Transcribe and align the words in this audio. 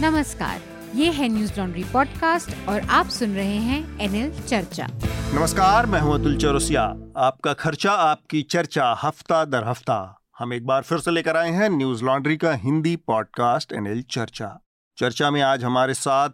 नमस्कार 0.00 0.60
ये 0.94 1.10
है 1.10 1.28
न्यूज़ 1.28 1.60
लॉन्ड्री 1.60 1.84
पॉडकास्ट 1.84 2.68
और 2.68 2.80
आप 2.80 3.06
सुन 3.06 3.34
रहे 3.34 3.56
हैं 3.56 4.00
एनएल 4.00 4.42
चर्चा। 4.42 4.86
नमस्कार 5.34 5.86
मैं 5.86 6.00
हूँ 6.00 6.14
अतुल 6.14 6.36
चौरसिया। 6.36 6.82
आपका 7.16 7.52
खर्चा 7.52 7.92
आपकी 7.92 8.42
चर्चा 8.42 8.98
हफ़्ता 9.02 9.44
दर 9.44 9.64
हफ़्ता। 9.64 10.20
हम 10.38 10.52
एक 10.52 10.66
बार 10.66 10.82
फिर 10.82 10.98
से 10.98 11.10
लेकर 11.10 11.36
आए 11.36 11.50
हैं 11.50 11.70
न्यूज़ 11.70 12.04
लॉन्ड्री 12.04 12.36
का 12.36 12.52
हिंदी 12.52 12.96
पॉडकास्ट 12.96 13.72
एनएल 13.72 14.02
चर्चा। 14.02 14.60
चर्चा 14.96 15.30
में 15.30 15.42
आज 15.42 15.64
हमारे 15.64 15.94
साथ 15.94 16.28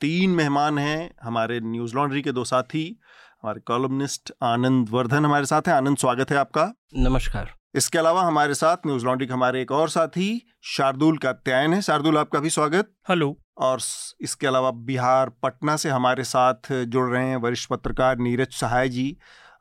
तीन 0.00 0.30
मेहमान 0.30 0.78
हैं। 0.78 1.10
हमारे 1.22 1.60
न्यूज़ 1.60 1.94
लॉन्ड्री 1.94 2.22
के 2.22 2.32
दो 2.32 2.44
साथी 2.44 3.00
हमारे 3.42 3.60
कॉलमनिस्ट 3.60 4.32
आनंद 4.42 4.88
वर्धन 4.90 5.24
हमारे 5.24 5.46
साथ 5.46 5.62
हैं। 5.68 5.74
आनंद 5.74 5.96
स्वागत 5.96 6.30
है 6.30 6.36
आपका। 6.36 6.72
नमस्कार। 6.96 7.57
इसके 7.74 7.98
अलावा 7.98 8.22
हमारे 8.22 8.54
साथ 8.54 8.86
न्यूज़ 8.86 9.04
लॉन्ड्री 9.06 9.26
के 9.26 9.32
हमारे 9.32 9.60
एक 9.62 9.72
और 9.72 9.88
साथी 9.88 10.30
शार्दुल 10.66 11.18
का 11.18 11.32
कात्यायन 11.32 11.74
है। 11.74 11.80
शार्दुल 11.82 12.18
आपका 12.18 12.38
भी 12.38 12.50
स्वागत। 12.50 12.90
हेलो। 13.08 13.36
और 13.58 13.78
इसके 14.20 14.46
अलावा 14.46 14.70
बिहार 14.70 15.30
पटना 15.42 15.76
से 15.76 15.88
हमारे 15.88 16.24
साथ 16.24 16.72
जुड़ 16.72 17.08
रहे 17.10 17.24
हैं 17.28 17.36
वरिष्ठ 17.36 17.68
पत्रकार 17.70 18.18
नीरज 18.18 18.52
सहाय 18.52 18.88
जी। 18.88 19.10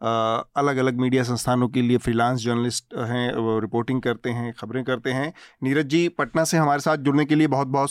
अलग 0.01 0.77
अलग 0.77 0.99
मीडिया 0.99 1.23
संस्थानों 1.23 1.67
के 1.67 1.81
लिए 1.81 1.97
फ्रीलांस 1.97 2.39
जर्नलिस्ट 2.39 2.93
हैं 2.97 3.59
रिपोर्टिंग 3.61 4.01
करते 4.01 4.29
हैं 4.29 4.53
खबरें 4.53 4.83
करते 4.83 5.11
हैं। 5.11 5.33
नीरज 5.63 5.85
जी 5.85 6.07
पटना 6.09 6.43
से 6.43 6.57
हमारे 6.57 6.79
साथ 6.79 6.97
जुड़ने 6.97 7.25
के 7.25 7.35
लिए 7.35 7.47
बहुत 7.47 7.67
बहुत 7.67 7.89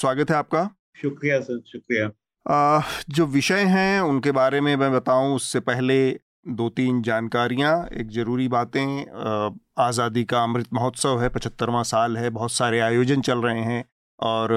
स्वागत 0.00 0.30
है 0.30 0.36
आपका। 0.36 0.68
शुक्रिया 1.02 1.40
सर 1.40 1.62
शुक्रिया। 1.66 2.82
जो 3.08 3.26
विषय 3.26 3.64
हैं 3.66 4.00
उनके 4.00 4.32
बारे 4.32 4.60
में 4.60 4.74
मैं 4.76 4.92
बताऊँ 4.92 5.34
उससे 5.34 5.60
पहले 5.60 5.98
दो 6.46 6.68
तीन 6.68 7.00
जानकारियाँ, 7.02 7.86
एक 7.92 8.10
ज़रूरी 8.10 8.46
बातें 8.48 9.54
आज़ादी 9.78 10.24
का 10.24 10.42
अमृत 10.42 10.66
महोत्सव 10.72 11.20
है, 11.20 11.28
पचहत्तरवां 11.28 11.82
साल 11.84 12.16
है, 12.16 12.28
बहुत 12.30 12.52
सारे 12.52 12.80
आयोजन 12.80 13.20
चल 13.20 13.38
रहे 13.38 13.62
हैं 13.62 13.84
और 14.18 14.52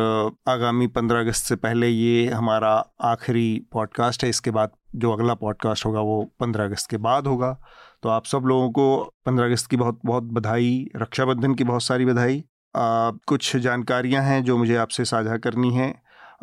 आगामी 0.47 0.87
पंद्रह 0.89 1.19
अगस्त 1.19 1.45
से 1.45 1.55
पहले 1.57 1.87
ये 1.87 2.27
हमारा 2.27 2.71
आखिरी 3.03 3.61
पॉडकास्ट 3.73 4.23
है, 4.23 4.29
इसके 4.29 4.51
बाद 4.51 4.71
जो 4.95 5.11
अगला 5.11 5.33
पॉडकास्ट 5.35 5.85
होगा 5.85 6.01
वो 6.01 6.21
पंद्रह 6.39 6.65
अगस्त 6.65 6.89
के 6.89 6.97
बाद 6.99 7.27
होगा। 7.27 7.57
तो 8.03 8.09
आप 8.09 8.25
सब 8.25 8.43
लोगों 8.45 8.69
को 8.71 9.15
पंद्रह 9.25 9.45
अगस्त 9.45 9.69
की 9.69 9.77
बहुत 9.77 9.99
बहुत 10.05 10.23
बधाई, 10.23 10.87
रक्षाबंधन 10.95 11.53
की 11.53 11.63
बहुत 11.63 11.83
सारी 11.83 12.05
बधाई 12.05 12.43
कुछ 12.75 13.55
जानकारियाँ 13.57 14.23
हैं 14.23 14.43
जो 14.43 14.57
मुझे 14.57 14.75
आपसे 14.77 15.05
साझा 15.05 15.37
करनी 15.37 15.73
है। 15.73 15.93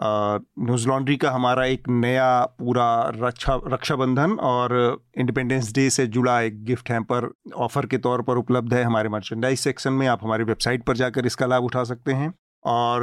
न्यूज़ 0.02 0.86
लॉन्ड्री 0.88 1.16
का 1.16 1.30
हमारा 1.30 1.64
एक 1.64 1.88
नया 1.88 2.44
पूरा 2.58 2.86
रक्षा, 3.16 3.60
रक्षाबंधन 3.66 4.32
और 4.32 5.04
इंडिपेंडेंस 5.18 5.72
डे 5.74 5.88
से 5.90 6.06
जुड़ा 6.06 6.40
एक 6.40 6.64
गिफ्ट 6.64 6.90
हैम्पर 6.90 7.30
ऑफ़र 7.56 7.86
के 7.86 7.98
तौर 7.98 8.22
पर 8.22 8.36
उपलब्ध 8.36 8.74
है 8.74 8.82
हमारे 8.84 9.08
मर्चेंडाइज 9.08 9.58
सेक्शन 9.58 9.92
में। 9.92 10.06
आप 10.06 10.24
हमारी 10.24 10.44
वेबसाइट 10.44 10.84
पर 10.84 10.96
जाकर 10.96 11.26
इसका 11.26 11.46
लाभ 11.46 11.64
उठा 11.64 11.84
सकते 11.84 12.12
हैं। 12.12 12.32
और 12.64 13.02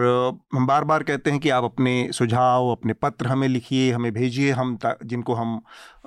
हम 0.53 0.65
बार 0.67 0.83
बार 0.83 1.03
कहते 1.03 1.31
हैं 1.31 1.39
कि 1.39 1.49
आप 1.49 1.63
अपने 1.63 2.11
सुझाव, 2.11 2.69
अपने 2.71 2.93
पत्र 2.93 3.27
हमें 3.27 3.47
लिखिए, 3.47 3.91
हमें 3.91 4.11
भेजिए। 4.13 4.51
हम 4.51 4.77
जिनको 5.05 5.33
हम 5.33 5.55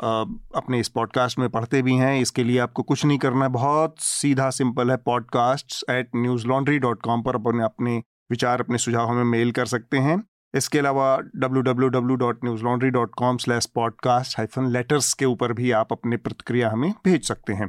अपने 0.00 0.80
इस 0.80 0.88
पॉडकास्ट 0.88 1.38
में 1.38 1.48
पढ़ते 1.48 1.82
भी 1.82 1.94
हैं, 1.94 2.20
इसके 2.20 2.44
लिए 2.44 2.58
आपको 2.58 2.82
कुछ 2.82 3.04
नहीं 3.04 3.18
करना 3.18 3.44
है। 3.44 3.50
बहुत 3.50 3.94
सीधा 4.00 4.50
सिंपल 4.50 4.90
है 4.90 4.96
podcast 4.96 5.90
at 5.90 6.10
Newslaundry 6.46 6.78
dot 6.78 7.02
com 7.02 7.22
पर 7.22 7.34
अपने 7.34 7.64
अपने 7.64 8.02
विचार, 8.30 8.60
अपने 8.60 8.78
सुझाव 8.78 9.08
हमें 9.08 9.24
मेल 9.24 9.52
कर 9.52 9.66
सकते 9.66 9.98
हैं। 9.98 10.22
इसके 10.56 10.78
अलावा 10.78 11.16
www.newslaundry.com 11.44 13.38
slash 13.38 13.66
podcast 13.74 14.38
hyphen 14.38 14.70
letters 14.72 15.12
के 15.14 15.24
ऊपर 15.24 15.52
भी 15.52 15.70
आप 15.70 15.92
अपने 15.92 16.16
प्रतिक्रिया 16.16 16.70
हमें 16.70 16.92
भेज 17.04 17.26
सकते 17.28 17.52
हैं। 17.52 17.68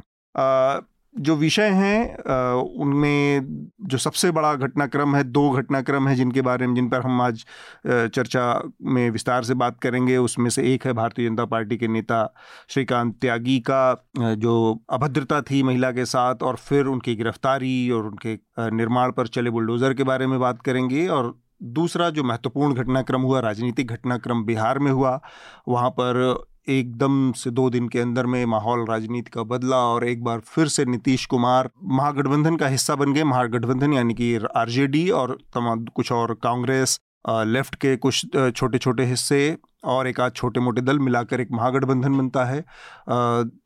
जो 1.14 1.34
विषय 1.36 1.68
हैं 1.70 2.54
उनमें 2.80 3.46
जो 3.82 3.98
सबसे 3.98 4.30
बड़ा 4.30 4.54
घटनाक्रम 4.54 5.16
है, 5.16 5.22
दो 5.24 5.50
घटनाक्रम 5.50 6.08
है 6.08 6.14
जिनके 6.14 6.42
बारे 6.42 6.66
में, 6.66 6.74
जिन 6.74 6.88
पर 6.88 7.00
हम 7.00 7.20
आज 7.22 7.44
चर्चा 7.86 8.62
में 8.82 9.10
विस्तार 9.10 9.44
से 9.44 9.54
बात 9.54 9.78
करेंगे, 9.82 10.16
उसमें 10.16 10.50
से 10.50 10.62
एक 10.74 10.86
है 10.86 10.92
भारतीय 10.92 11.28
जनता 11.28 11.44
पार्टी 11.44 11.76
के 11.76 11.88
नेता 11.88 12.34
श्रीकांत 12.68 13.14
त्यागी 13.20 13.58
का 13.70 14.06
जो 14.18 14.54
अभद्रता 14.90 15.40
थी 15.40 15.62
महिला 15.62 15.90
के 15.90 16.04
साथ 16.04 16.42
और 16.42 16.56
फिर 16.56 16.86
उनकी 16.86 17.14
गिरफ्तारी 17.16 17.90
और 17.90 18.06
उनके 18.06 18.38
निर्माण 18.76 19.12
पर 19.12 19.26
चले 19.28 19.50
बुलडोज़र 19.50 19.94
के 19.94 20.02
बारे 20.04 20.26
में 20.26 20.38
बात 20.40 20.62
करेंगे 20.62 21.06
और 21.08 21.34
दूसरा 21.60 22.08
जो 22.10 22.24
महत्वपूर्ण 22.24 22.74
घटनाक्रम 22.74 23.22
हुआ, 23.22 23.40
राजनीतिक 23.40 23.90
घटनाक्रम 23.90 24.44
बिहार 24.44 24.78
में 24.78 24.90
हुआ, 24.92 25.20
वहाँ 25.68 25.90
पर 25.90 26.46
एकदम 26.68 27.30
से 27.32 27.50
दो 27.50 27.68
दिन 27.70 27.88
के 27.88 28.00
अंदर 28.00 28.26
में 28.26 28.44
माहौल 28.46 28.84
राजनीति 28.86 29.30
का 29.30 29.42
बदला 29.42 29.76
और 29.84 30.04
एक 30.04 30.22
बार 30.24 30.40
फिर 30.46 30.68
से 30.68 30.84
नीतीश 30.84 31.24
कुमार 31.26 31.70
महागठबंधन 31.92 32.56
का 32.56 32.66
हिस्सा 32.68 32.94
बन 32.94 33.12
गए। 33.12 33.24
महागठबंधन 33.24 33.92
यानी 33.92 34.14
कि 34.14 34.34
आरजेडी 34.56 35.08
और 35.10 35.36
तमाम 35.54 35.84
कुछ 35.94 36.12
और 36.12 36.34
कांग्रेस 36.34 36.98
लेफ़्ट 37.28 37.74
के 37.74 37.96
कुछ 37.96 38.26
छोटे 38.56 38.78
छोटे 38.78 39.04
हिस्से 39.04 39.56
और 39.82 40.08
एक 40.08 40.20
आध 40.20 40.32
छोटे 40.32 40.60
मोटे 40.60 40.82
दल 40.82 40.98
मिलाकर 40.98 41.40
एक 41.40 41.48
महागठबंधन 41.52 42.16
बनता 42.18 42.44
है। 42.44 42.60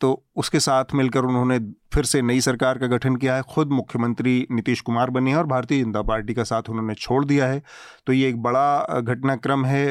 तो 0.00 0.22
उसके 0.36 0.60
साथ 0.60 0.94
मिलकर 0.94 1.24
उन्होंने 1.24 1.58
फिर 1.94 2.04
से 2.04 2.20
नई 2.22 2.40
सरकार 2.40 2.78
का 2.78 2.86
गठन 2.86 3.16
किया 3.16 3.34
है। 3.36 3.42
खुद 3.48 3.70
मुख्यमंत्री 3.70 4.46
नीतीश 4.50 4.80
कुमार 4.80 5.10
बने 5.10 5.30
हैं 5.30 5.38
और 5.38 5.46
भारतीय 5.46 5.82
जनता 5.82 6.02
पार्टी 6.02 6.34
का 6.34 6.44
साथ 6.44 6.70
उन्होंने 6.70 6.94
छोड़ 6.94 7.24
दिया 7.24 7.46
है। 7.46 7.62
तो 8.06 8.12
ये 8.12 8.28
एक 8.28 8.42
बड़ा 8.42 9.00
घटनाक्रम 9.00 9.64
है 9.64 9.84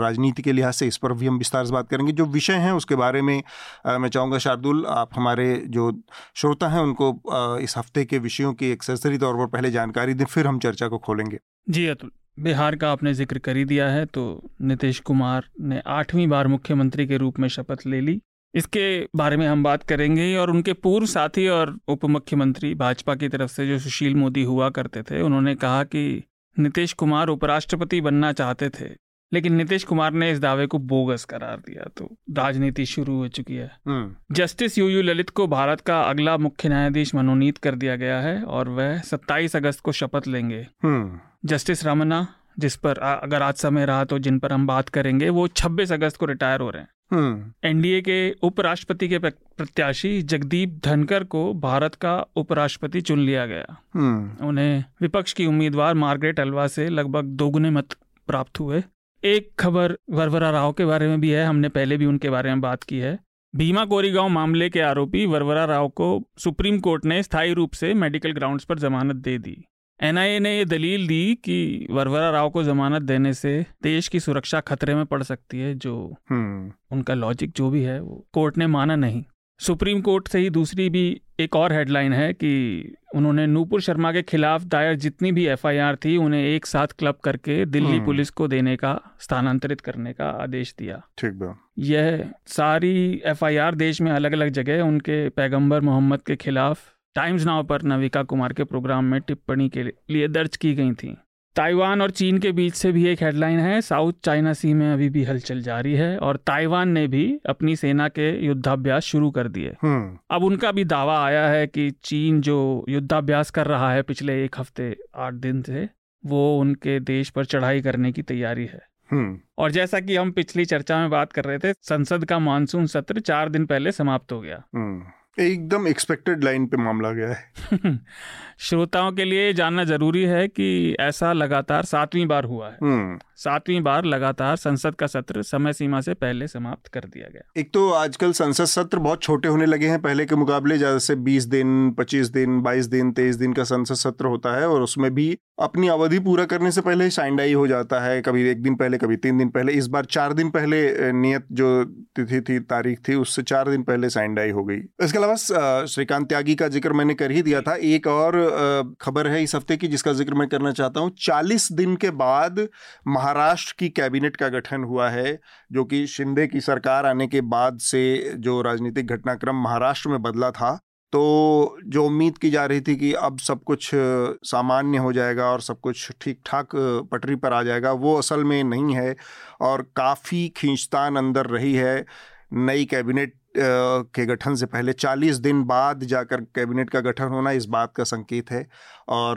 राजनीति 0.00 0.42
के 0.42 0.52
लिहाज 0.52 0.74
से, 0.74 0.86
इस 0.86 0.96
पर 0.96 1.12
भी 1.12 1.26
हम 1.26 1.38
विस्तार 1.38 1.66
से 1.66 1.72
बात 1.72 1.88
करेंगे। 1.88 2.12
जो 2.12 2.24
विषय 2.26 2.56
हैं 2.56 2.72
उसके 2.72 2.94
बारे 2.96 3.22
में 3.22 3.42
मैं 3.88 4.08
चाहूँगा 4.08 4.38
शार्दुल, 4.38 4.84
आप 4.88 5.10
हमारे 5.16 5.54
जो 5.68 5.90
श्रोता 6.36 6.68
हैं 6.68 6.80
उनको 6.80 7.58
इस 7.58 7.76
हफ़्ते 7.78 8.04
के 8.04 8.18
विषयों 8.20 8.52
की 8.54 8.70
एक 8.70 8.82
तौर 8.82 9.36
पर 9.36 9.46
पहले 9.48 9.70
जानकारी 9.70 10.14
दें, 10.14 10.24
फिर 10.24 10.46
हम 10.46 10.58
चर्चा 10.58 10.88
को 10.88 10.98
खोलेंगे। 10.98 11.38
जी, 11.68 11.86
अतुल। 11.86 12.10
बिहार 12.38 12.76
का 12.76 12.90
आपने 12.92 13.14
ज़िक्र 13.14 13.38
कर 13.38 13.56
ही 13.56 13.64
दिया 13.64 13.88
है 13.88 14.04
तो 14.06 14.50
नीतीश 14.62 15.00
कुमार 15.00 15.44
ने 15.60 15.82
आठवीं 15.86 16.26
बार 16.28 16.46
मुख्यमंत्री 16.46 17.06
के 17.06 17.16
रूप 17.16 17.38
में 17.38 17.48
शपथ 17.48 17.86
ले 17.86 18.00
ली। 18.00 18.20
इसके 18.54 19.08
बारे 19.16 19.36
में 19.36 19.46
हम 19.46 19.62
बात 19.62 19.82
करेंगे 19.82 20.36
और 20.36 20.50
उनके 20.50 20.72
पूर्व 20.72 21.06
साथी 21.06 21.48
और 21.48 21.78
उप 21.88 22.04
मुख्यमंत्री 22.04 22.74
भाजपा 22.74 23.14
की 23.14 23.28
तरफ़ 23.28 23.50
से 23.50 23.66
जो 23.66 23.78
सुशील 23.78 24.14
मोदी 24.14 24.42
हुआ 24.42 24.70
करते 24.70 25.02
थे 25.02 25.20
उन्होंने 25.20 25.54
कहा 25.54 25.84
कि 25.84 26.22
नीतीश 26.58 26.92
कुमार 26.92 27.28
उपराष्ट्रपति 27.28 28.00
बनना 28.00 28.32
चाहते 28.32 28.68
थे 28.68 29.08
लेकिन 29.32 29.54
नीतीश 29.54 29.84
कुमार 29.84 30.12
ने 30.12 30.30
इस 30.30 30.38
दावे 30.38 30.66
को 30.66 30.78
बोगस 30.78 31.24
करार 31.24 31.56
दिया 31.56 31.88
तो 31.96 32.08
राजनीति 32.32 32.86
शुरू 32.86 33.16
हो 33.16 33.28
चुकी 33.28 33.54
है। 33.54 33.70
हम्म। 33.86 34.34
जस्टिस 34.34 34.78
यू 34.78 34.88
यू 34.88 35.02
ललित 35.02 35.30
को 35.30 35.46
भारत 35.46 35.80
का 35.80 36.00
अगला 36.02 36.36
मुख्य 36.36 36.68
न्यायाधीश 36.68 37.14
मनोनीत 37.14 37.58
कर 37.58 37.74
दिया 37.74 37.96
गया 37.96 38.20
है 38.20 38.42
और 38.42 38.68
वह 38.68 39.00
27 39.00 39.56
अगस्त 39.56 39.80
को 39.80 39.92
शपथ 39.92 40.28
लेंगे। 40.28 40.66
हम्म। 40.82 41.20
जस्टिस 41.44 41.84
रमना 41.84 42.34
जिस 42.58 42.76
पर 42.76 42.98
आ- 42.98 43.14
अगर 43.14 43.42
आज 43.42 43.54
समय 43.54 43.86
रहा 43.86 44.04
तो 44.04 44.18
जिन 44.18 44.38
पर 44.38 44.52
हम 44.52 44.66
बात 44.66 44.88
करेंगे 44.88 45.28
वो 45.28 45.46
26 45.46 45.92
अगस्त 45.92 46.16
को 46.16 46.26
रिटायर 46.26 46.60
हो 46.60 46.70
रहे 46.70 46.82
हैं। 46.82 46.88
हम्म। 47.12 47.68
एनडीए 47.68 48.00
के 48.00 48.30
उपराष्ट्रपति 48.30 49.08
के 49.08 49.18
प्रत्याशी 49.18 50.22
जगदीप 50.22 50.80
धनकर 50.84 51.24
को 51.24 51.54
भारत 51.54 51.94
का 51.94 52.26
उपराष्ट्रपति 52.36 53.00
चुन 53.00 53.18
लिया 53.18 53.46
गया। 53.46 53.82
हम्म। 53.94 54.46
उन्हें 54.46 54.84
विपक्ष 55.00 55.32
की 55.32 55.46
उम्मीदवार 55.46 55.94
मार्गरेट 55.94 56.40
अल्वा 56.40 56.66
से 56.66 56.88
लगभग 56.88 57.24
दोगुने 57.24 57.70
मत 57.70 57.88
प्राप्त 58.26 58.60
हुए। 58.60 58.82
एक 59.24 59.50
खबर 59.58 59.96
वरवरा 60.10 60.50
राव 60.50 60.72
के 60.72 60.84
बारे 60.84 61.08
में 61.08 61.20
भी 61.20 61.30
है 61.30 61.46
हमने 61.46 61.68
पहले 61.68 61.96
भी 61.96 62.06
उनके 62.06 62.30
बारे 62.30 62.48
में 62.48 62.60
बात 62.60 62.82
की 62.82 62.98
है। 62.98 63.18
भीमा 63.56 63.84
कोरीगांव 63.84 64.28
मामले 64.28 64.70
के 64.70 64.80
आरोपी 64.80 65.26
वरवरा 65.26 65.64
राव 65.64 65.88
को 65.88 66.28
सुप्रीम 66.38 66.78
कोर्ट 66.78 67.04
ने 67.04 67.22
स्थायी 67.22 67.52
रूप 67.52 67.72
से 67.72 67.94
मेडिकल 67.94 68.32
ग्राउंड्स 68.32 68.64
पर 68.64 68.78
जमानत 68.78 69.16
दे 69.16 69.38
दी। 69.38 69.64
एनआईए 70.02 70.38
ने 70.38 70.58
यह 70.58 70.64
दलील 70.64 71.06
दी 71.06 71.34
कि 71.34 71.86
वरवरा 71.90 72.30
राव 72.30 72.50
को 72.50 72.62
जमानत 72.62 73.02
देने 73.02 73.34
से 73.34 73.66
देश 73.82 74.08
की 74.08 74.20
सुरक्षा 74.20 74.60
खतरे 74.60 74.94
में 74.94 75.06
पड़ 75.06 75.22
सकती 75.22 75.58
है 75.58 75.74
जो 75.74 76.16
हम्म। 76.30 76.72
उनका 76.90 77.14
लॉजिक 77.14 77.52
जो 77.56 77.70
भी 77.70 77.82
है 77.82 78.00
वो 78.00 78.26
कोर्ट 78.32 78.58
ने 78.58 78.66
माना 78.66 78.96
नहीं। 78.96 79.24
सुप्रीम 79.58 80.00
कोर्ट 80.00 80.28
से 80.28 80.38
ही 80.38 80.50
दूसरी 80.50 80.90
भी 80.90 81.20
एक 81.40 81.56
और 81.56 81.72
हेडलाइन 81.72 82.12
है 82.12 82.32
कि 82.32 82.94
उन्होंने 83.14 83.46
नूपुर 83.46 83.80
शर्मा 83.80 84.12
के 84.12 84.22
खिलाफ 84.22 84.62
दायर 84.62 84.94
जितनी 84.94 85.32
भी 85.32 85.46
एफआईआर 85.46 85.96
थी 85.96 86.16
उन्हें 86.16 86.44
एक 86.44 86.66
साथ 86.66 86.86
क्लब 86.86 87.14
करके 87.24 87.64
दिल्ली 87.64 87.92
हम्म। 87.92 88.04
पुलिस 88.04 88.30
को 88.30 88.48
देने 88.48 88.76
का 88.76 89.00
स्थानांतरित 89.20 89.80
करने 89.80 90.12
का 90.12 90.30
आदेश 90.30 90.74
दिया। 90.78 91.02
ठीक 91.18 91.56
यह 91.78 92.30
सारी 92.46 93.22
एफआईआर 93.24 93.74
देश 93.74 94.00
में 94.00 94.12
अलग 94.12 94.32
अलग 94.32 94.48
जगह 94.48 94.82
उनके 94.82 95.28
पैगंबर 95.28 95.80
मोहम्मद 95.80 96.22
के 96.22 96.36
खिलाफ 96.36 96.78
टाइम्स 97.18 97.44
नाव 97.44 97.64
पर 97.64 97.82
नविका 97.82 98.22
कुमार 98.22 98.52
के 98.52 98.64
प्रोग्राम 98.64 99.04
में 99.04 99.20
टिप्पणी 99.20 99.68
के 99.68 99.82
लिए 99.82 100.28
दर्ज 100.28 100.56
की 100.56 100.74
गई 100.74 100.92
थी। 100.92 101.16
ताइवान 101.56 102.02
और 102.02 102.10
चीन 102.10 102.38
के 102.38 102.52
बीच 102.52 102.74
से 102.74 102.92
भी 102.92 103.06
एक 103.06 103.22
हेडलाइन 103.22 103.58
है 103.58 103.80
साउथ 103.80 104.12
चाइना 104.24 104.52
सी 104.52 104.74
में 104.74 104.92
अभी 104.92 105.08
भी 105.08 105.24
हलचल 105.24 105.60
जारी 105.60 105.94
है 105.94 106.18
और 106.18 106.36
ताइवान 106.36 106.88
ने 106.88 107.06
भी 107.06 107.40
अपनी 107.48 107.76
सेना 107.76 108.08
के 108.08 108.46
युद्धाभ्यास 108.46 109.02
शुरू 109.02 109.30
कर 109.30 109.48
दिए। 109.48 109.74
हम्म। 109.82 110.18
अब 110.30 110.44
उनका 110.44 110.72
भी 110.72 110.84
दावा 110.84 111.24
आया 111.24 111.48
है 111.48 111.66
कि 111.66 111.90
चीन 111.90 112.40
जो 112.40 112.86
युद्धाभ्यास 112.88 113.50
कर 113.50 113.66
रहा 113.66 113.92
है 113.92 114.02
पिछले 114.02 114.44
एक 114.44 114.56
हफ़्ते 114.58 114.96
आठ 115.16 115.34
दिन 115.34 115.62
से 115.62 115.88
वो 116.26 116.60
उनके 116.60 117.00
देश 117.00 117.30
पर 117.30 117.44
चढ़ाई 117.44 117.80
करने 117.80 118.12
की 118.12 118.22
तैयारी 118.22 118.66
है। 118.66 118.82
हम्म। 119.10 119.40
और 119.58 119.70
जैसा 119.70 120.00
कि 120.00 120.16
हम 120.16 120.30
पिछली 120.30 120.64
चर्चा 120.64 120.98
में 120.98 121.10
बात 121.10 121.32
कर 121.32 121.44
रहे 121.44 121.58
थे 121.58 121.72
संसद 121.72 122.24
का 122.24 122.38
मानसून 122.38 122.86
सत्र 122.86 123.20
चार 123.20 123.48
दिन 123.48 123.66
पहले 123.66 123.92
समाप्त 123.92 124.32
हो 124.32 124.40
गया। 124.40 124.64
हम्म। 124.74 125.02
एकदम 125.40 125.86
एक्सपेक्टेड 125.88 126.44
लाइन 126.44 126.66
पे 126.66 126.76
मामला 126.76 127.12
गया 127.12 127.28
है। 127.28 127.98
श्रोताओं 128.58 129.12
के 129.12 129.24
लिए 129.24 129.52
जानना 129.52 129.84
ज़रूरी 129.84 130.22
है 130.22 130.48
कि 130.48 130.96
ऐसा 131.00 131.32
लगातार 131.32 131.84
सातवीं 131.84 132.26
बार 132.26 132.44
हुआ 132.44 132.68
है। 132.68 132.78
हम्म। 132.82 133.18
सातवीं 133.36 133.80
बार 133.80 134.04
लगातार 134.04 134.56
संसद 134.56 134.94
का 134.94 135.06
सत्र 135.06 135.42
समय 135.42 135.72
सीमा 135.72 136.00
से 136.00 136.14
पहले 136.14 136.48
समाप्त 136.48 136.86
कर 136.86 137.00
दिया 137.00 137.28
गया। 137.28 137.60
एक 137.60 137.70
तो 137.72 137.90
आजकल 137.90 138.32
संसद 138.32 138.64
सत्र 138.64 138.98
बहुत 138.98 139.22
छोटे 139.22 139.48
होने 139.48 139.66
लगे 139.66 139.88
हैं 139.88 140.02
पहले 140.02 140.26
के 140.26 140.34
मुकाबले 140.34 140.78
ज़्यादा 140.78 140.98
से 140.98 141.16
20 141.16 141.44
दिन 141.44 141.94
25 142.00 142.30
दिन 142.30 142.60
22 142.62 142.86
दिन 142.86 143.12
23 143.12 143.36
दिन 143.36 143.52
का 143.52 143.64
संसद 143.64 143.94
सत्र 143.94 144.26
होता 144.26 144.56
है 144.56 144.68
और 144.68 144.82
उसमें 144.82 145.14
भी 145.14 145.38
अपनी 145.58 145.88
अवधि 145.88 146.18
पूरा 146.20 146.44
करने 146.44 146.70
से 146.70 146.80
पहले 146.80 147.08
साइंडाई 147.10 147.52
हो 147.52 147.66
जाता 147.66 148.00
है, 148.00 148.20
कभी 148.22 148.48
एक 148.48 148.62
दिन 148.62 148.74
पहले, 148.74 148.98
कभी 148.98 149.16
तीन 149.16 149.38
दिन 149.38 149.48
पहले। 149.48 149.72
इस 149.72 149.86
बार 149.86 150.04
चार 150.06 150.32
दिन 150.32 150.50
पहले 150.50 151.12
नियत 151.12 151.46
जो 151.52 151.84
तिथि 152.16 152.40
थी, 152.40 152.58
तारीख 152.60 153.00
थी, 153.08 153.14
उससे 153.16 153.42
चार 153.42 153.70
दिन 153.70 153.82
पहले 153.82 154.10
साइंडाई 154.10 154.50
हो 154.50 154.64
गई। 154.64 154.76
इसके 155.04 155.18
अलावा 155.18 155.84
श्रीकांत 155.86 156.28
त्यागी 156.28 156.54
का 156.54 156.68
ज़िक्र 156.68 156.92
मैंने 156.92 157.14
कर 157.14 157.30
ही 157.30 157.42
दिया 157.42 157.60
था। 157.62 157.74
एक 157.74 158.06
और 158.06 158.96
खबर 159.00 159.26
है 159.26 159.42
इस 159.42 159.54
हफ़्ते 159.54 159.76
की, 159.76 159.88
जिसका 159.88 160.12
ज़िक्र 160.12 160.34
मैं 160.34 160.48
करना 160.48 160.72
चाहता 160.72 161.00
हूँ। 161.00 161.10
चालीस 161.20 161.70
दिन 161.72 161.96
के 161.96 162.10
बाद 162.12 162.66
महाराष्ट्र 163.08 163.74
की 163.78 163.88
कैबिनेट 163.90 164.36
का 164.36 164.48
गठन 164.48 164.84
हुआ 164.84 165.08
है, 165.10 165.38
जो 165.72 165.84
कि 165.84 166.06
शिंदे 166.08 166.46
की 166.46 166.60
सरकार 166.62 167.06
आने 167.06 167.26
के 167.26 167.40
बाद 167.40 167.78
से 167.82 168.34
जो 168.38 168.60
राजनीतिक 168.62 169.06
घटनाक्रम 169.06 169.62
महाराष्ट्र 169.62 170.10
में 170.10 170.22
बदला 170.22 170.50
था। 170.50 170.78
तो 171.12 171.78
जो 171.86 172.04
उम्मीद 172.06 172.38
की 172.38 172.50
जा 172.50 172.64
रही 172.66 172.80
थी 172.80 172.94
कि 172.96 173.12
अब 173.14 173.38
सब 173.38 173.62
कुछ 173.64 173.90
सामान्य 173.94 174.98
हो 174.98 175.12
जाएगा 175.12 175.44
और 175.50 175.60
सब 175.60 175.80
कुछ 175.80 176.10
ठीक 176.20 176.40
ठाक 176.46 176.70
पटरी 177.12 177.36
पर 177.36 177.52
आ 177.52 177.62
जाएगा, 177.62 177.92
वो 177.92 178.14
असल 178.18 178.44
में 178.44 178.62
नहीं 178.64 178.94
है 178.94 179.16
और 179.60 179.82
काफ़ी 179.96 180.48
खींचतान 180.56 181.16
अंदर 181.16 181.46
रही 181.46 181.74
है 181.74 182.04
नई 182.52 182.84
कैबिनेट 182.84 183.34
के 183.58 184.26
गठन 184.26 184.54
से 184.54 184.66
पहले। 184.66 184.92
40 184.92 185.38
दिन 185.40 185.62
बाद 185.64 186.04
जाकर 186.04 186.40
कैबिनेट 186.54 186.90
का 186.90 187.00
गठन 187.00 187.28
होना 187.28 187.50
इस 187.50 187.66
बात 187.66 187.92
का 187.96 188.04
संकेत 188.04 188.50
है 188.50 188.66
और 189.08 189.36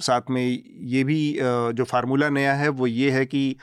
साथ 0.00 0.30
में 0.30 0.42
ये 0.42 1.04
भी 1.04 1.20
जो 1.40 1.84
फार्मूला 1.84 2.28
नया 2.28 2.54
है 2.54 2.68
वो 2.68 2.86
ये 2.86 3.10
है 3.10 3.24
कि 3.26 3.56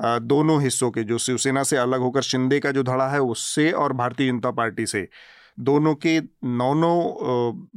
दोनों 0.00 0.60
हिस्सों 0.62 0.90
के 0.90 1.02
जो 1.04 1.18
शिवसेना 1.18 1.62
से 1.62 1.76
अलग 1.76 2.00
होकर 2.00 2.22
शिंदे 2.22 2.58
का 2.60 2.70
जो 2.70 2.82
धड़ा 2.82 3.08
है 3.08 3.20
उससे 3.20 3.70
और 3.72 3.92
भारतीय 3.92 4.30
जनता 4.30 4.50
पार्टी 4.50 4.86
से 4.86 5.08
दोनों 5.58 5.94
के 5.94 6.18
नौ 6.44 6.72
नौ 6.74 6.92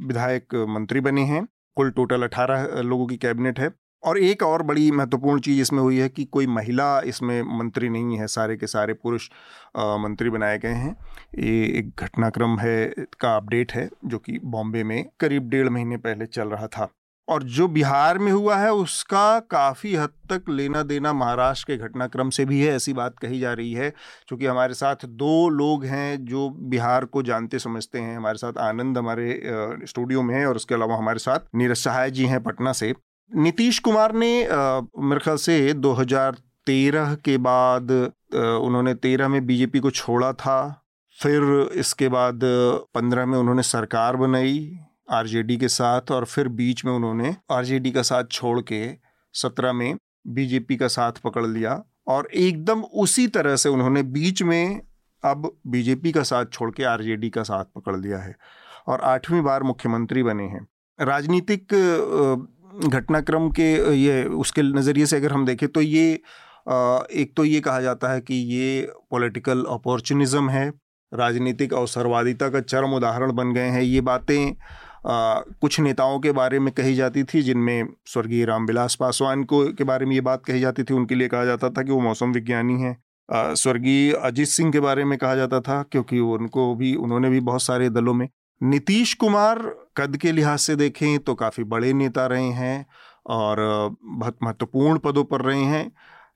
विधायक 0.06 0.54
मंत्री 0.68 1.00
बने 1.00 1.22
हैं। 1.24 1.46
कुल 1.76 1.90
टोटल 1.90 2.22
अठारह 2.22 2.80
लोगों 2.82 3.06
की 3.06 3.16
कैबिनेट 3.16 3.60
है। 3.60 3.70
और 4.02 4.18
एक 4.18 4.42
और 4.42 4.62
बड़ी 4.62 4.90
महत्वपूर्ण 4.90 5.40
चीज़ 5.40 5.60
इसमें 5.62 5.80
हुई 5.80 5.96
है 5.98 6.08
कि 6.08 6.24
कोई 6.24 6.46
महिला 6.46 7.00
इसमें 7.00 7.42
मंत्री 7.58 7.88
नहीं 7.88 8.18
है। 8.18 8.26
सारे 8.26 8.56
के 8.56 8.66
सारे 8.66 8.92
पुरुष 8.92 9.28
मंत्री 9.76 10.30
बनाए 10.30 10.58
गए 10.58 10.68
हैं। 10.68 10.96
ये 11.38 11.64
एक 11.78 11.92
घटनाक्रम 11.98 12.58
है, 12.58 12.94
का 13.20 13.36
अपडेट 13.36 13.72
है, 13.72 13.88
जो 14.04 14.18
कि 14.18 14.38
बॉम्बे 14.44 14.84
में 14.84 15.04
करीब 15.20 15.48
डेढ़ 15.48 15.68
महीने 15.68 15.96
पहले 15.96 16.26
चल 16.26 16.48
रहा 16.48 16.66
था। 16.66 16.88
और 17.30 17.42
जो 17.44 17.66
बिहार 17.68 18.18
में 18.18 18.30
हुआ 18.32 18.56
है, 18.56 18.72
उसका 18.72 19.38
काफ़ी 19.50 19.94
हद 19.94 20.10
तक 20.30 20.48
लेना 20.50 20.82
देना 20.84 21.12
महाराष्ट्र 21.12 21.66
के 21.66 21.76
घटनाक्रम 21.78 22.30
से 22.30 22.44
भी 22.44 22.60
है, 22.60 22.74
ऐसी 22.76 22.92
बात 22.92 23.18
कही 23.18 23.38
जा 23.40 23.52
रही 23.52 23.72
है, 23.72 23.90
क्योंकि 24.28 24.46
हमारे 24.46 24.74
साथ 24.74 25.04
दो 25.06 25.48
लोग 25.50 25.84
हैं 25.84 26.24
जो 26.24 26.48
बिहार 26.50 27.04
को 27.06 27.22
जानते, 27.22 27.58
समझते 27.58 27.98
हैं। 27.98 28.16
हमारे 28.16 28.38
साथ 28.38 28.58
आनंद 28.60 28.98
हमारे 28.98 29.40
स्टूडियो 29.86 30.22
में 30.22 30.34
है 30.34 30.44
और 30.46 30.56
उसके 30.56 30.74
अलावा 30.74 30.96
हमारे 30.96 31.18
साथ 31.20 31.54
नीरज 31.54 31.76
सहाय 31.78 32.10
जी 32.10 32.26
हैं 32.26 32.42
पटना 32.42 32.72
से। 32.74 32.92
नीतीश 33.30 33.78
कुमार 33.78 34.14
ने 34.14 34.32
मेरे 34.44 35.20
ख्याल 35.20 35.36
से 35.38 35.72
2013 35.74 37.14
के 37.24 37.36
बाद 37.40 37.90
उन्होंने 37.90 38.94
13 38.96 39.28
में 39.28 39.44
बीजेपी 39.46 39.80
को 39.80 39.90
छोड़ा 39.92 40.32
था, 40.34 40.84
फिर 41.18 41.42
इसके 41.74 42.08
बाद 42.08 42.40
पंद्रह 42.94 43.26
में 43.26 43.38
उन्होंने 43.38 43.62
सरकार 43.64 44.16
बनाई 44.16 44.58
आरजेडी 45.10 45.56
के 45.56 45.68
साथ 45.68 46.10
और 46.10 46.24
फिर 46.24 46.48
बीच 46.48 46.84
में 46.84 46.92
उन्होंने 46.92 47.34
आरजेडी 47.50 47.90
का 47.90 48.02
साथ 48.02 48.24
छोड़ 48.32 48.60
के 48.60 48.82
सत्रह 49.34 49.72
में 49.72 49.96
बीजेपी 50.26 50.76
का 50.76 50.88
साथ 50.88 51.12
पकड़ 51.24 51.46
लिया 51.46 51.82
और 52.08 52.28
एकदम 52.34 52.82
उसी 52.82 53.26
तरह 53.28 53.56
से 53.56 53.68
उन्होंने 53.68 54.02
बीच 54.02 54.42
में 54.42 54.80
अब 55.22 55.50
बीजेपी 55.66 56.12
का 56.12 56.22
साथ 56.22 56.46
छोड़ 56.52 56.70
के 56.70 56.84
आरजेडी 56.84 57.30
का 57.30 57.42
साथ 57.42 57.64
पकड़ 57.76 57.96
लिया 57.96 58.18
है 58.18 58.34
और 58.88 59.00
आठवीं 59.00 59.42
बार 59.42 59.62
मुख्यमंत्री 59.62 60.22
बने 60.22 60.44
हैं। 60.44 60.66
राजनीतिक 60.98 61.74
घटनाक्रम 62.86 63.48
के, 63.50 63.72
ये, 63.96 64.24
उसके 64.24 64.62
नज़रिए 64.62 65.06
से 65.06 65.16
अगर 65.16 65.32
हम 65.32 65.46
देखें 65.46 65.68
तो 65.68 65.80
ये 65.80 66.12
एक 67.14 67.32
तो 67.36 67.44
ये 67.44 67.60
कहा 67.60 67.80
जाता 67.80 68.12
है 68.12 68.20
कि 68.20 68.34
ये 68.34 68.92
पॉलिटिकल 69.10 69.64
अपॉर्चुनिज्म 69.68 70.50
है, 70.50 70.68
राजनीतिक 71.12 71.74
अवसरवादिता 71.74 72.48
का 72.48 72.60
चरम 72.60 72.94
उदाहरण 72.94 73.32
बन 73.32 73.52
गए 73.52 73.68
हैं। 73.68 73.82
ये 73.82 74.00
बातें 74.00 74.54
आ, 75.06 75.40
कुछ 75.60 75.78
नेताओं 75.80 76.18
के 76.20 76.32
बारे 76.32 76.58
में 76.58 76.72
कही 76.74 76.94
जाती 76.94 77.22
थी 77.24 77.42
जिनमें 77.42 77.88
स्वर्गीय 78.06 78.44
रामविलास 78.44 78.94
पासवान 78.94 79.44
को 79.44 79.64
के 79.72 79.84
बारे 79.84 80.06
में 80.06 80.14
ये 80.14 80.20
बात 80.20 80.44
कही 80.44 80.60
जाती 80.60 80.82
थी 80.82 80.94
उनके 80.94 81.14
लिए 81.14 81.28
कहा 81.28 81.44
जाता 81.44 81.70
था 81.70 81.82
कि 81.82 81.92
वो 81.92 82.00
मौसम 82.00 82.32
विज्ञानी 82.32 82.80
हैं। 82.80 83.54
स्वर्गीय 83.54 84.12
अजीत 84.12 84.48
सिंह 84.48 84.72
के 84.72 84.80
बारे 84.80 85.04
में 85.04 85.18
कहा 85.18 85.34
जाता 85.36 85.60
था 85.60 85.82
क्योंकि 85.82 86.18
उनको 86.18 86.74
भी 86.74 86.94
उन्होंने 86.96 87.30
भी 87.30 87.40
बहुत 87.40 87.62
सारे 87.62 87.88
दलों 87.90 88.14
में 88.14 88.28
नीतीश 88.60 89.14
कुमार 89.14 89.58
कद 89.96 90.16
के 90.16 90.32
लिहाज 90.32 90.58
से 90.58 90.76
देखें 90.76 91.18
तो 91.18 91.34
काफ़ी 91.34 91.64
बड़े 91.64 91.92
नेता 91.92 92.26
रहे 92.26 92.50
हैं 92.50 92.86
और 93.26 93.58
बहुत 94.04 94.36
महत्वपूर्ण 94.42 94.98
पदों 94.98 95.24
पर 95.24 95.40
रहे 95.40 95.62
हैं। 95.62 95.92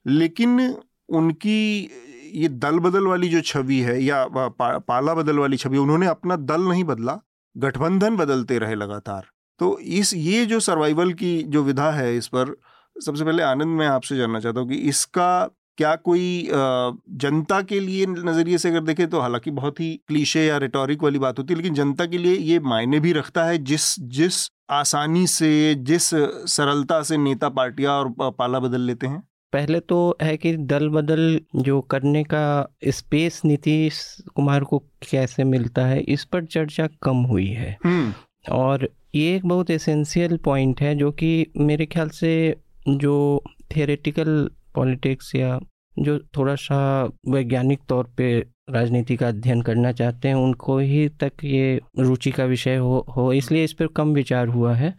लेकिन 0.07 0.61
उनकी 1.09 1.91
ये 2.35 2.49
दल 2.49 2.79
बदल 2.79 3.07
वाली 3.07 3.29
जो 3.29 3.41
छवि 3.41 3.79
है 3.81 4.03
या 4.03 4.27
पाला 4.31 5.15
बदल 5.15 5.39
वाली 5.39 5.57
छवि 5.57 5.79
उन्होंने 5.79 6.07
अपना 6.07 6.37
दल 6.37 6.69
नहीं 6.69 6.85
बदला। 6.85 7.21
गठबंधन 7.57 8.17
बदलते 8.17 8.59
रहे 8.59 8.75
लगातार। 8.75 9.27
तो 9.61 9.79
इस, 9.79 10.15
ये 10.15 10.45
जो 10.47 10.61
सर्वाइवल 10.61 11.13
की 11.13 11.43
जो 11.43 11.63
विधा 11.63 11.91
है 11.91 12.17
इस 12.17 12.27
पर, 12.29 12.55
सबसे 12.97 13.25
पहले 13.25 13.43
आनंद 13.43 13.79
मैं 13.79 13.87
आपसे 13.87 14.17
जानना 14.17 14.41
चाहता 14.41 14.61
हूँ 14.61 14.69
कि 14.69 14.77
इसका 14.89 15.47
क्या 15.79 15.95
कोई 15.99 16.49
जनता 16.51 17.61
के 17.63 17.79
लिए 17.81 18.07
नज़रिए 18.07 18.59
से 18.59 18.69
अगर 18.69 18.81
देखें 18.81 19.07
तो 19.11 19.21
हालाँकि 19.21 19.51
बहुत 19.51 19.81
ही 19.81 19.93
क्लीशे 20.09 20.45
या 20.47 20.57
रिटोरिक 20.57 21.03
वाली 21.03 21.19
बात 21.19 21.39
होती 21.39 21.55
है, 21.55 21.57
लेकिन 21.57 21.75
जनता 21.75 22.07
के 22.07 22.19
लिए 22.19 22.35
ये 22.35 22.59
मायने 22.63 23.01
भी 23.01 23.13
रखता 23.13 23.45
है 23.45 23.59
जिस 23.61 23.95
जिस 24.01 24.49
आसानी 24.71 25.27
से, 25.27 25.75
जिस 25.75 26.11
सरलता 26.51 27.03
से 27.03 27.17
नेता 27.17 27.49
पार्टियाँ 27.51 27.93
और 27.95 28.15
पाला 28.31 28.61
बदल 28.61 28.81
लेते 28.81 29.07
हैं। 29.07 29.23
पहले 29.55 29.81
तो 29.81 30.17
है 30.23 30.37
कि 30.37 30.57
दल 30.57 30.89
बदल 30.89 31.41
जो 31.57 31.81
करने 31.81 32.25
का 32.25 32.73
स्पेस 32.89 33.41
नीतीश 33.45 34.17
कुमार 34.35 34.65
को 34.65 34.79
कैसे 35.11 35.45
मिलता 35.45 35.87
है 35.87 36.01
इस 36.01 36.25
पर 36.25 36.45
चर्चा 36.45 36.89
कम 37.03 37.17
हुई 37.17 37.49
है। 37.49 37.77
हम्म। 37.85 38.13
और 38.53 38.89
ये 39.15 39.37
एक 39.37 39.47
बहुत 39.47 39.71
एसेंशियल 39.71 40.37
पॉइंट 40.37 40.81
है 40.81 40.95
जो 40.95 41.13
कि 41.13 41.47
मेरे 41.57 41.87
ख्याल 41.87 42.09
से 42.09 42.57
जो 42.89 43.43
थियोरेटिकल 43.77 44.51
पॉलिटिक्स 44.75 45.35
या 45.35 45.61
जो 45.99 46.19
थोड़ा 46.19 46.55
सा 46.55 47.05
वैज्ञानिक 47.29 47.81
तौर 47.89 48.11
पे 48.17 48.39
राजनीति 48.71 49.17
का 49.17 49.29
अध्ययन 49.29 49.63
करना 49.63 49.93
चाहते 49.93 50.29
हैं 50.29 50.35
उनको 50.35 50.79
ही 50.79 51.09
तक 51.09 51.45
ये 51.45 51.81
रुचि 51.99 52.31
का 52.31 52.45
विषय 52.45 52.77
हो 52.77 53.07
हो 53.17 53.33
इसलिए 53.33 53.65
इस 53.65 53.73
पर 53.73 53.87
कम 53.87 54.15
विचार 54.15 54.49
हुआ 54.49 54.75
है। 54.75 54.95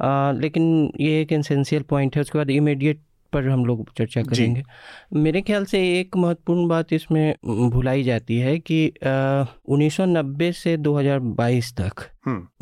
आ, 0.00 0.32
लेकिन 0.32 0.92
ये 1.00 1.20
एक 1.22 1.32
एसेंशियल 1.32 1.82
पॉइंट 1.82 2.16
है 2.16 2.22
उसके 2.22 2.38
बाद 2.38 2.50
इमीडिएट 2.50 3.00
पर 3.32 3.48
हम 3.48 3.64
लोग 3.64 3.92
चर्चा 3.98 4.22
करेंगे। 4.22 4.62
मेरे 5.14 5.40
ख्याल 5.42 5.64
से 5.64 5.80
एक 5.98 6.16
महत्वपूर्ण 6.16 6.68
बात 6.68 6.92
इसमें 6.92 7.34
भुलाई 7.70 8.02
जाती 8.02 8.38
है 8.38 8.58
कि 8.60 8.86
उन्नीस 8.98 9.96
सौ 9.96 10.04
नब्बे 10.06 10.50
से 10.52 10.76
2022 10.78 11.72
तक 11.80 12.06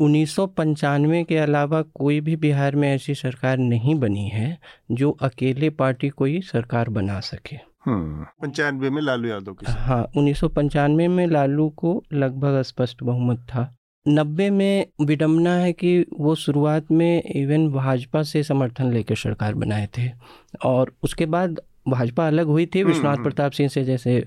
उन्नीस 0.01 0.35
के 0.39 1.37
अलावा 1.37 1.81
कोई 1.81 2.19
भी 2.21 2.35
बिहार 2.35 2.75
में 2.75 2.93
ऐसी 2.93 3.15
सरकार 3.15 3.57
नहीं 3.57 3.95
बनी 3.95 4.27
है 4.29 4.57
जो 4.91 5.11
अकेले 5.21 5.69
पार्टी 5.79 6.09
कोई 6.09 6.39
सरकार 6.43 6.89
बना 6.89 7.19
सके। 7.19 7.57
पंचानवे 7.87 8.89
में 8.89 9.01
लालू 9.01 9.27
यादव 9.29 9.53
के 9.53 9.71
हाँ 9.71 10.03
उन्नीस 10.17 10.39
सौ 10.39 10.47
पंचानवे 10.49 11.07
में 11.07 11.25
लालू 11.27 11.69
को 11.77 12.01
लगभग 12.13 12.61
स्पष्ट 12.61 13.03
बहुमत 13.03 13.45
था। 13.49 13.63
नब्बे 14.05 14.49
में 14.49 14.85
विडम्बना 15.01 15.53
है 15.55 15.71
कि 15.73 16.05
वो 16.19 16.35
शुरुआत 16.35 16.91
में 16.91 17.23
इवन 17.23 17.69
भाजपा 17.71 18.23
से 18.23 18.43
समर्थन 18.43 18.91
लेकर 18.91 19.15
सरकार 19.15 19.53
बनाए 19.53 19.87
थे 19.97 20.09
और 20.65 20.93
उसके 21.03 21.25
बाद 21.25 21.59
भाजपा 21.89 22.27
अलग 22.27 22.45
हुई 22.45 22.65
थी 22.65 22.79
हम्म, 22.79 22.91
विश्वनाथ 22.91 23.13
हम्म। 23.13 23.23
प्रताप 23.23 23.51
सिंह 23.51 23.69
से 23.69 23.83
जैसे 23.83 24.25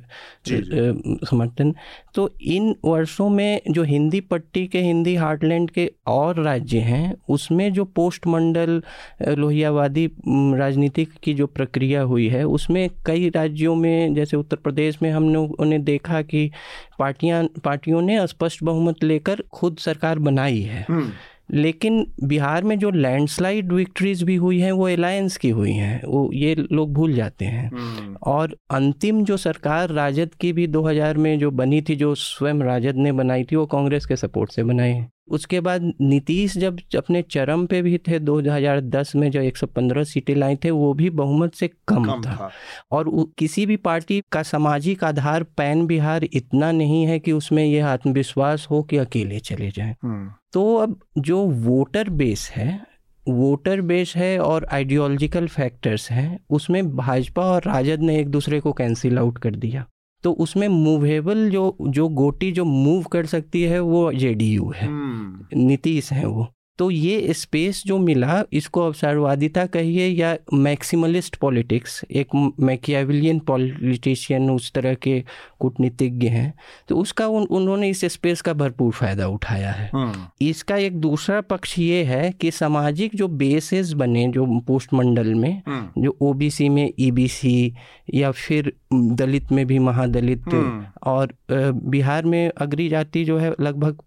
समर्थन। 0.48 1.74
तो 2.14 2.30
इन 2.42 2.74
वर्षों 2.84 3.28
में 3.28 3.60
जो 3.70 3.82
हिंदी 3.82 4.20
पट्टी 4.20 4.66
के 4.66 4.80
हिंदी 4.80 5.14
हार्टलैंड 5.14 5.70
के 5.70 5.90
और 6.06 6.42
राज्य 6.42 6.78
हैं 6.78 7.14
उसमें 7.28 7.72
जो 7.72 7.84
पोस्ट 7.84 8.26
मंडल 8.26 8.82
लोहियावादी 9.28 10.06
राजनीति 10.28 11.04
की 11.22 11.34
जो 11.34 11.46
प्रक्रिया 11.46 12.02
हुई 12.02 12.28
है 12.28 12.44
उसमें 12.44 12.90
कई 13.06 13.28
राज्यों 13.28 13.74
में 13.74 14.14
जैसे 14.14 14.36
उत्तर 14.36 14.56
प्रदेश 14.56 14.98
में 15.02 15.10
हम 15.10 15.34
लोगों 15.34 15.64
ने 15.64 15.78
देखा 15.78 16.22
कि 16.22 16.50
पार्टियाँ 16.98 17.44
पार्टियों 17.64 18.02
ने 18.02 18.26
स्पष्ट 18.26 18.64
बहुमत 18.64 19.04
लेकर 19.04 19.42
खुद 19.52 19.76
सरकार 19.76 20.18
बनाई 20.18 20.60
है। 20.60 20.86
हम्म। 20.88 21.10
लेकिन 21.52 22.06
बिहार 22.24 22.64
में 22.64 22.78
जो 22.78 22.90
लैंडस्लाइड 22.90 23.72
विक्ट्रीज 23.72 24.22
भी 24.22 24.36
हुई 24.36 24.60
हैं 24.60 24.72
वो 24.72 24.88
अलायंस 24.88 25.36
की 25.36 25.50
हुई 25.50 25.72
हैं। 25.72 26.02
वो 26.04 26.30
ये 26.34 26.54
लोग 26.72 26.92
भूल 26.92 27.14
जाते 27.14 27.44
हैं। 27.44 27.68
हम्म, 27.68 28.16
और 28.22 28.56
अंतिम 28.70 29.24
जो 29.24 29.36
सरकार 29.36 29.90
राजद 29.90 30.34
की 30.34 30.52
भी 30.52 30.66
2000 30.66 31.16
में 31.16 31.38
जो 31.38 31.50
बनी 31.50 31.82
थी 31.82 31.96
जो 31.96 32.14
स्वयं 32.14 32.54
राजद 32.54 32.96
ने 32.96 33.12
बनाई 33.12 33.44
थी 33.44 33.56
वो 33.56 33.66
कांग्रेस 33.66 34.06
के 34.06 34.16
सपोर्ट 34.16 34.52
से 34.52 34.64
बनाई। 34.64 34.90
है 34.90 35.12
उसके 35.32 35.60
बाद 35.60 35.92
नीतीश 36.00 36.58
जब 36.58 36.78
अपने 36.96 37.22
चरम 37.22 37.66
पे 37.66 37.82
भी 37.82 37.98
थे 37.98 38.18
2010 38.18 39.16
में 39.16 39.30
जो 39.30 39.40
115 39.42 40.04
सीटें 40.04 40.34
लाई 40.34 40.56
थे 40.56 40.70
वो 40.70 40.94
भी 40.94 41.10
बहुमत 41.10 41.54
से 41.54 41.68
कम, 41.88 42.04
कम 42.04 42.22
था। 42.22 42.32
था। 42.32 42.50
और 42.90 43.26
किसी 43.38 43.66
भी 43.66 43.76
पार्टी 43.76 44.22
का 44.32 44.42
सामाजिक 44.42 45.04
आधार 45.04 45.42
पैन 45.42 45.86
बिहार 45.86 46.24
इतना 46.32 46.72
नहीं 46.72 47.04
है 47.04 47.18
कि 47.18 47.32
उसमें 47.32 47.64
यह 47.64 47.86
आत्मविश्वास 47.86 48.68
हो 48.70 48.82
कि 48.82 48.96
अकेले 48.96 49.38
चले 49.38 49.70
जाएँ। 49.70 49.96
हम्म, 50.02 50.30
तो 50.52 50.76
अब 50.76 51.00
जो 51.18 51.42
वोटर 51.42 52.10
बेस 52.10 52.52
है 52.56 52.92
वोटर 53.28 53.80
बेस 53.80 54.12
है 54.16 54.38
और 54.38 54.66
आइडियोलॉजिकल 54.72 55.46
फैक्टर्स 55.46 56.10
हैं 56.10 56.38
उसमें 56.50 56.96
भाजपा 56.96 57.42
और 57.42 57.62
राजद 57.66 58.00
ने 58.00 58.18
एक 58.18 58.28
दूसरे 58.28 58.60
को 58.60 58.72
कैंसिल 58.72 59.18
आउट 59.18 59.38
कर 59.38 59.54
दिया। 59.54 59.86
तो 60.24 60.32
उसमें 60.32 60.68
मूवेबल 60.68 61.50
जो 61.50 61.76
जो 61.80 62.08
गोटी 62.08 62.52
जो 62.52 62.64
मूव 62.64 63.02
कर 63.02 63.26
सकती 63.26 63.62
है 63.62 63.80
वो 63.80 64.12
जेडीयू 64.12 64.72
है। 64.76 64.86
हम्म, 64.86 65.60
नीतीश 65.66 66.12
है 66.12 66.26
वो। 66.26 66.48
तो 66.78 66.90
ये 66.90 67.32
स्पेस 67.32 67.82
जो 67.86 67.98
मिला 67.98 68.42
इसको 68.52 68.80
अवसरवादिता 68.80 69.66
कहिए 69.66 70.06
या 70.08 70.36
मैक्सिमलिस्ट 70.54 71.36
पॉलिटिक्स 71.36 72.04
एक 72.10 72.54
मैकियाविलियन 72.60 73.38
पॉलिटिशियन 73.38 74.50
उस 74.50 74.72
तरह 74.72 74.94
के 74.94 75.24
कूटनीतिज्ञ 75.60 76.28
हैं 76.28 76.54
तो 76.88 76.96
उसका 76.96 77.26
उन, 77.26 77.42
उन्होंने 77.42 77.88
इस 77.88 78.04
स्पेस 78.04 78.40
का 78.40 78.52
भरपूर 78.52 78.92
फ़ायदा 78.92 79.26
उठाया 79.28 79.70
है। 79.70 79.90
हम्म, 79.94 80.12
इसका 80.40 80.76
एक 80.76 80.96
दूसरा 81.00 81.40
पक्ष 81.40 81.78
ये 81.78 82.02
है 82.04 82.30
कि 82.32 82.50
सामाजिक 82.50 83.10
जो 83.14 83.28
बेसेस 83.28 83.92
बने 83.92 84.26
जो 84.28 84.60
पोस्टमंडल 84.60 85.34
में 85.34 85.62
हम्म, 85.66 86.02
जो 86.02 86.16
ओबीसी 86.20 86.68
में 86.68 86.92
ईबीसी 86.98 87.74
या 88.12 88.30
फिर 88.32 88.72
दलित 88.92 89.52
में 89.52 89.64
भी 89.66 89.78
महादलित 89.78 90.48
हम्म, 90.48 90.84
और 91.04 91.34
बिहार 91.50 92.24
में 92.24 92.50
अग्री 92.56 92.88
जाति 92.88 93.24
जो 93.24 93.38
है 93.38 93.52
लगभग 93.60 93.98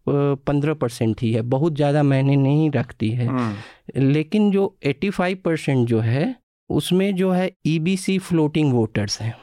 पंद्रह 0.48 0.74
परसेंट 0.74 1.22
ही 1.22 1.32
है। 1.34 1.42
बहुत 1.50 1.76
ज़्यादा 1.76 2.04
मायने 2.04 2.36
नहीं 2.36 2.70
रखती 2.72 3.10
है। 3.12 3.28
हम्म, 3.28 4.02
लेकिन 4.04 4.50
जो 4.52 4.76
85 4.86 5.36
परसेंट 5.46 5.88
जो 5.88 6.00
है 6.02 6.36
उसमें 6.70 7.16
जो 7.16 7.32
है 7.32 7.50
ईबीसी 7.68 8.18
फ्लोटिंग 8.20 8.74
वोटर्स 8.74 9.20
हैं। 9.22 9.34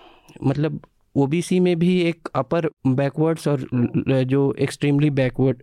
मतलब 0.45 0.81
ओबीसी 1.15 1.59
में 1.61 1.79
भी 1.79 2.01
एक 2.01 2.29
अपर 2.35 2.69
बैकवर्ड्स 2.89 3.49
और 3.49 3.67
जो 4.27 4.53
एक्सट्रीमली 4.61 5.11
बैकवर्ड 5.13 5.57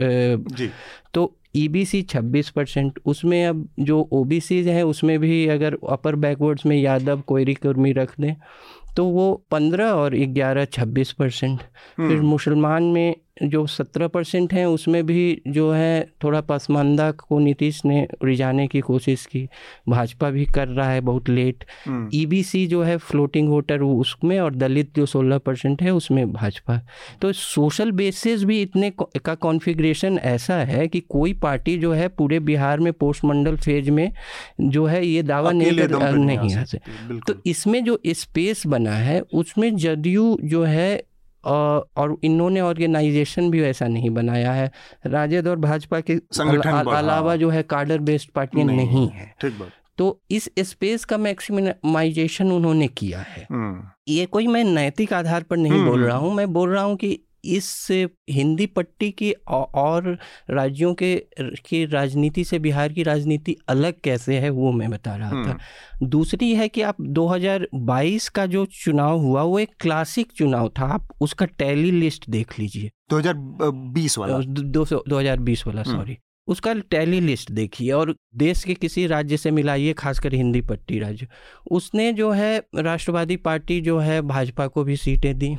तो 1.13 1.33
ईबीसी 1.55 2.01
26 2.03 2.49
परसेंट। 2.49 2.99
उसमें 3.05 3.45
अब 3.45 3.67
जो 3.79 3.99
ओबीसी 4.13 4.61
हैं 4.63 4.83
उसमें 4.83 5.17
भी 5.19 5.47
अगर 5.47 5.77
अपर 5.89 6.15
बैकवर्ड्स 6.17 6.65
में 6.65 6.75
यादव 6.77 7.21
कोयरी 7.27 7.53
कुर्मी 7.53 7.91
रख 7.93 8.13
दें 8.21 8.33
तो 8.97 9.05
वो 9.05 9.45
15 9.51 9.91
और 9.91 10.15
11 10.15 10.65
26 10.65 11.11
परसेंट। 11.11 11.59
फिर 11.97 12.17
हम्म, 12.17 12.27
मुसलमान 12.27 12.83
में 12.83 13.15
जो 13.43 13.67
17 13.67 14.07
परसेंट 14.07 14.53
हैं 14.53 14.65
उसमें 14.65 15.05
भी 15.05 15.41
जो 15.47 15.71
है 15.71 16.07
थोड़ा 16.23 16.41
पसमानदा 16.41 17.11
को 17.11 17.39
नीतीश 17.39 17.85
ने 17.85 18.07
रिझाने 18.23 18.67
की 18.67 18.79
कोशिश 18.79 19.25
की। 19.25 19.47
भाजपा 19.89 20.29
भी 20.29 20.45
कर 20.45 20.67
रहा 20.67 20.91
है 20.91 21.01
बहुत 21.01 21.29
लेट। 21.29 21.65
हम्म, 21.87 22.09
ईबीसी 22.13 22.67
जो 22.67 22.83
है 22.83 22.97
फ्लोटिंग 22.97 23.49
वोटर 23.49 23.81
उसमें 23.81 24.39
और 24.39 24.55
दलित 24.55 24.95
जो 24.95 25.05
16 25.05 25.37
परसेंट 25.37 25.81
है 25.81 25.91
उसमें 25.91 26.33
भाजपा। 26.33 26.81
तो 27.21 27.31
सोशल 27.31 27.91
बेसिस 27.91 28.43
भी 28.43 28.61
इतने 28.61 28.93
का 29.25 29.35
कॉन्फ़िगरेशन 29.35 30.17
ऐसा 30.17 30.55
है 30.55 30.87
कि 30.87 30.99
कोई 30.99 31.33
पार्टी 31.33 31.77
जो 31.77 31.93
है 31.93 32.07
पूरे 32.07 32.39
बिहार 32.39 32.79
में 32.79 32.93
पोस्टमंडल 32.93 33.55
फ़ेज़ 33.55 33.91
में 33.91 34.11
जो 34.61 34.85
है 34.85 35.05
ये 35.05 35.23
दावा 35.23 35.51
नहीं 35.51 35.77
कर 35.77 36.11
नहीं 36.11 36.55
आ 36.55 36.63
सकती। 36.63 37.19
तो 37.27 37.33
इसमें 37.45 37.83
जो 37.83 37.99
स्पेस 38.07 38.67
बना 38.67 38.93
है 38.93 39.21
उसमें 39.21 39.75
जदयू 39.75 40.39
जो 40.43 40.63
है 40.63 41.03
और 41.43 42.15
इन्होंने 42.23 42.61
ऑर्गेनाइजेशन 42.61 43.51
भी 43.51 43.61
वैसा 43.61 43.87
नहीं 43.87 44.09
बनाया 44.09 44.51
है 44.51 44.71
राजद 45.07 45.47
और 45.47 45.55
भाजपा 45.59 45.99
के 45.99 46.15
बढ़ा। 46.15 46.97
अलावा 46.97 47.35
जो 47.35 47.49
है 47.49 47.63
कार्डर 47.63 47.99
बेस्ड 47.99 48.29
पार्टियाँ 48.29 48.65
नहीं। 48.67 48.77
नहीं 48.77 49.07
है 49.09 49.33
तो 49.97 50.21
इस 50.31 50.49
स्पेस 50.59 51.05
का 51.05 51.17
मैक्सिमाइजेशन 51.17 52.51
उन्होंने 52.51 52.87
किया 52.87 53.19
है 53.19 53.47
हम्म, 53.51 53.81
ये 54.07 54.25
कोई 54.25 54.47
मैं 54.47 54.63
नैतिक 54.63 55.13
आधार 55.13 55.43
पर 55.43 55.57
नहीं 55.57 55.71
हम्म, 55.71 55.89
बोल 55.89 56.03
रहा 56.03 56.17
हम्म। 56.17 56.27
हूँ 56.27 56.35
मैं 56.35 56.53
बोल 56.53 56.69
रहा 56.69 56.83
हूँ 56.83 56.95
कि 56.95 57.19
इस 57.45 57.87
हिंदी 58.29 58.65
पट्टी 58.65 59.11
की 59.11 59.31
और 59.51 60.17
राज्यों 60.49 60.93
के 60.93 61.15
की 61.41 61.85
राजनीति 61.85 62.43
से 62.43 62.59
बिहार 62.59 62.93
की 62.93 63.03
राजनीति 63.03 63.55
अलग 63.67 63.93
कैसे 64.03 64.37
है 64.39 64.49
वो 64.49 64.71
मैं 64.71 64.89
बता 64.91 65.15
रहा 65.15 65.29
था। 65.29 65.57
दूसरी 66.03 66.53
है 66.55 66.67
कि 66.67 66.81
आप 66.81 67.01
2022 67.01 68.29
का 68.29 68.45
जो 68.45 68.65
चुनाव 68.65 69.19
हुआ 69.19 69.41
वो 69.41 69.59
एक 69.59 69.69
क्लासिक 69.79 70.31
चुनाव 70.31 70.69
था। 70.69 70.85
आप 70.85 71.07
उसका 71.21 71.45
टैली 71.45 71.91
लिस्ट 71.91 72.29
देख 72.29 72.59
लीजिए। 72.59 72.89
2020 73.09 74.17
वाला। 74.17 74.39
दो 74.39 74.85
सौ 74.85 75.03
दो 75.07 75.19
हज़ार 75.19 75.39
बीस 75.39 75.67
वाला 75.67 75.81
हम्म। 75.81 75.97
सॉरी। 75.97 76.17
उसका 76.47 76.73
टैली 76.73 77.19
लिस्ट 77.19 77.51
देखिए 77.51 77.91
और 77.91 78.15
देश 78.35 78.63
के 78.63 78.73
किसी 78.73 79.07
राज्य 79.07 79.37
से 79.37 79.51
मिलाइए 79.51 79.93
खासकर 79.93 80.33
हिंदी 80.33 80.61
पट्टी 80.61 80.99
राज्य। 80.99 81.27
उसने 81.71 82.13
जो 82.13 82.31
है 82.31 82.57
राष्ट्रवादी 82.75 83.35
पार्टी 83.37 83.81
जो 83.81 83.99
है 83.99 84.21
भाजपा 84.21 84.67
को 84.67 84.83
भी 84.83 84.95
सीटें 84.95 85.37
दी। 85.37 85.55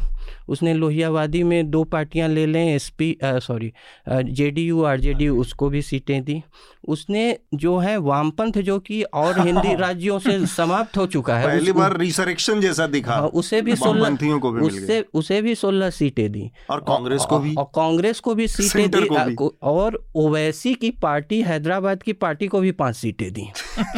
उसने 0.49 0.75
लोहियावादी 0.75 1.42
में 1.42 1.70
दो 1.70 1.84
पार्टियाँ 1.84 2.28
ले 2.28 2.46
लें 2.46 2.75
एसपी 2.75 3.16
सॉरी 3.25 3.72
जेडीयू 4.08 4.82
आरजेडीयू 4.82 5.40
उसको 5.40 5.68
भी 5.68 5.82
सीटें 5.82 6.25
दी। 6.25 6.42
उसने 6.88 7.38
जो 7.54 7.78
है 7.78 7.96
वामपंथ 7.96 8.52
जो 8.52 8.78
कि 8.78 9.02
और 9.02 9.40
हिंदी 9.40 9.75
राज्यों 9.80 10.18
से 10.18 10.46
समाप्त 10.46 10.96
हो 10.96 11.06
चुका 11.06 11.38
है 11.38 11.46
पहली 11.46 11.72
बार 11.72 11.96
रिसरेक्शन 11.96 12.60
जैसा 12.60 12.87
दिखा। 12.87 13.14
हाँ, 13.14 13.26
उसे 13.26 13.62
भी 13.62 13.76
सोलह 13.76 14.38
को 14.38 14.52
भी 14.52 14.60
उससे 14.60 15.04
उसे 15.14 15.42
भी 15.42 15.54
सोलह 15.54 15.90
सीटें 15.90 16.32
दी। 16.32 16.50
और 16.70 16.80
कांग्रेस 16.80 17.25
को 17.25 17.38
भी? 17.38 17.54
और 17.54 17.64
कांग्रेस 17.75 18.20
को 18.20 18.34
भी 18.34 18.49
सीटें 18.49 18.90
दी 18.90 19.49
और 19.62 20.04
ओवैसी 20.14 20.75
की 20.75 20.90
पार्टी 20.90 21.42
हैदराबाद 21.42 22.02
की 22.02 22.12
पार्टी 22.12 22.46
को 22.46 22.60
भी 22.60 22.72
पाँच 22.72 22.96
सीटें 22.96 23.32
दी। 23.32 23.46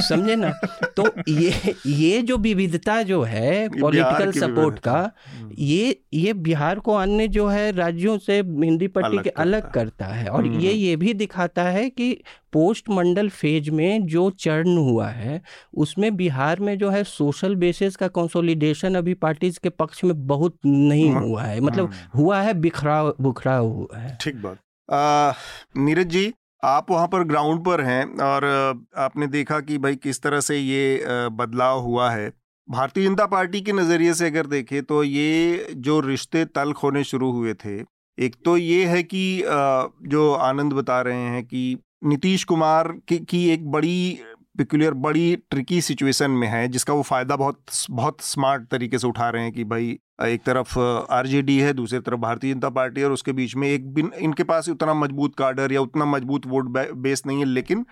समझे 0.00 0.36
ना 0.36 0.50
तो 0.96 1.04
ये 1.28 1.74
ये 1.86 2.22
जो 2.22 2.36
विविधता 2.38 3.02
जो 3.02 3.22
है 3.22 3.68
पॉलिटिकल 3.68 4.32
सपोर्ट 4.32 4.78
का 4.78 5.10
ये 5.58 6.00
ये 6.14 6.32
बिहार 6.32 6.78
को 6.78 6.94
अन्य 6.94 7.28
जो 7.28 7.46
है 7.48 7.70
राज्यों 7.72 8.18
से 8.18 8.38
हिंदी 8.38 8.88
पट्टी 8.88 9.18
के 9.18 9.30
अलग। 9.30 9.70
करता 9.70 10.06
है 10.06 10.28
और 10.28 10.46
हम्म। 10.46 10.60
ये 10.60 10.72
ये 10.72 10.96
भी 10.96 11.14
दिखाता 11.14 11.62
है 11.62 11.88
कि 11.90 12.12
पोस्ट 12.52 12.88
मंडल 12.90 13.28
फ़ेज़ 13.28 13.70
में 13.70 14.06
जो 14.06 14.28
चरण 14.38 14.76
हुआ 14.78 15.08
है 15.08 15.40
उसमें 15.74 16.16
बिहार 16.16 16.60
में 16.60 16.76
जो 16.78 16.90
है 16.90 17.04
सोशल 17.04 17.54
बेसिस 17.54 17.96
का 17.96 18.08
कंसोलिडेशन 18.08 18.94
अभी 18.94 19.14
पार्टीज़ 19.14 19.58
के 19.62 19.68
पक्ष 19.68 20.04
में 20.04 20.26
बहुत 20.26 20.56
नहीं 20.66 21.10
हम्म। 21.10 21.24
हुआ 21.24 21.42
है 21.42 21.60
मतलब 21.60 21.86
हम्म। 21.86 22.18
हुआ 22.18 22.40
है 22.40 22.54
बिखराव 22.54 23.14
बुखराव 23.20 23.66
हुआ 23.66 23.98
है 23.98 24.16
ठीक 24.20 24.42
बात 24.42 24.58
नीरज 25.76 26.06
जी 26.06 26.32
आप 26.62 26.90
वहाँ 26.90 27.06
पर 27.08 27.22
ग्राउंड 27.24 27.64
पर 27.64 27.80
हैं 27.80 28.04
और 28.22 28.44
आपने 28.96 29.26
देखा 29.26 29.58
कि 29.60 29.78
भाई 29.78 29.96
किस 29.96 30.22
तरह 30.22 30.40
से 30.40 30.58
ये 30.58 31.04
बदलाव 31.32 31.80
हुआ 31.80 32.10
है। 32.10 32.32
भारतीय 32.68 33.04
जनता 33.04 33.26
पार्टी 33.26 33.60
के 33.60 33.72
नज़रिए 33.72 34.14
से 34.14 34.26
अगर 34.26 34.46
देखें 34.46 34.82
तो 34.82 35.02
ये 35.04 35.66
जो 35.76 35.98
रिश्ते 36.00 36.44
तल्ख 36.44 36.82
होने 36.82 37.02
शुरू 37.04 37.30
हुए 37.32 37.54
थे 37.54 37.74
एक 38.18 38.36
तो 38.44 38.56
ये 38.56 38.84
है 38.86 39.02
कि 39.02 39.42
जो 40.08 40.32
आनंद 40.32 40.72
बता 40.72 41.00
रहे 41.00 41.24
हैं 41.26 41.44
कि 41.44 41.78
नीतीश 42.04 42.44
कुमार 42.44 42.88
की, 43.08 43.18
की 43.18 43.48
एक 43.50 43.70
बड़ी 43.70 44.18
पिकुलियर 44.56 44.94
बड़ी 44.94 45.36
ट्रिकी 45.50 45.80
सिचुएशन 45.80 46.30
में 46.30 46.46
है, 46.48 46.66
जिसका 46.68 46.92
वो 46.94 47.02
फ़ायदा 47.02 47.36
बहुत 47.36 47.60
बहुत 47.90 48.20
स्मार्ट 48.22 48.68
तरीके 48.70 48.98
से 48.98 49.06
उठा 49.06 49.28
रहे 49.30 49.42
हैं 49.42 49.52
कि 49.52 49.64
भाई, 49.64 49.98
एक 50.22 50.42
तरफ़ 50.46 50.78
आरजेडी 51.12 51.58
है, 51.58 51.72
दूसरी 51.72 51.98
तरफ़ 52.00 52.20
भारतीय 52.20 52.54
जनता 52.54 52.70
पार्टी 52.70 53.00
है 53.00 53.06
और 53.06 53.12
उसके 53.12 53.32
बीच 53.32 53.56
में 53.56 53.68
एक 53.68 53.92
बिन, 53.94 54.10
इनके 54.20 54.44
पास 54.44 54.68
उतना 54.68 54.94
मज़बूत 54.94 55.34
कार्डर 55.38 55.72
या 55.72 55.80
उतना 55.80 56.04
मज़बूत 56.06 56.46
वोट 56.46 56.68
बेस 56.96 57.22
नहीं 57.26 57.38
है, 57.38 57.44
लेकिन 57.44 57.86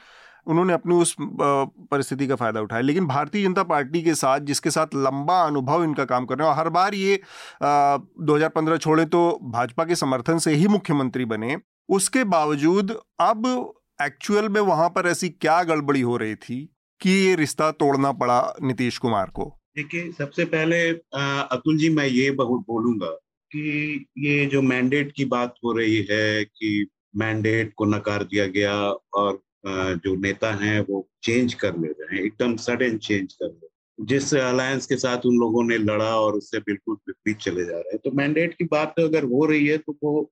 उन्होंने 0.46 0.72
अपनी 0.72 0.94
उस 0.94 1.14
परिस्थिति 1.20 2.26
का 2.26 2.34
फ़ायदा 2.34 2.60
उठाया। 2.60 2.82
लेकिन 2.82 3.06
भारतीय 3.06 3.42
जनता 3.44 3.62
पार्टी 3.64 4.02
के 4.02 4.14
साथ, 4.14 4.40
जिसके 4.40 4.70
साथ 4.70 4.94
लंबा 4.96 5.40
अनुभव 5.42 5.84
इनका 5.84 6.04
काम 6.04 6.26
कर 6.26 6.38
रहे 6.38 6.46
हैं, 6.46 6.52
और 6.52 6.58
हर 6.58 6.68
बार 6.70 6.94
ये 6.94 7.20
2015 7.62 8.76
छोड़े 8.76 9.04
तो 9.06 9.38
भाजपा 9.52 9.84
के 9.84 9.94
समर्थन 9.96 10.38
से 10.38 10.54
ही 10.54 10.68
मुख्यमंत्री 10.68 11.24
बने, 11.26 11.56
उसके 11.88 12.24
बावजूद 12.26 12.96
अब 13.20 13.72
एक्चुअल 14.02 14.48
में 14.48 14.60
वहाँ 14.60 14.88
पर 14.88 15.06
ऐसी 15.06 15.28
क्या 15.28 15.62
गड़बड़ी 15.62 16.00
हो 16.00 16.16
रही 16.16 16.34
थी 16.34 16.58
कि 17.00 17.10
ये 17.10 17.34
रिश्ता 17.34 17.70
तोड़ना 17.72 18.12
पड़ा 18.12 18.54
नीतीश 18.62 18.98
कुमार 18.98 19.30
को? 19.30 19.44
देखिए, 19.76 20.12
सबसे 20.12 20.44
पहले 20.44 20.88
अतुल 20.90 21.78
जी, 21.78 21.88
मैं 21.88 22.06
ये 22.06 22.30
बहुत 22.30 22.60
बोलूँगा 22.60 23.10
कि 23.50 24.06
ये 24.18 24.46
जो 24.46 24.62
मैंडेट 24.62 25.12
की 25.12 25.24
बात 25.24 25.54
हो 25.64 25.72
रही 25.72 26.06
है 26.10 26.44
कि 26.44 26.88
मैंडेट 27.16 27.72
को 27.76 27.84
नकार 27.84 28.24
दिया 28.24 28.46
गया 28.46 28.74
और 29.14 29.40
जो 29.66 30.14
नेता 30.16 30.52
हैं 30.54 30.80
वो 30.80 31.06
चेंज 31.22 31.54
कर 31.54 31.76
ले 31.76 31.88
रहे 31.88 32.16
हैं, 32.16 32.24
एकदम 32.24 32.56
सडन 32.56 32.98
चेंज 32.98 33.32
कर 33.32 33.46
ले 33.46 33.68
जिस 33.98 34.34
अलायंस 34.34 34.86
के 34.86 34.96
साथ 34.96 35.26
उन 35.26 35.36
लोगों 35.36 35.64
ने 35.64 35.78
लड़ा 35.78 36.14
और 36.16 36.34
उससे 36.34 36.58
बिल्कुल 36.58 36.96
विपरीत 37.08 37.36
चले 37.36 37.64
जा 37.64 37.76
रहे 37.76 37.90
हैं। 37.92 37.98
तो 37.98 38.10
मैंडेट 38.10 38.54
की 38.54 38.64
बात 38.64 39.00
अगर 39.00 39.24
हो 39.24 39.44
रही 39.46 39.66
है 39.66 39.78
तो 39.78 39.96
वो 40.02 40.30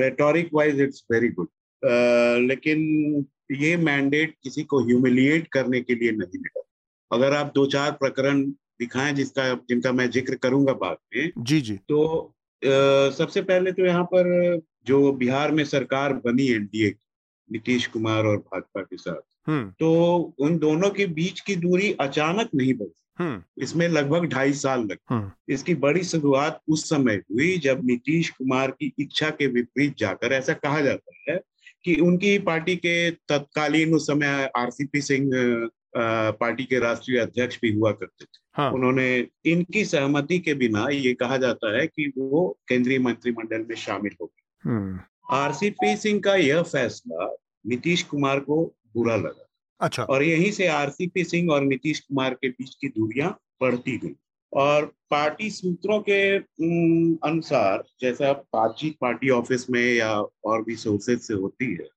rhetoric 0.00 0.50
wise 0.54 0.80
it's 0.80 1.04
very 1.12 1.28
good 1.28 1.48
लेकिन 1.84 3.24
ये 3.52 3.76
मैंडेट 3.76 4.34
किसी 4.42 4.62
को 4.62 4.84
ह्यूमिलिएट 4.84 5.46
करने 5.46 5.80
के 5.80 5.94
लिए 5.94 6.10
नहीं 6.10 6.38
मिला। 6.38 6.62
अगर 7.10 7.34
आप 7.36 7.52
दो 7.54 7.66
चार 7.66 7.92
प्रकरण 7.92 8.42
दिखाएँ 8.80 9.12
जिसका 9.12 9.52
जिनका 9.68 9.92
मैं 9.92 10.10
ज़िक्र 10.10 10.34
करूँगा 10.34 10.72
बाद 10.72 10.96
में 11.16 11.30
जी 11.38 11.60
जी। 11.60 11.78
तो 11.88 12.04
आ, 12.62 13.10
सबसे 13.10 13.42
पहले 13.42 13.72
तो 13.72 13.86
यहाँ 13.86 14.04
पर 14.04 14.60
जो 14.86 15.12
बिहार 15.12 15.50
में 15.52 15.64
सरकार 15.64 16.12
बनी 16.12 16.46
एनडीए 16.48 16.90
की 16.90 16.98
नीतीश 17.50 17.86
कुमार 17.86 18.24
और 18.24 18.36
भाजपा 18.36 18.82
के 18.82 18.96
साथ 18.96 19.48
हम्म। 19.48 19.70
तो 19.70 19.90
उन 20.38 20.58
दोनों 20.58 20.90
के 20.90 21.06
बीच 21.06 21.40
की 21.40 21.56
दूरी 21.56 21.92
अचानक 22.00 22.50
नहीं 22.54 22.74
बढ़ी 22.74 22.94
हम्म। 23.18 23.62
इसमें 23.62 23.88
लगभग 23.88 24.26
ढाई 24.26 24.52
साल 24.52 24.80
लगे। 24.80 25.14
हम्म। 25.14 25.30
इसकी 25.48 25.74
बड़ी 25.74 26.04
शुरुआत 26.04 26.60
उस 26.68 26.88
समय 26.88 27.14
हुई 27.14 27.56
जब 27.58 27.80
नीतीश 27.84 28.30
कुमार 28.30 28.70
की 28.70 28.92
इच्छा 28.98 29.30
के 29.30 29.46
विपरीत 29.46 29.96
जाकर 29.98 30.32
ऐसा 30.32 30.52
कहा 30.52 30.80
जाता 30.80 31.32
है 31.32 31.40
कि 31.84 31.94
उनकी 31.94 32.38
पार्टी 32.38 32.76
के 32.76 33.10
तत्कालीन 33.10 33.94
उस 33.94 34.06
समय 34.06 34.50
आरसीपी 34.56 35.00
सिंह 35.00 35.30
पार्टी 36.32 36.64
के 36.64 36.78
राष्ट्रीय 36.78 37.18
अध्यक्ष 37.18 37.58
भी 37.62 37.72
हुआ 37.72 37.92
करते 37.92 38.24
थे। 38.24 38.38
हाँ। 38.54 38.72
उन्होंने 38.72 39.28
इनकी 39.46 39.84
सहमति 39.84 40.38
के 40.38 40.54
बिना 40.54 40.88
ये 40.88 41.14
कहा 41.14 41.36
जाता 41.36 41.80
है 41.80 41.86
कि 41.86 42.12
वो 42.18 42.58
केंद्रीय 42.68 42.98
मंत्रिमंडल 42.98 43.66
में 43.68 43.76
शामिल 43.76 44.12
हो 44.20 44.26
गए 44.26 44.70
हम्म। 44.70 45.00
आरसीपी 45.30 45.96
सिंह 45.96 46.20
का 46.20 46.34
यह 46.34 46.62
फैसला 46.62 47.36
नीतीश 47.66 48.02
कुमार 48.02 48.40
को 48.40 48.74
बुरा 48.96 49.16
लगा। 49.16 49.48
अच्छा। 49.80 50.02
और 50.02 50.22
यहीं 50.22 50.50
से 50.52 50.66
आरसीपी 50.66 51.24
सिंह 51.24 51.50
और 51.50 51.62
नीतीश 51.62 52.00
कुमार 52.00 52.34
के 52.34 52.48
बीच 52.48 52.74
की 52.74 52.88
दूरियाँ 52.88 53.40
बढ़ती 53.60 53.98
गई। 53.98 54.16
और 54.52 54.84
पार्टी 55.10 55.50
सूत्रों 55.50 56.00
के 56.08 56.36
अनुसार 57.28 57.84
जैसा 58.00 58.32
बातचीत 58.32 58.96
पार्टी 59.00 59.28
ऑफ़िस 59.28 59.70
में 59.70 59.94
या 59.94 60.20
और 60.20 60.62
भी 60.62 60.76
सोर्सेज 60.76 61.20
से 61.20 61.34
होती 61.34 61.72
है 61.72 61.88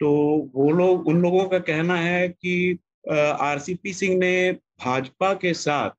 तो 0.00 0.10
वो 0.54 0.70
लोग 0.70 1.06
उन 1.06 1.20
लोगों 1.20 1.44
का 1.44 1.58
कहना 1.58 1.96
है 1.96 2.28
कि 2.28 2.78
आरसीपी 3.10 3.92
सिंह 3.92 4.18
ने 4.18 4.52
भाजपा 4.52 5.34
के 5.34 5.54
साथ 5.54 5.90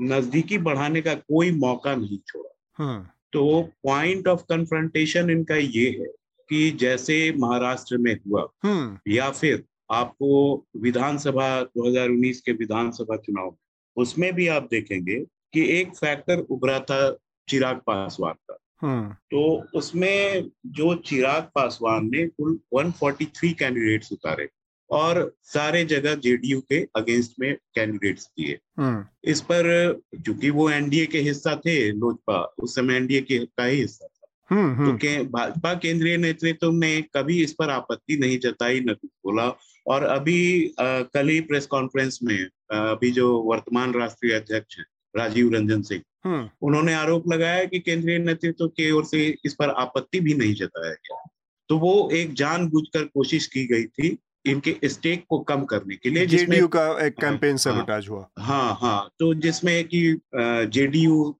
नजदीकी 0.00 0.58
बढ़ाने 0.58 1.00
का 1.00 1.14
कोई 1.14 1.50
मौका 1.50 1.94
नहीं 1.94 2.18
छोड़ा। 2.26 2.56
हम्म 2.76 3.06
तो 3.32 3.62
पॉइंट 3.62 4.28
ऑफ़ 4.28 4.40
कन्फ्रंटेशन 4.40 5.30
इनका 5.30 5.54
ये 5.54 5.90
है 5.90 6.06
कि 6.48 6.70
जैसे 6.70 7.32
महाराष्ट्र 7.32 7.96
में 7.96 8.20
हुआ 8.28 8.48
हम्म 8.62 8.98
या 9.08 9.30
फिर 9.30 9.64
आपको 9.90 10.64
विधानसभा 10.76 11.70
2019 11.78 12.40
के 12.40 12.52
विधानसभा 12.52 13.16
चुनाव 13.16 13.56
उसमें 13.96 14.32
भी 14.32 14.48
आप 14.48 14.68
देखेंगे 14.70 15.26
कि 15.52 15.80
एक 15.80 15.88
फैक्टर 15.88 16.38
उभरा 16.38 16.80
था 16.80 17.16
चिराग 17.48 17.76
पासवान 17.76 18.32
का। 18.32 18.58
हम्म 18.82 19.10
तो 19.10 19.64
उसमें 19.74 20.50
जो 20.66 20.94
चिराग 20.94 21.42
पासवान 21.42 22.06
ने 22.06 22.26
कुल 22.26 22.58
143 22.74 23.52
कैंडिडेट्स 23.52 24.12
उतारे 24.12 24.48
और 24.90 25.34
सारे 25.42 25.84
जगह 25.84 26.14
जेडीयू 26.14 26.60
के 26.60 26.88
अगेंस्ट 26.96 27.32
में 27.40 27.56
कैंडिडेट्स 27.74 28.26
दिए। 28.26 28.58
हम्म 28.78 29.04
इस 29.24 29.40
पर 29.40 29.94
चूँकि 30.26 30.50
वो 30.50 30.70
एनडीए 30.70 31.06
के 31.06 31.18
हिस्सा 31.18 31.56
थे 31.56 31.92
लोजपा 31.92 32.54
उस 32.58 32.74
समय 32.74 32.94
एनडीए 32.94 33.20
के 33.20 33.38
का 33.38 33.64
ही 33.64 33.80
हिस्सा 33.80 34.06
था। 34.06 34.54
हम्म 34.56 34.76
तो 34.76 34.82
हम्म 34.82 34.96
के 34.96 35.22
भाजपा 35.22 35.74
केंद्रीय 35.74 36.16
नेतृत्व 36.16 36.72
ने 36.72 37.02
कभी 37.02 37.42
इस 37.42 37.52
पर 37.52 37.70
आपत्ति 37.70 38.16
नहीं 38.16 38.38
जताई 38.38 38.80
न 38.80 38.86
कुछ 38.86 39.10
बोला। 39.24 39.56
और 39.86 40.02
अभी 40.04 40.66
अ, 40.68 41.02
कल 41.02 41.28
ही 41.28 41.40
प्रेस 41.40 41.66
कॉन्फ्रेंस 41.66 42.18
में 42.22 42.44
अ, 42.44 42.76
अभी 42.76 43.10
जो 43.10 43.38
वर्तमान 43.42 43.94
राष्ट्रीय 43.94 44.32
अध्यक्ष 44.32 44.78
हैं 44.78 44.86
राजीव 45.14 45.52
रंजन 45.54 45.82
सिंह। 45.82 46.02
हम्म 46.24 46.48
उन्होंने 46.62 46.94
आरोप 46.94 47.28
लगाया 47.28 47.64
कि 47.64 47.78
केंद्रीय 47.80 48.18
नेतृत्व 48.18 48.66
की 48.68 48.90
ओर 48.90 49.04
से 49.04 49.26
इस 49.44 49.54
पर 49.54 49.70
आपत्ति 49.80 50.20
भी 50.20 50.34
नहीं 50.34 50.54
जताया 50.54 50.92
गया। 50.92 51.22
तो 51.70 51.78
वो 51.78 52.10
एक 52.12 52.32
जानबूझकर 52.34 53.04
कोशिश 53.04 53.46
की 53.46 53.66
गई 53.66 53.84
थी 53.84 54.16
इनके 54.46 54.88
स्टेक 54.88 55.24
को 55.28 55.38
कम 55.38 55.64
करने 55.64 55.96
के 55.96 56.10
लिए 56.10 56.26
जेडीयू 56.26 56.68
का 56.68 56.86
एक 57.06 57.14
कैंपेन 57.14 57.50
हाँ। 57.50 57.58
सेबोटाज 57.58 58.08
हुआ। 58.08 58.28
हाँ 58.38 58.76
हाँ। 58.80 59.10
तो 59.18 59.32
जिसमें 59.34 59.84
कि 59.84 60.00
जेडीयू 60.34 61.36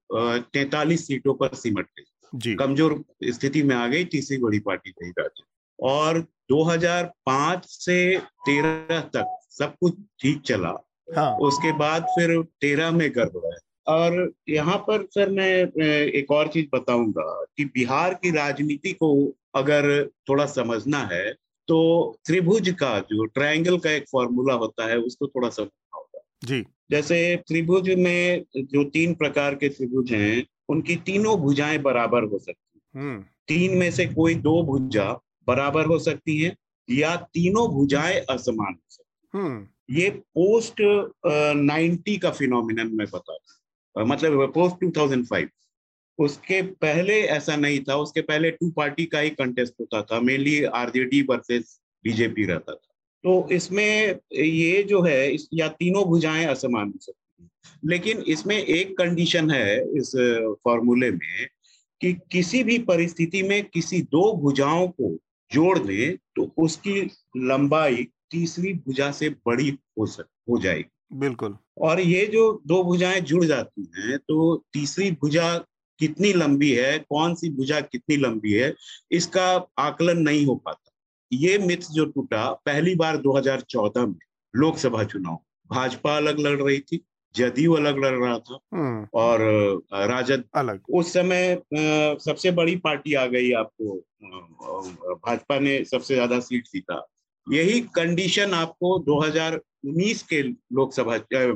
तैतालीस 0.53 1.07
सीटों 1.07 1.33
पर 1.33 1.55
सिमट 1.55 1.87
गई। 1.99 2.55
कमज़ोर 2.55 3.03
स्थिति 3.25 3.63
में 3.63 3.75
आ 3.75 3.87
गई 3.87 4.05
तीसरी 4.05 4.37
बड़ी 4.37 4.59
पार्टी 4.59 4.89
रही 4.91 5.11
राज्य। 5.19 5.43
और 5.79 6.19
2005 6.49 7.65
से 7.65 8.17
13 8.47 8.99
तक 9.15 9.37
सब 9.49 9.75
कुछ 9.75 9.93
ठीक 10.21 10.41
चला। 10.41 10.73
हाँ। 11.15 11.37
उसके 11.37 11.71
बाद 11.71 12.03
फिर 12.03 12.41
13 12.61 12.91
में 12.91 13.11
गड़बड़ा 13.15 13.47
है। 13.47 13.71
और 13.87 14.31
यहाँ 14.49 14.77
पर 14.77 15.05
सर 15.05 15.29
मैं 15.29 15.71
एक 16.05 16.31
और 16.31 16.47
चीज़ 16.47 16.65
बताऊँगा 16.73 17.45
कि 17.57 17.65
बिहार 17.65 18.13
की 18.13 18.31
राजनीति 18.31 18.93
को 18.93 19.33
अगर 19.55 20.05
थोड़ा 20.29 20.45
समझना 20.45 21.09
है 21.11 21.33
तो 21.67 22.15
त्रिभुज 22.25 22.69
का 22.79 22.99
जो 22.99 23.25
ट्रायंगल 23.25 23.77
का 23.77 23.91
एक 23.91 24.05
फॉर्मूला 24.11 24.53
होता 24.53 24.87
है 24.87 24.97
उसको 24.97 25.27
थोड़ा 25.27 25.49
समझना 25.49 25.97
होगा। 25.97 26.21
जी। 26.43 26.65
जैसे 26.91 27.35
त्रिभुज 27.47 27.89
में 27.89 28.43
जो 28.57 28.83
तीन 28.83 29.13
प्रकार 29.13 29.55
के 29.55 29.69
त्रिभुज 29.69 30.11
हैं 30.11 30.45
उनकी 30.69 30.95
तीनों 30.95 31.37
भुजाएँ 31.37 31.77
बराबर 31.77 32.23
हो 32.23 32.39
सकती 32.39 32.81
हैं। 32.85 33.01
हम्म। 33.01 33.21
तीन 33.21 33.77
में 33.77 33.91
से 33.91 34.05
कोई 34.05 34.35
दो 34.35 34.63
भुजा 34.63 35.21
बराबर 35.47 35.85
हो 35.85 35.99
सकती 35.99 36.41
हैं 36.41 36.57
या 36.89 37.15
तीनों 37.15 37.71
भुजाएँ 37.71 38.19
असमान 38.19 38.73
हो 38.73 38.87
सकती 38.89 39.37
हम्म। 39.37 39.57
हैं। 39.57 39.73
ये 39.91 40.09
पोस्ट 40.09 40.75
नाइन्टी 41.55 42.17
का 42.17 42.31
फिनोमिनन 42.31 42.95
मैं 42.95 43.07
बता 43.13 43.33
रहा 43.33 44.05
मतलब 44.05 44.51
पोस्ट 44.53 44.85
2005 44.85 45.47
उसके 46.19 46.61
पहले 46.61 47.21
ऐसा 47.21 47.55
नहीं 47.55 47.79
था, 47.79 47.95
उसके 47.95 48.21
पहले 48.21 48.51
टू 48.51 48.69
पार्टी 48.69 49.05
का 49.05 49.19
ही 49.19 49.29
कंटेस्ट 49.29 49.73
होता 49.79 50.01
था 50.01 50.19
मेनली 50.19 50.63
आरजेडी 50.63 51.21
वर्सेस 51.21 51.81
बीजेपी 52.03 52.45
रहता 52.45 52.73
था। 52.73 52.87
तो 53.23 53.49
इसमें 53.51 54.19
ये 54.33 54.83
जो 54.83 55.01
है, 55.01 55.31
इस, 55.31 55.47
या 55.53 55.67
तीनों 55.67 56.05
भुजाएँ 56.05 56.45
असमान 56.45 56.87
हो 56.87 56.99
सकती 56.99 57.43
हैं। 57.43 57.49
लेकिन 57.85 58.17
इसमें 58.17 58.57
एक 58.57 58.97
कंडीशन 58.97 59.51
है 59.51 59.97
इस 59.97 60.11
फॉर्मूले 60.63 61.11
में 61.11 61.47
कि 62.01 62.13
किसी 62.13 62.63
भी 62.63 62.77
परिस्थिति 62.79 63.43
में 63.43 63.63
किसी 63.63 64.01
दो 64.01 64.33
भुजाओं 64.33 64.87
को 64.87 65.17
जोड़ 65.51 65.79
दें 65.79 66.15
तो 66.35 66.51
उसकी 66.57 67.01
लंबाई 67.37 68.07
तीसरी 68.31 68.73
भुजा 68.85 69.11
से 69.11 69.29
बड़ी 69.45 69.69
हो 69.99 70.05
सक 70.05 70.27
हो 70.49 70.57
जाएगी। 70.59 71.17
बिल्कुल। 71.19 71.57
और 71.81 71.99
ये 71.99 72.25
जो 72.25 72.51
दो 72.67 72.83
भुजाएँ 72.83 73.19
जुड़ 73.21 73.43
जाती 73.45 73.89
हैं 73.97 74.17
तो 74.19 74.55
तीसरी 74.73 75.11
भुजा 75.11 75.57
कितनी 75.99 76.31
लंबी 76.33 76.71
है 76.71 76.97
कौन 76.99 77.35
सी 77.35 77.49
भुजा 77.49 77.79
कितनी 77.81 78.15
लंबी 78.17 78.53
है 78.53 78.73
इसका 79.11 79.45
आकलन 79.79 80.17
नहीं 80.19 80.45
हो 80.45 80.55
पाता। 80.55 80.91
ये 81.31 81.57
मिथ 81.57 81.91
जो 81.91 82.05
टूटा 82.05 82.49
पहली 82.65 82.95
बार 82.95 83.17
2014 83.17 84.05
में 84.05 84.15
लोकसभा 84.53 85.03
चुनाव 85.03 85.39
भाजपा 85.69 86.15
अलग 86.17 86.39
लड़ 86.39 86.61
रही 86.61 86.79
थी 86.81 87.03
जदयू 87.35 87.73
अलग 87.73 87.97
लड़ 87.97 88.15
रहा 88.15 88.37
था 88.39 88.59
हम्म। 88.73 89.07
और 89.13 89.39
राजद। 89.93 90.43
अलग। 90.55 90.81
उस 90.89 91.13
समय 91.13 91.61
सबसे 92.25 92.51
बड़ी 92.51 92.75
पार्टी 92.77 93.13
आ 93.13 93.25
गई 93.25 93.51
आपको 93.51 93.95
भाजपा 95.17 95.59
ने 95.59 95.83
सबसे 95.85 96.13
ज़्यादा 96.13 96.39
सीट 96.39 96.67
जीता। 96.67 97.05
यही 97.51 97.79
कंडीशन 97.81 98.53
आपको 98.53 98.99
2019 98.99 100.21
के 100.21 100.41
लोकसभा 100.43 101.15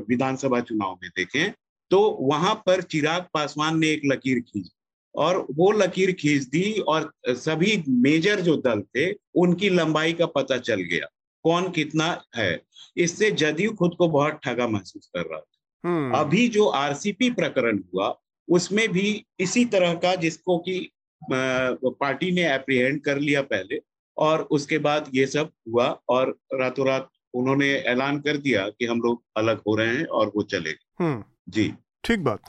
विधानसभा 0.09 0.59
चुनाव 0.59 0.99
में 1.03 1.09
देखें 1.17 1.53
तो 1.91 2.17
वहाँ 2.21 2.55
पर 2.65 2.81
चिराग 2.81 3.25
पासवान 3.33 3.79
ने 3.79 3.89
एक 3.89 4.01
लकीर 4.05 4.39
खींची 4.39 4.69
और 5.15 5.47
वो 5.51 5.71
लकीर 5.71 6.11
खींच 6.11 6.43
दी 6.43 6.79
और 6.79 7.13
सभी 7.29 7.83
मेजर 7.89 8.41
जो 8.41 8.55
दल 8.57 8.81
थे 8.81 9.13
उनकी 9.35 9.69
लंबाई 9.69 10.13
का 10.13 10.25
पता 10.25 10.57
चल 10.57 10.81
गया। 10.81 11.07
कौन 11.43 11.71
कितना 11.71 12.23
है? 12.35 12.61
इससे 12.97 13.31
जदयू 13.31 13.71
खुद 13.71 13.95
को 13.97 14.07
बहुत 14.07 14.39
ठगा 14.43 14.67
महसूस 14.67 15.09
कर 15.15 15.21
रहा 15.21 15.39
था। 15.39 15.89
हम्म। 15.89 16.15
अभी 16.15 16.47
जो 16.47 16.65
आरसीपी 16.65 17.29
प्रकरण 17.29 17.79
हुआ 17.93 18.19
उसमें 18.49 18.89
भी 18.89 19.25
इसी 19.39 19.65
तरह 19.65 19.93
का 19.93 20.15
जिसको 20.15 20.57
कि 20.57 20.91
पार्टी 21.31 22.31
ने 22.31 22.43
अप्रीहेंड 22.43 23.01
कर 23.01 23.19
लिया 23.19 23.41
पहले 23.41 23.79
और 24.17 24.41
उसके 24.41 24.77
बाद 24.77 25.05
ये 25.13 25.25
सब 25.27 25.49
हुआ 25.69 25.87
और 26.09 26.37
रातों 26.53 26.87
रात 26.87 27.09
उन्होंने 27.33 27.73
ऐलान 27.73 28.19
कर 28.19 28.37
दिया 28.37 28.67
कि 28.69 28.85
हम 28.85 29.01
लोग 29.01 29.23
अलग 29.37 29.61
हो 29.67 29.75
रहे 29.75 29.87
हैं 29.87 30.05
और 30.05 30.31
वो 30.35 30.43
चले 30.43 30.69
हम्म। 30.99 31.23
जी। 31.49 31.73
ठीक 32.03 32.23
बात। 32.23 32.39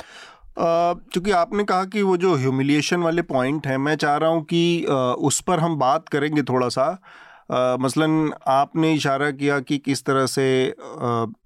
चूँकि 1.15 1.31
आपने 1.31 1.65
कहा 1.65 1.85
कि 1.85 2.03
वो 2.03 2.17
जो 2.17 2.35
ह्यूमिलिएशन 2.35 3.01
वाले 3.01 3.23
पॉइंट 3.23 3.67
हैं 3.67 3.79
मैं 3.79 3.97
चाह 3.97 4.17
रहा 4.17 4.31
हूँ 4.31 4.45
कि 4.45 4.85
उस 5.19 5.41
पर 5.41 5.61
हम 5.61 5.77
बात 5.77 6.09
करेंगे 6.09 6.43
थोड़ा 6.43 6.69
सा। 6.69 7.03
मसलन 7.51 8.33
आपने 8.49 8.93
इशारा 8.95 9.31
किया 9.31 9.59
कि 9.61 9.79
किस 9.79 10.05
तरह 10.05 10.27
से 10.27 10.75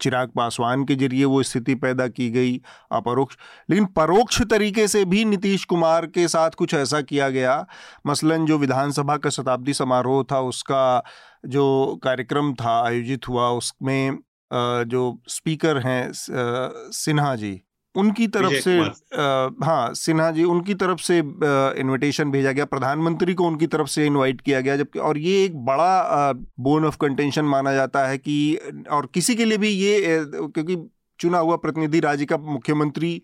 चिराग 0.01 0.31
पासवान 0.37 0.85
के 0.85 0.95
ज़रिए 0.97 1.25
वो 1.25 1.43
स्थिति 1.43 1.75
पैदा 1.77 2.07
की 2.09 2.29
गई 2.31 2.57
अपरोक्ष, 2.93 3.37
लेकिन 3.69 3.87
परोक्ष 3.97 4.41
तरीके 4.51 4.87
से 4.89 5.05
भी 5.05 5.25
नीतीश 5.25 5.65
कुमार 5.65 6.07
के 6.09 6.27
साथ 6.29 6.51
कुछ 6.59 6.75
ऐसा 6.75 7.01
किया 7.03 7.29
गया। 7.31 7.65
मसलन 8.07 8.47
जो 8.47 8.59
विधानसभा 8.59 9.17
का 9.17 9.31
शताब्दी 9.31 9.75
समारोह 9.75 10.23
था, 10.33 10.41
उसका 10.43 11.03
जो 11.47 12.01
कार्यक्रम 12.05 12.53
था, 12.55 12.81
आयोजित 12.83 13.29
हुआ, 13.29 13.49
उसमें 13.51 14.19
जो 14.51 15.19
स्पीकर 15.29 15.79
हैं 15.79 16.11
सिन्हा 16.13 17.35
जी। 17.37 17.61
उनकी 17.95 18.27
तरफ़ 18.27 18.53
से 18.55 18.79
आ, 18.81 19.49
हाँ 19.65 19.95
सिन्हा 19.95 20.31
जी 20.31 20.45
उनकी 20.45 20.75
तरफ़ 20.75 21.01
से 21.01 21.19
इनविटेशन 21.19 22.31
भेजा 22.31 22.53
गया। 22.53 22.65
प्रधानमंत्री 22.65 23.35
को 23.35 23.45
उनकी 23.45 23.67
तरफ़ 23.67 23.89
से 23.89 24.07
इनवाइट 24.07 24.41
किया 24.41 24.61
गया 24.61 24.77
जबकि 24.77 24.99
और 24.99 25.19
ये 25.19 25.45
एक 25.45 25.57
बड़ा 25.65 26.33
बोन 26.61 26.85
ऑफ़ 26.85 26.97
कंटेंशन 27.01 27.45
माना 27.45 27.73
जाता 27.73 28.07
है 28.07 28.19
कि 28.19 28.59
और 28.91 29.09
किसी 29.15 29.35
के 29.35 29.45
लिए 29.45 29.59
भी 29.59 29.69
ये 29.69 30.25
क्योंकि 30.25 30.77
चुना 31.21 31.39
हुआ 31.39 31.57
प्रतिनिधि 31.57 32.01
राज्य 32.01 32.25
का 32.25 32.37
मुख्यमंत्री 32.37 33.17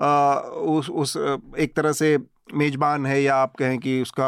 उस 0.00 0.88
उस 0.90 1.16
एक 1.58 1.72
तरह 1.76 1.92
से 1.92 2.18
मेजबान 2.54 3.06
है 3.06 3.22
या 3.22 3.36
आप 3.36 3.54
कहें 3.56 3.78
कि 3.78 4.00
उसका 4.02 4.26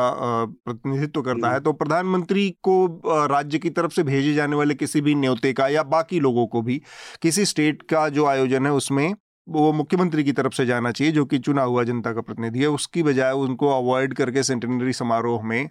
प्रतिनिधित्व 0.65 1.23
करता 1.23 1.51
है 1.51 1.61
तो 1.61 1.73
प्रधानमंत्री 1.73 2.51
को 2.63 2.87
राज्य 3.27 3.59
की 3.59 3.71
तरफ़ 3.71 3.93
से 3.93 4.03
भेजे 4.03 4.35
जाने 4.35 4.57
वाले 4.57 4.75
किसी 4.75 5.01
भी 5.01 5.15
न्योते 5.15 5.53
का 5.53 5.69
या 5.69 5.83
बाकी 5.83 6.21
लोगों 6.21 6.47
को 6.47 6.63
भी 6.63 6.81
किसी 7.23 7.45
स्टेट 7.45 7.83
का 7.83 8.09
जो 8.09 8.27
आयोजन 8.27 8.67
है 8.67 8.73
उसमें 8.73 9.15
वो 9.49 9.73
मुख्यमंत्री 9.73 10.25
की 10.25 10.33
तरफ़ 10.33 10.53
से 10.53 10.67
जाना 10.67 10.91
चाहिए 10.91 11.13
जो 11.13 11.25
कि 11.25 11.39
चुना 11.39 11.63
हुआ 11.63 11.83
जनता 11.85 12.13
का 12.13 12.21
प्रतिनिधि 12.21 12.61
है। 12.61 12.67
उसकी 12.67 13.03
बजाय 13.03 13.33
उनको 13.33 13.69
अवॉइड 13.69 14.15
करके 14.15 14.43
सेंटेनरी 14.43 14.93
समारोह 14.93 15.43
में 15.43 15.69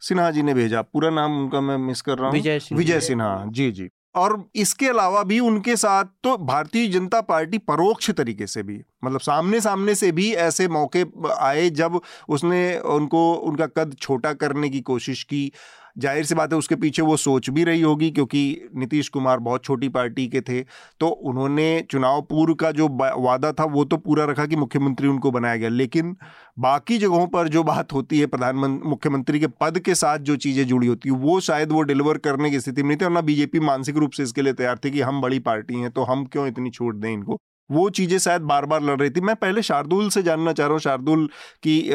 सिन्हा 0.00 0.30
जी 0.30 0.42
ने 0.42 0.54
भेजा। 0.54 0.82
पूरा 0.82 1.10
नाम 1.10 1.40
उनका 1.40 1.60
मैं 1.60 1.76
मिस 1.78 2.00
कर 2.00 2.18
रहा 2.18 2.30
हूँ। 2.30 2.76
विजय 2.76 3.00
सिन्हा। 3.00 3.44
जी 3.48 3.70
जी। 3.70 3.88
और 4.14 4.44
इसके 4.54 4.88
अलावा 4.88 5.22
भी 5.22 5.38
उनके 5.40 5.76
साथ 5.76 6.04
तो 6.24 6.36
भारतीय 6.36 6.88
जनता 6.88 7.20
पार्टी 7.20 7.58
परोक्ष 7.58 8.10
तरीके 8.10 8.46
से 8.46 8.62
भी 8.62 8.80
मतलब 9.04 9.20
सामने 9.20 9.60
सामने 9.60 9.94
से 9.94 10.10
भी 10.12 10.32
ऐसे 10.32 10.66
मौके 10.68 11.04
आए 11.38 11.70
जब 11.70 12.00
उसने 12.28 12.78
उनको 12.78 13.32
उनका 13.34 13.66
कद 13.66 13.96
छोटा 14.00 14.32
करने 14.32 14.68
की 14.68 14.80
कोशिश 14.80 15.22
की 15.22 15.52
ज़ाहिर 15.96 16.24
सी 16.24 16.34
बात 16.34 16.52
है 16.52 16.58
उसके 16.58 16.76
पीछे 16.76 17.02
वो 17.02 17.16
सोच 17.16 17.48
भी 17.50 17.64
रही 17.64 17.80
होगी 17.80 18.10
क्योंकि 18.10 18.70
नीतीश 18.76 19.08
कुमार 19.08 19.38
बहुत 19.40 19.64
छोटी 19.64 19.88
पार्टी 19.88 20.26
के 20.28 20.40
थे 20.40 20.60
तो 21.00 21.08
उन्होंने 21.08 21.66
चुनाव 21.90 22.20
पूर्व 22.22 22.54
का 22.54 22.70
जो 22.72 22.88
वादा 23.18 23.52
था 23.52 23.64
वो 23.66 23.84
तो 23.84 23.96
पूरा 23.98 24.24
रखा 24.24 24.46
कि 24.46 24.56
मुख्यमंत्री 24.56 25.08
उनको 25.08 25.30
बनाया 25.30 25.56
गया। 25.56 25.68
लेकिन 25.70 26.16
बाकी 26.58 26.98
जगहों 26.98 27.26
पर 27.28 27.48
जो 27.48 27.62
बात 27.64 27.92
होती 27.92 28.18
है 28.20 28.26
प्रधानमंत्री 28.26 28.88
मुख्यमंत्री 28.90 29.40
के 29.40 29.46
पद 29.60 29.78
के 29.80 29.94
साथ 29.94 30.18
जो 30.20 30.36
चीज़ें 30.38 30.66
जुड़ी 30.66 30.86
होती 30.86 31.08
है, 31.08 31.14
वो 31.14 31.38
शायद 31.40 31.72
वो 31.72 31.82
डिलीवर 31.82 32.18
करने 32.20 32.50
की 32.50 32.60
स्थिति 32.60 32.82
में 32.82 32.88
नहीं 32.88 32.98
थे 32.98 33.04
और 33.04 33.12
ना 33.12 33.20
बीजेपी 33.22 33.60
मानसिक 33.62 33.96
रूप 33.96 34.12
से 34.12 34.22
इसके 34.22 34.42
लिए 34.42 34.52
तैयार 34.54 34.78
थी 34.84 34.90
कि 34.90 35.00
हम 35.02 35.20
बड़ी 35.20 35.38
पार्टी 35.42 35.80
हैं 35.80 35.90
तो 35.92 36.02
हम 36.04 36.24
क्यों 36.26 36.46
इतनी 36.48 36.70
छूट 36.70 36.94
दें 36.96 37.12
इनको? 37.12 37.38
वो 37.72 37.90
चीज़ें 37.90 38.18
शायद 38.18 38.42
बार 38.42 38.66
बार 38.66 38.82
लड़ 38.82 39.00
रही 39.00 39.10
थी। 39.10 39.20
मैं 39.20 39.36
पहले 39.36 39.62
शार्दुल 39.62 40.08
से 40.08 40.22
जानना 40.22 40.52
चाह 40.52 40.66
रहा 40.66 40.72
हूँ, 40.72 40.80
शार्दुल 40.80 41.28
की 41.66 41.90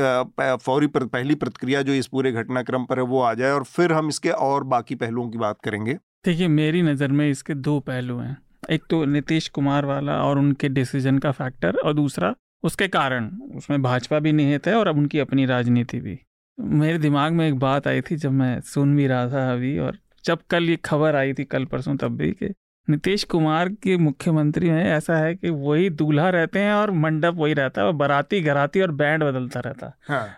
फौरी 0.57 0.87
प्र- 0.87 1.07
पहली 1.07 1.35
प्रतिक्रिया 1.35 1.81
जो 1.81 1.93
इस 1.93 2.07
पूरे 2.07 2.31
घटनाक्रम 2.31 2.83
पर 2.85 2.99
है, 2.99 3.05
वो 3.05 3.21
आ 3.21 3.33
जाए 3.33 3.51
और 3.51 3.63
फिर 3.63 3.93
हम 3.93 4.07
इसके 4.07 4.29
और 4.29 4.63
बाकी 4.63 4.95
पहलुओं 4.95 5.29
की 5.29 5.37
बात 5.37 5.57
करेंगे। 5.63 5.93
देखिए, 6.25 6.47
मेरी 6.47 6.81
नज़र 6.81 7.07
में 7.07 7.29
इसके 7.29 7.53
दो 7.53 7.79
पहलू 7.79 8.17
हैं। 8.17 8.37
एक 8.71 8.83
तो 8.89 9.05
नीतीश 9.05 9.47
कुमार 9.47 9.85
वाला 9.85 10.23
और 10.23 10.39
उनके 10.39 10.69
डिसीज़न 10.69 11.17
का 11.17 11.31
फैक्टर 11.31 11.75
और 11.75 11.93
दूसरा 11.93 12.35
उसके 12.63 12.87
कारण। 12.87 13.31
उसमें 13.55 13.81
भाजपा 13.81 14.19
भी 14.19 14.31
निहित 14.31 14.67
है 14.67 14.75
और 14.75 14.87
अब 14.87 14.97
उनकी 14.97 15.19
अपनी 15.19 15.45
राजनीति 15.45 15.99
भी। 15.99 16.19
मेरे 16.59 16.97
दिमाग 16.97 17.33
में 17.33 17.47
एक 17.47 17.59
बात 17.59 17.87
आई 17.87 18.01
थी 18.01 18.15
जब 18.15 18.31
मैं 18.31 18.61
सुन 18.61 18.95
भी 18.95 19.07
रहा 19.07 19.29
था 19.29 19.53
अभी 19.53 19.79
और 19.79 19.97
जब 20.25 20.39
कल 20.49 20.63
ये 20.63 20.75
खबर 20.75 21.15
आई 21.15 21.33
थी, 21.33 21.43
कल 21.43 21.65
परसों 21.65 21.95
तब 21.95 22.07
भी 22.07 22.31
कि 22.31 22.53
नीतीश 22.89 23.23
कुमार 23.23 23.69
के 23.69 23.97
मुख्यमंत्री 23.97 24.69
में 24.69 24.83
ऐसा 24.83 25.17
है 25.17 25.35
कि 25.35 25.49
वही 25.49 25.89
दूल्हा 25.89 26.29
रहते 26.29 26.59
हैं 26.59 26.73
और 26.73 26.91
मंडप 26.91 27.33
वही 27.33 27.53
रहता 27.53 27.81
है 27.81 27.87
और 27.87 27.93
बाराती 27.93 28.41
घराती 28.41 28.81
और 28.81 28.91
बैंड 28.91 29.23
बदलता 29.23 29.59
रहता। 29.59 29.87
है। 29.87 29.93
हाँ 30.09 30.29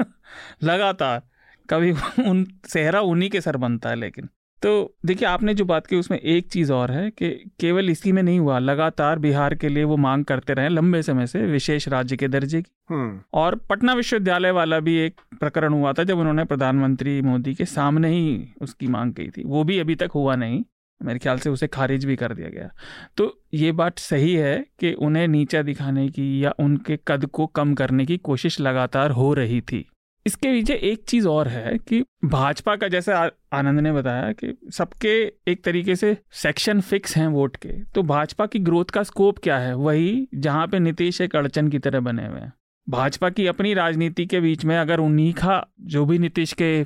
लगातार 0.64 1.22
कभी 1.70 1.92
उन 2.26 2.46
सेहरा 2.66 3.00
उन्हीं 3.00 3.30
के 3.30 3.40
सर 3.40 3.56
बनता 3.56 3.88
है 3.88 3.96
लेकिन। 3.96 4.28
तो 4.62 4.94
देखिए 5.06 5.28
आपने 5.28 5.54
जो 5.54 5.64
बात 5.64 5.86
की 5.86 5.96
उसमें 5.96 6.18
एक 6.18 6.48
चीज़ 6.48 6.72
और 6.72 6.90
है 6.90 7.10
कि 7.10 7.30
केवल 7.60 7.90
इसी 7.90 8.12
में 8.12 8.22
नहीं 8.22 8.40
हुआ 8.40 8.58
लगातार 8.58 9.18
बिहार 9.18 9.54
के 9.54 9.68
लिए 9.68 9.84
वो 9.84 9.96
मांग 9.96 10.24
करते 10.24 10.52
रहे 10.52 10.68
लंबे 10.68 11.02
समय 11.02 11.26
से 11.26 11.42
विशेष 11.42 11.88
राज्य 11.88 12.16
के 12.16 12.28
दर्जे 12.28 12.62
की। 12.62 12.72
हम्म। 12.90 13.20
और 13.34 13.54
पटना 13.54 13.94
विश्वविद्यालय 13.94 14.50
वाला 14.50 14.80
भी 14.80 14.96
एक 14.96 15.20
प्रकरण 15.40 15.72
हुआ 15.72 15.92
था 15.92 16.04
जब 16.04 16.18
उन्होंने 16.18 16.44
प्रधानमंत्री 16.44 17.22
मोदी 17.22 17.54
के 17.54 17.64
सामने 17.64 18.08
ही 18.08 18.48
उसकी 18.60 18.86
मांग 18.86 19.12
की 19.12 19.30
थी 19.30 19.44
वो 19.44 19.64
भी 19.64 19.78
अभी 19.78 19.94
तक 19.94 20.10
हुआ 20.14 20.36
नहीं। 20.36 20.64
मेरे 21.02 21.18
ख्याल 21.18 21.38
से 21.38 21.50
उसे 21.50 21.66
खारिज 21.66 22.04
भी 22.04 22.16
कर 22.16 22.34
दिया 22.34 22.48
गया। 22.48 22.70
तो 23.16 23.42
ये 23.54 23.72
बात 23.72 23.98
सही 23.98 24.34
है 24.34 24.64
कि 24.80 24.92
उन्हें 24.92 25.28
नीचा 25.28 25.62
दिखाने 25.62 26.08
की 26.08 26.44
या 26.44 26.54
उनके 26.58 26.98
कद 27.08 27.26
को 27.26 27.46
कम 27.46 27.74
करने 27.74 28.06
की 28.06 28.16
कोशिश 28.16 28.60
लगातार 28.60 29.10
हो 29.10 29.32
रही 29.34 29.60
थी। 29.60 29.84
इसके 30.26 30.48
पीछे 30.48 30.74
एक 30.74 31.04
चीज़ 31.04 31.26
और 31.28 31.48
है 31.48 31.76
कि 31.78 32.00
भाजपा 32.24 32.76
का 32.76 32.88
जैसे 32.88 33.12
आनंद 33.52 33.80
ने 33.80 33.92
बताया 33.92 34.32
कि 34.32 34.54
सबके 34.72 35.14
एक 35.48 35.64
तरीके 35.64 35.96
से 35.96 36.16
सेक्शन 36.32 36.80
फिक्स 36.80 37.16
हैं 37.16 37.26
वोट 37.26 37.56
के 37.56 37.68
तो 37.84 38.02
भाजपा 38.02 38.46
की 38.46 38.58
ग्रोथ 38.58 38.84
का 38.84 39.02
स्कोप 39.02 39.38
क्या 39.38 39.58
है? 39.58 39.74
वही 39.74 40.28
जहाँ 40.34 40.66
पे 40.66 40.78
नीतीश 40.78 41.20
एक 41.20 41.36
अड़चन 41.36 41.68
की 41.68 41.78
तरह 41.78 42.00
बने 42.00 42.26
हुए 42.26 42.40
हैं। 42.40 42.52
भाजपा 42.88 43.30
की 43.30 43.46
अपनी 43.46 43.74
राजनीति 43.74 44.26
के 44.26 44.40
बीच 44.40 44.64
में 44.64 44.76
अगर 44.76 45.00
उन्हीं 45.00 45.32
का 45.32 45.66
जो 45.80 46.04
भी 46.04 46.18
नीतीश 46.18 46.52
के 46.52 46.84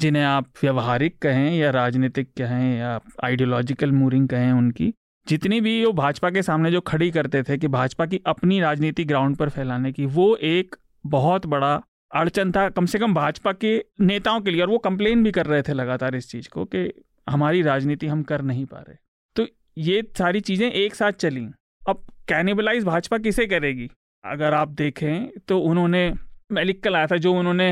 जिन्हें 0.00 0.22
आप 0.22 0.46
व्यवहारिक 0.62 1.18
कहें 1.18 1.56
या 1.56 1.70
राजनीतिक 1.70 2.28
कहें 2.38 2.78
या 2.78 3.00
आइडियोलॉजिकल 3.24 3.92
मूरिंग 3.92 4.28
कहें 4.28 4.52
उनकी, 4.52 4.92
जितनी 5.26 5.60
भी 5.60 5.84
वो 5.84 5.92
भाजपा 5.92 6.30
के 6.30 6.42
सामने 6.42 6.70
जो 6.70 6.80
खड़ी 6.80 7.10
करते 7.10 7.42
थे 7.42 7.56
कि 7.58 7.68
भाजपा 7.68 8.06
की 8.06 8.20
अपनी 8.26 8.60
राजनीति 8.60 9.04
ग्राउंड 9.04 9.36
पर 9.36 9.48
फैलाने 9.48 9.92
की, 9.92 10.06
वो 10.06 10.36
एक 10.36 10.76
बहुत 11.06 11.46
बड़ा 11.46 11.74
अड़चन 12.14 12.52
था, 12.52 12.68
कम 12.68 12.86
से 12.86 12.98
कम 12.98 13.14
भाजपा 13.14 13.52
के 13.52 13.78
नेताओं 14.00 14.40
के 14.40 14.50
लिए, 14.50 14.62
और 14.62 14.68
वो 14.68 14.78
कंप्लेन 14.78 15.22
भी 15.24 15.30
कर 15.32 15.46
रहे 15.46 15.62
थे 15.62 15.72
लगातार 15.72 16.14
इस 16.14 16.30
चीज़ 16.30 16.48
को 16.48 16.64
कि 16.64 16.90
हमारी 17.28 17.62
राजनीति 17.62 18.06
हम 18.06 18.22
कर 18.22 18.42
नहीं 18.42 18.64
पा 18.64 18.78
रहे। 18.78 18.96
तो 19.36 19.46
ये 19.78 20.02
सारी 20.18 20.40
चीज़ें 20.40 20.70
एक 20.70 20.94
साथ 20.94 21.12
चली। 21.12 21.46
अब 21.82 22.04
कैनिबलाइज 22.28 22.84
भाजपा 22.84 23.18
किसे 23.18 23.46
करेगी? 23.46 23.88
अगर 24.24 24.54
आप 24.54 24.68
देखें 24.68 25.28
तो 25.48 25.58
उन्होंने, 25.60 26.12
मैं 26.52 26.64
लिख 26.64 26.80
कर 26.82 26.90
लाया 26.90 27.06
था 27.06 27.16
जो 27.16 27.32
उन्होंने 27.32 27.70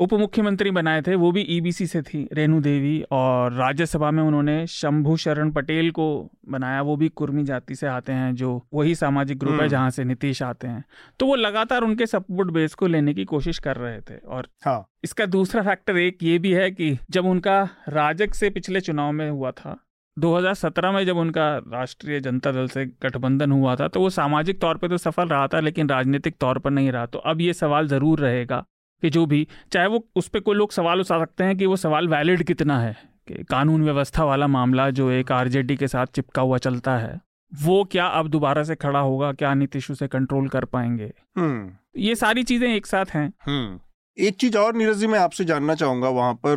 उप 0.00 0.12
मुख्यमंत्री 0.14 0.70
बनाए 0.70 1.02
थे 1.02 1.14
वो 1.14 1.30
भी 1.32 1.40
ईबीसी 1.48 1.86
से 1.86 2.00
थी 2.02 2.26
रेणु 2.32 2.60
देवी 2.60 3.00
और 3.12 3.52
राज्यसभा 3.52 4.10
में 4.10 4.22
उन्होंने 4.22 4.66
शंभू 4.66 5.16
शरण 5.16 5.50
पटेल 5.50 5.90
को 5.90 6.06
बनाया। 6.50 6.80
वो 6.82 6.96
भी 6.96 7.08
कुर्मी 7.10 7.44
जाति 7.44 7.74
से 7.74 7.86
आते 7.86 8.12
हैं 8.12 8.34
जो 8.34 8.50
वही 8.74 8.94
सामाजिक 8.94 9.38
ग्रुप 9.38 9.52
है 9.52 9.58
हम्म। 9.58 9.68
जहाँ 9.68 9.90
से 9.90 10.04
नीतीश 10.04 10.42
आते 10.42 10.68
हैं। 10.68 10.84
तो 11.20 11.26
वो 11.26 11.34
लगातार 11.36 11.82
उनके 11.82 12.06
सपोर्ट 12.06 12.50
बेस 12.50 12.74
को 12.74 12.86
लेने 12.86 13.14
की 13.14 13.24
कोशिश 13.24 13.58
कर 13.58 13.76
रहे 13.76 14.00
थे 14.00 14.18
और 14.18 14.48
हाँ। 14.64 14.84
इसका 15.04 15.26
दूसरा 15.26 15.62
फैक्टर 15.62 15.98
एक 15.98 16.22
ये 16.22 16.38
भी 16.38 16.52
है 16.52 16.70
कि 16.70 16.96
जब 17.10 17.26
उनका 17.26 17.62
राजग 17.88 18.32
से 18.32 18.50
पिछले 18.50 18.80
चुनाव 18.80 19.12
में 19.12 19.28
हुआ 19.30 19.50
था 19.52 19.78
2017 20.16 20.92
में 20.92 21.04
जब 21.06 21.16
उनका 21.16 21.46
राष्ट्रीय 21.72 22.20
जनता 22.20 22.52
दल 22.52 22.68
से 22.68 22.84
गठबंधन 23.02 23.52
हुआ 23.52 23.76
था 23.76 23.88
तो 23.88 24.00
वो 24.00 24.10
सामाजिक 24.10 24.60
तौर 24.60 24.76
पे 24.78 24.88
तो 24.88 24.96
सफल 24.98 25.28
रहा 25.28 25.46
था 25.46 25.60
लेकिन 25.60 25.88
राजनीतिक 25.88 26.36
तौर 26.40 26.58
पर 26.58 26.70
नहीं 26.70 26.92
रहा। 26.92 27.06
तो 27.06 27.18
अब 27.18 27.40
ये 27.40 27.52
सवाल 27.54 27.88
ज़रूर 27.88 28.20
रहेगा 28.20 28.64
कि 29.04 29.10
जो 29.10 29.26
भी 29.26 29.46
चाहे 29.72 29.86
वो 29.86 30.06
उस 30.16 30.28
पर 30.28 30.40
कोई 30.40 30.56
लोग 30.56 30.72
सवाल 30.72 31.00
उठा 31.00 31.18
सकते 31.18 31.44
हैं 31.44 31.56
कि 31.56 31.66
वो 31.66 31.76
सवाल 31.76 32.08
वैलिड 32.08 32.42
कितना 32.42 32.78
है 32.80 32.96
कि 33.28 33.42
कानून 33.44 33.84
व्यवस्था 33.84 34.24
वाला 34.24 34.46
मामला 34.46 34.90
जो 34.90 35.10
एक 35.10 35.32
आरजेडी 35.32 35.76
के 35.76 35.88
साथ 35.88 36.06
चिपका 36.06 36.42
हुआ 36.42 36.58
चलता 36.58 36.96
है 36.96 37.20
वो 37.52 37.84
क्या 37.84 38.06
अब 38.06 38.28
दोबारा 38.28 38.62
से 38.62 38.74
खड़ा 38.74 39.00
होगा 39.00 39.32
क्या 39.32 39.54
नीतीश 39.54 39.90
उसे 39.90 40.06
कंट्रोल 40.08 40.48
कर 40.48 40.64
पाएँगे? 40.64 41.12
हम्म। 41.38 41.70
ये 41.96 42.14
सारी 42.14 42.42
चीज़ें 42.42 42.68
एक 42.74 42.86
साथ 42.86 43.04
हैं। 43.06 43.32
हम्म। 43.46 43.78
एक 44.18 44.36
चीज़ 44.36 44.56
और 44.58 44.76
नीरज 44.76 44.96
जी 44.96 45.06
मैं 45.06 45.18
आपसे 45.18 45.44
जानना 45.44 45.74
चाहूँगा 45.74 46.08
वहाँ 46.08 46.34
पर 46.34 46.56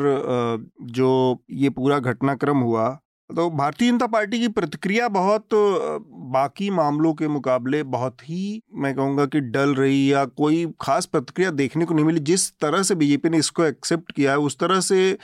जो 0.82 1.44
ये 1.52 1.70
पूरा 1.70 2.00
घटनाक्रम 2.00 2.58
हुआ 2.58 2.88
तो 3.30 3.50
भारतीय 3.50 3.90
जनता 3.92 4.06
पार्टी 4.08 4.40
की 4.40 4.48
प्रतिक्रिया 4.48 5.08
बहुत 5.08 5.54
बाकी 6.34 6.70
मामलों 6.70 7.14
के 7.14 7.28
मुकाबले 7.28 7.82
बहुत 7.86 8.22
ही, 8.24 8.62
मैं 8.74 8.94
कहूँगा 8.96 9.26
कि 9.26 9.40
डल 9.42 9.74
रही 9.76 10.12
या 10.14 10.24
कोई 10.26 10.66
खास 10.82 11.06
प्रतिक्रिया 11.06 11.52
देखने 11.52 11.86
को 11.86 11.94
नहीं 11.94 12.06
मिली। 12.06 12.20
जिस 12.22 12.50
तरह 12.60 12.84
से 12.84 12.96
बीजेपी 12.96 13.30
ने 13.30 13.38
इसको 13.38 13.64
एक्सेप्ट 13.66 14.12
किया 14.12 14.32
है, 14.32 14.38
उस 14.38 14.58
तरह 14.60 14.80
से 14.80 15.18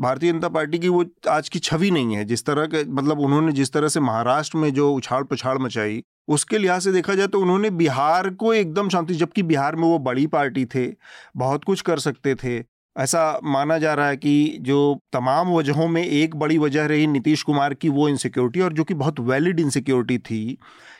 भारतीय 0.00 0.32
जनता 0.32 0.48
पार्टी 0.48 0.78
की 0.78 0.88
वो 0.88 1.04
आज 1.30 1.48
की 1.48 1.58
छवि 1.58 1.90
नहीं 1.90 2.16
है। 2.16 2.24
जिस 2.24 2.46
तरह 2.46 2.66
के 2.66 2.84
मतलब 2.84 3.20
उन्होंने 3.20 3.52
जिस 3.52 3.72
तरह 3.72 3.88
से 3.88 4.00
महाराष्ट्र 4.00 4.58
में 4.58 4.72
जो 4.74 4.92
उछाल 4.92 5.22
पछाड़ 5.22 5.58
मचाई, 5.58 6.02
उसके 6.28 6.58
लिहाज 6.58 6.82
से 6.82 6.92
देखा 6.92 7.14
जाए 7.14 7.26
तो 7.26 7.40
उन्होंने 7.40 7.70
बिहार 7.72 8.30
को 8.30 8.54
एकदम 8.54 8.88
शांति, 8.88 9.14
जबकि 9.14 9.42
बिहार 9.42 9.76
में 9.76 9.82
वो 9.82 9.98
बड़ी 10.00 10.26
पार्टी 10.28 10.64
थे, 10.66 10.86
बहुत 11.36 11.64
कुछ 11.64 11.80
कर 11.80 11.98
सकते 11.98 12.34
थे। 12.34 12.58
ऐसा 12.98 13.20
माना 13.44 13.76
जा 13.78 13.92
रहा 13.94 14.08
है 14.08 14.16
कि 14.16 14.58
जो 14.60 14.78
तमाम 15.12 15.48
वजहों 15.48 15.86
में 15.88 16.02
एक 16.04 16.34
बड़ी 16.36 16.56
वजह 16.58 16.86
रही 16.86 17.06
नीतीश 17.06 17.42
कुमार 17.42 17.74
की 17.74 17.88
वो 17.88 18.08
इनसिक्योरिटी 18.08 18.60
और 18.60 18.72
जो 18.72 18.84
कि 18.84 18.94
बहुत 18.94 19.20
वैलिड 19.20 19.60
इनसिक्योरिटी 19.60 20.18
थी 20.20 20.58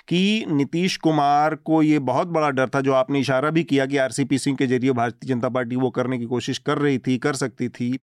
कि 0.09 0.45
नीतीश 0.49 0.97
कुमार 0.97 1.55
को 1.55 1.83
ये 1.83 1.99
बहुत 2.01 2.29
बड़ा 2.29 2.51
डर 2.51 2.69
था, 2.69 2.81
जो 2.81 2.93
आपने 2.93 3.21
इशारा 3.21 3.51
भी 3.51 3.65
किया 3.65 3.87
कि 3.87 3.97
आरसीपी 3.97 4.39
सिंह 4.39 4.57
के 4.57 4.67
ज़रिए 4.67 4.93
भारतीय 4.93 5.29
जनता 5.29 5.49
पार्टी 5.49 5.77
वो 5.77 5.91
करने 5.91 6.19
की 6.19 6.25
कोशिश 6.27 6.59
कर 6.59 6.79
रही 6.79 6.99
थी, 6.99 7.19
कर 7.19 7.35
सकती 7.35 7.69
थी। 7.69 7.99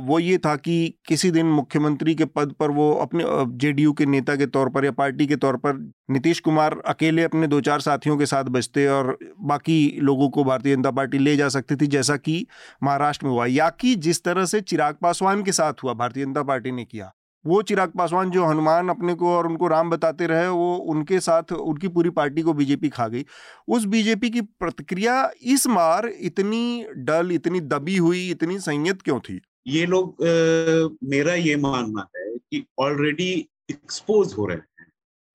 वो 0.00 0.18
ये 0.18 0.38
था 0.38 0.56
कि 0.56 0.94
किसी 1.06 1.30
दिन 1.30 1.46
मुख्यमंत्री 1.46 2.14
के 2.14 2.24
पद 2.24 2.52
पर 2.52 2.70
वो 2.70 2.94
अपने 2.94 3.24
जेडीयू 3.58 3.92
के 3.92 4.06
नेता 4.06 4.36
के 4.36 4.46
तौर 4.46 4.68
पर 4.68 4.84
या 4.84 4.90
पार्टी 4.90 5.26
के 5.26 5.36
तौर 5.36 5.56
पर 5.56 5.92
नीतीश 6.10 6.40
कुमार 6.40 6.82
अकेले 6.86 7.22
अपने 7.22 7.46
दो 7.46 7.60
चार 7.60 7.80
साथियों 7.80 8.16
के 8.16 8.26
साथ 8.26 8.44
बचते 8.44 8.86
और 8.86 9.18
बाकी 9.40 9.98
लोगों 10.00 10.28
को 10.28 10.44
भारतीय 10.44 10.76
जनता 10.76 10.90
पार्टी 10.90 11.18
ले 11.18 11.36
जा 11.36 11.48
सकती 11.48 11.76
थी, 11.76 11.86
जैसा 11.86 12.16
कि 12.16 12.46
महाराष्ट्र 12.82 13.26
में 13.26 13.32
हुआ। 13.32 13.46
या 13.46 13.70
कि 13.70 13.94
जिस 13.94 14.24
तरह 14.24 14.44
से 14.44 14.60
चिराग 14.60 14.94
पासवान 15.02 15.42
के 15.42 15.52
साथ 15.52 15.72
हुआ, 15.84 15.94
भारतीय 15.94 16.24
जनता 16.24 16.42
पार्टी 16.42 16.70
ने 16.70 16.84
किया। 16.84 17.12
वो 17.46 17.62
चिराग 17.62 17.88
पासवान 17.88 18.30
जो 18.30 18.44
हनुमान 18.44 18.88
अपने 18.88 19.14
को 19.14 19.28
और 19.28 19.46
उनको 19.46 19.68
राम 19.68 19.90
बताते 19.90 20.26
रहे, 20.26 20.48
वो 20.48 20.76
उनके 20.76 21.20
साथ 21.20 21.52
उनकी 21.52 21.88
पूरी 21.88 22.10
पार्टी 22.10 22.42
को 22.42 22.52
बीजेपी 22.52 22.88
खा 22.88 23.08
गई। 23.08 23.24
उस 23.68 23.84
बीजेपी 23.84 24.30
की 24.30 24.40
प्रतिक्रिया 24.40 25.30
इस 25.42 25.66
बार 25.66 26.06
इतनी 26.06 26.86
डल, 26.96 27.30
इतनी 27.32 27.60
दबी 27.60 27.96
हुई, 27.96 28.30
इतनी 28.30 28.58
संयत 28.58 29.02
क्यों 29.02 29.20
थी? 29.20 29.40
ये 29.66 29.84
लोग 29.86 30.16
मेरा 31.08 31.34
ये 31.34 31.56
मानना 31.56 32.08
है 32.16 32.36
कि 32.50 32.64
ऑलरेडी 32.78 33.30
एक्सपोज 33.70 34.34
हो 34.38 34.46
रहे 34.46 34.56
हैं। 34.56 34.92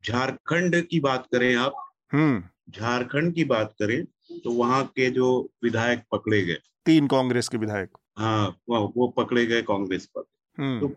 झारखंड 0.07 0.81
की 0.87 0.99
बात 0.99 1.27
करें 1.33 1.55
आप 1.55 1.73
हम्म। 2.13 2.43
झारखंड 2.71 3.33
की 3.35 3.43
बात 3.43 3.73
करें 3.79 4.03
तो 4.39 4.51
वहाँ 4.51 4.83
के 4.95 5.09
जो 5.11 5.49
विधायक 5.63 6.03
पकड़े 6.11 6.41
गए। 6.41 6.57
तीन 6.85 7.07
कांग्रेस 7.07 7.47
के 7.47 7.57
विधायक। 7.57 7.97
हाँ 8.19 8.49
वो 8.69 9.07
पकड़े 9.07 9.45
गए 9.45 9.61
कांग्रेस 9.61 10.05
पर। 10.17 10.23
हम्म। 10.57 10.79
तो 10.79 10.95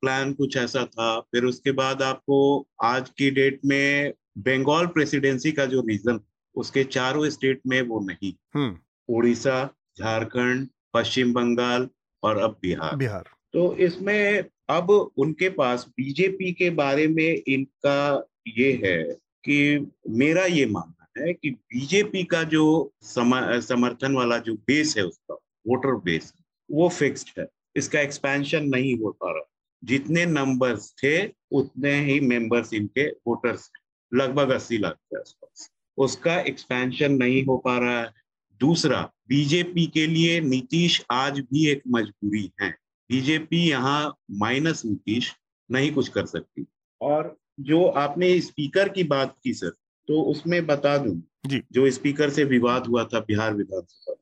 प्लान 0.00 0.32
कुछ 0.32 0.56
ऐसा 0.56 0.84
था। 0.84 1.20
फिर 1.20 1.44
उसके 1.44 1.72
बाद 1.72 2.02
आपको 2.02 2.68
आज 2.82 3.10
की 3.10 3.30
डेट 3.30 3.60
में 3.64 4.12
बंगाल 4.38 4.86
प्रेसिडेंसी 4.86 5.52
का 5.52 5.66
जो 5.66 5.80
रीजन 5.80 6.20
उसके 6.54 6.84
चारों 6.84 7.28
स्टेट 7.30 7.60
में 7.66 7.80
वो 7.82 8.00
नहीं। 8.00 8.32
हम्म। 8.54 8.78
उड़ीसा 9.08 9.74
झारखंड 9.98 10.68
पश्चिम 10.94 11.32
बंगाल 11.32 11.88
और 12.22 12.38
अब 12.38 12.58
बिहार। 12.62 12.96
बिहार। 12.96 13.24
तो 13.52 13.76
इसमें 13.76 14.44
अब 14.68 14.90
उनके 15.16 15.48
पास 15.48 15.86
बीजेपी 15.88 16.52
के 16.52 16.70
बारे 16.70 17.06
में 17.06 17.42
इनका 17.48 18.26
ये 18.48 18.72
है 18.84 19.02
कि 19.44 19.86
मेरा 20.08 20.44
ये 20.44 20.66
मानना 20.66 21.22
है 21.22 21.32
कि 21.32 21.50
बीजेपी 21.50 22.24
का 22.24 22.42
जो 22.42 22.92
समर्थन 23.02 24.14
वाला 24.14 24.38
जो 24.38 24.54
बेस 24.54 24.94
है 24.96 25.04
उसका 25.04 25.34
वोटर 25.66 25.94
बेस 25.94 26.32
वो 26.70 26.88
फिक्स्ड 26.88 27.40
है। 27.40 27.46
इसका 27.76 28.00
एक्सपेंशन 28.00 28.64
नहीं 28.64 28.98
हो 28.98 29.10
पा 29.12 29.30
रहा। 29.30 29.50
जितने 29.84 30.26
नंबर्स 30.26 30.94
थे 31.04 31.30
उतने 31.50 31.94
ही 32.00 32.20
मेंबर्स 32.20 32.72
इनके 32.74 33.08
वोटर्स 33.10 33.70
लगभग 34.14 34.50
अस्सी 34.50 34.78
लाख 34.78 34.94
के 34.94 35.18
आसपास। 35.18 35.70
उसका 35.98 36.40
एक्सपेंशन 36.40 37.12
नहीं 37.12 37.44
हो 37.44 37.56
पा 37.56 37.78
रहा 37.78 38.00
है। 38.00 38.12
दूसरा 38.60 39.00
बीजेपी 39.28 39.86
के 39.86 40.06
लिए 40.06 40.40
नीतीश 40.40 41.04
आज 41.10 41.38
भी 41.40 41.66
एक 41.66 41.82
मजबूरी 41.88 42.50
है। 42.62 42.70
बीजेपी 43.10 43.68
यहाँ 43.68 44.14
माइनस 44.30 44.82
नीतीश 44.84 45.32
नहीं 45.70 45.92
कुछ 45.92 46.08
कर 46.08 46.26
सकती। 46.26 46.66
और 47.00 47.36
जो 47.60 47.84
आपने 47.86 48.40
स्पीकर 48.40 48.88
की 48.88 49.02
बात 49.04 49.36
की 49.44 49.52
सर 49.54 49.68
तो 50.08 50.22
उसमें 50.22 50.66
बता 50.66 50.96
दूँ 50.98 51.22
जी। 51.46 51.62
जो 51.72 51.90
स्पीकर 51.90 52.30
से 52.30 52.44
विवाद 52.44 52.86
हुआ 52.86 53.04
था 53.04 53.20
बिहार 53.20 53.54
विधानसभा 53.54 54.14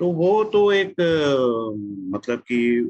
तो 0.00 0.06
वो 0.12 0.44
तो 0.44 0.72
एक 0.72 0.94
मतलब 2.14 2.38
कि 2.38 2.80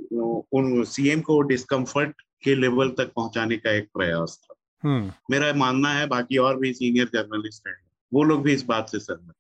उन 0.53 0.85
सीएम 0.85 1.21
को 1.21 1.41
डिस्कम्फर्ट 1.43 2.23
के 2.45 2.55
लेवल 2.55 2.89
तक 2.89 3.13
पहुँचाने 3.17 3.57
का 3.57 3.73
एक 3.73 3.89
प्रयास 3.95 4.39
था। 4.45 4.55
हम्म। 4.83 5.13
मेरा 5.31 5.53
मानना 5.53 5.93
है 5.95 6.07
बाकी 6.07 6.37
और 6.37 6.59
भी 6.59 6.73
सीनियर 6.73 7.07
जर्नलिस्ट 7.07 7.69
हैं 7.69 7.77
वो 8.13 8.23
लोग 8.23 8.43
भी 8.43 8.53
इस 8.53 8.65
बात 8.65 8.89
से 8.89 8.99
सहमत 8.99 9.35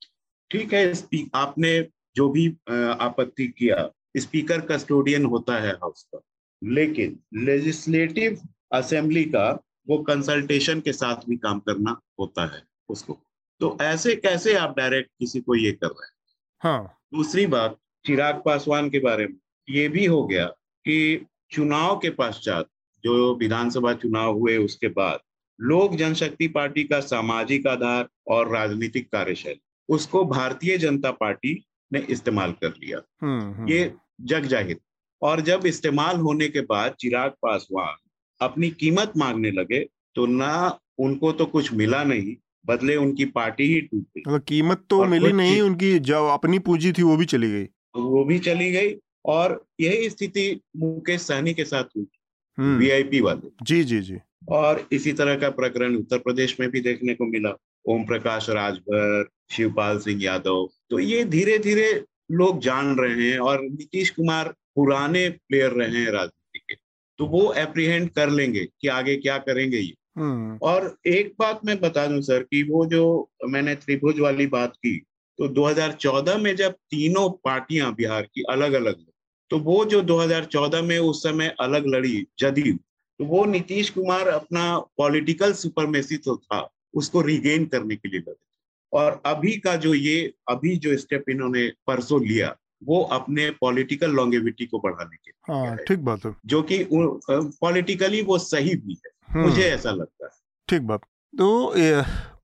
ठीक 0.50 0.72
है 0.72 0.92
आपने 1.34 1.80
जो 2.16 2.28
भी 2.28 2.46
आपत्ति 3.00 3.46
किया 3.48 3.88
स्पीकर 4.16 4.60
कस्टोडियन 4.60 5.24
होता 5.24 5.58
है 5.60 5.72
हाउस 5.72 6.02
का। 6.14 6.20
लेकिन 6.62 7.18
लेजिस्लेटिव 7.44 8.40
असेंबली 8.72 9.24
का 9.24 9.48
वो 9.88 9.98
कंसल्टेशन 9.98 10.80
के 10.80 10.92
साथ 10.92 11.28
भी 11.28 11.36
काम 11.36 11.58
करना 11.58 12.00
होता 12.20 12.46
है 12.54 12.62
उसको। 12.88 13.18
तो 13.60 13.76
ऐसे 13.82 14.14
कैसे 14.16 14.54
आप 14.54 14.76
डायरेक्ट 14.76 15.10
किसी 15.18 15.40
को 15.40 15.54
ये 15.54 15.72
कर 15.72 15.86
रहे 15.86 16.06
हैं? 16.06 16.14
हाँ। 16.62 16.98
दूसरी 17.14 17.46
बात 17.46 17.78
चिराग 18.04 18.42
पासवान 18.44 18.90
के 18.90 18.98
बारे 18.98 19.26
में 19.26 19.36
ये 19.68 19.88
भी 19.88 20.04
हो 20.06 20.26
गया 20.26 20.46
कि 20.84 21.26
चुनाव 21.50 21.98
के 21.98 22.10
पश्चात 22.10 22.68
जो 23.04 23.34
विधानसभा 23.34 23.92
चुनाव 23.92 24.38
हुए 24.38 24.56
उसके 24.56 24.88
बाद 24.88 25.20
लोक 25.60 25.94
जनशक्ति 25.94 26.48
पार्टी 26.48 26.84
का 26.84 27.00
सामाजिक 27.00 27.66
आधार 27.66 28.08
और 28.28 28.52
राजनीतिक 28.52 29.10
कार्यशैली 29.12 29.60
उसको 29.88 30.24
भारतीय 30.24 30.76
जनता 30.78 31.10
पार्टी 31.10 31.64
ने 31.92 31.98
इस्तेमाल 32.10 32.52
कर 32.52 32.68
लिया। 32.68 33.00
हम्म, 33.22 33.52
हम्म। 33.52 33.68
ये 33.68 33.92
जग 34.20 34.46
ज़ाहिर। 34.46 34.78
और 35.22 35.40
जब 35.40 35.66
इस्तेमाल 35.66 36.16
होने 36.16 36.48
के 36.48 36.60
बाद 36.60 36.94
चिराग 37.00 37.30
पासवान 37.42 37.96
अपनी 38.40 38.70
कीमत 38.70 39.12
मांगने 39.16 39.50
लगे 39.50 39.80
तो 40.14 40.26
ना 40.26 40.78
उनको 40.98 41.32
तो 41.32 41.46
कुछ 41.46 41.72
मिला 41.72 42.02
नहीं 42.04 42.34
बदले 42.66 42.96
उनकी 42.96 43.24
पार्टी 43.24 43.64
ही 43.64 43.80
टूट 43.80 44.02
गई। 44.02 44.20
मतलब 44.20 44.42
कीमत 44.42 44.84
तो 44.90 45.04
मिली 45.04 45.32
नहीं 45.32 45.60
उनकी 45.60 45.98
जो 45.98 46.26
अपनी 46.28 46.58
पूंजी 46.58 46.92
थी 46.92 47.02
वो 47.02 47.16
भी 47.16 47.24
चली 47.24 47.50
गई। 47.50 47.64
वो 47.96 48.24
भी 48.24 48.38
चली 48.38 48.70
गई। 48.72 48.94
और 49.24 49.64
यही 49.80 50.10
स्थिति 50.10 50.60
मुकेश 50.76 51.20
सहनी 51.20 51.54
के 51.54 51.64
साथ 51.64 51.84
हुई 51.96 52.06
वीआईपी 52.58 53.16
हम्म। 53.16 53.26
वाले। 53.26 53.50
जी 53.62 53.82
जी 53.84 54.00
जी। 54.00 54.18
और 54.48 54.88
इसी 54.92 55.12
तरह 55.12 55.36
का 55.36 55.50
प्रकरण 55.50 55.96
उत्तर 55.96 56.18
प्रदेश 56.18 56.56
में 56.60 56.70
भी 56.70 56.80
देखने 56.80 57.14
को 57.14 57.26
मिला। 57.26 57.56
ओम 57.84 58.04
प्रकाश 58.04 58.50
राजभर 58.50 59.28
शिवपाल 59.50 59.98
सिंह 59.98 60.24
यादव। 60.24 60.68
तो 60.90 60.98
ये 60.98 61.24
धीरे 61.24 61.58
धीरे 61.58 62.04
लोग 62.30 62.60
जान 62.60 62.96
रहे 62.98 63.30
हैं 63.30 63.38
और 63.38 63.62
नीतीश 63.62 64.10
कुमार 64.10 64.48
पुराने 64.48 65.28
प्लेयर 65.28 65.70
रहे 65.70 66.00
हैं 66.00 66.10
राजनीति 66.10 66.58
के। 66.58 66.74
तो 67.18 67.26
वो 67.26 67.40
अप्रीहेंड 67.40 68.10
कर 68.10 68.30
लेंगे 68.30 68.68
कि 68.80 68.88
आगे 68.88 69.16
क्या 69.16 69.38
करेंगे 69.38 69.78
ये। 69.78 69.94
हम्म। 70.16 70.58
और 70.62 70.96
एक 71.06 71.34
बात 71.38 71.60
मैं 71.64 71.80
बता 71.80 72.06
दूँ 72.06 72.22
सर 72.22 72.42
कि 72.42 72.62
वो 72.62 72.86
जो 72.86 73.30
मैंने 73.48 73.74
त्रिभुज 73.74 74.20
वाली 74.20 74.46
बात 74.46 74.72
की 74.76 75.04
तो 75.38 75.48
2014 75.48 76.36
में 76.36 76.56
जब 76.56 76.72
तीनों 76.72 77.30
पार्टियाँ 77.30 77.94
बिहार 77.94 78.22
की 78.22 78.42
अलग 78.42 78.72
अलग 78.72 79.04
तो 79.50 79.58
वो 79.58 79.84
जो 79.84 80.02
2014 80.02 80.82
में 80.82 80.98
उस 80.98 81.22
समय 81.22 81.54
अलग 81.60 81.86
लड़ी 81.86 82.26
जदयू 82.38 82.74
तो 83.18 83.24
वो 83.24 83.44
नीतीश 83.44 83.90
कुमार 83.90 84.28
अपना 84.28 84.78
पॉलिटिकल 84.78 85.52
सुपरमेसी 85.52 86.16
तो 86.16 86.36
था 86.36 86.70
उसको 86.94 87.20
रिगेन 87.20 87.66
करने 87.66 87.96
के 87.96 88.08
लिए 88.08 88.20
लगे 88.20 88.47
और 88.92 89.22
अभी 89.26 89.52
का 89.56 89.76
जो 89.76 89.94
ये 89.94 90.32
अभी 90.48 90.76
जो 90.76 90.96
स्टेप 90.96 91.24
इन्होंने 91.30 91.66
परसों 91.86 92.24
लिया 92.24 92.56
वो 92.84 93.00
अपने 93.02 93.50
पॉलिटिकल 93.50 94.10
लॉन्गेविटी 94.10 94.66
को 94.66 94.78
बढ़ाने 94.78 95.16
के 95.16 95.30
लिए 95.30 95.66
हाँ, 95.66 95.76
ठीक 95.76 95.98
बात 95.98 96.24
है। 96.26 96.34
जो 96.46 96.62
कि 96.62 96.86
पॉलिटिकली 96.92 98.22
वो 98.22 98.38
सही 98.38 98.74
भी 98.76 98.98
है। 99.06 99.42
मुझे 99.42 99.62
हम्म। 99.62 99.74
ऐसा 99.74 99.90
लगता 99.90 100.24
है। 100.24 100.30
ठीक 100.68 100.82
बात। 100.82 101.00
तो 101.34 101.74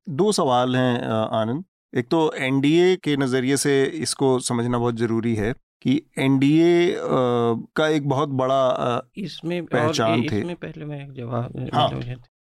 दो 0.09 0.33
सवाल 0.33 0.77
हैं 0.77 1.01
आनंद। 1.41 1.65
एक 1.99 2.09
तो 2.09 2.33
एनडीए 2.35 2.97
के 2.97 3.17
नज़रिए 3.17 3.57
से 3.57 3.85
इसको 3.85 4.39
समझना 4.39 4.79
बहुत 4.79 4.97
ज़रूरी 4.97 5.35
है 5.35 5.55
कि 5.83 6.01
एनडीए 6.19 6.97
का 7.77 7.89
एक 7.89 8.09
बहुत 8.09 8.29
बड़ा 8.29 9.03
इसमें 9.17 9.65
पहचान 9.67 10.23
थे। 10.23 10.39
इसमें 10.39 10.57
पहले 10.57 10.85
मैं 10.85 11.05
एक 11.05 11.13
जवाब 11.13 11.69
हाँ। 11.75 11.91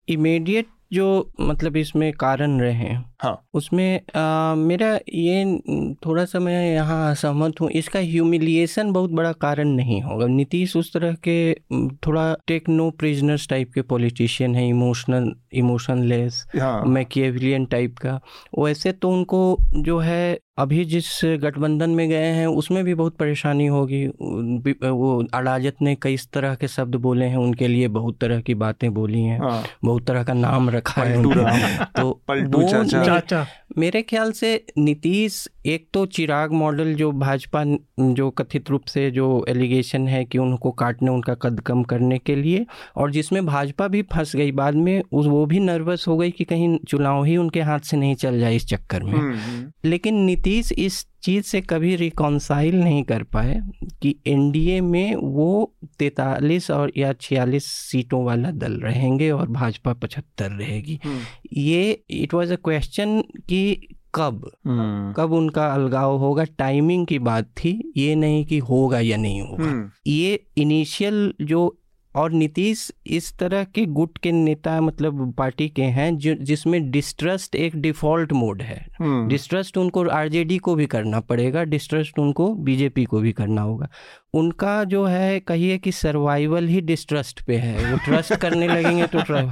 इमीडिएट 0.08 0.68
जो 0.94 1.06
मतलब 1.40 1.78
इसमें 1.78 2.12
कारण 2.14 2.60
रहे 2.60 2.74
हैं 2.74 3.16
हाँ। 3.20 3.36
उसमें 3.54 4.00
आ, 4.16 4.56
मेरा 4.56 4.94
ये 5.10 5.96
थोड़ा 6.06 6.26
सा 6.26 6.40
मैं 6.40 6.74
यहाँ 6.74 7.12
असहमत 7.12 7.62
हूँ 7.62 7.70
इसका 7.72 8.00
ह्यूमिलिएशन 8.00 8.92
बहुत 8.94 9.12
बड़ा 9.12 9.32
कारण 9.42 9.68
नहीं 9.76 10.02
होगा। 10.02 10.28
नीतीश 10.28 10.76
उस 10.78 10.94
तरह 10.94 11.14
के 11.28 11.54
थोड़ा 12.06 12.34
टेक 12.48 12.70
नो 12.70 12.90
प्रिजनर्स 13.00 13.48
टाइप 13.50 13.72
के 13.74 13.82
पॉलिटिशियन 13.84 14.56
है 14.56 14.68
इमोशनल 14.70 15.32
इमोशनलेस 15.54 16.46
मैकिएविलियन 16.56 17.66
टाइप 17.66 17.98
का। 17.98 18.20
वैसे 18.60 18.92
तो 18.92 19.10
उनको 19.12 19.58
जो 19.76 19.98
है 20.00 20.38
अभी 20.60 20.84
जिस 20.86 21.08
गठबंधन 21.42 21.90
में 21.90 22.08
गए 22.10 22.28
हैं 22.34 22.46
उसमें 22.48 22.84
भी 22.84 22.94
बहुत 22.94 23.16
परेशानी 23.18 23.66
होगी। 23.68 24.06
वो 24.08 25.12
अड़ाजत 25.34 25.82
ने 25.82 25.94
कई 26.02 26.18
तरह 26.34 26.56
के 26.56 26.68
शब्द 26.68 26.96
बोले 27.02 27.26
हैं 27.26 27.38
उनके 27.38 27.68
लिए 27.68 27.88
बहुत 27.90 28.18
तरह 28.22 28.40
की 28.42 28.54
बातें 28.56 28.94
बोली 28.94 29.22
हैं 29.22 29.40
हाँ। 29.40 29.64
बहुत 29.84 30.06
तरह 30.08 30.24
का 30.24 30.34
नाम 30.34 30.70
रखा 30.70 31.04
है 31.04 31.22
तो 31.98 32.12
पलटू 32.28 32.64
चाचा। 32.64 33.04
चाचा 33.08 33.46
मेरे 33.78 34.02
ख्याल 34.02 34.32
से 34.32 34.50
नीतीश 34.78 35.48
एक 35.66 35.88
तो 35.94 36.06
चिराग 36.06 36.52
मॉडल 36.52 36.94
जो 36.94 37.12
भाजपा 37.12 37.64
जो 38.00 38.30
कथित 38.30 38.70
रूप 38.70 38.86
से 38.86 39.10
जो 39.12 39.46
एलिगेशन 39.50 40.08
है 40.08 40.24
कि 40.26 40.38
उनको 40.38 40.72
काटने 40.72 41.12
उनका 41.12 41.34
कद 41.34 41.60
कम 41.60 41.84
करने 41.84 42.18
के 42.18 42.36
लिए 42.36 42.66
और 42.96 43.12
जिसमें 43.12 43.46
भाजपा 43.46 43.88
भी 43.88 44.02
फंस 44.14 44.36
गई 44.36 44.52
बाद 44.52 44.76
में 44.76 45.02
उस 45.12 45.26
वो 45.26 45.46
भी 45.46 45.60
नर्वस 45.60 46.08
हो 46.08 46.18
गई 46.18 46.32
कि 46.32 46.44
कहीं 46.44 46.78
चुनाव 46.88 47.24
ही 47.24 47.38
उनके 47.38 47.62
हाथ 47.62 47.80
से 47.80 47.98
नहीं 47.98 48.16
चल 48.16 48.40
जाए 48.40 48.56
इस 48.56 48.68
चक्कर 48.68 49.04
में 49.04 49.14
हम्म, 49.14 49.36
हम्म। 49.36 49.90
लेकिन 49.90 50.16
नीतीश 50.16 50.72
इस 50.72 51.06
चीज़ 51.24 51.46
से 51.46 51.62
कभी 51.62 51.96
रिकॉन्साइल 51.96 52.76
नहीं 52.76 53.04
कर 53.04 53.24
पाए 53.34 53.60
कि 54.02 54.16
एनडीए 54.28 54.80
में 54.82 55.16
वो 55.16 55.50
तैतालीस 56.00 56.70
और 56.72 56.92
या 56.98 57.12
छियालीस 57.14 57.66
सीटों 57.66 58.24
वाला 58.26 58.52
दल 58.54 58.80
रहेंगे 58.80 59.30
और 59.32 59.48
भाजपा 59.50 59.94
पचहत्तर 59.94 60.52
रहेगी 60.52 61.00
हम्म। 61.06 61.20
ये 61.58 61.92
इट 62.12 62.34
वाज 62.34 62.52
अ 62.52 62.56
क्वेश्चन 62.56 63.22
कि 63.50 63.62
कब 64.16 64.50
हम्म। 64.68 65.12
कब 65.14 65.34
उनका 65.34 65.66
अलगाव 65.68 66.18
होगा 66.18 66.44
टाइमिंग 66.58 67.06
की 67.08 67.20
बात 67.22 67.50
थी 67.58 67.74
ये 67.98 68.16
नहीं 68.16 68.46
कि 68.46 68.58
होगा 68.60 69.00
या 69.00 69.18
नहीं 69.18 69.42
होगा 69.42 69.64
हम्म। 69.64 69.90
ये 70.08 70.40
इनिशियल 70.58 71.34
जो 71.42 71.68
और 72.18 72.32
नीतीश 72.32 72.92
इस 73.08 73.32
तरह 73.38 73.64
के 73.66 73.86
गुट 73.92 74.18
के 74.18 74.32
नेता 74.32 74.80
मतलब 74.82 75.34
पार्टी 75.34 75.68
के 75.70 75.84
हैं 75.98 76.18
जो 76.18 76.34
जिसमें 76.42 76.80
डिस्ट्रस्ट 76.92 77.56
एक 77.56 77.76
डिफ़ॉल्ट 77.78 78.32
मोड 78.34 78.62
है 78.62 78.80
डिस्ट्रस्ट 79.02 79.78
हम्म। 79.78 79.84
उनको 79.84 80.08
आरजेडी 80.12 80.58
को 80.60 80.76
भी 80.76 80.86
करना 80.86 81.20
पड़ेगा 81.24 81.64
डिस्ट्रस्ट 81.66 82.20
उनको 82.20 82.54
बीजेपी 82.64 83.06
को 83.06 83.20
भी 83.20 83.32
करना 83.34 83.62
होगा 83.62 83.90
उनका 84.34 84.84
जो 84.84 85.06
है 85.06 85.40
कहिए 85.40 85.78
कि 85.78 85.92
सर्वाइवल 85.92 86.68
ही 86.68 86.82
डिस्ट्रस्ट 86.82 87.42
पे 87.42 87.56
है। 87.56 87.92
वो 87.92 87.98
ट्रस्ट 87.98 88.36
करने 88.42 88.68
लगेंगे 88.68 89.08
तो 89.08 89.20
तो 89.20 89.50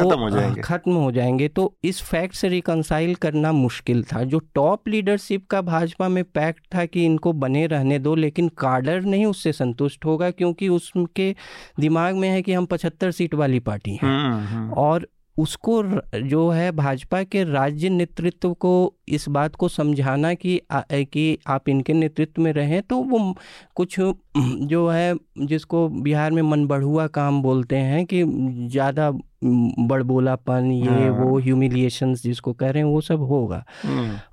खत्म 0.00 0.18
हो 0.20 0.30
जाएँगे। 0.30 0.60
खत्म 0.60 0.92
हो 0.92 1.12
जाएँगे। 1.12 1.48
तो 1.48 1.78
इस 1.84 2.02
फैक्ट 2.02 2.34
से 2.34 2.48
रिकनसाइल 2.48 3.14
करना 3.14 3.52
मुश्किल 3.52 4.04
था। 4.04 4.24
जो 4.24 4.38
टॉप 4.38 4.88
लीडरशिप 4.88 5.46
का 5.46 5.60
भाजपा 5.60 6.08
में 6.08 6.24
पैक्ट 6.24 6.74
था 6.74 6.84
कि 6.84 7.04
इनको 7.04 7.32
बने 7.32 7.66
रहने 7.66 7.98
दो 7.98 8.14
लेकिन 8.14 8.48
कार्डर 8.48 9.00
नहीं 9.00 9.26
उससे 9.26 9.52
संतुष्ट 9.52 10.04
होगा 10.04 10.30
क्योंकि 10.30 10.68
उसके 10.68 11.36
दिमाग 11.80 12.14
में 12.14 12.28
है 12.28 12.42
कि 12.42 12.52
हम 12.52 12.66
पचहत्तर 12.66 13.10
सीट 13.10 13.34
वाली 13.34 13.60
पार्टी 13.60 13.90
हैं। 13.90 14.00
हम्म, 14.02 14.44
हम्म। 14.46 14.72
और 14.72 15.08
उसको 15.38 15.82
जो 16.20 16.48
है 16.50 16.72
भाजपा 16.72 17.22
के 17.22 17.44
राज्य 17.44 17.88
नेतृत्व 17.88 18.52
को 18.54 18.94
इस 19.08 19.28
बात 19.28 19.54
को 19.54 19.68
समझाना 19.68 20.34
कि 20.34 20.60
आ, 20.70 20.80
कि 20.92 21.38
आप 21.46 21.68
इनके 21.68 21.92
नेतृत्व 21.92 22.42
में 22.42 22.52
रहें 22.52 22.82
तो 22.82 22.96
वो 22.96 23.34
कुछ 23.74 23.96
जो 24.38 24.88
है 24.88 25.14
जिसको 25.38 25.88
बिहार 25.88 26.30
में 26.30 26.42
मन 26.42 26.66
बढ़ुआ 26.66 27.06
काम 27.06 27.42
बोलते 27.42 27.76
हैं 27.76 28.06
कि 28.06 28.22
ज़्यादा 28.68 29.10
बड़बोलापन 29.44 30.70
ये 30.72 30.88
हाँ। 30.88 31.10
वो 31.10 31.38
ह्यूमिलिएशंस 31.38 32.22
जिसको 32.22 32.52
कह 32.52 32.70
रहे 32.70 32.82
हैं 32.82 32.90
वो 32.90 33.00
सब 33.00 33.20
होगा। 33.20 33.64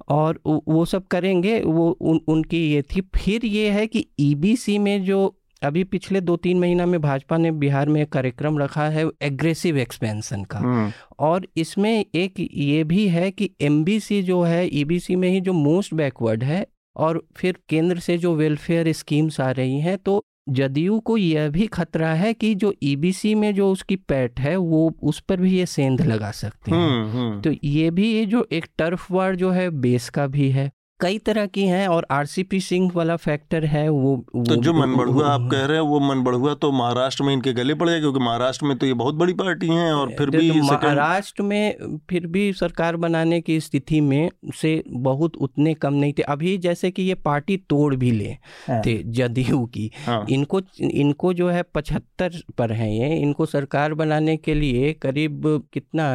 और 0.08 0.40
वो 0.68 0.86
सब 0.86 1.08
करेंगे 1.08 1.60
वो 1.62 1.90
उन 1.92 2.20
उनकी 2.28 2.72
ये 2.74 2.82
थी 2.82 3.02
फिर 3.16 3.46
ये 3.46 3.70
है 3.70 3.88
कि 3.88 4.06
ईबीसी 4.20 4.78
में 4.78 5.04
जो 5.04 5.36
अभी 5.64 5.84
पिछले 5.86 6.22
दो 6.22 6.36
तीन 6.38 6.60
महीना 6.60 6.86
में 6.86 7.00
भाजपा 7.02 7.38
ने 7.38 7.52
बिहार 7.58 7.90
में 7.90 8.02
एक 8.02 8.12
कार्यक्रम 8.12 8.58
रखा 8.60 8.88
है 8.90 9.06
एग्रेसिव 9.22 9.78
एक्सपेंशन 9.78 10.44
का 10.44 10.60
हम्म। 10.60 10.92
और 11.20 11.48
इसमें 11.58 11.94
एक 12.16 12.40
ये 12.40 12.84
भी 12.84 13.08
है 13.08 13.30
कि 13.32 13.50
एमबीसी 13.62 14.22
जो 14.24 14.42
है 14.44 14.66
ई 14.68 14.84
e 15.00 15.16
में 15.16 15.30
ही 15.30 15.40
जो 15.42 15.54
मोस्ट 15.54 15.94
बैकवर्ड 15.94 16.44
है 16.44 16.66
और 16.96 17.22
फिर 17.36 17.58
केंद्र 17.70 18.00
से 18.00 18.18
जो 18.18 18.36
वेलफेयर 18.36 18.92
स्कीम्स 18.94 19.40
आ 19.40 19.50
रही 19.52 19.80
हैं 19.80 19.98
तो 20.00 20.24
जदयू 20.50 21.00
को 21.00 21.16
यह 21.18 21.50
भी 21.50 21.66
खतरा 21.70 22.14
है 22.14 22.34
कि 22.34 22.54
जो 22.56 22.74
ईबीसी 22.84 23.34
e 23.34 23.38
में 23.38 23.54
जो 23.56 23.72
उसकी 23.72 23.96
पैट 23.96 24.40
है 24.40 24.56
वो 24.58 24.92
उस 25.04 25.20
पर 25.20 25.42
भी 25.42 25.58
ये 25.58 25.66
सेंध 25.66 26.02
लगा 26.02 26.32
सकते 26.34 26.72
हैं 26.72 26.78
हम्म, 26.80 27.10
हम्म। 27.12 27.42
तो 27.42 27.52
ये 27.64 27.90
भी 27.92 28.12
ये 28.12 28.26
जो 28.26 28.48
एक 28.52 28.66
टर्फ 28.78 29.12
वार 29.12 29.36
जो 29.36 29.52
है 29.52 29.70
बेस 29.82 30.10
का 30.10 30.28
भी 30.28 30.50
है 30.50 30.72
कई 31.04 31.18
तरह 31.20 31.46
की 31.46 31.66
हैं 31.68 31.88
और 31.88 32.06
आरसीपी 32.12 32.60
सिंह 32.62 32.92
वाला 32.96 33.16
फैक्टर 33.16 33.66
है 33.66 33.88
वो, 33.90 34.16
वो 34.36 34.44
तो 34.46 34.56
जो 34.58 34.74
मन 34.74 34.96
बढ़ुआ 34.96 35.28
आप 35.28 35.50
कह 35.52 35.66
रहे 35.66 35.78
हैं 35.78 35.86
वो 35.86 36.00
मन 36.00 36.24
बढ़ुआ 36.24 36.54
तो 36.56 36.72
महाराष्ट्र 36.72 37.24
में 37.24 37.34
इनके 37.34 37.54
गले 37.54 37.74
पड़ 37.74 37.90
जाए 37.90 38.00
क्योंकि 38.00 38.20
महाराष्ट्र 38.20 38.66
में 38.66 38.78
तो 38.78 38.86
ये 38.86 38.94
बहुत 38.94 39.16
बड़ी 39.16 39.34
पार्टी 39.34 39.68
है 39.68 39.92
और 39.94 40.14
फिर 40.18 40.30
भी 40.30 40.50
तो 40.50 40.64
महाराष्ट्र 40.64 41.44
में 41.44 42.00
फिर 42.10 42.28
भी 42.28 42.52
सरकार 42.54 42.96
बनाने 42.96 43.42
की 43.42 43.60
स्थिति 43.60 44.02
में 44.02 44.30
से 44.56 44.72
बहुत 45.02 45.36
उतने 45.38 45.74
कम 45.74 45.94
नहीं 45.94 46.14
थे 46.14 46.24
अभी 46.30 46.58
जैसे 46.58 46.92
कि 46.92 47.04
ये 47.04 47.16
पार्टी 47.24 47.58
तोड़ 47.70 47.94
भी 47.96 48.12
ले 48.12 48.30
हाँ। 48.68 48.82
थे 48.82 48.98
जदयू 49.14 49.66
की 49.66 49.90
हाँ। 50.06 50.26
इनको 50.30 50.62
इनको 50.82 51.34
जो 51.34 51.50
है 51.50 51.64
पचहत्तर 51.76 52.42
पर 52.58 52.72
है 52.72 52.92
ये 52.96 53.16
इनको 53.18 53.46
सरकार 53.48 53.94
बनाने 53.94 54.38
के 54.38 54.54
लिए 54.54 54.94
करीब 55.02 55.42
कितना 55.74 56.10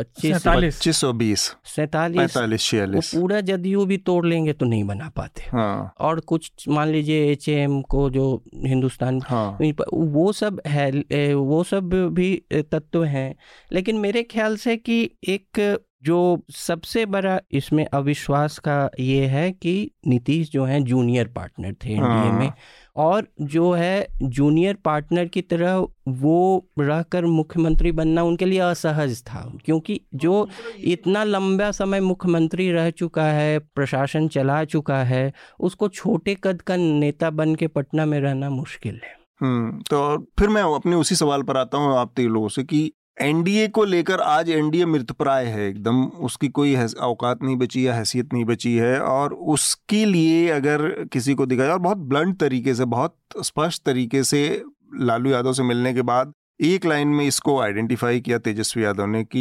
पच्चीस 0.00 0.46
पच्चीस 0.46 0.96
सौ 0.96 1.12
बीस। 1.12 1.40
सैतालीस। 1.66 2.18
पैंतालीस 2.18 2.60
छियालीस। 2.60 3.14
पूरा 3.14 3.40
जदयू 3.40 3.84
भी 3.86 3.96
तोड़ 3.98 4.26
लेंगे 4.26 4.52
तो 4.52 4.66
नहीं 4.66 4.84
बना 4.84 5.08
पाते। 5.08 5.42
हाँ। 5.42 5.92
और 6.00 6.20
कुछ 6.20 6.68
मान 6.68 6.88
लीजिए 6.88 7.30
एच 7.32 7.44
को 7.90 8.08
जो 8.10 8.42
हिंदुस्तान 8.64 9.20
हाँ। 9.24 9.58
वो 9.92 10.32
सब 10.32 10.60
है 10.66 11.34
वो 11.34 11.62
सब 11.64 11.94
भी 12.12 12.34
तत्व 12.52 13.04
हैं। 13.04 13.34
लेकिन 13.72 13.96
मेरे 13.96 14.22
ख्याल 14.22 14.56
से 14.56 14.76
कि 14.76 15.02
एक 15.28 15.78
जो 16.02 16.18
सबसे 16.50 17.04
बड़ा 17.06 17.38
इसमें 17.52 17.84
अविश्वास 17.86 18.58
का 18.58 18.78
ये 19.00 19.26
है 19.26 19.50
कि 19.52 19.90
नीतीश 20.06 20.50
जो 20.50 20.64
है 20.64 20.80
जूनियर 20.82 21.28
पार्टनर 21.28 21.74
थे 21.84 21.92
एनडीए 21.92 22.32
में 22.32 22.46
हाँ। 22.46 22.56
और 22.96 23.26
जो 23.42 23.70
है 23.72 24.06
जूनियर 24.22 24.74
पार्टनर 24.84 25.26
की 25.26 25.42
तरह 25.42 25.76
वो 26.20 26.66
रहकर 26.78 27.24
मुख्यमंत्री 27.26 27.92
बनना 27.92 28.22
उनके 28.22 28.44
लिए 28.44 28.58
असहज 28.60 29.22
था 29.24 29.44
क्योंकि 29.64 30.00
जो 30.16 30.48
इतना 30.86 31.24
लंबा 31.24 31.70
समय 31.70 32.00
मुख्यमंत्री 32.00 32.70
रह 32.72 32.90
चुका 32.92 33.24
है 33.24 33.58
प्रशासन 33.74 34.28
चला 34.28 34.64
चुका 34.66 35.02
है 35.04 35.32
उसको 35.60 35.88
छोटे 35.90 36.36
कद 36.44 36.62
का 36.62 36.76
नेता 36.76 37.30
बन 37.32 37.54
के 37.54 37.66
पटना 37.68 38.06
में 38.06 38.20
रहना 38.20 38.50
मुश्किल 38.50 39.00
है 39.04 39.18
हम्म 39.42 39.80
तो 39.80 40.00
फिर 40.38 40.48
मैं 40.48 40.62
अपने 40.74 40.96
उसी 40.96 41.14
सवाल 41.14 41.42
पर 41.42 41.56
आता 41.56 41.78
हूँ 41.78 41.96
आप 41.98 42.12
तीन 42.16 42.30
लोगों 42.30 42.48
से 42.48 42.62
कि 42.64 42.90
एनडीए 43.20 43.66
को 43.68 43.84
लेकर 43.84 44.20
आज 44.20 44.50
एनडीए 44.50 44.84
मृतप्राय 44.86 45.46
है 45.46 45.68
एकदम। 45.68 46.02
उसकी 46.24 46.48
कोई 46.48 46.74
औकात 46.76 47.42
नहीं 47.42 47.56
बची 47.56 47.86
या 47.86 47.94
हैसियत 47.94 48.32
नहीं 48.32 48.44
बची 48.44 48.74
है 48.76 48.98
और 49.00 49.32
उसके 49.54 50.04
लिए 50.04 50.48
अगर 50.50 50.88
किसी 51.12 51.34
को 51.34 51.46
दिखाया 51.46 51.72
और 51.72 51.78
बहुत 51.78 51.98
ब्लंट 51.98 52.38
तरीके 52.40 52.74
से, 52.74 52.84
बहुत 52.84 53.16
स्पष्ट 53.42 53.82
तरीके 53.84 54.22
से 54.24 54.62
लालू 55.00 55.30
यादव 55.30 55.52
से 55.52 55.62
मिलने 55.62 55.92
के 55.94 56.02
बाद 56.02 56.32
एक 56.60 56.86
लाइन 56.86 57.08
में 57.08 57.24
इसको 57.26 57.58
आइडेंटिफाई 57.60 58.20
किया 58.20 58.38
तेजस्वी 58.38 58.84
यादव 58.84 59.06
ने 59.06 59.24
कि 59.24 59.40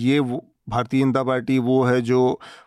ये 0.00 0.20
भारतीय 0.68 1.00
जनता 1.00 1.22
पार्टी 1.22 1.58
वो 1.58 1.82
है 1.84 2.00
जो 2.02 2.20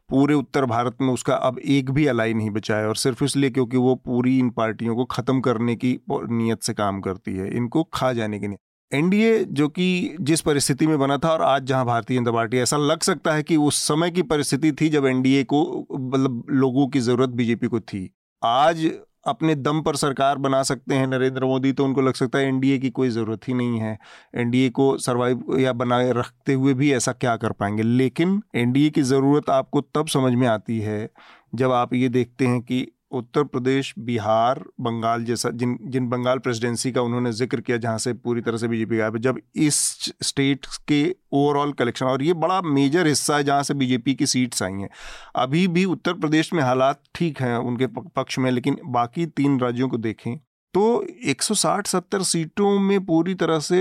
पूरे 0.09 0.33
उत्तर 0.33 0.65
भारत 0.65 0.97
में 1.01 1.13
उसका 1.13 1.35
अब 1.35 1.59
एक 1.59 1.89
भी 1.91 2.05
अलाई 2.07 2.33
नहीं 2.33 2.49
बचा 2.49 2.77
है 2.77 2.87
और 2.87 2.95
सिर्फ़ 2.95 3.23
इसलिए 3.23 3.49
क्योंकि 3.49 3.77
वो 3.77 3.95
पूरी 3.95 4.37
इन 4.39 4.49
पार्टियों 4.49 4.95
को 4.95 5.05
ख़त्म 5.05 5.39
करने 5.41 5.75
की 5.75 5.97
नीयत 6.11 6.63
से 6.63 6.73
काम 6.73 7.01
करती 7.01 7.35
है। 7.35 7.55
इनको 7.55 7.83
खा 7.93 8.11
जाने 8.13 8.39
की 8.39 8.47
नहीं 8.47 8.57
एनडीए 8.91 9.43
जो 9.43 9.67
कि 9.67 10.15
जिस 10.21 10.41
परिस्थिति 10.41 10.87
में 10.87 10.97
बना 10.99 11.17
था 11.17 11.29
और 11.29 11.41
आज 11.41 11.63
जहाँ 11.63 11.85
भारतीय 11.85 12.17
जनता 12.17 12.31
पार्टी 12.31 12.57
ऐसा 12.57 12.77
लग 12.77 13.01
सकता 13.01 13.33
है 13.33 13.43
कि 13.43 13.55
उस 13.57 13.81
समय 13.87 14.11
की 14.11 14.21
परिस्थिति 14.21 14.71
थी 14.71 14.89
जब 14.89 15.05
एनडीए 15.05 15.43
को 15.43 15.61
मतलब 15.91 16.45
लोगों 16.49 16.87
की 16.87 16.99
ज़रूरत 16.99 17.29
बीजेपी 17.29 17.67
को 17.67 17.79
थी। 17.79 18.09
आज 18.41 18.85
अपने 19.27 19.55
दम 19.55 19.81
पर 19.81 19.95
सरकार 19.95 20.37
बना 20.37 20.61
सकते 20.63 20.95
हैं 20.95 21.07
नरेंद्र 21.07 21.45
मोदी 21.45 21.71
तो 21.73 21.85
उनको 21.85 22.01
लग 22.01 22.13
सकता 22.13 22.39
है 22.39 22.47
एनडीए 22.47 22.77
की 22.77 22.89
कोई 22.89 23.09
ज़रूरत 23.09 23.47
ही 23.47 23.53
नहीं 23.53 23.79
है। 23.79 23.97
एनडीए 24.35 24.69
को 24.69 24.97
सरवाइव 24.97 25.57
या 25.59 25.73
बनाए 25.73 26.11
रखते 26.13 26.53
हुए 26.53 26.73
भी 26.73 26.91
ऐसा 26.93 27.11
क्या 27.11 27.35
कर 27.37 27.51
पाएँगे? 27.51 27.83
लेकिन 27.83 28.41
एनडीए 28.55 28.89
की 28.89 29.01
ज़रूरत 29.03 29.49
आपको 29.49 29.81
तब 29.95 30.07
समझ 30.07 30.33
में 30.33 30.47
आती 30.47 30.79
है 30.79 31.09
जब 31.55 31.71
आप 31.71 31.93
ये 31.93 32.09
देखते 32.09 32.47
हैं 32.47 32.61
कि 32.61 32.87
उत्तर 33.11 33.43
प्रदेश 33.43 33.93
बिहार 33.99 34.63
बंगाल 34.81 35.23
जैसा 35.23 35.49
जिन 35.51 35.77
जिन 35.83 36.07
बंगाल 36.09 36.39
प्रेसिडेंसी 36.39 36.91
का 36.91 37.01
उन्होंने 37.01 37.31
ज़िक्र 37.31 37.61
किया 37.61 37.77
जहाँ 37.77 37.97
से 37.97 38.13
पूरी 38.15 38.41
तरह 38.41 38.57
से 38.57 38.67
बीजेपी 38.67 38.97
गायब 38.97 39.15
है। 39.15 39.21
जब 39.21 39.39
इस 39.57 39.77
स्टेट 40.23 40.65
के 40.87 40.99
ओवरऑल 41.33 41.71
कलेक्शन 41.73 42.05
और 42.05 42.23
ये 42.23 42.33
बड़ा 42.35 42.61
मेजर 42.63 43.07
हिस्सा 43.07 43.37
है 43.37 43.43
जहाँ 43.43 43.63
से 43.63 43.73
बीजेपी 43.73 44.15
की 44.15 44.25
सीट्स 44.27 44.63
आई 44.63 44.73
हैं। 44.73 44.89
अभी 45.35 45.67
भी 45.69 45.85
उत्तर 45.87 46.13
प्रदेश 46.15 46.53
में 46.53 46.61
हालात 46.63 47.01
ठीक 47.15 47.41
हैं 47.41 47.55
उनके 47.57 47.87
पक्ष 47.87 48.39
में 48.39 48.51
लेकिन 48.51 48.77
बाकी 48.89 49.25
तीन 49.27 49.59
राज्यों 49.59 49.89
को 49.89 49.97
देखें 49.99 50.37
तो 50.73 51.05
160-70 51.27 52.23
सीटों 52.25 52.77
में 52.79 52.99
पूरी 53.05 53.33
तरह 53.35 53.59
से 53.61 53.79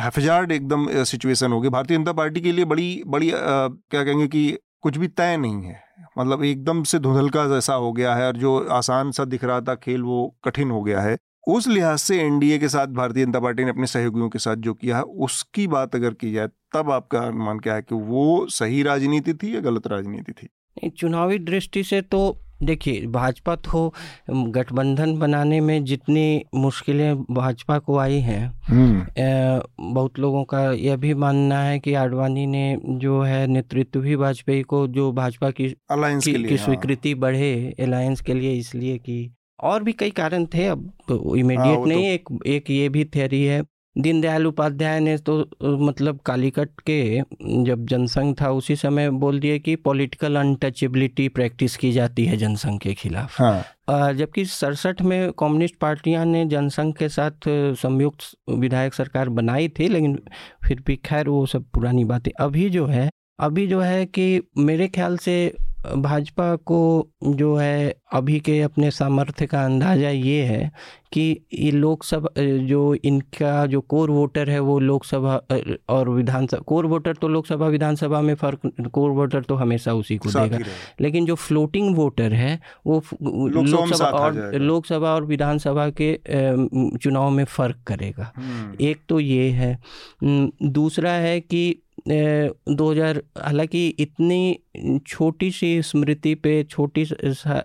हैफजार्ड 0.00 0.52
एकदम 0.52 0.86
सिचुएशन 1.04 1.52
होगी। 1.52 1.68
भारतीय 1.68 1.96
जनता 1.96 2.12
पार्टी 2.12 2.40
के 2.40 2.52
लिए 2.52 2.64
बड़ी 2.66 3.02
बड़ी 3.06 3.30
आ, 3.30 3.34
क्या 3.34 4.04
कहेंगे 4.04 4.26
कि 4.28 4.58
कुछ 4.82 4.96
भी 4.96 5.08
तय 5.10 5.36
नहीं 5.36 5.62
है। 5.62 5.82
मतलब 6.18 6.44
एकदम 6.44 6.82
से 6.82 6.98
धुंधलका 6.98 7.46
जैसा 7.46 7.74
हो 7.74 7.92
गया 7.92 8.14
है 8.14 8.26
और 8.26 8.36
जो 8.36 8.68
आसान 8.68 9.10
सा 9.10 9.24
दिख 9.24 9.44
रहा 9.44 9.60
था 9.60 9.74
खेल 9.74 10.02
वो 10.02 10.36
कठिन 10.44 10.70
हो 10.70 10.82
गया 10.82 11.00
है। 11.00 11.16
उस 11.48 11.68
लिहाज 11.68 11.98
से 11.98 12.20
एनडीए 12.20 12.58
के 12.58 12.68
साथ 12.68 12.86
भारतीय 12.86 13.24
जनता 13.24 13.40
पार्टी 13.40 13.64
ने 13.64 13.70
अपने 13.70 13.86
सहयोगियों 13.86 14.28
के 14.28 14.38
साथ 14.38 14.56
जो 14.56 14.74
किया 14.74 14.96
है, 14.96 15.02
उसकी 15.02 15.66
बात 15.66 15.94
अगर 15.94 16.14
की 16.14 16.32
जाए, 16.32 16.46
तब 16.46 16.90
आपका 16.90 17.18
अनुमान 17.18 17.58
क्या 17.58 17.74
है 17.74 17.82
कि 17.82 17.94
वो 17.94 18.46
सही 18.48 18.82
राजनीति 18.82 19.34
थी 19.34 19.54
या 19.54 19.60
गलत 19.60 19.86
राजनीति 19.86 20.32
थी? 20.32 20.48
चुनावी 20.90 21.38
दृष्टि 21.38 21.84
से 21.84 22.02
तो 22.02 22.40
देखिए 22.62 23.06
भाजपा 23.06 23.54
तो 23.56 23.92
गठबंधन 24.30 25.16
बनाने 25.18 25.60
में 25.60 25.84
जितनी 25.84 26.44
मुश्किलें 26.54 27.22
भाजपा 27.24 27.78
को 27.78 27.98
आई 27.98 28.18
हैं 28.20 28.44
हम्म। 28.62 29.92
बहुत 29.92 30.18
लोगों 30.18 30.44
का 30.44 30.60
यह 30.72 30.96
भी 30.96 31.14
मानना 31.14 31.62
है 31.62 31.78
कि 31.78 31.94
आडवाणी 31.94 32.46
ने 32.46 32.66
जो 32.84 33.20
है 33.22 33.46
नेतृत्व 33.46 34.00
भी 34.00 34.14
वाजपेयी 34.14 34.62
को 34.62 34.86
जो 34.88 35.10
भाजपा 35.12 35.50
की 35.50 35.74
अलायंस 35.90 36.24
की, 36.24 36.32
की 36.32 36.56
हाँ। 36.56 36.64
स्वीकृति 36.64 37.12
हाँ। 37.12 37.20
बढ़े 37.20 37.74
अलायंस 37.80 38.20
के 38.20 38.34
लिए 38.34 38.52
इसलिए 38.52 38.98
कि 38.98 39.30
और 39.60 39.82
भी 39.82 39.92
कई 39.92 40.10
कारण 40.10 40.44
थे 40.46 40.66
अब 40.66 40.92
इमीडिएट 41.10 41.78
हाँ, 41.78 41.86
नहीं 41.86 42.18
तो... 42.18 42.34
एक 42.34 42.46
एक 42.46 42.70
ये 42.70 42.88
भी 42.88 43.04
थ्योरी 43.04 43.44
है 43.44 43.62
दीनदयाल 43.96 44.46
उपाध्याय 44.46 44.98
ने 45.00 45.16
तो 45.18 45.38
मतलब 45.64 46.18
कालीकट 46.20 46.80
के 46.80 47.20
जब 47.64 47.86
जनसंघ 47.86 48.34
था 48.40 48.50
उसी 48.50 48.76
समय 48.76 49.10
बोल 49.10 49.40
दिए 49.40 49.58
कि 49.58 49.74
पॉलिटिकल 49.76 50.36
अनटचेबिलिटी 50.36 51.28
प्रैक्टिस 51.28 51.76
की 51.76 51.92
जाती 51.92 52.24
है 52.24 52.36
जनसंघ 52.36 52.78
के 52.80 52.94
खिलाफ 52.94 53.40
हाँ। 53.40 54.12
जबकि 54.12 54.44
सड़सठ 54.44 55.02
में 55.02 55.32
कम्युनिस्ट 55.32 55.76
पार्टियाँ 55.76 56.24
ने 56.24 56.44
जनसंघ 56.44 56.94
के 56.94 57.08
साथ 57.08 57.48
संयुक्त 57.76 58.24
विधायक 58.50 58.94
सरकार 58.94 59.28
बनाई 59.28 59.68
थी 59.68 59.88
लेकिन 59.88 60.18
फिर 60.68 60.82
भी 60.86 60.96
खैर 60.96 61.28
वो 61.28 61.44
सब 61.46 61.64
पुरानी 61.74 62.04
बातें 62.04 62.30
अभी 62.40 62.68
जो 62.70 62.86
है 62.86 63.08
अभी 63.38 63.66
जो 63.66 63.80
है 63.80 64.06
कि 64.06 64.42
मेरे 64.58 64.88
ख्याल 64.88 65.16
से 65.16 65.54
भाजपा 65.96 66.56
को 66.56 67.08
जो 67.24 67.54
है 67.56 67.94
अभी 68.12 68.40
के 68.40 68.60
अपने 68.60 68.90
सामर्थ्य 68.90 69.46
का 69.46 69.64
अंदाज़ा 69.64 70.10
ये 70.10 70.42
है 70.42 70.70
कि 71.12 71.22
ये 71.54 71.70
लोकसभा 71.70 72.42
जो 72.66 72.94
इनका 72.94 73.66
जो 73.66 73.80
कोर 73.80 74.10
वोटर 74.10 74.50
है 74.50 74.58
वो 74.60 74.78
लोकसभा 74.78 75.40
और 75.88 76.08
विधानसभा 76.08 76.60
कोर 76.60 76.86
वोटर 76.86 77.14
तो 77.14 77.28
लोकसभा 77.28 77.66
विधानसभा 77.66 78.20
में 78.20 78.34
फ़र्क 78.34 78.72
कोर 78.92 79.10
वोटर 79.10 79.42
तो 79.42 79.54
हमेशा 79.54 79.94
उसी 79.94 80.16
को 80.16 80.30
देगा। 80.30 80.58
लेकिन 81.00 81.26
जो 81.26 81.34
फ्लोटिंग 81.34 81.96
वोटर 81.96 82.32
है 82.32 82.60
वो 82.86 83.02
लोकसभा 83.22 84.06
और 84.06 84.54
लोकसभा 84.54 85.14
और 85.14 85.24
विधानसभा 85.24 85.88
के 86.00 86.18
चुनाव 86.98 87.30
में 87.30 87.44
फ़र्क 87.44 87.76
करेगा। 87.86 88.32
हम्म। 88.36 88.84
एक 88.84 89.00
तो 89.08 89.20
ये 89.20 89.50
है। 89.50 89.78
दूसरा 90.24 91.12
है 91.12 91.40
कि 91.40 91.82
दो 92.08 92.90
हज़ार 92.90 93.22
हालाँकि 93.38 93.86
इतनी 93.88 94.58
छोटी 95.06 95.50
सी 95.50 95.70
स्मृति 95.82 96.34
पे 96.34 96.62
छोटी 96.64 97.02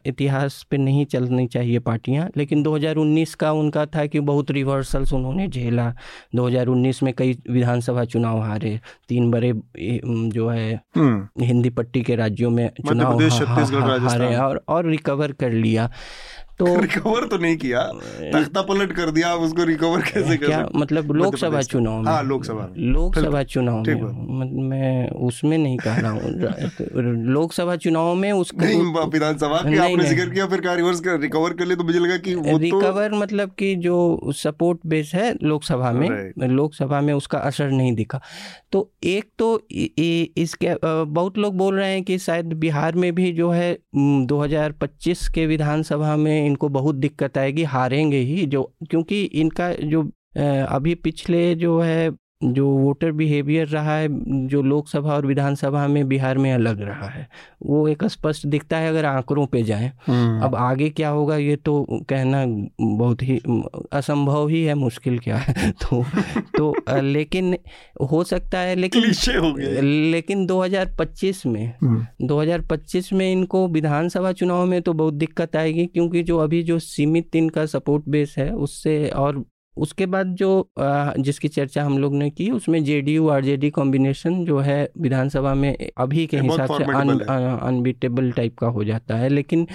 इतिहास 0.05 0.65
पे 0.69 0.77
नहीं 0.77 1.05
चलनी 1.05 1.47
चाहिए 1.47 1.79
पार्टियाँ 1.79 2.29
लेकिन 2.37 2.63
2019 2.63 3.33
का 3.35 3.51
उनका 3.51 3.85
था 3.85 4.05
कि 4.05 4.19
बहुत 4.19 4.51
रिवर्सल्स 4.51 5.13
उन्होंने 5.13 5.47
झेला। 5.47 5.93
2019 6.35 7.03
में 7.03 7.13
कई 7.13 7.37
विधानसभा 7.49 8.05
चुनाव 8.05 8.41
हारे 8.41 8.79
तीन 9.09 9.31
बड़े 9.31 9.53
जो 10.29 10.47
है 10.49 10.81
हम्म। 10.95 11.45
हिंदी 11.45 11.69
पट्टी 11.69 12.01
के 12.01 12.15
राज्यों 12.15 12.51
में 12.51 12.69
चुनाव 12.87 13.21
हारे 14.07 14.35
और 14.35 14.63
और 14.67 14.85
रिकवर 14.85 15.31
कर 15.31 15.51
लिया। 15.51 15.89
तो 16.59 16.65
रिकवर 16.81 17.27
तो 17.27 17.37
नहीं 17.37 17.57
किया। 17.57 17.81
तख्ता 18.33 18.61
पलट 18.61 18.91
कर 18.91 19.11
दिया 19.11 19.29
आप 19.29 19.39
उसको 19.39 19.63
रिकवर 19.63 20.01
कैसे 20.01 20.37
कर 20.37 20.45
क्या? 20.45 20.69
मतलब 20.75 21.11
लोकसभा 21.11 21.61
चुनाव 21.61 22.01
में। 22.01 22.11
हाँ 22.11 22.23
लोकसभा। 22.23 22.67
लोकसभा 22.77 23.43
चुनाव 23.43 23.81
में। 23.81 24.69
मैं 24.69 25.09
उसमें 25.09 25.57
नहीं 25.57 25.77
कह 25.77 25.95
रहा 25.95 26.11
हूँ। 26.11 26.21
लोकसभा 27.33 27.75
चुनाव 27.75 28.15
में 28.15 28.31
उसका 28.31 29.03
विधानसभा 29.03 29.57
आपने 29.57 30.03
ज़िक्र 30.03 30.29
किया 30.29 30.47
फिर 30.47 30.61
क्या 30.61 30.73
रिवर्स 30.73 30.99
कर 30.99 31.19
रिकवर 31.19 31.53
कर 31.53 31.65
ले 31.65 31.75
तो 31.75 31.83
मुझे 31.83 31.99
लगा 31.99 32.17
कि 32.17 32.35
वो 32.35 32.57
रिकवर 32.57 33.09
तो... 33.09 33.17
मतलब 33.17 33.51
कि 33.59 33.75
जो 33.75 34.19
सपोर्ट 34.27 34.79
बेस 34.85 35.11
है 35.13 35.37
लोकसभा 35.43 35.91
में 35.91 36.31
लोकसभा 36.39 37.01
में 37.01 37.13
उसका 37.13 37.37
असर 37.37 37.71
नहीं 37.71 37.93
दिखा। 37.93 38.21
तो 38.71 38.91
एक 39.03 39.25
तो 39.39 39.67
इसके 39.71 40.75
बहुत 41.05 41.37
लोग 41.37 41.57
बोल 41.57 41.75
रहे 41.75 41.91
हैं 41.93 42.03
कि 42.03 42.17
शायद 42.17 42.45
बिहार 42.45 42.95
में 42.95 43.15
भी 43.15 43.31
जो 43.31 43.49
है 43.49 43.77
2025 43.97 45.27
के 45.27 45.45
विधानसभा 45.45 46.15
में 46.15 46.52
इनको 46.53 46.69
बहुत 46.69 46.95
दिक्कत 46.95 47.37
आएगी 47.37 47.63
हारेंगे 47.69 48.19
ही 48.23 48.45
जो 48.45 48.63
क्योंकि 48.89 49.23
इनका 49.41 49.71
जो 49.85 50.03
अभी 50.69 50.95
पिछले 51.03 51.43
जो 51.55 51.79
है 51.81 52.11
जो 52.43 52.67
वोटर 52.67 53.11
बिहेवियर 53.11 53.67
रहा 53.67 53.97
है 53.97 54.07
जो 54.47 54.61
लोकसभा 54.61 55.13
और 55.13 55.25
विधानसभा 55.25 55.87
में 55.87 56.07
बिहार 56.07 56.37
में 56.37 56.51
अलग 56.53 56.81
रहा 56.81 57.07
है 57.07 57.27
वो 57.63 57.87
एक 57.87 58.03
स्पष्ट 58.05 58.45
दिखता 58.45 58.77
है 58.77 58.89
अगर 58.89 59.05
आंकड़ों 59.05 59.45
पे 59.45 59.63
जाएँ 59.63 59.91
हम्म। 60.07 60.41
अब 60.41 60.55
आगे 60.55 60.89
क्या 60.89 61.09
होगा 61.09 61.37
ये 61.37 61.55
तो 61.55 61.85
कहना 62.09 62.43
बहुत 62.81 63.21
ही 63.23 63.39
असंभव 63.93 64.47
ही 64.47 64.63
है 64.63 64.73
मुश्किल 64.75 65.19
क्या 65.19 65.37
है 65.37 65.71
तो 65.81 66.03
तो 66.57 66.73
लेकिन 67.01 67.55
हो 68.11 68.23
सकता 68.23 68.59
है 68.59 68.75
लेकिन 68.75 69.11
हो 69.39 69.53
लेकिन 70.11 70.45
2025 70.47 71.45
में 71.45 71.73
2025 72.23 73.11
हम्म। 73.11 73.17
में 73.17 73.31
इनको 73.31 73.67
विधानसभा 73.67 74.31
चुनाव 74.31 74.65
में 74.65 74.81
तो 74.81 74.93
बहुत 74.93 75.13
दिक्कत 75.13 75.55
आएगी 75.55 75.85
क्योंकि 75.85 76.23
जो 76.23 76.37
अभी 76.37 76.63
जो 76.63 76.79
सीमित 76.79 77.35
इनका 77.35 77.65
सपोर्ट 77.67 78.03
बेस 78.07 78.35
है 78.37 78.51
उससे 78.57 79.07
और 79.15 79.43
उसके 79.77 80.05
बाद 80.05 80.35
जो 80.35 80.49
जिसकी 80.77 81.47
चर्चा 81.47 81.83
हम 81.83 81.97
लोग 81.97 82.13
ने 82.13 82.29
की 82.29 82.49
उसमें 82.51 82.83
जेडीयू 82.83 83.27
आरजेडी 83.27 83.69
कॉम्बिनेशन 83.69 84.43
जो 84.45 84.59
है 84.59 84.89
विधानसभा 84.97 85.53
में 85.53 85.75
अभी 85.97 86.25
के 86.27 86.37
हिसाब 86.37 86.77
से 86.77 86.83
अनबीटेबल 86.83 88.31
टाइप 88.31 88.57
का 88.57 88.67
हो 88.67 88.83
जाता 88.83 89.15
है। 89.15 89.29
लेकिन 89.29 89.67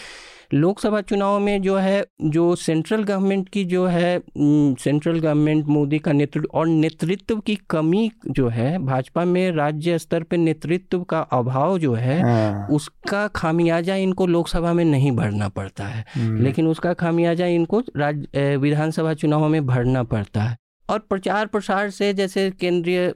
लोकसभा 0.50 1.00
चुनाव 1.00 1.38
में 1.38 1.60
जो 1.62 1.76
है 1.76 2.04
जो 2.24 2.54
सेंट्रल 2.56 3.02
गवर्नमेंट 3.02 3.48
की 3.48 3.64
जो 3.64 3.84
है 3.86 4.20
सेंट्रल 4.36 5.18
गवर्नमेंट 5.20 5.66
मोदी 5.66 5.98
का 5.98 6.12
नेतृत्व 6.12 6.48
और 6.54 6.66
नेतृत्व 6.66 7.40
की 7.40 7.56
कमी 7.70 8.10
जो 8.28 8.48
है 8.48 8.78
भाजपा 8.78 9.24
में 9.24 9.50
राज्य 9.52 9.98
स्तर 9.98 10.22
पर 10.22 10.36
नेतृत्व 10.36 11.02
का 11.02 11.20
अभाव 11.32 11.78
जो 11.78 11.92
है 11.94 12.20
हाँ। 12.22 12.66
उसका 12.68 13.26
खामियाजा 13.34 13.94
इनको 13.96 14.26
लोकसभा 14.26 14.72
में 14.72 14.84
नहीं 14.84 15.12
भरना 15.12 15.48
पड़ता 15.50 15.84
है 15.84 16.04
हम्म। 16.14 16.42
लेकिन 16.42 16.66
उसका 16.66 16.92
खामियाजा 16.94 17.46
इनको 17.48 17.82
राज्य 17.96 18.56
विधानसभा 18.56 19.14
चुनाव 19.14 19.48
में 19.48 19.64
भरना 19.66 20.02
पड़ता 20.04 20.42
है 20.42 20.56
और 20.88 20.98
प्रचार 20.98 21.46
प्रसार 21.46 21.90
से 21.90 22.12
जैसे 22.14 22.50
केंद्रीय 22.50 23.14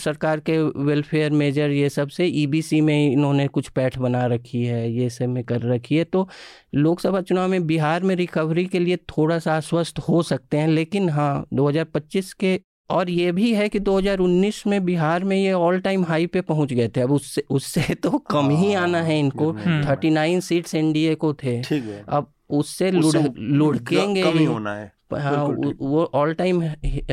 सरकार 0.00 0.40
के 0.40 0.58
वेलफेयर 0.62 1.30
मेजर 1.32 1.70
ये 1.70 1.88
सबसे 1.88 2.26
ईबीसी 2.26 2.80
में 2.80 3.12
इन्होंने 3.12 3.46
कुछ 3.48 3.68
पैठ 3.68 3.98
बना 3.98 4.26
रखी 4.26 4.64
है 4.64 4.92
ये 4.92 5.10
सब 5.10 5.28
में 5.28 5.44
कर 5.44 5.62
रखी 5.62 5.96
है। 5.96 6.04
तो 6.04 6.28
लोकसभा 6.74 7.20
चुनाव 7.20 7.48
में 7.48 7.66
बिहार 7.66 8.02
में 8.02 8.14
रिकवरी 8.16 8.64
के 8.64 8.78
लिए 8.78 8.96
थोड़ा 8.96 9.38
सा 9.38 9.54
आश्वस्त 9.54 9.98
हो 9.98 10.22
सकते 10.22 10.56
हैं 10.56 10.68
लेकिन 10.68 11.08
हाँ 11.08 11.46
2025 11.54 12.32
के 12.32 12.60
और 12.90 13.10
ये 13.10 13.32
भी 13.32 13.54
है 13.54 13.68
कि 13.68 13.80
2019 13.80 14.66
में 14.66 14.84
बिहार 14.84 15.24
में 15.24 15.36
ये 15.36 15.52
ऑल 15.52 15.80
टाइम 15.80 16.04
हाई 16.04 16.26
पे 16.26 16.40
पहुँच 16.40 16.72
गए 16.72 16.88
थे। 16.88 17.00
अब 17.00 17.12
उससे 17.12 17.44
उससे 17.50 17.94
तो 17.94 18.10
कम 18.10 18.50
ही 18.50 18.72
हाँ, 18.72 18.82
आना 18.82 19.02
है 19.02 19.18
इनको। 19.18 19.52
थर्टी 19.54 20.10
नाइन 20.10 20.40
सीट्स 20.40 20.74
एनडीए 20.74 21.14
को 21.14 21.34
थे। 21.34 21.60
अब 22.08 22.32
उससे 22.50 22.90
लुढ़केंगे 22.90 24.24
ही 24.24 24.44
होना 24.44 24.74
है। 24.74 24.97
हाँ 25.16 25.46
वो 25.80 26.10
ऑल 26.14 26.34
टाइम 26.34 26.62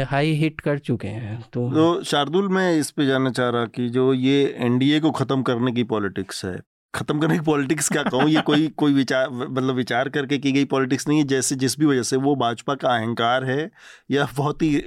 हाई 0.05 0.31
हिट 0.31 0.61
कर 0.61 0.79
चुके 0.79 1.07
हैं 1.07 1.41
तो 1.53 1.69
तो 1.69 2.03
शार्दुल 2.03 2.47
मैं 2.47 2.77
इस 2.77 2.91
पे 2.91 3.05
जानना 3.05 3.29
चाह 3.29 3.49
रहा 3.49 3.65
कि 3.65 3.89
जो 3.89 4.13
ये 4.13 4.55
एनडीए 4.57 4.99
को 4.99 5.11
खत्म 5.11 5.41
करने 5.41 5.71
की 5.71 5.83
पॉलिटिक्स 5.83 6.45
है 6.45 6.61
खत्म 6.95 7.19
करने 7.19 7.33
की 7.33 7.41
पॉलिटिक्स 7.41 7.89
क्या 7.89 8.03
कहूँ? 8.03 8.29
ये 8.29 8.41
कोई 8.41 8.67
कोई 8.67 8.93
विचार 8.93 9.29
मतलब 9.29 9.75
विचार 9.75 10.09
करके 10.09 10.37
की 10.37 10.51
गई 10.51 10.65
पॉलिटिक्स 10.65 11.07
नहीं 11.07 11.19
है 11.19 11.25
जैसे 11.25 11.55
जिस 11.55 11.79
भी 11.79 11.85
वजह 11.85 12.03
से 12.03 12.15
वो 12.15 12.35
भाजपा 12.35 12.75
का 12.75 12.89
अहंकार 12.89 13.43
है 13.43 13.71
या 14.11 14.27
बहुत 14.37 14.61
ही 14.61 14.83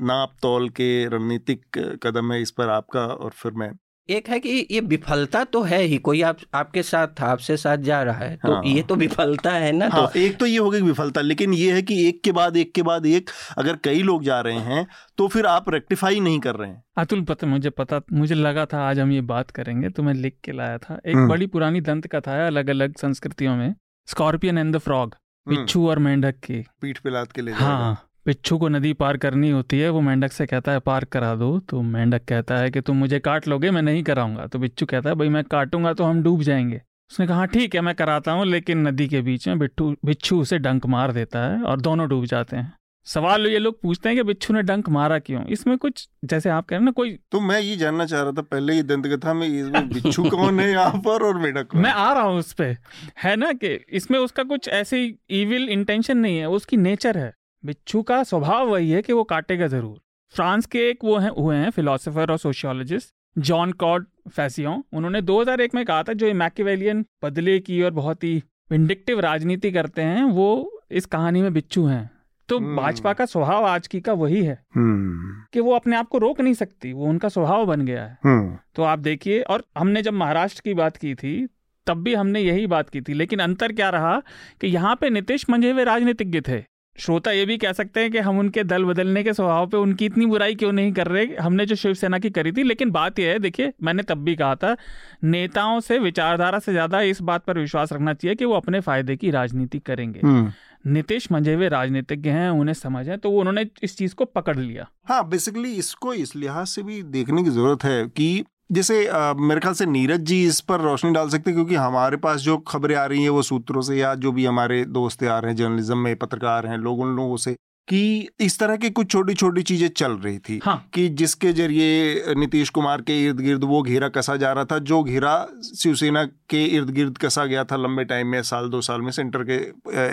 नाप 0.00 0.32
तोल 0.42 0.68
के 0.68 1.06
रणनीतिक 1.08 1.64
कदम 2.02 2.32
है 2.32 2.42
इस 2.42 2.50
पर 2.50 2.68
आपका 2.68 3.00
और 3.00 3.30
फिर 3.30 3.52
मैं। 3.52 3.72
एक 4.10 4.28
है 4.28 4.40
कि 4.40 4.66
ये 4.70 4.80
विफलता 4.80 5.44
तो 5.44 5.62
है 5.62 5.80
ही 5.82 5.98
कोई 5.98 6.20
आप 6.22 6.38
आपके 6.54 6.82
साथ 6.82 7.08
था 7.20 7.26
आपसे 7.26 7.56
साथ 7.56 7.76
जा 7.76 8.02
रहा 8.02 8.18
है 8.18 8.36
तो 8.36 8.54
हाँ। 8.54 8.62
ये 8.64 8.82
तो 8.82 8.94
विफलता 8.94 9.50
है 9.50 9.72
ना 9.72 9.88
हाँ, 9.88 10.06
तो 10.06 10.18
एक 10.20 10.36
तो 10.36 10.46
ये 10.46 10.58
हो 10.58 10.70
गई 10.70 10.80
विफलता 10.80 11.20
लेकिन 11.20 11.54
ये 11.54 11.72
है 11.72 11.82
कि 11.82 12.08
एक 12.08 12.22
के 12.24 12.32
बाद 12.32 12.56
एक 12.56 12.74
के 12.74 12.82
बाद 12.82 13.06
एक 13.06 13.30
अगर 13.58 13.76
कई 13.76 14.02
लोग 14.02 14.22
जा 14.22 14.40
रहे 14.40 14.58
हैं 14.58 14.86
तो 15.18 15.28
फिर 15.28 15.46
आप 15.46 15.70
रेक्टिफाई 15.70 16.20
नहीं 16.20 16.40
कर 16.40 16.54
रहे 16.54 16.70
हैं। 16.70 16.82
अतुल 16.98 17.22
पता 17.22 17.46
मुझे 17.46 17.70
पता 17.70 18.00
मुझे 18.12 18.34
लगा 18.34 18.66
था 18.66 18.88
आज 18.90 18.98
हम 19.00 19.12
ये 19.12 19.20
बात 19.20 19.50
करेंगे 19.50 19.88
तो 19.88 20.02
मैं 20.02 20.14
लिख 20.14 20.36
के 20.44 20.52
लाया 20.52 20.78
था। 20.78 21.00
एक 21.06 21.16
हम्म। 21.16 21.28
बड़ी 21.28 21.46
पुरानी 21.46 21.80
दंत 21.80 22.06
कथा 22.06 22.32
है 22.32 22.46
अलग 22.46 22.70
अलग 22.70 22.96
संस्कृतियों 22.96 23.56
में 23.56 23.74
स्कॉर्पियन 24.06 24.58
एंड 24.58 24.74
द 24.76 24.78
फ्रॉग 24.78 25.14
बिच्छू 25.46 25.88
और 25.88 25.98
मेंढक 25.98 26.34
की। 26.34 26.64
पीठ 26.80 26.98
पे 26.98 27.10
लाद 27.10 27.32
के 27.32 27.42
ले 27.42 27.52
हाँ। 27.52 28.08
पिच्छू 28.26 28.56
को 28.58 28.68
नदी 28.68 28.92
पार 28.92 29.16
करनी 29.16 29.50
होती 29.50 29.78
है 29.78 29.88
वो 29.90 30.00
मेंढक 30.00 30.32
से 30.32 30.46
कहता 30.46 30.72
है 30.72 30.78
पार 30.80 31.04
करा 31.04 31.34
दो। 31.34 31.58
तो 31.60 31.80
मेंढक 31.82 32.24
कहता 32.24 32.58
है 32.58 32.70
कि 32.70 32.80
तुम 32.80 32.96
मुझे 32.96 33.18
काट 33.18 33.48
लोगे 33.48 33.70
मैं 33.70 33.82
नहीं 33.82 34.02
कराऊँगा। 34.02 34.46
तो 34.46 34.58
बिच्छू 34.58 34.86
कहता 34.86 35.08
है 35.10 35.14
भाई 35.14 35.28
मैं 35.28 35.42
काटूँगा 35.44 35.92
तो 35.92 36.04
हम 36.04 36.22
डूब 36.22 36.42
जाएँगे। 36.42 36.80
उसने 37.10 37.26
कहा 37.26 37.44
ठीक 37.46 37.74
है 37.74 37.80
मैं 37.80 37.94
कराता 37.94 38.32
हूँ 38.32 38.46
लेकिन 38.46 38.86
नदी 38.88 39.08
के 39.08 39.20
बीच 39.20 39.46
में 39.48 39.58
बिट्टू 39.58 39.94
बिच्छू 40.04 40.40
उसे 40.40 40.58
डंक 40.58 40.86
मार 40.86 41.12
देता 41.12 41.44
है 41.46 41.62
और 41.62 41.80
दोनों 41.80 42.08
डूब 42.08 42.24
जाते 42.24 42.56
हैं। 42.56 42.72
सवाल 43.06 43.46
ये 43.46 43.58
लोग 43.58 43.80
पूछते 43.80 44.08
हैं 44.08 44.16
कि 44.18 44.22
बिच्छू 44.22 44.54
ने 44.54 44.62
डंक 44.62 44.88
मारा 44.88 45.18
क्यों? 45.18 45.44
इसमें 45.46 45.76
कुछ 45.78 46.08
जैसे 46.24 46.50
आप 46.50 46.66
कह 46.66 46.76
रहे 46.76 46.84
ना 46.84 46.90
कोई 46.90 47.18
तो 47.32 47.40
मैं 47.40 47.60
ये 47.60 47.76
जानना 47.76 48.06
चाह 48.06 48.22
रहा 48.22 48.32
था 48.32 48.42
पहले 48.42 48.72
ही 48.72 48.82
दंत 48.82 49.06
कथा 49.06 49.34
में 49.34 49.46
इसमें 49.48 49.88
बिच्छू 49.88 50.28
कौन 50.30 50.60
है 50.60 50.70
यहाँ 50.70 51.00
पर 51.06 51.22
और 51.22 51.38
मेढक 51.38 51.74
मैं 51.84 51.90
आ 51.90 52.12
रहा 52.12 52.22
हूँ 52.22 52.38
उस 52.38 52.52
पर 52.52 52.76
है 53.24 53.36
ना 53.36 53.52
कि 53.52 53.74
इसमें 53.90 54.18
उसका 54.18 54.42
कुछ 54.42 54.68
ऐसी 54.68 55.06
इविल 55.30 55.68
इंटेंशन 55.68 56.18
नहीं 56.18 56.38
है 56.38 56.48
उसकी 56.50 56.76
नेचर 56.76 57.18
है। 57.18 57.32
बिच्छू 57.66 58.02
का 58.02 58.22
स्वभाव 58.22 58.68
वही 58.68 58.90
है 58.90 59.02
कि 59.02 59.12
वो 59.12 59.24
काटेगा 59.24 59.66
ज़रूर 59.66 60.00
फ्रांस 60.34 60.66
के 60.66 60.90
एक 60.90 61.04
वो 61.04 61.16
हैं 61.16 61.30
हुए 61.30 61.56
हैं 61.56 61.70
फिलोसोफर 61.70 62.30
और 62.30 62.38
सोशियोलॉजिस्ट 62.38 63.14
जॉन 63.38 63.72
कॉड 63.72 64.06
फैसियों 64.30 64.82
उन्होंने 64.92 65.22
2001 65.22 65.74
में 65.74 65.84
कहा 65.84 66.02
था 66.02 66.12
जो 66.12 66.34
मैकेवेलियन 66.34 67.06
बदले 67.22 67.58
की 67.60 67.82
और 67.82 67.90
बहुत 67.90 68.24
ही 68.24 68.42
विंडिक्टिव 68.70 69.20
राजनीति 69.20 69.70
करते 69.72 70.02
हैं 70.02 70.24
वो 70.24 70.48
इस 70.90 71.06
कहानी 71.06 71.42
में 71.42 71.52
बिच्छू 71.52 71.86
हैं 71.86 72.10
तो 72.48 72.58
hmm. 72.58 72.76
भाजपा 72.76 73.12
का 73.12 73.26
स्वभाव 73.26 73.64
आज 73.64 73.86
की 73.86 74.00
का 74.00 74.12
वही 74.12 74.42
है 74.44 74.54
hmm. 74.54 75.52
कि 75.52 75.60
वो 75.60 75.72
अपने 75.72 75.96
आप 75.96 76.08
को 76.08 76.18
रोक 76.18 76.40
नहीं 76.40 76.54
सकती 76.54 76.92
वो 76.92 77.06
उनका 77.06 77.28
स्वभाव 77.28 77.66
बन 77.66 77.80
गया 77.80 78.04
है 78.04 78.18
hmm. 78.26 78.74
तो 78.74 78.82
आप 78.82 78.98
देखिए 78.98 79.40
और 79.42 79.64
हमने 79.78 80.02
जब 80.02 80.12
महाराष्ट्र 80.12 80.60
की 80.64 80.74
बात 80.74 80.96
की 80.96 81.14
थी 81.14 81.48
तब 81.86 82.02
भी 82.02 82.14
हमने 82.14 82.40
यही 82.40 82.66
बात 82.66 82.90
की 82.90 83.00
थी 83.00 83.14
लेकिन 83.14 83.38
अंतर 83.38 83.72
क्या 83.72 83.90
रहा 83.90 84.22
कि 84.60 84.66
यहाँ 84.66 84.96
पे 84.96 85.10
नीतीश 85.10 85.50
मंझे 85.50 85.72
हुए 85.72 85.84
राजनीतिज्ञ 85.84 86.40
थे 86.40 86.73
श्रोता 86.98 87.30
ये 87.30 87.44
भी 87.46 87.56
कह 87.58 87.72
सकते 87.72 88.00
हैं 88.00 88.10
कि 88.10 88.18
हम 88.18 88.38
उनके 88.38 88.62
दल 88.64 88.84
बदलने 88.84 89.22
के 89.24 89.32
स्वभाव 89.32 89.66
पे 89.66 89.76
उनकी 89.76 90.06
इतनी 90.06 90.26
बुराई 90.26 90.54
क्यों 90.54 90.72
नहीं 90.72 90.92
कर 90.92 91.06
रहे? 91.06 91.26
हमने 91.36 91.66
जो 91.66 91.74
शिवसेना 91.74 92.18
की 92.18 92.30
करी 92.30 92.52
थी 92.52 92.62
लेकिन 92.62 92.90
बात 92.90 93.18
यह 93.18 93.30
है 93.30 93.38
देखिए 93.38 93.72
मैंने 93.82 94.02
तब 94.02 94.18
भी 94.18 94.34
कहा 94.36 94.54
था 94.54 94.76
नेताओं 95.24 95.80
से 95.80 95.98
विचारधारा 95.98 96.58
से 96.58 96.72
ज़्यादा 96.72 97.00
इस 97.02 97.22
बात 97.22 97.44
पर 97.44 97.58
विश्वास 97.58 97.92
रखना 97.92 98.14
चाहिए 98.14 98.34
कि 98.34 98.44
वो 98.44 98.54
अपने 98.54 98.80
फ़ायदे 98.80 99.16
की 99.16 99.30
राजनीति 99.30 99.78
करेंगे। 99.78 100.20
हम्म। 100.24 100.52
नीतीश 100.86 101.30
मंझे 101.32 101.54
हुए 101.54 101.68
राजनीतिज्ञ 101.68 102.30
हैं 102.30 102.48
उन्हें 102.50 102.74
समझ 102.74 103.08
है 103.08 103.16
तो 103.16 103.30
वो 103.30 103.40
उन्होंने 103.40 103.66
इस 103.82 103.96
चीज़ 103.98 104.14
को 104.14 104.24
पकड़ 104.24 104.56
लिया। 104.58 104.88
हाँ 105.04 105.28
बेसिकली 105.28 105.72
इसको 105.74 106.14
इस 106.14 106.34
लिहाज 106.36 106.66
से 106.66 106.82
भी 106.82 107.02
देखने 107.02 107.42
की 107.44 107.50
ज़रूरत 107.50 107.84
है 107.84 108.04
कि 108.08 108.44
जैसे 108.74 109.06
आ, 109.06 109.32
मेरे 109.34 109.60
ख्याल 109.60 109.74
से 109.74 109.86
नीरज 109.88 110.20
जी 110.22 110.44
इस 110.46 110.60
पर 110.62 110.80
रोशनी 110.80 111.12
डाल 111.12 111.28
सकते 111.28 111.50
हैं 111.50 111.56
क्योंकि 111.56 111.74
हमारे 111.76 112.16
पास 112.18 112.40
जो 112.40 112.56
खबरें 112.68 112.94
आ 112.96 113.04
रही 113.04 113.22
हैं 113.22 113.30
वो 113.30 113.42
सूत्रों 113.42 113.82
से 113.82 113.96
या 113.96 114.14
जो 114.16 114.32
भी 114.32 114.44
हमारे 114.44 114.84
दोस्त 114.92 115.24
आ 115.24 115.38
रहे 115.38 115.50
हैं 115.50 115.56
जर्नलिज्म 115.56 115.98
में 115.98 116.16
पत्रकार 116.16 116.66
हैं 116.66 116.78
लोग 116.78 117.00
उन 117.00 117.16
लोगों 117.16 117.36
से 117.36 117.56
कि 117.88 118.28
इस 118.40 118.58
तरह 118.58 118.76
की 118.76 118.90
कुछ 118.90 119.10
छोटी 119.10 119.34
छोटी 119.34 119.62
चीज़ें 119.62 119.88
चल 119.90 120.12
रही 120.18 120.38
थी 120.38 120.60
हाँ। 120.64 120.76
कि 120.94 121.08
जिसके 121.14 121.52
ज़रिए 121.52 122.34
नीतीश 122.34 122.70
कुमार 122.70 123.00
के 123.02 123.20
इर्द 123.24 123.40
गिर्द 123.40 123.64
वो 123.64 123.82
घेरा 123.82 124.08
कसा 124.08 124.36
जा 124.36 124.52
रहा 124.52 124.64
था 124.64 124.78
जो 124.84 125.02
घेरा 125.02 125.34
शिवसेना 125.74 126.24
के 126.24 126.64
इर्द 126.66 126.90
गिर्द 126.90 127.18
कसा 127.18 127.44
गया 127.46 127.64
था 127.64 127.76
लंबे 127.76 128.04
टाइम 128.04 128.26
में 128.26 128.42
साल 128.44 128.68
दो 128.68 128.80
साल 128.80 129.00
में 129.00 129.10
सेंटर 129.12 129.44
के 129.50 129.58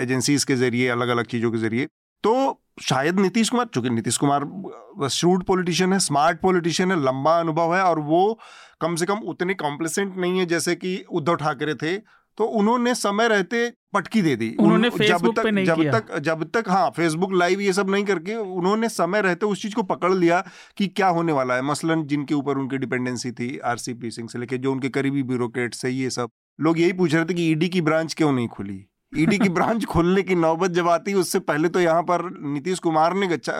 एजेंसीज 0.02 0.44
के 0.44 0.56
ज़रिए 0.56 0.88
अलग 0.88 1.08
अलग 1.08 1.26
चीज़ों 1.26 1.50
के 1.52 1.58
ज़रिए 1.58 1.86
तो 2.24 2.34
शायद 2.78 3.18
नीतीश 3.20 3.48
कुमार 3.48 3.66
चूँकि 3.74 3.90
नीतीश 3.90 4.16
कुमार 4.16 5.08
श्रूड 5.08 5.44
पॉलिटिशियन 5.44 5.92
है 5.92 5.98
स्मार्ट 5.98 6.40
पॉलिटिशियन 6.40 6.90
है 6.90 7.02
लंबा 7.02 7.38
अनुभव 7.40 7.74
है 7.74 7.82
और 7.82 7.98
वो 8.00 8.38
कम 8.80 8.94
से 8.96 9.06
कम 9.06 9.18
उतने 9.18 9.54
कॉम्प्लिसेंट 9.54 10.16
नहीं 10.16 10.38
है 10.38 10.46
जैसे 10.46 10.74
कि 10.74 11.04
उद्धव 11.10 11.36
ठाकरे 11.36 11.74
थे। 11.74 11.96
तो 12.38 12.44
उन्होंने 12.44 12.94
समय 12.94 13.28
रहते 13.28 13.72
पटकी 13.94 14.22
दे 14.22 14.34
दी। 14.36 14.48
उन्होंने 14.60 14.88
उन, 14.88 15.04
जब 15.06 15.26
तक 15.36 15.42
पे 15.42 15.50
नहीं 15.50 15.64
जब 15.64 15.80
किया। 15.80 15.98
तक 15.98 16.18
जब 16.18 16.44
तक 16.50 16.68
हाँ 16.68 16.88
फेसबुक 16.90 17.32
लाइव 17.32 17.60
ये 17.60 17.72
सब 17.72 17.90
नहीं 17.90 18.04
करके 18.04 18.34
उन्होंने 18.34 18.88
समय 18.88 19.20
रहते 19.20 19.46
उस 19.46 19.62
चीज़ 19.62 19.74
को 19.74 19.82
पकड़ 19.82 20.12
लिया 20.14 20.40
कि 20.76 20.86
क्या 20.86 21.08
होने 21.08 21.32
वाला 21.32 21.54
है। 21.54 21.62
मसलन 21.62 22.04
जिनके 22.04 22.34
ऊपर 22.34 22.58
उनकी 22.58 22.78
डिपेंडेंसी 22.78 23.32
थी 23.32 23.58
आरसीपी 23.58 24.10
सिंह 24.10 24.28
से 24.28 24.38
लेके 24.38 24.58
जो 24.58 24.72
उनके 24.72 24.88
करीबी 24.88 25.22
ब्यूरोक्रेट्स 25.22 25.84
है 25.84 25.92
ये 25.92 26.10
सब। 26.10 26.30
लोग 26.60 26.80
यही 26.80 26.92
पूछ 26.92 27.14
रहे 27.14 27.24
थे 27.24 27.34
कि 27.34 27.50
ईडी 27.50 27.68
की 27.68 27.80
ब्रांच 27.80 28.14
क्यों 28.14 28.32
नहीं 28.32 28.48
खुली? 28.48 28.84
ईडी 29.12 29.38
की 29.38 29.48
ब्रांच 29.48 29.84
खोलने 29.84 30.22
की 30.22 30.34
नौबत 30.34 30.70
जब 30.70 30.88
आती 30.88 31.14
उससे 31.14 31.38
पहले 31.40 31.68
तो 31.68 31.80
यहाँ 31.80 32.02
पर 32.02 32.22
नीतीश 32.44 32.78
कुमार 32.78 33.14
ने 33.14 33.26
गच्चा 33.26 33.52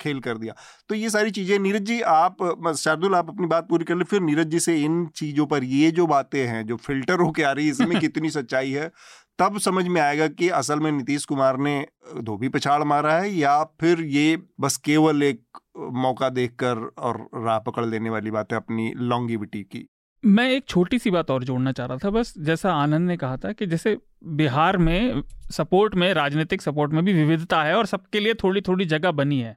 खेल 0.00 0.20
कर 0.20 0.38
दिया। 0.38 0.54
तो 0.88 0.94
ये 0.94 1.10
सारी 1.10 1.30
चीज़ें 1.30 1.58
नीरज 1.58 1.82
जी 1.82 2.00
आप 2.02 2.36
शार्दुल 2.76 3.14
आप 3.14 3.28
अपनी 3.28 3.46
बात 3.46 3.68
पूरी 3.68 3.84
कर 3.84 3.96
ले 3.96 4.04
फिर 4.04 4.20
नीरज 4.20 4.46
जी 4.46 4.60
से 4.60 4.76
इन 4.76 5.06
चीज़ों 5.16 5.46
पर 5.46 5.64
ये 5.64 5.90
जो 5.90 6.06
बातें 6.06 6.46
हैं 6.46 6.64
जो 6.66 6.76
फ़िल्टर 6.76 7.20
होके 7.20 7.42
आ 7.42 7.52
रही 7.52 7.64
है 7.64 7.70
इसमें 7.70 7.98
कितनी 8.00 8.30
सच्चाई 8.30 8.70
है 8.70 8.90
तब 9.38 9.58
समझ 9.58 9.86
में 9.86 10.00
आएगा 10.00 10.26
कि 10.28 10.48
असल 10.58 10.80
में 10.80 10.90
नीतीश 10.92 11.24
कुमार 11.24 11.58
ने 11.58 11.76
धोबी 12.20 12.48
पछाड़ 12.48 12.82
मारा 12.84 13.14
है 13.14 13.30
या 13.30 13.62
फिर 13.80 14.00
ये 14.02 14.36
बस 14.60 14.76
केवल 14.76 15.22
एक 15.22 15.58
मौका 15.96 16.28
देखकर 16.30 16.78
और 16.98 17.18
राह 17.36 17.58
पकड़ 17.58 17.84
लेने 17.86 18.10
वाली 18.10 18.30
बात 18.30 18.52
है 18.52 18.58
अपनी 18.58 18.92
लॉन्गिविटी 18.96 19.62
की। 19.62 19.86
मैं 20.26 20.50
एक 20.50 20.64
छोटी 20.68 20.98
सी 20.98 21.10
बात 21.10 21.30
और 21.30 21.44
जोड़ना 21.44 21.72
चाह 21.72 21.86
रहा 21.86 21.96
था 21.96 22.10
बस 22.10 22.34
जैसा 22.38 22.72
आनंद 22.72 23.08
ने 23.08 23.16
कहा 23.16 23.36
था 23.36 23.52
कि 23.52 23.66
जैसे 23.66 23.98
बिहार 24.24 24.76
में 24.76 25.22
सपोर्ट 25.50 25.94
में 25.94 26.14
राजनीतिक 26.14 26.62
सपोर्ट 26.62 26.92
में 26.92 27.04
भी 27.04 27.12
विविधता 27.12 27.62
है 27.62 27.74
और 27.74 27.86
सबके 27.86 28.20
लिए 28.20 28.34
थोड़ी 28.34 28.60
थोड़ी 28.60 28.84
जगह 28.84 29.10
बनी 29.10 29.40
है। 29.40 29.56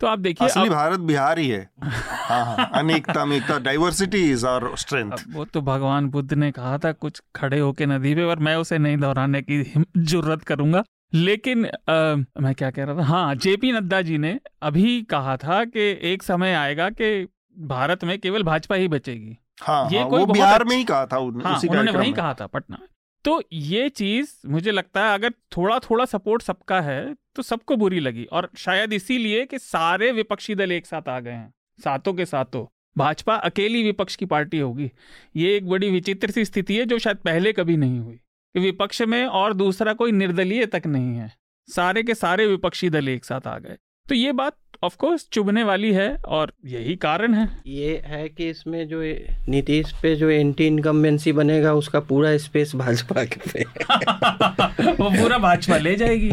तो 0.00 0.06
आप 0.06 0.18
देखिए 0.18 0.48
असली 0.48 0.66
अब, 0.66 0.72
भारत 0.72 1.00
बिहार 1.00 1.38
ही 1.38 1.48
है। 1.48 1.70
हाँ 1.82 2.44
हाँ। 2.44 2.70
अनेकता 2.74 3.24
में 3.24 3.36
एकता 3.36 3.58
डाइवर्सिटी 3.58 4.30
इज़ 4.30 4.46
और 4.46 4.76
स्ट्रेंथ 4.78 5.12
वो 5.32 5.44
तो 5.44 5.60
भगवान 5.60 6.08
बुद्ध 6.08 6.34
ने 6.34 6.50
कहा 6.50 6.78
था 6.78 6.92
कुछ 6.92 7.22
खड़े 7.36 7.58
होके 7.58 7.86
नदी 7.86 8.14
पे 8.14 8.22
और 8.22 8.38
मैं 8.38 8.56
उसे 8.56 8.78
नहीं 8.78 8.96
दोहराने 8.96 9.42
की 9.42 9.84
जुर्रत 9.96 10.42
करूँगा। 10.42 10.84
लेकिन 11.14 11.66
आ, 11.66 12.14
मैं 12.40 12.54
क्या 12.54 12.70
कह 12.70 12.84
रहा 12.84 12.96
था? 12.96 13.02
हाँ 13.02 13.34
जेपी 13.34 13.72
नड्डा 13.72 14.02
जी 14.02 14.18
ने 14.18 14.40
अभी 14.62 15.02
कहा 15.02 15.36
था 15.36 15.64
कि 15.64 15.98
एक 16.02 16.22
समय 16.22 16.54
आएगा 16.54 16.90
कि 16.90 17.28
भारत 17.58 18.04
में 18.04 18.18
केवल 18.18 18.42
भाजपा 18.42 18.76
ही 18.76 18.88
बचेगी। 18.88 19.38
हाँ, 19.62 19.90
ये 19.92 19.98
हाँ 19.98 20.08
कोई 20.10 20.20
वो 20.20 20.26
बिहार 20.26 20.64
में 20.64 20.76
ही 20.76 20.84
कहा 20.84 21.06
था 21.06 21.18
उन, 21.18 21.42
हाँ 21.44 21.60
उन्होंने 21.70 21.92
वही 21.92 22.12
कहा 22.12 22.34
था 22.34 22.46
पटना। 22.46 22.76
में 22.80 22.88
तो 23.24 23.42
ये 23.52 23.88
चीज़ 23.88 24.34
मुझे 24.46 24.70
लगता 24.70 25.06
है 25.06 25.14
अगर 25.14 25.30
थोड़ा 25.30 25.78
थोड़ा 25.78 26.04
सपोर्ट 26.04 26.42
सबका 26.42 26.80
है 26.80 27.14
तो 27.14 27.42
सबको 27.42 27.76
बुरी 27.76 28.00
लगी। 28.00 28.24
और 28.24 28.50
शायद 28.56 28.92
इसीलिए 28.92 29.46
कि 29.46 29.58
सारे 29.58 30.12
विपक्षी 30.12 30.54
दल 30.54 30.72
एक 30.72 30.86
साथ 30.86 31.08
आ 31.08 31.20
गए 31.20 31.30
हैं 31.30 31.54
सातों 31.84 32.14
के 32.14 32.26
सातों। 32.26 32.66
भाजपा 32.98 33.34
अकेली 33.34 33.82
विपक्ष 33.82 34.16
की 34.16 34.24
पार्टी 34.24 34.58
होगी। 34.58 34.90
ये 35.36 35.56
एक 35.56 35.68
बड़ी 35.68 35.90
विचित्र 35.90 36.30
सी 36.30 36.44
स्थिति 36.44 36.76
है 36.76 36.84
जो 36.84 36.98
शायद 36.98 37.16
पहले 37.16 37.52
कभी 37.52 37.76
नहीं 37.76 37.98
हुई। 37.98 38.16
कि 38.54 38.60
विपक्ष 38.60 39.02
में 39.02 39.26
और 39.26 39.54
दूसरा 39.54 39.92
कोई 39.92 40.12
निर्दलीय 40.12 40.66
तक 40.66 40.82
नहीं 40.86 41.16
है। 41.16 41.32
सारे 41.68 42.02
के 42.02 42.14
सारे 42.14 42.46
विपक्षी 42.46 42.90
दल 42.90 43.08
एक 43.08 43.24
साथ 43.24 43.46
आ 43.46 43.58
गए। 43.58 43.76
तो 44.08 44.14
ये 44.14 44.32
बात 44.32 44.56
ऑफ़ 44.84 44.96
कोर्स 44.96 45.28
चुभने 45.32 45.62
वाली 45.62 45.92
है 45.92 46.16
और 46.16 46.52
यही 46.64 46.96
कारण 46.96 47.34
है। 47.34 47.62
ये 47.66 48.02
है 48.06 48.28
कि 48.28 48.48
इसमें 48.50 48.88
जो 48.88 49.00
नीतीश 49.48 49.92
पे 50.02 50.16
जो 50.16 50.30
एंटी 50.30 50.66
इनकम्बेंसी 50.66 51.32
बनेगा 51.32 51.74
उसका 51.74 52.00
पूरा 52.00 52.36
स्पेस 52.36 52.74
भाजपा 52.74 53.24
के 53.24 53.50
पे। 53.50 53.64
वो 54.92 55.10
पूरा 55.10 55.38
भाजपा 55.38 55.76
ले 55.76 55.96
जाएगी। 55.96 56.32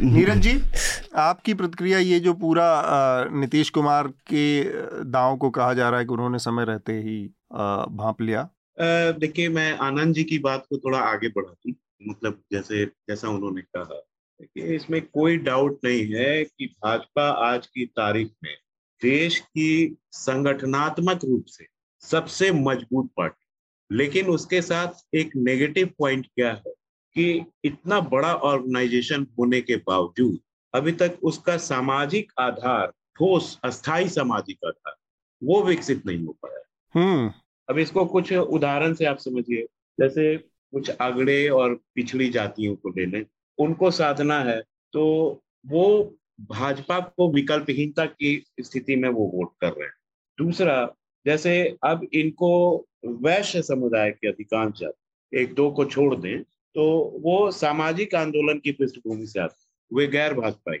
नीरज 0.00 0.36
जी 0.36 0.62
आपकी 1.16 1.54
प्रतिक्रिया 1.54 1.98
ये 1.98 2.20
जो 2.20 2.34
पूरा 2.34 2.84
नीतीश 3.32 3.70
कुमार 3.70 4.08
के 4.08 4.62
दांव 5.04 5.36
को 5.36 5.50
कहा 5.50 5.74
जा 5.74 5.88
रहा 5.90 5.98
है 5.98 6.06
कि 6.06 6.12
उन्होंने 6.12 6.38
समय 6.38 6.64
रहते 6.64 6.92
ही 6.92 7.30
भाप 7.90 8.16
लिया। 8.20 8.48
देखिए 9.12 9.48
मैं 9.48 9.78
आनंद 9.78 10.14
जी 10.14 10.24
की 10.24 10.38
बात 10.38 10.66
को 10.70 10.78
थोड़ा 10.78 10.98
आगे 10.98 11.28
बढ़ा 11.28 11.52
दूँ 11.52 11.72
मतलब 12.08 12.42
जैसे 12.52 12.84
जैसा 12.84 13.28
उन्होंने 13.28 13.60
कहा। 13.60 14.06
देखिए 14.44 14.76
इसमें 14.76 15.06
कोई 15.06 15.36
डाउट 15.36 15.80
नहीं 15.84 16.14
है 16.14 16.44
कि 16.44 16.66
भाजपा 16.66 17.30
आज 17.30 17.66
की 17.66 17.86
तारीख 17.86 18.30
में 18.44 18.56
देश 19.02 19.40
की 19.40 19.96
संगठनात्मक 20.12 21.24
रूप 21.24 21.44
से 21.48 21.66
सबसे 22.00 22.50
मज़बूत 22.52 23.10
पार्टी 23.16 23.46
लेकिन 23.96 24.26
उसके 24.26 24.62
साथ 24.62 25.16
एक 25.16 25.30
नेगेटिव 25.36 25.90
पॉइंट 25.98 26.26
क्या 26.26 26.52
है 26.52 26.72
कि 27.14 27.44
इतना 27.64 28.00
बड़ा 28.00 28.34
ऑर्गेनाइजेशन 28.34 29.26
होने 29.38 29.60
के 29.60 29.76
बावजूद 29.76 30.38
अभी 30.74 30.92
तक 30.92 31.18
उसका 31.22 31.56
सामाजिक 31.56 32.32
आधार 32.38 32.86
ठोस 32.88 33.60
अस्थाई 33.64 34.08
सामाजिक 34.08 34.58
आधार 34.66 34.94
वो 35.44 35.62
विकसित 35.62 36.06
नहीं 36.06 36.24
हो 36.24 36.36
पाया। 36.44 36.62
हम्म। 36.94 37.32
अब 37.70 37.78
इसको 37.78 38.04
कुछ 38.04 38.32
उदाहरण 38.32 38.94
से 38.94 39.04
आप 39.04 39.18
समझिए। 39.18 39.62
जैसे 40.00 40.36
कुछ 40.38 40.90
अगड़े 40.90 41.48
और 41.48 41.74
पिछड़ी 41.94 42.28
जातियों 42.28 42.76
को 42.76 42.88
ले 42.88 43.06
लें 43.06 43.24
उनको 43.58 43.90
साधना 43.90 44.38
है 44.40 44.60
तो 44.94 45.04
वो 45.66 45.84
भाजपा 46.40 46.98
को 47.00 47.30
विकल्पहीनता 47.32 48.04
की 48.06 48.44
स्थिति 48.60 48.96
में 48.96 49.08
वो 49.08 49.26
वोट 49.34 49.52
कर 49.60 49.68
रहे 49.68 49.84
हैं। 49.84 49.94
दूसरा, 50.38 50.94
जैसे 51.26 51.76
अब 51.84 52.06
इनको 52.12 52.86
वैश्य 53.06 53.62
समुदाय 53.62 54.10
के 54.10 54.28
अधिकांश 54.28 54.82
एक 55.32 55.54
दो 55.54 55.70
को 55.70 55.84
छोड़ 55.84 56.14
दें 56.16 56.42
तो 56.42 56.84
वो 57.22 57.50
सामाजिक 57.50 58.14
आंदोलन 58.14 58.58
की 58.58 58.72
पृष्ठभूमि 58.72 59.26
से 59.26 59.40
आते 59.40 59.96
वे 59.96 60.06
गैर 60.06 60.34
भाजपाई। 60.34 60.78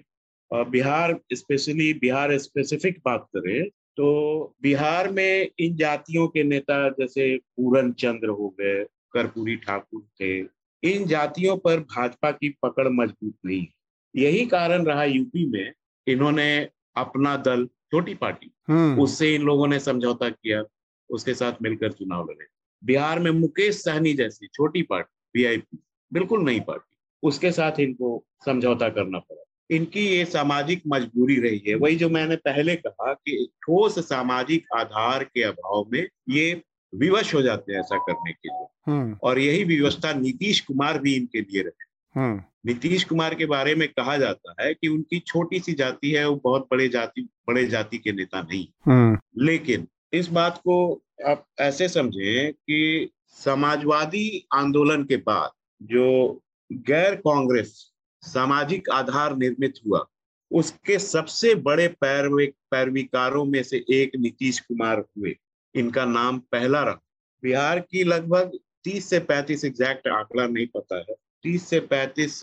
और 0.50 0.68
बिहार 0.68 1.18
स्पेशली, 1.32 1.92
बिहार 1.94 2.36
स्पेसिफिक 2.38 2.98
बात 3.04 3.26
करें 3.36 3.64
तो 3.96 4.54
बिहार 4.62 5.08
में 5.12 5.48
इन 5.58 5.76
जातियों 5.76 6.26
के 6.28 6.42
नेता 6.44 6.88
जैसे 6.90 7.36
पूरन 7.36 7.92
चंद्र 7.92 8.28
हो 8.28 8.48
गए, 8.60 8.84
कर्पूरी 9.12 9.56
ठाकुर 9.56 10.02
थे 10.20 10.42
इन 10.84 11.06
जातियों 11.06 11.56
पर 11.56 11.80
भाजपा 11.80 12.30
की 12.30 12.48
पकड़ 12.62 12.88
मज़बूत 12.88 13.34
नहीं 13.46 13.60
है। 13.60 13.72
यही 14.16 14.46
कारण 14.46 14.84
रहा 14.84 15.04
यूपी 15.04 15.46
में 15.46 15.72
इन्होंने 16.06 16.68
अपना 16.96 17.36
दल 17.36 17.66
छोटी 17.66 18.14
पार्टी 18.14 18.50
हम्म। 18.68 19.00
उससे 19.00 19.34
इन 19.34 19.42
लोगों 19.42 19.66
ने 19.68 19.78
समझौता 19.80 20.28
किया 20.28 20.62
उसके 21.10 21.34
साथ 21.34 21.52
मिलकर 21.62 21.92
चुनाव 21.92 22.30
लड़े। 22.30 22.46
बिहार 22.84 23.18
में 23.20 23.30
मुकेश 23.30 23.74
सहनी 23.76 24.14
जैसी 24.14 24.46
छोटी 24.46 24.82
पार्टी 24.82 25.40
वीआईपी 25.40 25.78
बिल्कुल 26.12 26.42
नई 26.42 26.60
पार्टी 26.60 26.96
उसके 27.22 27.50
साथ 27.52 27.80
इनको 27.80 28.24
समझौता 28.44 28.88
करना 28.88 29.18
पड़ा। 29.18 29.42
इनकी 29.70 30.00
ये 30.00 30.24
सामाजिक 30.24 30.82
मजबूरी 30.86 31.40
रही 31.40 31.62
है। 31.68 31.74
वही 31.74 31.96
जो 31.96 32.08
मैंने 32.08 32.36
पहले 32.36 32.76
कहा 32.76 33.12
कि 33.14 33.48
ठोस 33.62 33.98
सामाजिक 33.98 34.66
आधार 34.76 35.24
के 35.24 35.42
अभाव 35.42 35.88
में 35.92 36.08
ये 36.28 36.62
विवश 36.94 37.34
हो 37.34 37.42
जाते 37.42 37.72
हैं 37.72 37.80
ऐसा 37.80 37.98
करने 37.98 38.32
के 38.32 38.48
लिए। 38.48 38.66
हम्म। 38.86 39.18
और 39.22 39.38
यही 39.38 39.64
व्यवस्था 39.64 40.12
नीतीश 40.12 40.60
कुमार 40.60 40.98
भी 40.98 41.16
इनके 41.16 41.40
लिए 41.40 41.62
रहे 41.62 41.94
हम्म। 42.20 42.42
नीतीश 42.66 43.04
कुमार 43.04 43.34
के 43.34 43.46
बारे 43.46 43.74
में 43.74 43.88
कहा 43.88 44.16
जाता 44.16 44.54
है 44.60 44.74
कि 44.74 44.88
उनकी 44.88 45.18
छोटी 45.20 45.60
सी 45.60 45.72
जाति 45.72 46.10
है 46.10 46.28
वो 46.28 46.40
बहुत 46.44 46.68
बड़े 46.70 46.88
जाति 46.88 47.28
बड़े 47.48 47.66
जाति 47.66 47.98
के 47.98 48.12
नेता 48.12 48.42
नहीं। 48.42 48.68
हम्म। 48.86 49.44
लेकिन 49.44 49.88
इस 50.12 50.28
बात 50.28 50.58
को 50.58 51.02
आप 51.26 51.46
ऐसे 51.58 51.88
समझें 51.88 52.52
कि 52.52 53.10
समाजवादी 53.28 54.46
आंदोलन 54.54 55.04
के 55.04 55.16
बाद 55.16 55.50
जो 55.82 56.40
गैर 56.72 57.14
कांग्रेस 57.14 57.92
सामाजिक 58.22 58.88
आधार 58.88 59.36
निर्मित 59.36 59.74
हुआ 59.86 60.06
उसके 60.50 60.98
सबसे 60.98 61.54
बड़े 61.54 61.88
पैरवे 61.88 62.52
पैरवीकारों 62.70 63.44
में 63.44 63.62
से 63.62 63.84
एक 63.90 64.10
नीतीश 64.18 64.60
कुमार 64.60 64.98
हुए। 64.98 65.36
इनका 65.74 66.04
नाम 66.04 66.38
पहला 66.38 66.82
रहा। 66.82 67.00
बिहार 67.42 67.80
की 67.80 68.04
लगभग 68.04 68.58
30 68.84 69.10
से 69.10 69.18
35 69.18 69.64
एग्जैक्ट 69.64 70.08
आंकड़ा 70.08 70.46
नहीं 70.46 70.66
पता 70.66 70.98
है। 70.98 71.14
30 71.42 71.68
से 71.68 71.80
35 71.80 72.40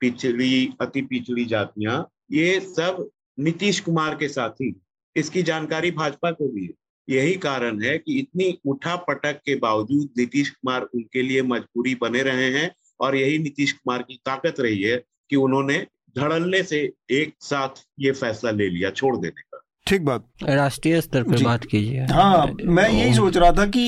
पिछड़ी, 0.00 0.74
अति 0.80 1.02
पिछड़ी 1.02 1.44
जातियाँ, 1.44 2.08
ये 2.32 2.60
सब 2.60 3.10
नीतीश 3.40 3.80
कुमार 3.80 4.14
के 4.14 4.28
साथी 4.28 4.80
इसकी 5.16 5.42
जानकारी 5.42 5.90
भाजपा 5.90 6.30
को 6.30 6.48
भी 6.48 6.64
है। 6.64 6.72
यही 7.08 7.34
कारण 7.34 7.82
है 7.82 7.98
कि 7.98 8.18
इतनी 8.18 8.58
उठा 8.66 8.96
पटक 8.96 9.40
के 9.46 9.54
बावजूद 9.54 10.08
नीतीश 10.18 10.50
कुमार 10.50 10.82
उनके 10.82 11.22
लिए 11.22 11.42
मजबूरी 11.42 11.94
बने 11.94 12.22
रहे 12.22 12.50
हैं 12.50 12.70
और 13.00 13.16
यही 13.16 13.38
नीतीश 13.38 13.72
कुमार 13.72 14.02
की 14.02 14.20
ताकत 14.24 14.60
रही 14.60 14.82
है 14.82 14.96
कि 15.30 15.36
उन्होंने 15.36 15.86
धड़ल्ले 16.18 16.62
से 16.62 16.92
एक 17.10 17.34
साथ 17.40 17.84
ये 18.00 18.12
फैसला 18.12 18.50
ले 18.50 18.68
लिया, 18.68 18.90
छोड़ 18.90 19.16
देने 19.16 19.42
का। 19.42 19.53
ठीक 19.86 20.04
बात। 20.04 20.24
राष्ट्रीय 20.42 21.00
स्तर 21.00 21.22
पर 21.22 21.42
बात 21.42 21.64
कीजिए। 21.64 22.04
हाँ 22.10 22.46
मैं 22.64 22.88
यही 22.88 23.14
सोच 23.14 23.36
रहा 23.36 23.52
था 23.52 23.66
कि 23.66 23.80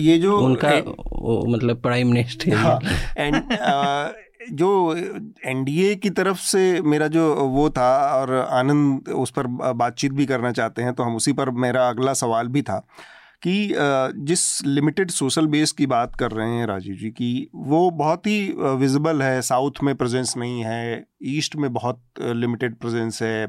ये 0.00 0.18
जो 0.18 0.38
उनका 0.40 0.70
ए- 0.70 0.82
मतलब 1.48 1.80
प्राइम 1.82 2.08
मिनिस्टर 2.08 2.54
हाँ, 2.54 2.78
एंड 3.18 3.42
जो 4.52 4.68
एनडीए 5.46 5.94
की 5.94 6.10
तरफ़ 6.10 6.38
से 6.38 6.80
मेरा 6.82 7.06
जो 7.06 7.34
वो 7.34 7.68
था 7.70 7.90
और 8.20 8.34
आनंद 8.50 9.08
उस 9.08 9.30
पर 9.30 9.46
बातचीत 9.72 10.12
भी 10.12 10.26
करना 10.26 10.52
चाहते 10.52 10.82
हैं 10.82 10.92
तो 10.92 11.02
हम 11.02 11.16
उसी 11.16 11.32
पर 11.32 11.50
मेरा 11.50 11.88
अगला 11.88 12.12
सवाल 12.12 12.48
भी 12.48 12.62
था 12.62 12.86
कि 13.42 13.54
जिस 14.18 14.64
लिमिटेड 14.66 15.10
सोशल 15.10 15.46
बेस 15.46 15.72
की 15.72 15.86
बात 15.86 16.14
कर 16.16 16.30
रहे 16.30 16.48
हैं 16.50 16.66
राजीव 16.66 16.94
जी 16.94 17.10
की 17.10 17.48
वो 17.54 17.90
बहुत 17.90 18.26
ही 18.26 18.54
विजिबल 18.58 19.22
है 19.22 19.42
साउथ 19.42 19.82
में 19.82 19.94
प्रेजेंस 19.94 20.34
नहीं 20.36 20.62
है 20.64 21.04
ईस्ट 21.22 21.56
में 21.56 21.72
बहुत 21.72 22.02
लिमिटेड 22.20 22.74
प्रेजेंस 22.74 23.22
है 23.22 23.46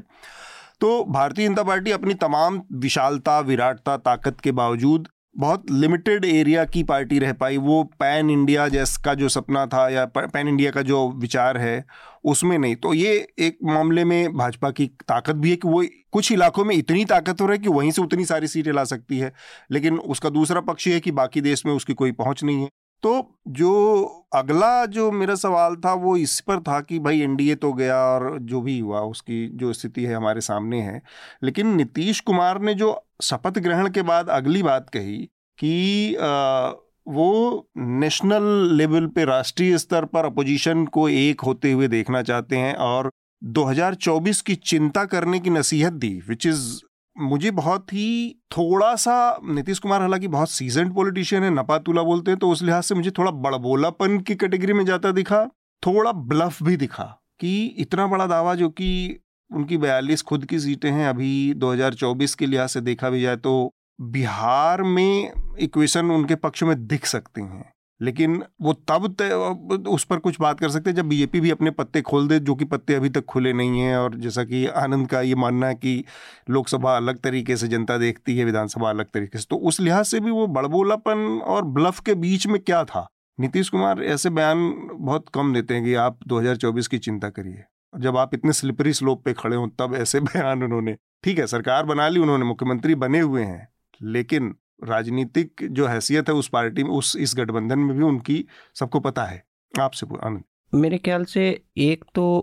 तो 0.80 1.04
भारतीय 1.04 1.48
जनता 1.48 1.62
पार्टी 1.62 1.90
अपनी 1.90 2.14
तमाम 2.14 2.62
विशालता, 2.72 3.40
विराटता, 3.40 3.96
ताकत 3.96 4.40
के 4.40 4.52
बावजूद 4.52 5.08
बहुत 5.36 5.70
लिमिटेड 5.70 6.24
एरिया 6.24 6.64
की 6.64 6.82
पार्टी 6.82 7.18
रह 7.18 7.32
पाई। 7.32 7.56
वो 7.56 7.82
पैन 7.84 8.30
इंडिया 8.30 8.68
जैस 8.68 8.96
का 8.96 9.14
जो 9.14 9.28
सपना 9.28 9.66
था 9.66 9.88
या 9.88 10.04
पैन 10.16 10.48
इंडिया 10.48 10.70
का 10.70 10.82
जो 10.82 11.10
विचार 11.10 11.58
है, 11.58 11.84
उसमें 12.24 12.58
नहीं। 12.58 12.76
तो 12.76 12.94
ये 12.94 13.28
एक 13.38 13.58
मामले 13.64 14.04
में 14.04 14.32
भाजपा 14.32 14.70
की 14.70 14.86
ताकत 14.86 15.34
भी 15.34 15.50
है 15.50 15.56
कि 15.56 15.68
वो 15.68 15.84
कुछ 16.12 16.32
इलाकों 16.32 16.64
में 16.64 16.74
इतनी 16.76 17.04
ताकतवर 17.04 17.52
है 17.52 17.58
कि 17.58 17.68
वहीं 17.68 17.90
से 17.90 18.02
उतनी 18.02 18.24
सारी 18.24 18.46
सीटें 18.46 18.72
ला 18.72 18.84
सकती 18.84 19.18
है। 19.18 19.32
लेकिन 19.70 19.98
उसका 19.98 20.30
दूसरा 20.30 20.60
पक्ष 20.60 20.86
ये 20.88 20.94
है 20.94 21.00
कि 21.00 21.10
बाकी 21.10 21.40
देश 21.40 21.66
में 21.66 21.72
उसकी 21.72 21.94
कोई 21.94 22.12
पहुँच 22.12 22.44
नहीं 22.44 22.62
है। 22.62 22.68
तो 23.02 23.38
जो 23.48 24.04
अगला 24.34 24.86
जो 24.86 25.10
मेरा 25.12 25.34
सवाल 25.34 25.76
था 25.76 25.94
वो 25.94 26.16
इस 26.16 26.40
पर 26.40 26.60
था 26.60 26.80
कि 26.80 26.98
भाई 26.98 27.20
एनडीए 27.20 27.54
तो 27.54 27.72
गया 27.72 27.96
और 27.96 28.38
जो 28.38 28.60
भी 28.60 28.78
हुआ 28.78 29.00
उसकी 29.00 29.48
जो 29.48 29.72
स्थिति 29.72 30.04
है 30.04 30.14
हमारे 30.14 30.40
सामने 30.40 30.80
है। 30.80 31.02
लेकिन 31.42 31.66
नीतीश 31.66 32.20
कुमार 32.20 32.60
ने 32.60 32.74
जो 32.74 33.04
शपथ 33.22 33.58
ग्रहण 33.58 33.90
के 33.90 34.02
बाद 34.02 34.28
अगली 34.28 34.62
बात 34.62 34.90
कही 34.90 35.16
कि 35.58 36.14
आ, 36.14 36.70
वो 37.08 37.68
नेशनल 37.76 38.42
लेवल 38.72 39.06
पे 39.06 39.24
राष्ट्रीय 39.24 39.78
स्तर 39.78 40.04
पर 40.04 40.24
अपोजिशन 40.24 40.84
को 40.86 41.08
एक 41.08 41.40
होते 41.40 41.72
हुए 41.72 41.88
देखना 41.88 42.22
चाहते 42.22 42.56
हैं 42.56 42.74
और 42.74 43.10
2024 43.44 44.40
की 44.40 44.54
चिंता 44.54 45.04
करने 45.04 45.38
की 45.38 45.50
नसीहत 45.50 45.92
दी 45.92 46.22
विच 46.28 46.46
इज़ 46.46 46.80
मुझे 47.16 47.50
बहुत 47.50 47.92
ही 47.92 48.36
थोड़ा 48.52 48.94
सा 48.96 49.14
नीतीश 49.44 49.78
कुमार 49.78 50.00
हालाँकि 50.00 50.28
बहुत 50.28 50.50
सीजनड 50.50 50.94
पॉलिटिशियन 50.94 51.42
है, 51.42 51.50
नपातुला 51.50 52.02
बोलते 52.02 52.30
हैं 52.30 52.38
तो 52.40 52.50
उस 52.50 52.62
लिहाज 52.62 52.82
से 52.82 52.94
मुझे 52.94 53.10
थोड़ा 53.10 53.30
बड़बोलापन 53.30 54.18
की 54.20 54.34
कैटेगरी 54.34 54.72
में 54.72 54.84
जाता 54.86 55.12
दिखा, 55.12 55.44
थोड़ा 55.82 56.12
ब्लफ 56.12 56.62
भी 56.62 56.76
दिखा 56.76 57.04
कि 57.40 57.64
इतना 57.78 58.06
बड़ा 58.06 58.26
दावा 58.26 58.54
जो 58.54 58.68
कि 58.68 59.20
उनकी 59.50 59.76
बयालीस 59.76 60.22
खुद 60.22 60.44
की 60.44 60.58
सीटें 60.60 60.90
हैं, 60.90 61.08
अभी 61.08 61.54
2024 61.54 62.34
के 62.34 62.46
लिहाज 62.46 62.68
से 62.68 62.80
देखा 62.80 63.10
भी 63.10 63.22
जाए 63.22 63.36
तो 63.36 63.70
बिहार 64.00 64.82
में 64.82 65.32
इक्वेशन 65.60 66.10
उनके 66.10 66.34
पक्ष 66.34 66.62
में 66.62 66.86
दिख 66.86 67.06
सकती 67.06 67.40
हैं। 67.40 67.72
लेकिन 68.02 68.44
वो 68.60 68.72
तब 68.72 69.86
उस 69.88 70.04
पर 70.04 70.18
कुछ 70.18 70.40
बात 70.40 70.60
कर 70.60 70.68
सकते 70.68 70.90
हैं, 70.90 70.96
जब 70.96 71.08
बीजेपी 71.08 71.40
भी 71.40 71.50
अपने 71.50 71.70
पत्ते 71.70 72.02
खोल 72.02 72.28
दे, 72.28 72.38
जो 72.38 72.54
कि 72.54 72.64
पत्ते 72.64 72.94
अभी 72.94 73.08
तक 73.08 73.24
खुले 73.24 73.52
नहीं 73.52 73.80
हैं, 73.80 73.96
और 73.96 74.16
जैसा 74.16 74.44
कि 74.44 74.66
आनंद 74.66 75.08
का 75.08 75.20
ये 75.20 75.34
मानना 75.34 75.66
है 75.66 75.74
कि 75.74 76.04
लोकसभा 76.50 76.96
अलग 76.96 77.18
तरीके 77.18 77.56
से 77.56 77.68
जनता 77.68 77.98
देखती 77.98 78.38
है, 78.38 78.44
विधानसभा 78.44 78.90
अलग 78.90 79.06
तरीके 79.06 79.38
से 79.38 79.46
तो 79.50 79.56
उस 79.56 79.80
लिहाज 79.80 80.04
से 80.04 80.20
भी 80.20 80.30
वो 80.30 80.46
बड़बोलापन 80.46 81.42
और 81.44 81.64
ब्लफ 81.64 82.00
के 82.00 82.14
बीच 82.14 82.46
में 82.46 82.60
क्या 82.60 82.84
था? 82.84 83.08
नीतीश 83.40 83.68
कुमार 83.68 84.02
ऐसे 84.02 84.30
बयान 84.30 84.88
बहुत 84.92 85.26
कम 85.34 85.54
देते 85.54 85.74
हैं 85.74 85.84
कि 85.84 85.94
आप 85.94 86.18
2024 86.28 86.88
की 86.88 86.98
चिंता 86.98 87.28
करिए। 87.28 87.64
जब 87.98 88.16
आप 88.16 88.34
इतने 88.34 88.52
स्लिपरी 88.52 88.92
स्लोप 88.92 89.24
पे 89.24 89.32
खड़े 89.32 89.56
हों, 89.56 89.68
तब 89.68 89.94
ऐसे 89.94 90.20
बयान 90.28 90.62
उन्होंने, 90.62 90.96
ठीक 91.24 91.38
है, 91.38 91.46
सरकार 91.46 91.86
बना 91.86 92.08
ली, 92.08 92.20
उन्होंने, 92.20 92.44
मुख्यमंत्री 92.44 92.94
बने 92.94 93.20
हुए 93.20 93.42
हैं, 93.42 93.68
लेकिन 94.02 94.56
राजनीतिक 94.84 95.52
जो 95.62 95.86
हैसियत 95.86 96.28
है 96.28 96.34
उस 96.34 96.48
पार्टी 96.48 96.84
में, 96.84 96.90
उस, 96.90 97.16
इस 97.16 97.34
गठबंधन 97.36 97.78
में 97.78 97.96
भी 97.96 98.04
उनकी 98.04 98.44
सबको 98.74 99.00
पता 99.00 99.24
है। 99.24 99.44
आपसे 99.80 100.06
आनंद। 100.22 100.42
मेरे 100.74 100.98
ख्याल 100.98 101.24
से 101.24 101.60
एक 101.76 102.04
तो 102.14 102.38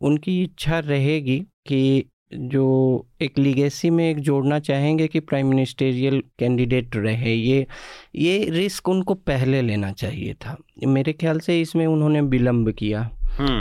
उनकी 0.00 0.42
इच्छा 0.42 0.78
रहेगी 0.78 1.40
कि 1.66 2.04
जो 2.34 3.06
एक 3.20 3.38
लीगेसी 3.38 3.90
में 3.90 4.10
एक 4.10 4.18
जोड़ना 4.18 4.58
चाहेंगे 4.58 5.06
कि 5.06 5.20
प्राइम 5.20 5.48
मिनिस्टेरियल 5.48 6.22
कैंडिडेट 6.38 6.96
रहे, 6.96 7.34
ये 7.34 7.66
ये 8.14 8.50
रिस्क 8.50 8.88
उनको 8.88 9.14
पहले 9.14 9.62
लेना 9.62 9.92
चाहिए 9.92 10.34
था। 10.34 10.56
मेरे 10.86 11.12
ख्याल 11.12 11.40
से 11.40 11.60
इसमें 11.60 11.86
उन्होंने 11.86 12.20
विलम्ब 12.20 12.70
किया। 12.70 13.15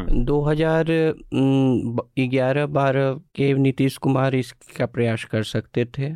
2011 0.10 2.66
बारह 2.66 3.14
के 3.14 3.54
नीतीश 3.54 3.98
कुमार 3.98 4.36
इसका 4.36 4.86
प्रयास 4.86 5.24
कर 5.24 5.44
सकते 5.44 5.86
थे। 5.86 6.10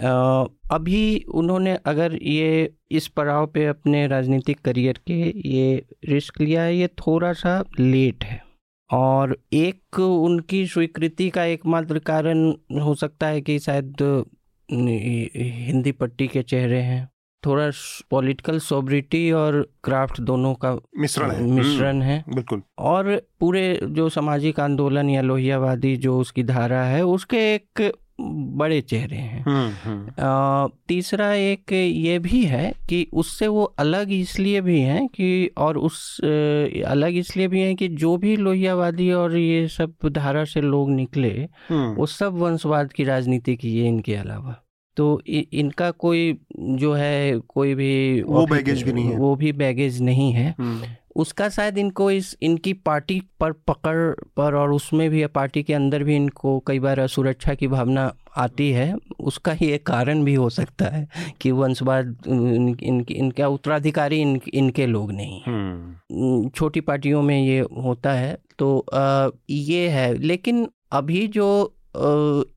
अ, 0.00 0.44
अभी 0.70 1.24
उन्होंने 1.34 1.78
अगर 1.86 2.18
ये 2.22 2.74
इस 2.90 3.08
पड़ाव 3.08 3.46
पे 3.46 3.66
अपने 3.66 4.06
राजनीतिक 4.06 4.60
करियर 4.60 5.00
के 5.06 5.48
ये 5.48 5.84
रिस्क 6.08 6.40
लिया 6.40 6.62
है 6.62 6.76
ये 6.76 6.86
थोड़ा 6.86 7.32
सा 7.32 7.64
लेट 7.80 8.24
है। 8.24 8.44
और 8.90 9.38
एक 9.52 9.98
उनकी 9.98 10.66
स्वीकृति 10.66 11.30
का 11.30 11.44
एकमात्र 11.44 11.98
कारण 11.98 12.54
हो 12.80 12.94
सकता 12.94 13.26
है 13.26 13.40
कि 13.40 13.58
शायद 13.58 14.24
हिंदी 15.36 15.92
पट्टी 15.92 16.28
के 16.28 16.42
चेहरे 16.42 16.80
हैं। 16.80 17.08
थोड़ा 17.46 17.70
पॉलिटिकल 18.10 18.58
सोब्रिटी 18.58 19.32
और 19.32 19.68
क्राफ्ट 19.84 20.20
दोनों 20.20 20.54
का 20.54 20.74
मिश्रण 20.98 21.30
है। 21.30 21.42
मिश्रण 21.42 22.02
है। 22.02 22.18
हम्म, 22.18 22.34
बिल्कुल। 22.34 22.62
और 22.78 23.22
पूरे 23.40 23.80
जो 23.82 24.08
सामाजिक 24.08 24.60
आंदोलन 24.60 25.10
या 25.10 25.22
लोहियावादी 25.22 25.96
जो 25.96 26.18
उसकी 26.18 26.42
धारा 26.42 26.82
है 26.82 27.04
उसके 27.04 27.54
एक 27.54 27.92
बड़े 28.20 28.80
चेहरे 28.80 29.16
हैं। 29.16 29.42
हम्म, 29.42 29.72
हम्म, 29.84 30.70
तीसरा 30.88 31.32
एक 31.32 31.72
ये 31.72 32.18
भी 32.18 32.44
है 32.44 32.72
कि 32.88 33.06
उससे 33.12 33.46
वो 33.46 33.64
अलग 33.64 34.12
इसलिए 34.12 34.60
भी 34.60 34.80
हैं 34.80 35.08
कि 35.08 35.50
और 35.58 35.78
उस 35.78 36.20
अलग 36.86 37.16
इसलिए 37.16 37.48
भी 37.48 37.60
हैं 37.60 37.76
कि 37.76 37.88
जो 37.88 38.16
भी 38.16 38.36
लोहियावादी 38.36 39.12
और 39.12 39.36
ये 39.36 39.68
सब 39.68 39.94
धारा 40.06 40.44
से 40.44 40.60
लोग 40.60 40.90
निकले 40.90 41.48
वो 41.72 42.06
सब 42.06 42.38
वंशवाद 42.38 42.92
की 42.92 43.04
राजनीति 43.04 43.56
की 43.56 43.78
है 43.78 43.88
इनके 43.88 44.14
अलावा। 44.14 44.62
तो 44.96 45.22
इ, 45.28 45.42
इनका 45.52 45.90
कोई 45.90 46.38
जो 46.58 46.92
है 46.92 47.38
कोई 47.38 47.74
भी 47.74 48.22
वो 48.22 48.46
बैगेज 48.46 48.82
भी 48.82 48.92
नहीं 48.92 49.04
है। 49.04 49.16
वो 49.16 49.36
भी 49.36 49.52
बैगेज 49.52 50.02
नहीं 50.02 50.32
है। 50.32 50.54
हम्म, 50.58 50.82
उसका 51.16 51.48
शायद 51.48 51.78
इनको 51.78 52.10
इस 52.10 52.36
इनकी 52.42 52.72
पार्टी 52.72 53.22
पर 53.40 53.52
पकड़ 53.52 54.24
पर 54.36 54.54
और 54.54 54.72
उसमें 54.72 55.10
भी 55.10 55.26
पार्टी 55.26 55.62
के 55.62 55.74
अंदर 55.74 56.02
भी 56.02 56.16
इनको 56.16 56.64
कई 56.66 56.78
बार 56.78 56.98
असुरक्षा 56.98 57.54
की 57.54 57.66
भावना 57.66 58.14
आती 58.36 58.70
है। 58.70 58.96
उसका 59.20 59.52
ही 59.52 59.66
एक 59.66 59.86
कारण 59.86 60.24
भी 60.24 60.34
हो 60.34 60.50
सकता 60.50 60.84
है 60.84 61.08
कि 61.40 61.50
वंशवाद 61.50 62.16
इन, 62.28 62.76
इन, 62.82 63.06
इनका 63.10 63.48
उत्तराधिकारी 63.48 64.20
इन, 64.20 64.40
इनके 64.54 64.86
लोग 64.86 65.12
नहीं 65.12 65.42
हैं। 65.46 66.00
हम्म, 66.12 66.48
छोटी 66.48 66.80
पार्टियों 66.80 67.22
में 67.22 67.46
ये 67.46 67.60
होता 67.60 68.12
है। 68.12 68.38
तो 68.58 68.78
अ, 68.78 69.28
ये 69.50 69.88
है। 69.88 70.18
लेकिन 70.18 70.68
अभी 70.92 71.26
जो 71.26 71.75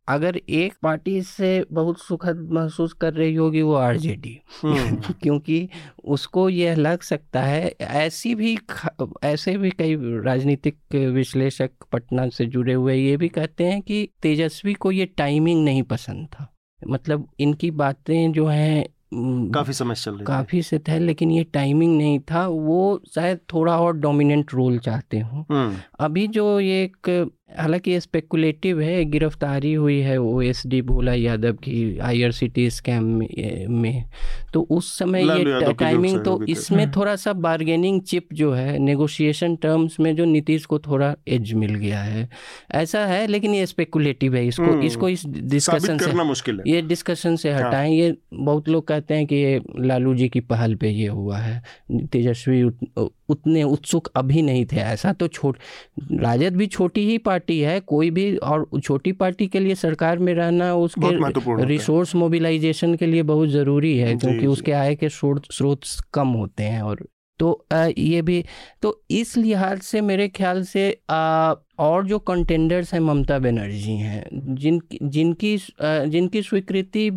अगर 0.07 0.41
एक 0.49 0.73
पार्टी 0.81 1.21
से 1.21 1.65
बहुत 1.71 1.99
सुखद 1.99 2.49
महसूस 2.51 2.93
कर 2.93 3.13
रही 3.13 3.35
होगी 3.35 3.61
वो 3.61 3.73
आरजेडी 3.73 4.41
हम्म, 4.63 5.13
क्योंकि 5.23 5.69
उसको 6.05 6.49
यह 6.49 6.75
लग 6.75 7.01
सकता 7.01 7.41
है 7.41 7.75
ऐसी 7.81 8.35
भी 8.35 8.57
ऐसे 9.23 9.57
भी 9.57 9.69
कई 9.69 9.95
राजनीतिक 10.01 10.77
विश्लेषक 10.95 11.71
पटना 11.91 12.29
से 12.29 12.45
जुड़े 12.45 12.73
हुए 12.73 12.95
ये 12.95 13.17
भी 13.17 13.29
कहते 13.29 13.63
हैं 13.63 13.81
कि 13.81 14.09
तेजस्वी 14.21 14.73
को 14.73 14.91
ये 14.91 15.05
टाइमिंग 15.05 15.65
नहीं 15.65 15.83
पसंद 15.83 16.27
था। 16.27 16.55
मतलब 16.87 17.27
इनकी 17.39 17.71
बातें 17.71 18.31
जो 18.31 18.45
हैं 18.45 18.85
काफ़ी 19.51 19.73
समय 19.73 19.95
चल 19.95 20.11
रही 20.11 20.25
काफ़ी 20.25 20.61
से 20.61 20.79
थे 20.79 20.99
लेकिन 20.99 21.31
ये 21.31 21.43
टाइमिंग 21.43 21.97
नहीं 21.97 22.19
था। 22.19 22.47
वो 22.47 23.01
शायद 23.15 23.39
थोड़ा 23.53 23.79
और 23.79 23.93
डोमिनेंट 23.93 24.53
रोल 24.53 24.77
चाहते 24.77 25.19
हों। 25.19 25.43
हम्म, 25.51 25.75
अभी 25.99 26.27
जो 26.27 26.59
ये 26.59 26.83
एक 26.83 27.29
हालाँकि 27.49 27.91
ये 27.91 27.99
स्पेकुलेटिव 27.99 28.79
है 28.81 29.03
गिरफ्तारी 29.05 29.73
हुई 29.73 29.99
है 29.99 30.17
O 30.17 30.41
S 30.41 30.61
D 30.67 30.81
Bhola 30.81 31.13
Yadav 31.13 31.53
की 31.53 31.97
आईआरसीटी 31.99 32.69
स्कैम 32.69 33.03
में, 33.71 34.05
तो 34.53 34.61
उस 34.71 34.91
समय 34.97 35.23
ये 35.23 35.73
टाइमिंग 35.73 36.19
तो 36.25 36.39
इसमें 36.45 36.83
हम्म। 36.83 36.95
थोड़ा 36.95 37.15
सा 37.15 37.33
बार्गेनिंग 37.39 38.01
चिप 38.01 38.27
जो 38.33 38.51
है 38.51 38.77
नेगोशिएशन 38.79 39.55
टर्म्स 39.55 39.99
में 39.99 40.15
जो 40.15 40.25
नीतीश 40.25 40.65
को 40.65 40.79
थोड़ा 40.79 41.13
एज 41.27 41.53
मिल 41.53 41.75
गया 41.75 42.01
है 42.01 42.27
ऐसा 42.73 43.05
है 43.05 43.25
लेकिन 43.27 43.53
ये 43.53 43.65
स्पेकुलेटिव 43.65 44.35
है 44.35 44.45
इसको 44.47 44.63
हम्म। 44.63 44.81
इसको 44.81 45.09
इस 45.09 45.25
डिस्कशन 45.25 45.97
से 45.97 46.13
मुश्किल 46.23 46.59
है 46.59 46.71
ये 46.71 46.81
डिस्कशन 46.83 47.35
से 47.35 47.51
हाँ। 47.51 47.61
हटाएँ 47.61 47.93
ये 47.93 48.15
बहुत 48.33 48.69
लोग 48.69 48.87
कहते 48.87 49.13
हैं 49.13 49.25
कि 49.27 49.35
ये 49.35 49.61
लालू 49.79 50.15
जी 50.15 50.29
की 50.29 50.39
पहल 50.49 50.75
पे 50.75 50.89
ये 50.89 51.07
हुआ 51.07 51.37
है 51.37 51.61
तेजस्वी 52.07 52.61
उतने 53.29 53.63
उत्सुक 53.63 54.07
अभी 54.15 54.41
नहीं 54.41 54.65
थे 54.65 54.75
ऐसा 54.75 55.13
तो 55.13 55.27
छोट 55.27 55.57
राजद 56.11 56.55
भी 56.55 56.67
छोटी 56.67 57.05
ही 57.09 57.17
पार्टी 57.17 57.59
है 57.59 57.79
कोई 57.79 58.09
भी 58.11 58.35
और 58.37 58.67
छोटी 58.83 59.11
पार्टी 59.11 59.47
के 59.47 59.59
लिए 59.59 59.75
सरकार 59.75 60.19
में 60.19 60.33
रहना 60.33 60.73
उसके। 60.75 61.01
रिसोर्स 61.65 62.15
मोबिलाइजेशन 62.15 62.95
के 62.95 63.05
लिए 63.05 63.23
बहुत 63.23 63.49
ज़रूरी 63.49 63.97
है 63.97 64.15
क्योंकि 64.17 64.45
उसके 64.47 64.71
आय 64.71 64.95
के 64.95 65.09
स्रोत 65.09 65.51
स्रोत 65.51 65.81
कम 66.13 66.27
होते 66.27 66.63
हैं 66.63 66.81
और 66.81 67.07
तो 67.39 67.65
ये 67.97 68.21
भी 68.21 68.43
तो 68.81 69.03
इस 69.11 69.37
लिहाज 69.37 69.79
से 69.79 70.01
मेरे 70.01 70.27
ख्याल 70.27 70.63
से 70.63 70.89
और 71.79 72.05
जो 72.05 72.19
कंटेंडर्स 72.19 72.93
हैं 72.93 72.99
ममता 72.99 73.39
बनर्जी 73.39 73.95
हैं 73.97 74.55
जिन 74.55 74.81
जिनकी 75.03 75.57
जिनकी 76.09 76.41
स्वीकृति 76.41 77.09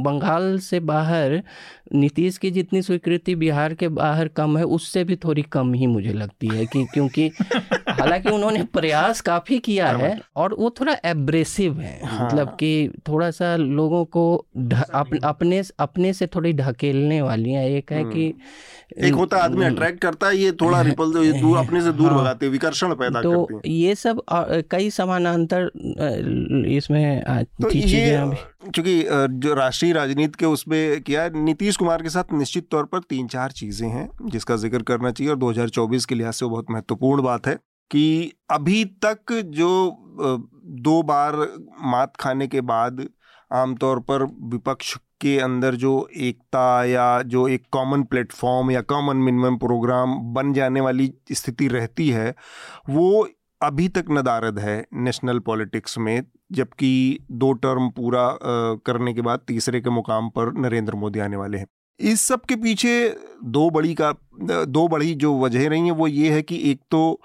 बंगाल 0.00 0.58
से 0.58 0.80
बाहर 0.80 1.42
नीतीश 1.94 2.38
की 2.38 2.50
जितनी 2.50 2.82
स्वीकृति 2.82 3.34
बिहार 3.34 3.74
के 3.74 3.88
बाहर 3.88 4.28
कम 4.28 4.58
है 4.58 4.64
उससे 4.64 5.04
भी 5.04 5.16
थोड़ी 5.16 5.42
कम 5.42 5.72
ही 5.74 5.86
मुझे 5.86 6.12
लगती 6.12 6.48
है 6.48 6.66
कि 6.66 6.84
क्योंकि 6.84 7.30
हालाँकि 7.88 8.30
उन्होंने 8.30 8.62
प्रयास 8.64 9.20
काफ़ी 9.20 9.58
किया 9.58 9.88
है 9.88 10.18
और 10.36 10.54
वो 10.54 10.70
थोड़ा 10.70 10.96
एब्रेसिव 11.04 11.80
है 11.80 12.00
हाँ। 12.04 12.26
मतलब 12.26 12.48
कि 12.48 12.90
थोड़ा 13.08 13.30
सा 13.30 13.56
लोगों 13.56 14.04
को 14.04 14.36
अप, 14.36 15.10
अपने 15.24 15.62
अपने 15.78 16.12
से 16.12 16.26
थोड़ी 16.26 16.52
ढकेलने 16.52 17.22
वाली 17.22 17.50
है 17.50 17.72
एक 17.72 17.92
है 17.92 18.04
कि 18.04 18.34
एक 19.04 19.14
होता 19.14 19.36
आदमी 19.36 19.64
अट्रैक्ट 19.64 20.00
करता 20.00 20.28
है 20.28 20.36
ये 20.36 20.52
थोड़ा 20.52 20.80
रिपल 20.80 21.12
दूर 21.40 21.58
अपने 21.66 21.80
से 21.80 21.92
दूर 21.92 22.10
हाँ, 22.10 22.20
भगाते 22.20 22.48
विकर्षण 22.48 22.94
पैदा 22.94 23.22
तो 23.22 23.45
है 23.54 23.60
ये 23.66 23.94
सब 23.94 24.22
कई 24.70 24.90
समानांतर 24.90 25.70
इसमें 26.68 27.22
तो 27.62 27.70
चूँकि 28.70 29.02
जो 29.30 29.54
राष्ट्रीय 29.54 29.92
राजनीति 29.92 30.38
के 30.38 30.46
उसमें 30.46 31.00
किया 31.02 31.28
नीतीश 31.28 31.76
कुमार 31.76 32.02
के 32.02 32.08
साथ 32.08 32.32
निश्चित 32.32 32.68
तौर 32.70 32.84
पर 32.84 33.00
तीन 33.00 33.26
चार 33.26 33.52
चीज़ें 33.52 33.88
हैं 33.88 34.08
जिसका 34.26 34.56
ज़िक्र 34.56 34.82
करना 34.82 35.10
चाहिए 35.10 35.32
और 35.32 35.38
2024 35.38 36.04
के 36.04 36.14
लिहाज 36.14 36.34
से 36.34 36.44
वो 36.44 36.50
बहुत 36.50 36.70
महत्वपूर्ण 36.70 37.22
बात 37.22 37.46
है 37.46 37.54
कि 37.90 38.32
अभी 38.50 38.84
तक 39.04 39.32
जो 39.54 39.70
दो 40.82 41.02
बार 41.02 41.36
मात 41.84 42.16
खाने 42.16 42.46
के 42.46 42.60
बाद 42.60 43.06
आमतौर 43.50 44.00
पर 44.00 44.24
विपक्ष 44.44 44.96
के 45.20 45.38
अंदर 45.38 45.74
जो 45.74 46.08
एकता 46.16 46.84
या 46.84 47.22
जो 47.22 47.46
एक 47.48 47.62
कॉमन 47.72 48.02
प्लेटफॉर्म 48.02 48.70
या 48.70 48.80
कॉमन 48.80 49.16
मिनिमम 49.16 49.56
प्रोग्राम 49.56 50.14
बन 50.34 50.52
जाने 50.52 50.80
वाली 50.80 51.12
स्थिति 51.32 51.68
रहती 51.68 52.08
है, 52.10 52.34
वो 52.90 53.28
अभी 53.60 53.88
तक 53.88 54.04
नदारद 54.10 54.58
है 54.58 54.84
नेशनल 54.94 55.38
पॉलिटिक्स 55.38 55.98
में, 55.98 56.22
जबकि 56.52 57.18
दो 57.32 57.52
टर्म 57.52 57.88
पूरा 57.90 58.28
करने 58.86 59.14
के 59.14 59.20
बाद 59.20 59.40
तीसरे 59.48 59.80
के 59.80 59.90
मुकाम 59.90 60.28
पर 60.28 60.52
नरेंद्र 60.58 60.94
मोदी 60.94 61.18
आने 61.18 61.36
वाले 61.36 61.58
हैं। 61.58 61.66
इस 62.00 62.20
सब 62.20 62.40
के 62.40 62.56
पीछे 62.56 63.16
दो 63.44 63.68
बड़ी 63.70 63.94
का, 63.94 64.12
दो 64.42 64.86
बड़ी 64.88 65.14
जो 65.14 65.38
वजह 65.40 65.68
रही 65.68 65.80
हैं, 65.80 65.92
वो 65.92 66.06
ये 66.06 66.30
है 66.30 66.42
कि 66.42 66.60
एक 66.70 66.80
तो 66.90 67.20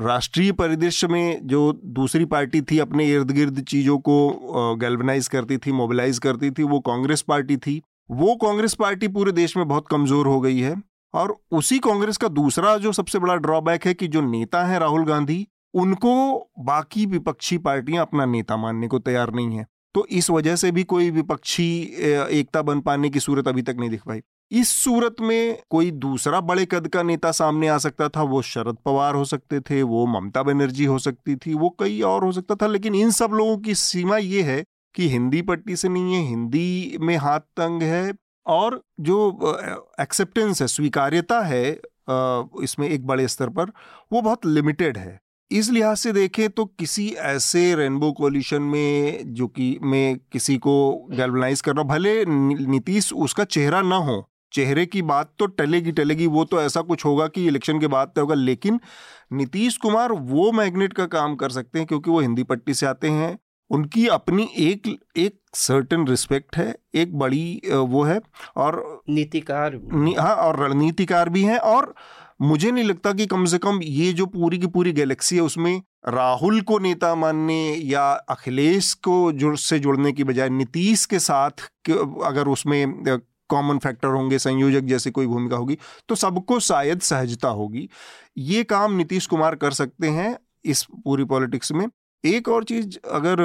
राष्ट्रीय 0.00 0.52
परिदृश्य 0.52 1.06
में 1.06 1.46
जो 1.46 1.72
दूसरी 1.94 2.24
पार्टी 2.24 2.60
थी 2.62 2.78
अपने 2.78 3.06
इर्द 3.06 3.30
गिर्द 3.30 3.60
चीज़ों 3.62 3.98
को 3.98 4.76
गैल्वनाइज 4.76 5.28
करती 5.28 5.58
थी 5.58 5.72
मोबिलाइज 5.72 6.18
करती 6.18 6.50
थी, 6.50 6.62
वो 6.62 6.80
कांग्रेस 6.80 7.22
पार्टी 7.22 7.56
थी। 7.56 7.80
वो 8.10 8.34
कांग्रेस 8.36 8.74
पार्टी 8.74 9.08
पूरे 9.08 9.32
देश 9.32 9.56
में 9.56 9.66
बहुत 9.68 9.88
कमज़ोर 9.90 10.26
हो 10.26 10.40
गई 10.40 10.58
है 10.58 10.74
और 11.14 11.36
उसी 11.52 11.78
कांग्रेस 11.78 12.16
का 12.16 12.28
दूसरा 12.30 12.76
जो 12.78 12.92
सबसे 12.92 13.18
बड़ा 13.18 13.36
ड्रॉबैक 13.38 13.86
है 13.86 13.94
कि 13.94 14.08
जो 14.08 14.20
नेता 14.20 14.64
है 14.64 14.78
राहुल 14.78 15.04
गांधी, 15.04 15.46
उनको 15.74 16.38
बाकी 16.60 17.06
विपक्षी 17.06 17.58
पार्टियाँ 17.58 18.02
अपना 18.02 18.26
नेता 18.26 18.56
मानने 18.56 18.88
को 18.88 18.98
तैयार 19.00 19.34
नहीं 19.34 19.56
है। 19.56 19.66
तो 19.94 20.06
इस 20.08 20.30
वजह 20.30 20.56
से 20.56 20.70
भी 20.72 20.82
कोई 20.84 21.10
विपक्षी 21.10 21.70
एकता 22.32 22.62
बन 22.62 22.80
पाने 22.80 23.10
की 23.10 23.20
सूरत 23.20 23.48
अभी 23.48 23.62
तक 23.62 23.76
नहीं 23.78 23.90
दिख 23.90 24.02
पाई। 24.06 24.20
इस 24.52 24.68
सूरत 24.74 25.16
में 25.20 25.58
कोई 25.70 25.90
दूसरा 25.90 26.40
बड़े 26.40 26.64
कद 26.66 26.88
का 26.88 27.02
नेता 27.02 27.30
सामने 27.32 27.68
आ 27.68 27.76
सकता 27.78 28.08
था, 28.08 28.22
वो 28.22 28.40
शरद 28.42 28.76
पवार 28.84 29.14
हो 29.14 29.24
सकते 29.24 29.60
थे, 29.60 29.82
वो 29.82 30.06
ममता 30.06 30.42
बनर्जी 30.42 30.84
हो 30.84 30.98
सकती 30.98 31.36
थी, 31.36 31.54
वो 31.54 31.68
कई 31.80 32.00
और 32.00 32.24
हो 32.24 32.32
सकता 32.32 32.54
था, 32.54 32.66
लेकिन 32.66 32.94
इन 32.94 33.10
सब 33.10 33.30
लोगों 33.32 33.56
की 33.58 33.74
सीमा 33.74 34.16
ये 34.16 34.42
है 34.42 34.62
कि 34.94 35.08
हिंदी 35.08 35.42
पट्टी 35.42 35.76
से 35.76 35.88
नहीं 35.88 36.14
है, 36.14 36.22
हिंदी 36.28 36.98
में 37.00 37.16
हाथ 37.16 37.40
तंग 37.56 37.82
है 37.82 38.12
और 38.46 38.80
जो 39.00 39.56
एक्सेप्टेंस 40.00 40.62
है, 40.62 40.68
स्वीकार्यता 40.68 41.40
है 41.40 41.70
इसमें 42.62 42.88
एक 42.88 43.06
बड़े 43.06 43.28
स्तर 43.28 43.48
पर, 43.48 43.70
वो 44.12 44.22
बहुत 44.22 44.46
लिमिटेड 44.46 44.98
है। 44.98 45.18
इस 45.50 45.70
लिहाज 45.70 45.96
से 45.96 46.12
देखें 46.12 46.48
तो 46.50 46.64
किसी 46.78 47.08
ऐसे 47.10 47.74
रेनबो 47.74 48.10
कोलिशन 48.12 48.62
में, 48.62 49.34
जो 49.34 49.46
कि, 49.48 49.78
में 49.82 50.18
किसी 50.32 50.56
को 50.58 51.08
गैल्वनाइज 51.10 51.60
करना, 51.60 51.82
भले 51.84 52.24
नीतीश 52.26 53.12
उसका 53.12 53.44
चेहरा 53.46 53.82
ना 53.82 53.96
हो 53.98 54.26
चेहरे 54.52 54.86
की 54.86 55.02
बात 55.02 55.32
तो 55.38 55.46
टलेगी 55.46 55.92
टलेगी 55.92 56.26
वो 56.28 56.44
तो 56.44 56.60
ऐसा 56.62 56.80
कुछ 56.82 57.04
होगा 57.04 57.26
कि 57.28 57.46
इलेक्शन 57.46 57.80
के 57.80 57.86
बाद 57.86 58.12
तो 58.16 58.20
होगा। 58.20 58.34
लेकिन 58.34 58.80
नीतीश 59.32 59.76
कुमार 59.76 60.12
वो 60.12 60.50
मैग्नेट 60.52 60.92
का 60.92 61.06
काम 61.08 61.34
कर 61.36 61.50
सकते 61.50 61.78
हैं 61.78 61.86
क्योंकि 61.88 62.10
वो 62.10 62.20
हिंदी 62.20 62.42
पट्टी 62.42 62.74
से 62.74 62.86
आते 62.86 63.08
हैं। 63.10 63.38
उनकी 63.70 64.06
अपनी 64.08 64.48
एक 64.58 64.88
एक 65.16 65.38
सर्टन 65.54 66.06
रिस्पेक्ट 66.06 66.56
है 66.56 66.74
एक 66.94 67.18
बड़ी 67.18 67.60
वो 67.72 68.02
है 68.02 68.20
और 68.56 69.02
नीतिकार 69.10 69.78
नी, 69.84 70.14
हाँ 70.14 70.34
और 70.36 70.58
रणनीतिकार 70.60 71.28
भी 71.28 71.42
हैं 71.42 71.58
और 71.58 71.94
मुझे 72.42 72.70
नहीं 72.70 72.84
लगता 72.84 73.12
कि 73.12 73.26
कम 73.26 73.44
से 73.44 73.58
कम 73.58 73.78
ये 73.82 74.12
जो 74.12 74.26
पूरी 74.26 74.58
की 74.58 74.66
पूरी 74.66 74.92
गैलेक्सी 74.92 75.36
है 75.36 75.42
उसमें 75.42 75.82
राहुल 76.08 76.60
को 76.60 76.78
नेता 76.78 77.14
मानने 77.14 77.60
या 77.74 78.02
अखिलेश 78.28 78.92
को 78.94 79.32
जुड़ 79.32 79.56
से 79.56 79.78
जुड़ने 79.78 80.12
की 80.12 80.24
बजाय 80.24 80.48
नीतीश 80.48 81.04
के 81.06 81.18
साथ 81.18 81.68
अगर 82.24 82.48
उसमें 82.48 82.84
कॉमन 83.50 83.78
फैक्टर 83.78 84.08
होंगे, 84.10 84.38
संयोजक 84.40 84.86
जैसे 84.86 85.10
कोई 85.10 85.26
भूमिका 85.26 85.56
होगी 85.56 85.78
तो 86.08 86.14
सबको 86.16 86.58
शायद 86.62 87.00
सहजता 87.02 87.48
होगी। 87.50 87.88
ये 88.38 88.62
काम 88.66 88.92
नीतीश 88.94 89.26
कुमार 89.26 89.54
कर 89.56 89.72
सकते 89.74 90.08
हैं 90.10 90.36
इस 90.64 90.82
पूरी 91.04 91.24
पॉलिटिक्स 91.26 91.72
में। 91.72 91.86
एक 92.24 92.48
और 92.48 92.64
चीज़ 92.64 92.98
अगर 93.10 93.38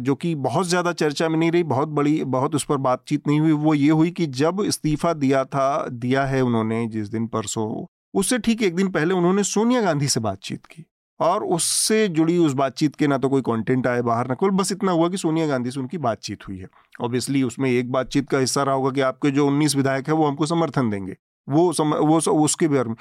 जो 0.00 0.14
कि 0.14 0.34
बहुत 0.36 0.66
ज़्यादा 0.66 0.92
चर्चा 0.94 1.28
में 1.28 1.38
नहीं 1.38 1.50
रही, 1.50 1.62
बहुत 1.64 1.88
बड़ी, 1.90 2.22
बहुत 2.26 2.54
उस 2.54 2.64
पर 2.64 2.76
बातचीत 2.78 3.26
नहीं 3.28 3.40
हुई, 3.40 3.52
वो 3.52 3.74
ये 3.74 3.90
हुई 3.90 4.10
कि 4.10 4.26
जब 4.28 4.62
इस्तीफा 4.66 5.12
दिया 5.14 5.44
था, 5.46 5.86
दिया 5.88 6.24
है 6.26 6.40
उन्होंने 6.40 6.86
जिस 6.86 7.08
दिन 7.08 7.26
परसों, 7.26 7.84
उससे 8.14 8.38
ठीक 8.38 8.62
एक 8.62 8.74
दिन 8.76 8.88
पहले 8.90 9.14
उन्होंने 9.14 9.42
सोनिया 9.44 9.82
गांधी 9.82 10.08
से 10.08 10.20
बातचीत 10.20 10.66
की। 10.66 10.84
और 11.22 11.44
उससे 11.44 12.06
जुड़ी 12.08 12.36
उस 12.38 12.52
बातचीत 12.52 12.94
के 12.96 13.06
ना 13.06 13.18
तो 13.18 13.28
कोई 13.28 13.42
कंटेंट 13.42 13.86
आए 13.86 14.02
बाहर 14.02 14.28
ना। 14.28 14.34
कोई 14.34 14.50
बस 14.50 14.72
इतना 14.72 14.92
हुआ 14.92 15.08
कि 15.08 15.16
सोनिया 15.16 15.46
गांधी 15.46 15.70
से 15.70 15.80
उनकी 15.80 15.98
बातचीत 15.98 16.48
हुई 16.48 16.58
है। 16.58 16.68
ऑब्वियसली 17.00 17.42
उसमें 17.42 17.70
एक 17.70 17.90
बातचीत 17.92 18.28
का 18.28 18.38
हिस्सा 18.38 18.62
रहा 18.62 18.74
होगा 18.74 18.90
कि 18.90 19.00
आपके 19.00 19.30
जो 19.30 19.46
उन्नीस 19.46 19.76
विधायक 19.76 20.08
है 20.08 20.14
वो 20.14 20.26
हमको 20.26 20.46
समर्थन 20.46 20.90
देंगे। 20.90 21.16
वो 21.48 21.72
सम, 21.72 21.94
वो 21.94 22.16
उसके 22.44 22.68
बारे 22.68 22.88
में 22.88 22.96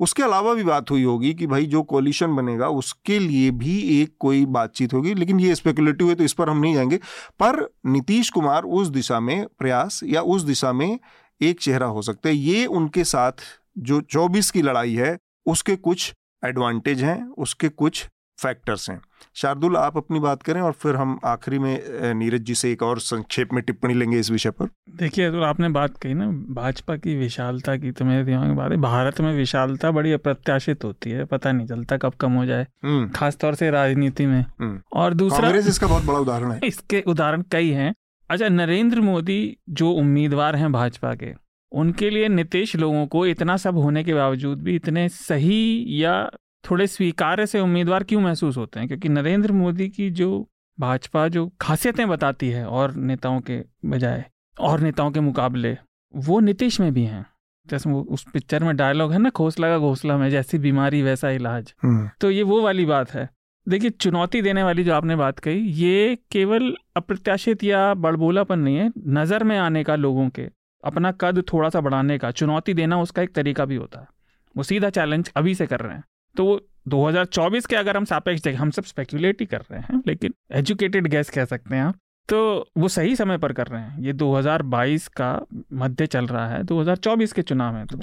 उसके 0.00 0.22
अलावा 0.22 0.52
भी 0.54 0.62
बात 0.64 0.90
हुई 0.90 1.02
होगी 1.04 1.32
कि 1.34 1.46
भाई 1.46 1.66
जो 1.66 1.82
कोलिशन 1.82 2.34
बनेगा 2.36 2.68
उसके 2.68 3.18
लिए 3.18 3.50
भी 3.50 3.78
एक 4.00 4.14
कोई 4.20 4.44
बातचीत 4.46 4.94
होगी 4.94 5.14
लेकिन 5.14 5.40
ये 5.40 5.54
स्पेकुलेटिव 5.54 6.08
है 6.08 6.14
तो 6.14 6.24
इस 6.24 6.32
पर 6.32 6.50
हम 6.50 6.58
नहीं 6.58 6.74
जाएँगे। 6.74 6.96
पर 7.40 7.68
नीतीश 7.86 8.30
कुमार 8.30 8.62
उस 8.62 8.88
दिशा 8.88 9.20
में 9.20 9.46
प्रयास 9.58 10.00
या 10.04 10.22
उस 10.22 10.42
दिशा 10.42 10.72
में 10.72 10.98
एक 11.40 11.60
चेहरा 11.60 11.86
हो 11.86 12.02
सकता 12.02 12.28
है। 12.28 12.34
ये 12.34 12.66
उनके 12.66 13.04
साथ 13.04 13.32
जो 13.78 14.00
24 14.00 14.50
की 14.50 14.62
लड़ाई 14.62 14.94
है 14.94 15.16
उसके 15.46 15.76
कुछ 15.76 16.12
एडवांटेज 16.44 17.02
हैं 17.02 17.22
उसके 17.38 17.68
कुछ 17.68 18.06
फैक्टर्स 18.38 18.88
हैं। 18.90 19.00
शार्दुल 19.34 19.76
आप 19.76 19.96
अपनी 19.96 20.20
बात 20.20 20.42
करें 20.42 20.60
और 20.60 20.72
फिर 20.72 20.96
हम 20.96 21.18
आखिरी 21.24 21.58
में 21.58 22.14
नीरज 22.14 22.40
जी 22.40 22.54
से 22.54 22.70
एक 22.72 22.82
और 22.82 22.98
संक्षेप 23.00 23.52
में 23.52 23.62
टिप्पणी 23.62 23.94
लेंगे 23.94 24.18
इस 24.18 24.30
विषय 24.30 24.50
पर। 24.50 24.68
देखिए 24.96 25.30
तो 25.30 25.42
आपने 25.42 25.68
बात 25.68 25.96
कही 25.98 26.14
ना 26.14 26.26
भाजपा 26.54 26.96
की 26.96 27.14
विशालता 27.16 27.76
की 27.76 27.90
तो 27.90 28.04
मेरे 28.04 28.24
दिमाग 28.24 28.46
में 28.46 28.56
बात 28.56 28.70
है 28.70 28.76
भारत 28.76 29.20
में 29.20 29.32
विशालता 29.36 29.90
बड़ी 29.90 30.12
अप्रत्याशित 30.12 30.84
होती 30.84 31.10
है 31.10 31.24
पता 31.24 31.52
नहीं 31.52 31.66
चलता 31.66 31.96
कब 31.96 32.14
कम 32.20 32.32
हो 32.32 32.44
जाए 32.46 32.66
हम्म। 32.84 33.08
खासतौर 33.10 33.54
से 33.54 33.70
राजनीति 33.70 34.26
में। 34.26 34.40
हम्म। 34.60 34.80
और 34.92 35.14
दूसरा 35.14 35.50
इसका 35.50 35.86
बहुत 35.86 36.04
बड़ा 36.04 36.18
उदाहरण 36.18 36.52
है। 36.52 36.60
इसके 36.64 37.02
उदाहरण 37.06 37.42
कई 37.52 37.70
हैं। 37.70 37.94
अच्छा 38.30 38.48
नरेंद्र 38.48 39.00
मोदी 39.00 39.56
जो 39.70 39.90
उम्मीदवार 39.92 40.56
हैं 40.56 40.72
भाजपा 40.72 41.14
के 41.14 41.32
उनके 41.74 42.10
लिए 42.10 42.28
नीतीश 42.28 42.76
लोगों 42.76 43.06
को 43.06 43.26
इतना 43.26 43.56
सब 43.56 43.76
होने 43.76 44.04
के 44.04 44.14
बावजूद 44.14 44.62
भी 44.62 44.74
इतने 44.76 45.08
सही 45.08 45.86
या 46.02 46.30
थोड़े 46.70 46.86
स्वीकार्य 46.86 47.46
से 47.46 47.60
उम्मीदवार 47.60 48.04
क्यों 48.04 48.20
महसूस 48.20 48.56
होते 48.56 48.78
हैं? 48.78 48.88
क्योंकि 48.88 49.08
नरेंद्र 49.08 49.52
मोदी 49.52 49.88
की 49.88 50.10
जो 50.10 50.48
भाजपा 50.78 51.28
जो 51.28 51.50
खासियतें 51.60 52.08
बताती 52.08 52.48
है 52.48 52.66
और 52.66 52.94
नेताओं 52.94 53.40
के 53.40 53.60
बजाय 53.84 54.24
और 54.60 54.80
नेताओं 54.80 55.10
के 55.10 55.20
मुकाबले 55.20 55.76
वो 56.14 56.40
नीतीश 56.40 56.80
में 56.80 56.92
भी 56.94 57.04
हैं। 57.04 57.26
जैसे 57.66 57.90
वो 57.90 58.00
उस 58.10 58.24
पिक्चर 58.32 58.64
में 58.64 58.76
डायलॉग 58.76 59.12
है 59.12 59.18
ना 59.18 59.30
घोसला 59.36 59.68
का 59.68 59.78
घोसला 59.78 60.16
में 60.16 60.30
जैसी 60.30 60.58
बीमारी 60.58 61.02
वैसा 61.02 61.30
इलाज। 61.30 61.74
हम्म। 61.82 62.10
तो 62.20 62.30
ये 62.30 62.42
वो 62.42 62.60
वाली 62.62 62.84
बात 62.84 63.10
है। 63.10 63.28
देखिए 63.68 63.90
चुनौती 63.90 64.42
देने 64.42 64.62
वाली 64.62 64.84
जो 64.84 64.94
आपने 64.94 65.16
बात 65.16 65.38
कही 65.38 65.58
ये 65.58 66.18
केवल 66.30 66.74
अप्रत्याशित 66.96 67.64
या 67.64 67.94
बड़बोलापन 67.94 68.58
नहीं 68.58 68.76
है 68.76 68.90
नज़र 69.08 69.44
में 69.44 69.58
आने 69.58 69.84
का 69.84 69.96
लोगों 69.96 70.28
के 70.28 70.48
अपना 70.84 71.12
कद 71.12 71.44
थोड़ा 71.52 71.68
सा 71.68 71.80
बढ़ाने 71.80 72.18
का 72.18 72.30
चुनौती 72.30 72.74
देना 72.74 73.00
उसका 73.00 73.22
एक 73.22 73.34
तरीका 73.34 73.64
भी 73.64 73.76
होता 73.76 74.00
है। 74.00 74.06
वो 74.56 74.62
सीधा 74.62 74.90
चैलेंज 74.90 75.32
अभी 75.36 75.54
से 75.54 75.66
कर 75.66 75.80
रहे 75.80 75.94
हैं। 75.94 76.04
तो 76.36 76.44
वो 76.44 76.60
2024 76.88 77.66
के 77.66 77.76
अगर 77.76 77.96
हम 77.96 78.04
सापेक्ष 78.04 78.42
देखें 78.42 78.58
हम 78.58 78.70
सब 78.70 78.84
स्पेक्यूलेट 78.84 79.40
ही 79.40 79.46
कर 79.46 79.60
रहे 79.60 79.80
हैं 79.80 80.02
लेकिन 80.06 80.34
एजुकेटेड 80.52 81.06
गैस 81.06 81.30
कह 81.30 81.44
सकते 81.44 81.76
हैं 81.76 81.82
आप। 81.82 81.96
तो 82.28 82.70
वो 82.78 82.88
सही 82.88 83.16
समय 83.16 83.38
पर 83.38 83.52
कर 83.52 83.66
रहे 83.66 83.82
हैं। 83.82 84.00
ये 84.00 84.12
2022 84.12 85.08
का 85.08 85.46
मध्य 85.72 86.06
चल 86.06 86.26
रहा 86.26 86.48
है 86.48 86.62
2024 86.62 87.32
के 87.32 87.42
चुनाव 87.42 87.76
है 87.76 87.86
तो 87.86 87.96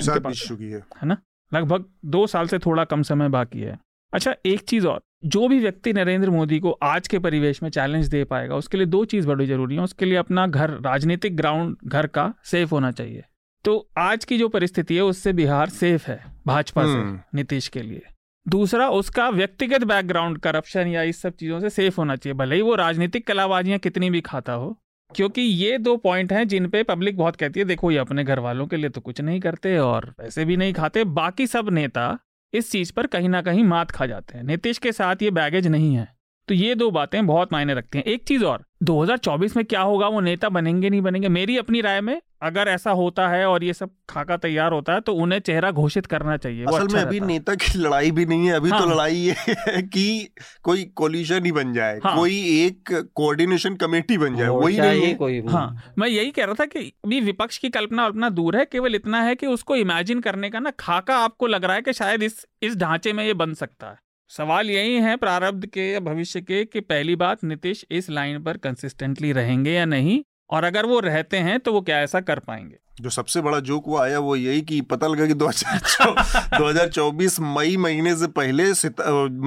है। 0.72 0.80
है 0.80 1.08
ना? 1.08 1.18
लगभग 1.54 1.86
दो 2.06 2.28
साल 2.28 2.48
से 2.48 2.60
थोड़ा 2.60 2.84
कम 2.84 3.04
समय 3.04 3.30
बाकी 3.30 3.60
है। 3.60 3.80
अच्छा 4.14 4.36
एक 4.46 4.62
चीज़ 4.62 4.88
और 4.88 5.02
जो 5.24 5.48
भी 5.48 5.60
व्यक्ति 5.60 5.94
नरेंद्र 5.94 6.30
मोदी 6.30 6.60
को 6.60 6.72
आज 6.84 7.08
के 7.08 7.20
परिवेश 7.20 7.62
में 7.64 7.70
चैलेंज 7.70 8.08
दे 8.08 8.24
पाएगा 8.24 8.56
उसके 8.56 8.78
लिए 8.78 8.86
दो 8.86 9.04
चीज़ 9.06 9.28
बड़ी 9.28 9.46
ज़रूरी 9.46 9.76
है। 9.76 9.82
उसके 9.82 10.06
लिए 10.06 10.18
अपना 10.18 10.46
घर 10.48 10.70
राजनीतिक 10.70 11.36
ग्राउंड 11.36 11.76
घर 11.86 12.08
का 12.08 12.34
सेफ़ 12.44 12.72
होना 12.72 12.92
चाहिए। 12.92 13.24
तो 13.66 13.90
आज 13.98 14.26
की 14.26 14.38
जो 14.38 14.48
परिस्थिति 14.50 14.96
है 14.96 15.02
उससे 15.02 15.34
बिहार 15.34 15.70
सेफ़ 15.70 16.10
है 16.12 16.20
भाजपा 16.48 16.84
से 16.84 16.92
हम्म। 16.92 17.20
नीतीश 17.36 17.68
के 17.68 17.82
लिए। 17.82 18.02
दूसरा 18.46 18.90
उसका 18.90 19.30
व्यक्तिगत 19.30 19.84
बैकग्राउंड 19.84 20.38
करप्शन 20.38 20.88
या 20.88 21.04
इस 21.04 21.22
सब 21.22 21.36
चीज़ों 21.36 21.60
से 21.60 21.70
सेफ़ 21.70 21.98
होना 21.98 22.16
चाहिए। 22.16 22.38
भले 22.38 22.56
ही 22.56 22.62
वो 22.62 22.76
राजनीतिक 22.76 23.28
कलाबाजियाँ 23.28 23.80
कितनी 23.80 24.10
भी 24.10 24.22
खाता 24.22 24.54
हो 24.54 24.78
क्योंकि 25.12 25.42
ये 25.42 25.78
दो 25.78 25.96
पॉइंट 25.98 26.34
हैं 26.34 26.48
जिन 26.48 26.68
पे 26.68 26.84
पब्लिक 26.84 27.18
बहुत 27.18 27.36
कहती 27.36 27.60
है 27.60 27.66
देखो 27.66 27.92
ये 27.92 27.98
अपने 27.98 28.24
घर 28.24 28.40
वालों 28.40 28.68
के 28.68 28.78
लिए 28.78 28.90
तो 28.90 29.02
कुछ 29.02 29.22
नहीं 29.22 29.40
करते 29.40 29.78
और 29.78 30.06
पैसे 30.18 30.46
भी 30.46 30.58
नहीं 30.58 30.74
खाते 30.74 31.04
बाकी 31.04 31.48
सब 31.48 31.70
नेता 31.70 32.08
इस 32.54 32.72
चीज़ 32.72 32.94
पर 32.94 33.08
कहीं 33.08 33.30
ना 33.30 33.42
कहीं 33.42 33.64
मात 33.64 33.92
खा 33.92 34.06
जाते 34.06 34.38
हैं। 34.38 34.44
नीतीश 34.44 34.78
के 34.78 34.92
साथ 34.92 35.16
ये 35.22 35.32
बैगेज 35.32 35.68
नहीं 35.68 35.96
है। 35.96 36.16
तो 36.48 36.54
ये 36.54 36.76
दो 36.76 36.92
बातें 36.92 37.28
बहुत 37.28 37.54
मायने 37.54 37.74
रखती 37.74 37.98
हैं। 37.98 38.06
एक 38.06 38.24
चीज़ 38.24 38.46
और 38.46 38.64
2024 38.84 39.56
में 39.56 39.66
क्या 39.66 39.82
होगा? 39.82 40.08
वो 40.08 40.20
नेता 40.20 40.50
बनेंगे, 40.50 40.90
नहीं 40.90 41.02
बनेंगे? 41.02 41.30
मेरी 41.30 41.58
अपनी 41.58 41.82
राय 41.82 42.02
में 42.02 42.22
अगर 42.42 42.68
ऐसा 42.68 42.92
होता 42.92 43.28
है 43.30 43.46
और 43.46 43.64
ये 43.64 43.74
सब 43.74 43.90
खाका 44.10 44.38
तैयार 44.38 44.72
होता 44.72 44.94
है 44.94 45.02
तो 45.02 45.14
उन्हें 45.16 45.40
चेहरा 45.40 45.72
घोषित 45.74 46.06
करना 46.06 46.38
चाहिए 46.38 46.66
असल 46.66 46.78
अच्छा 46.78 46.96
में 46.96 47.02
अभी 47.02 47.20
नेता 47.22 47.56
की 47.56 47.80
लड़ाई 47.80 48.12
भी 48.12 48.26
नहीं 48.26 48.48
है 48.48 48.54
अभी 48.54 48.70
हाँ। 48.70 48.80
तो 48.80 48.86
हाँ। 48.86 48.94
लड़ाई 48.94 49.16
ये 49.16 49.36
है 49.50 49.82
कि 49.84 50.34
कोई 50.64 50.84
कोलिशन 50.96 51.46
ही 51.46 51.52
बन 51.52 51.74
जाए 51.74 52.00
हाँ। 52.04 52.16
कोई 52.16 52.40
एक 52.58 52.94
कोऑर्डिनेशन 53.16 53.76
कमेटी 53.76 54.18
बन 54.18 54.36
जाए 54.36 54.48
वही 54.48 54.78
नहीं 54.78 55.02
है 55.02 55.14
कोई 55.16 55.40
हाँ 55.48 55.94
मैं 56.00 56.08
यही 56.08 56.32
कह 56.32 56.46
रहा 56.46 56.56
था 56.60 56.66
कि 56.66 56.92
अभी 57.06 57.22
विपक्ष 57.22 57.58
की 57.58 57.70
कल्पना 57.70 58.06
अपना 58.06 58.30
दूर 58.32 58.58
है 58.58 58.66
केवल 58.66 58.96
इतना 58.96 59.22
है 59.22 59.36
कि 59.36 59.48
उसको 59.48 59.76
इमेजिन 59.76 60.22
करने 60.22 60.50
का 60.50 60.60
ना 60.60 60.72
खाका 60.80 61.18
आपको 61.18 61.48
लग 61.48 61.66
रहा 61.66 61.76
है 61.76 61.82
कि 61.82 61.94
शायद 61.94 62.24
इस 62.24 62.46
इस 62.64 62.76
ढांचे 62.78 63.14
में 63.14 63.24
ये 63.26 63.34
बन 63.36 63.54
सकता 63.54 63.90
है 63.90 63.98
सवाल 64.32 64.70
यही 64.70 64.96
है 64.96 65.16
प्रारब्ध 65.18 65.66
के 65.66 65.92
या 65.92 66.00
भविष्य 66.00 66.42
के 66.42 66.64
कि 66.66 66.80
पहली 66.82 67.16
बात 67.16 67.44
नीतीश 67.44 67.86
इस 67.92 68.10
लाइन 68.10 68.44
पर 68.44 68.58
कंसिस्टेंटली 68.58 69.32
रहेंगे 69.32 69.72
या 69.72 69.86
नहीं 69.86 70.22
और 70.52 70.64
अगर 70.64 70.86
वो 70.86 71.00
रहते 71.00 71.38
हैं 71.38 71.60
तो 71.60 71.74
वो 71.74 71.82
क्या 71.82 72.00
ऐसा 72.00 72.22
कर 72.22 72.40
पाएँगे? 72.40 72.78
जो 73.02 73.10
सबसे 73.10 73.42
बड़ा 73.42 73.60
जोक 73.60 73.84
वो 73.88 73.98
आया 73.98 74.20
वो 74.20 74.36
यही 74.36 74.62
कि 74.62 74.82
पता 74.82 75.08
लगा 75.08 75.26
कि 75.26 75.34
2024 75.34 77.40
मई 77.40 77.78
महीने 77.78 78.16
से 78.16 78.28
पहले 78.28 78.64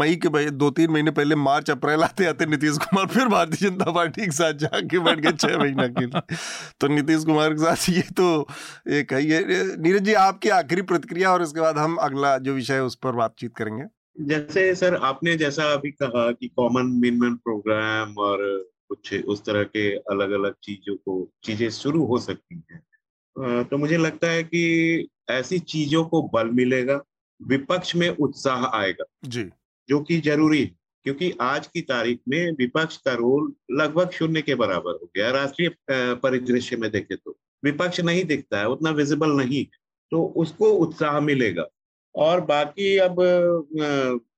मई 0.00 0.16
के 0.16 0.50
दो 0.50 0.70
तीन 0.70 0.90
महीने 0.90 1.10
पहले 1.10 1.34
मार्च 1.34 1.70
अप्रैल 1.70 2.02
आते 2.02 2.26
आते 2.26 2.46
नीतीश 2.46 2.78
कुमार 2.78 3.06
फिर 3.06 3.28
भारतीय 3.28 3.70
जनता 3.70 3.90
पार्टी 3.90 4.24
के 4.24 4.30
साथ 4.30 4.52
जाके 4.52 4.98
बैठ 4.98 5.18
गए 5.18 5.32
छह 5.32 5.58
महीना 5.58 5.88
के 5.88 6.06
लिए। 6.06 6.36
तो 6.80 6.88
नीतीश 6.88 7.24
कुमार 7.24 7.50
के 7.50 7.64
साथ 7.64 7.90
ये 7.90 8.00
तो 8.00 8.48
एक 8.90 9.12
है 9.12 9.24
ये 9.24 9.74
नीरज 9.78 10.02
जी 10.02 10.14
आपकी 10.14 10.48
आखिरी 10.48 10.82
प्रतिक्रिया 10.82 11.30
और 11.30 11.42
इसके 11.42 11.60
बाद 11.60 11.78
हम 11.78 11.96
अगला 11.96 12.38
जो 12.38 12.54
विषय 12.54 12.74
है 12.74 12.82
उस 12.82 12.94
पर 12.94 13.12
बातचीत 13.12 13.52
करेंगे। 13.56 13.84
जैसे 14.20 14.74
सर 14.74 14.94
आपने 14.94 15.36
जैसा 15.36 15.72
अभी 15.72 15.90
कहा 15.90 16.32
कि 16.32 16.48
कॉमन 16.48 16.86
मिनिमम 16.86 17.36
प्रोग्राम 17.36 18.14
और 18.18 18.70
कुछ 18.94 19.24
उस 19.24 19.44
तरह 19.44 19.62
के 19.66 19.90
अलग 20.12 20.30
अलग 20.32 20.54
चीज़ों 20.62 20.94
को 20.96 21.28
चीज़ें 21.44 21.68
शुरू 21.72 22.04
हो 22.04 22.18
सकती 22.20 22.62
हैं। 22.72 23.64
तो 23.64 23.78
मुझे 23.78 23.96
लगता 23.96 24.30
है 24.30 24.42
कि 24.44 25.08
ऐसी 25.30 25.58
चीज़ों 25.58 26.04
को 26.04 26.22
बल 26.28 26.50
मिलेगा 26.52 27.00
विपक्ष 27.40 27.94
में 27.96 28.08
उत्साह 28.08 28.64
आएगा। 28.66 29.04
जी। 29.24 29.44
जो 29.88 30.00
कि 30.00 30.20
ज़रूरी 30.20 30.62
है 30.62 30.70
क्योंकि 31.06 31.32
आज 31.40 31.66
की 31.66 31.80
तारीख 31.82 32.20
में 32.28 32.52
विपक्ष 32.52 32.96
का 32.96 33.12
रोल 33.14 33.52
लगभग 33.72 34.10
शून्य 34.10 34.42
के 34.42 34.54
बराबर 34.54 34.92
हो 34.92 35.10
गया। 35.16 35.30
राष्ट्रीय 35.30 35.70
परिदृश्य 35.90 36.76
में 36.76 36.90
देखे 36.90 37.16
तो 37.16 37.36
विपक्ष 37.62 38.00
नहीं 38.00 38.24
दिखता 38.24 38.58
है 38.58 38.68
उतना 38.68 38.90
विजिबल 38.92 39.32
नहीं 39.32 39.64
तो 40.12 40.22
उसको 40.36 40.70
उत्साह 40.76 41.20
मिलेगा। 41.20 41.66
और 42.14 42.40
बाकी 42.42 42.96
अब 42.98 43.16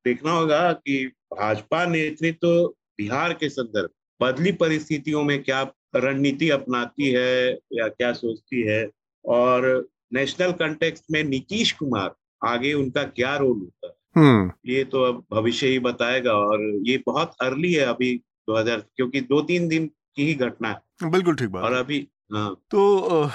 देखना 0.05 0.33
होगा 0.33 0.73
कि 0.73 1.05
भाजपा 1.33 1.85
नेतृत्व 1.87 2.37
तो 2.39 2.69
बिहार 2.99 3.33
के 3.33 3.49
संदर्भ 3.49 3.91
बदली 4.21 4.53
परिस्थितियों 4.53 5.23
में 5.23 5.43
क्या 5.43 5.63
रणनीति 5.97 6.51
अपनाती 6.51 7.11
है 7.11 7.51
या 7.73 7.89
क्या 7.89 8.13
सोचती 8.13 8.63
है? 8.63 8.89
और 9.25 9.89
नेशनल 10.15 10.53
कंटेक्स्ट 10.53 11.05
में 11.11 11.23
नीतीश 11.25 11.73
कुमार 11.73 12.15
आगे 12.43 12.73
उनका 12.73 13.03
क्या 13.03 13.37
रोल 13.37 13.59
होता 13.59 13.87
है? 13.87 13.95
हम्म। 14.17 14.51
ये 14.67 14.85
तो 14.85 15.03
अब 15.03 15.23
भविष्य 15.33 15.67
ही 15.67 15.79
बताएगा 15.79 16.33
और 16.33 16.65
ये 16.87 17.03
बहुत 17.07 17.33
अर्ली 17.43 17.73
है 17.73 17.85
अभी 17.85 18.15
2000 18.49 18.83
क्योंकि 18.97 19.21
दो 19.21 19.41
तीन 19.43 19.69
दिन 19.69 19.87
की 19.87 20.27
ही 20.27 20.35
घटना 20.35 20.69
है। 20.69 21.11
बिल्कुल 21.11 21.35
ठीक 21.35 21.49
बात। 21.49 21.65
और 21.65 21.73
अभी 21.73 22.07
हाँ। 22.35 22.55
तो 22.71 23.31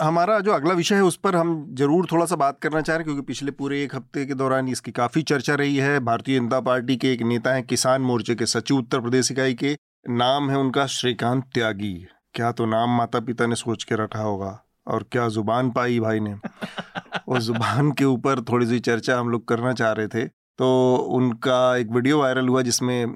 हमारा 0.00 0.38
जो 0.40 0.52
अगला 0.52 0.74
विषय 0.74 0.94
है 0.94 1.02
उस 1.02 1.16
पर 1.16 1.36
हम 1.36 1.54
ज़रूर 1.74 2.06
थोड़ा 2.12 2.24
सा 2.26 2.36
बात 2.36 2.58
करना 2.60 2.80
चाह 2.80 2.96
रहे 2.96 3.02
हैं 3.02 3.04
क्योंकि 3.04 3.26
पिछले 3.26 3.50
पूरे 3.50 3.82
एक 3.84 3.94
हफ़्ते 3.94 4.24
के 4.26 4.34
दौरान 4.34 4.68
इसकी 4.68 4.92
काफ़ी 4.92 5.22
चर्चा 5.22 5.54
रही 5.54 5.76
है। 5.76 5.98
भारतीय 6.00 6.38
जनता 6.38 6.60
पार्टी 6.60 6.96
के 6.96 7.12
एक 7.12 7.22
नेता 7.22 7.54
हैं 7.54 7.62
किसान 7.66 8.02
मोर्चे 8.02 8.34
के 8.34 8.46
सचिव 8.46 8.76
उत्तर 8.76 9.00
प्रदेश 9.00 9.30
इकाई 9.32 9.54
के। 9.54 9.74
नाम 10.04 10.50
है 10.50 10.56
उनका 10.56 10.86
श्रीकांत 10.86 11.44
त्यागी। 11.54 12.06
क्या 12.34 12.50
तो 12.52 12.66
नाम 12.66 12.96
माता 12.96 13.20
पिता 13.20 13.46
ने 13.46 13.54
सोच 13.54 13.84
के 13.84 13.94
रखा 13.94 14.20
होगा? 14.20 14.58
और 14.86 15.02
क्या 15.12 15.28
ज़ुबान 15.28 15.70
पाई 15.70 15.98
भाई 16.00 16.20
ने? 16.20 16.34
उस 17.28 17.42
ज़ुबान 17.42 17.90
के 17.92 18.04
ऊपर 18.04 18.40
थोड़ी 18.40 18.66
सी 18.66 18.78
चर्चा 18.80 19.18
हम 19.18 19.28
लोग 19.28 19.48
करना 19.48 19.72
चाह 19.72 19.92
रहे 19.92 20.08
थे। 20.08 20.24
तो 20.58 20.68
उनका 20.96 21.76
एक 21.76 21.90
वीडियो 21.90 22.20
वायरल 22.20 22.48
हुआ 22.48 22.62
जिसमें 22.62 23.06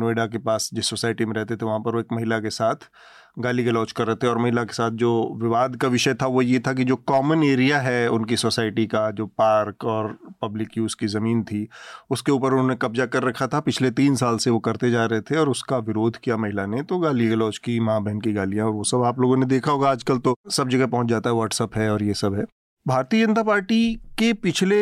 नोएडा 0.00 0.26
के 0.26 0.38
पास 0.38 0.70
जिस 0.74 0.86
सोसाइटी 0.86 1.24
में 1.24 1.34
रहते 1.34 1.56
थे 1.56 1.66
वहाँ 1.66 1.78
पर 1.80 1.94
वो 1.94 2.00
एक 2.00 2.12
महिला 2.12 2.38
के 2.38 2.50
साथ 2.50 2.88
गाली 3.36 3.62
गलौज 3.64 3.92
कर 3.92 4.06
रहे 4.06 4.16
थे 4.16 4.26
और 4.26 4.38
महिला 4.38 4.62
के 4.64 4.72
साथ 4.72 4.90
जो 4.92 5.10
विवाद 5.36 5.76
का 5.76 5.88
विषय 5.88 6.14
था 6.14 6.26
वो 6.26 6.42
ये 6.42 6.58
था 6.58 6.72
कि 6.72 6.84
जो 6.84 6.96
कॉमन 6.96 7.42
एरिया 7.44 7.78
है 7.80 8.08
उनकी 8.08 8.36
सोसाइटी 8.36 8.86
का, 8.86 9.10
जो 9.10 9.26
पार्क 9.26 9.84
और 9.84 10.16
पब्लिक 10.42 10.76
यूज़ 10.78 10.96
की 11.00 11.06
ज़मीन 11.06 11.42
थी, 11.42 11.66
उसके 12.10 12.32
ऊपर 12.32 12.52
उन्होंने 12.52 12.76
कब्जा 12.82 13.06
कर 13.06 13.22
रखा 13.22 13.46
था। 13.46 13.60
पिछले 13.60 13.90
तीन 13.90 14.16
साल 14.16 14.38
से 14.38 14.50
वो 14.50 14.58
करते 14.58 14.90
जा 14.90 15.04
रहे 15.04 15.20
थे 15.20 15.36
और 15.36 15.48
उसका 15.48 15.78
विरोध 15.78 16.16
किया 16.16 16.36
महिला 16.36 16.66
ने। 16.66 16.82
तो 16.82 16.98
गाली 16.98 17.28
गलौज 17.28 17.58
की 17.58 17.78
माँ 17.80 18.02
बहन 18.02 18.20
की 18.20 18.32
गालियाँ 18.32 18.66
और 18.66 18.72
वो 18.72 18.84
सब 18.84 19.02
आप 19.02 19.20
लोगों 19.20 19.36
ने 19.36 19.46
देखा 19.46 19.72
होगा 19.72 19.90
आजकल 19.90 20.18
तो 20.18 20.36
सब 20.50 20.68
जगह 20.68 20.86
पहुँच 20.86 21.08
जाता 21.08 21.30
है 21.30 21.36
व्हाट्सअप 21.36 21.76
है 21.76 21.90
और 21.92 22.02
ये 22.02 22.14
सब 22.14 22.34
है। 22.34 22.44
भारतीय 22.86 23.24
जनता 23.26 23.42
पार्टी 23.42 23.94
के 24.18 24.32
पिछले 24.32 24.76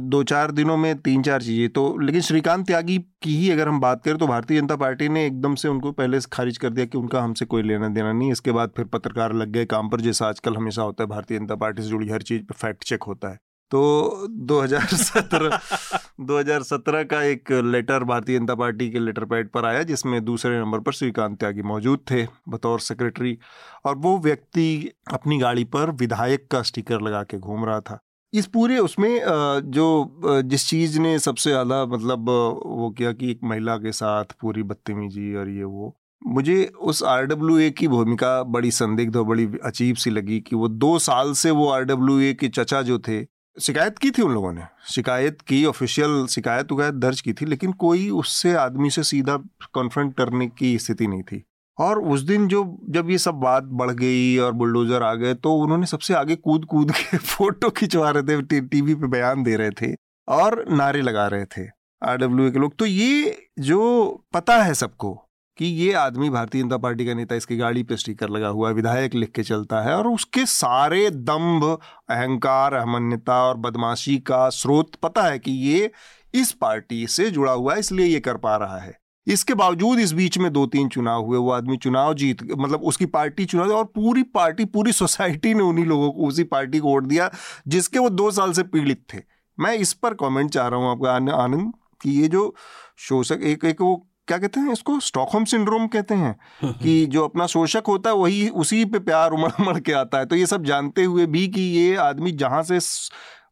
दो 0.00 0.22
चार 0.22 0.50
दिनों 0.50 0.76
में 0.76 0.94
तीन 0.98 1.22
चार 1.22 1.42
चीज़ें 1.42 1.68
तो 1.68 1.82
लेकिन 1.98 2.20
श्रीकांत 2.20 2.66
त्यागी 2.66 2.98
की 3.22 3.36
ही 3.36 3.50
अगर 3.50 3.68
हम 3.68 3.80
बात 3.80 4.04
करें 4.04 4.18
तो 4.18 4.26
भारतीय 4.26 4.60
जनता 4.60 4.76
पार्टी 4.76 5.08
ने 5.08 5.26
एकदम 5.26 5.54
से 5.54 5.68
उनको 5.68 5.92
पहले 5.92 6.18
खारिज 6.32 6.58
कर 6.58 6.70
दिया 6.70 6.86
कि 6.86 6.98
उनका 6.98 7.22
हमसे 7.22 7.44
कोई 7.44 7.62
लेना 7.62 7.88
देना 7.88 8.12
नहीं 8.12 8.30
इसके 8.32 8.52
बाद 8.52 8.72
फिर 8.76 8.84
पत्रकार 8.84 9.32
लग 9.32 9.48
गए 9.48 9.64
काम 9.64 9.88
पर, 9.88 10.00
जैसा 10.00 10.26
आजकल 10.26 10.56
हमेशा 10.56 10.82
होता 10.82 11.04
है, 11.04 11.08
भारतीय 11.08 11.38
जनता 11.38 11.54
पार्टी 11.54 11.82
से 11.82 11.88
जुड़ी 11.88 12.08
हर 12.08 12.22
चीज़ 12.22 12.42
पर 12.42 12.54
फैक्ट 12.54 12.84
चेक 12.84 13.02
होता 13.02 13.28
है। 13.28 13.38
तो 13.72 14.28
2017 14.48 15.58
2017 16.22 17.04
का 17.10 17.22
एक 17.24 17.52
लेटर 17.64 18.04
भारतीय 18.04 18.38
जनता 18.38 18.54
पार्टी 18.54 18.90
के 18.90 18.98
लेटर 18.98 19.24
पैड 19.24 19.48
पर 19.50 19.64
आया, 19.66 19.82
जिसमें 19.82 20.24
दूसरे 20.24 20.58
नंबर 20.60 20.80
पर 20.80 20.92
श्रीकांत 20.92 21.38
त्यागी 21.40 21.62
मौजूद 21.62 22.00
थे, 22.10 22.26
बतौर 22.48 22.80
सेक्रेटरी 22.80 23.36
और 23.86 23.96
वो 23.96 24.18
व्यक्ति 24.18 24.92
अपनी 25.12 25.38
गाड़ी 25.38 25.64
पर 25.66 25.90
विधायक 26.00 26.46
का 26.50 26.62
स्टिकर 26.62 27.00
लगा 27.00 27.22
के 27.22 27.38
घूम 27.38 27.64
रहा 27.64 27.80
था। 27.80 27.98
इस 28.32 28.46
पूरे 28.48 28.78
उसमें 28.78 29.20
जो 29.70 30.42
जिस 30.44 30.68
चीज़ 30.68 31.00
ने 31.00 31.18
सबसे 31.18 31.50
ज़्यादा 31.50 31.84
मतलब 31.86 32.28
वो 32.28 32.90
किया 32.98 33.12
कि 33.12 33.30
एक 33.30 33.40
महिला 33.44 33.76
के 33.78 33.92
साथ 33.92 34.38
पूरी 34.40 34.62
बदतमीजी 34.62 35.34
और 35.34 35.48
ये 35.48 35.64
वो, 35.64 35.94
मुझे 36.22 36.64
उस 36.82 37.02
आरडब्ल्यूए 37.02 37.70
की 37.70 37.88
भूमिका 37.88 38.42
बड़ी 38.44 38.70
संदिग्ध 38.72 39.16
और 39.16 39.24
बड़ी 39.24 39.48
अजीब 39.64 39.96
सी 39.96 40.10
लगी 40.10 40.40
कि 40.40 40.56
वो 40.56 40.68
दो 40.68 40.98
साल 41.00 41.32
से 41.34 41.50
वो 41.50 41.68
आरडब्ल्यूए 41.70 42.32
के 42.34 42.48
चचा 42.50 42.82
जो 42.82 42.98
थे 43.08 43.20
शिकायत 43.60 43.98
की 43.98 44.10
थी 44.10 44.22
उन 44.22 44.32
लोगों 44.32 44.52
ने? 44.52 44.62
शिकायत 44.88 45.40
की 45.40 45.64
ऑफिशियल 45.64 46.26
शिकायत 46.26 46.72
वगैरह 46.72 46.90
दर्ज 46.90 47.20
की 47.20 47.32
थी 47.32 47.46
लेकिन 47.46 47.72
कोई 47.72 48.08
उससे 48.10 48.54
आदमी 48.54 48.90
से 48.90 49.02
सीधा 49.02 49.36
कॉन्फ्रंट 49.72 50.14
करने 50.16 50.46
की 50.48 50.78
स्थिति 50.78 51.06
नहीं 51.06 51.22
थी। 51.22 51.44
और 51.78 52.02
उस 52.02 52.20
दिन 52.20 52.48
जो 52.48 52.78
जब 52.88 53.10
ये 53.10 53.18
सब 53.18 53.34
बात 53.34 53.62
बढ़ 53.62 53.90
गई 53.90 54.36
और 54.38 54.52
बुलडोजर 54.52 55.02
आ 55.02 55.14
गए 55.14 55.34
तो 55.34 55.54
उन्होंने 55.54 55.86
सबसे 55.86 56.14
आगे 56.14 56.36
कूद 56.36 56.64
कूद 56.64 56.90
के 56.90 57.18
फ़ोटो 57.32 57.70
खिंचवा 57.70 58.10
रहे 58.10 58.22
थे 58.22 58.42
टी, 58.42 58.60
टीवी 58.60 58.94
पे 58.94 59.06
बयान 59.06 59.42
दे 59.42 59.56
रहे 59.56 59.70
थे 59.70 59.94
और 60.28 60.64
नारे 60.68 61.02
लगा 61.02 61.26
रहे 61.26 61.44
थे 61.44 61.66
आर 62.02 62.18
के 62.22 62.58
लोग। 62.58 62.76
तो 62.76 62.86
ये 62.86 63.38
जो 63.58 63.80
पता 64.32 64.62
है 64.62 64.74
सबको 64.74 65.28
कि 65.62 65.66
ये 65.68 65.92
आदमी 65.92 66.28
भारतीय 66.30 66.62
जनता 66.62 66.76
पार्टी 66.76 67.04
का 67.06 67.14
नेता 67.14 67.34
इसकी 67.34 67.56
गाड़ी 67.56 67.82
पे 67.82 67.96
स्टिकर 67.96 68.28
लगा 68.28 68.48
हुआ 68.48 68.68
है, 68.68 68.74
विधायक 68.74 69.14
लिख 69.14 69.30
के 69.32 69.42
चलता 69.42 69.80
है 69.80 69.94
और 69.96 70.06
उसके 70.08 70.44
सारे 70.46 71.10
दम्भ, 71.10 71.64
अहंकार 72.10 72.74
अहमन्यता 72.74 73.36
और 73.42 73.56
बदमाशी 73.56 74.16
का 74.20 74.48
स्रोत 74.48 74.94
पता 74.94 75.22
है 75.22 75.38
कि 75.38 75.52
ये 75.52 75.90
इस 76.34 76.50
पार्टी 76.52 77.06
से 77.06 77.30
जुड़ा 77.30 77.52
हुआ 77.52 77.74
है, 77.74 77.80
इसलिए 77.80 78.06
ये 78.06 78.20
कर 78.20 78.36
पा 78.36 78.56
रहा 78.56 78.78
है। 78.78 78.98
इसके 79.26 79.54
बावजूद 79.54 79.98
इस 79.98 80.12
बीच 80.12 80.38
में 80.38 80.52
दो 80.52 80.66
तीन 80.66 80.88
चुनाव 80.88 81.24
हुए, 81.24 81.38
वो 81.38 81.50
आदमी 81.50 81.76
चुनाव 81.76 82.14
जीत 82.14 82.42
मतलब 82.52 82.82
उसकी 82.82 83.06
पार्टी 83.08 83.44
चुनाव 83.44 83.72
और 83.72 83.84
पूरी 83.84 84.22
पार्टी, 84.22 84.64
पूरी 84.64 84.92
सोसाइटी 84.92 85.54
ने 85.54 85.62
उन्हीं 85.62 85.84
लोगों 85.86 86.10
को, 86.12 86.26
उसी 86.28 86.44
पार्टी 86.44 86.78
को 86.78 86.88
वोट 86.88 87.04
दिया, 87.04 87.30
जिसके 87.68 87.98
वो 87.98 88.10
दो 88.10 88.30
साल 88.30 88.52
से 88.52 88.62
पीड़ित 88.64 89.04
थे। 89.14 89.22
मैं 89.58 89.74
इस 89.74 89.92
पर 89.92 90.14
कमेंट 90.14 90.50
चाह 90.50 90.68
रहा 90.68 90.80
हूँ 90.80 90.90
आपका 90.90 91.12
आनंद, 91.42 91.72
कि 92.02 92.10
ये 92.10 92.28
जो 92.28 92.54
शोषक, 92.98 93.40
एक 93.42 93.64
एक 93.64 93.80
वो 93.80 94.08
क्या 94.28 94.38
कहते 94.38 94.60
हैं 94.60 94.72
इसको? 94.72 94.98
स्टॉकहोम 95.00 95.44
सिंड्रोम 95.44 95.86
कहते 95.86 96.14
हैं 96.14 96.36
कि 96.64 97.06
जो 97.06 97.24
अपना 97.24 97.46
शोषक 97.46 97.82
होता 97.88 98.10
है 98.10 98.16
वही 98.16 98.48
उसी 98.48 98.84
पे 98.84 98.98
प्यार 98.98 99.30
उमड़ 99.30 99.50
उमड़ 99.60 99.78
के 99.80 99.92
आता 99.92 100.18
है। 100.18 100.26
तो 100.26 100.36
ये 100.36 100.46
सब 100.46 100.64
जानते 100.64 101.04
हुए 101.04 101.26
भी 101.26 101.46
कि 101.48 101.60
ये 101.60 101.96
आदमी 101.96 102.32
जहाँ 102.32 102.62
से, 102.62 102.78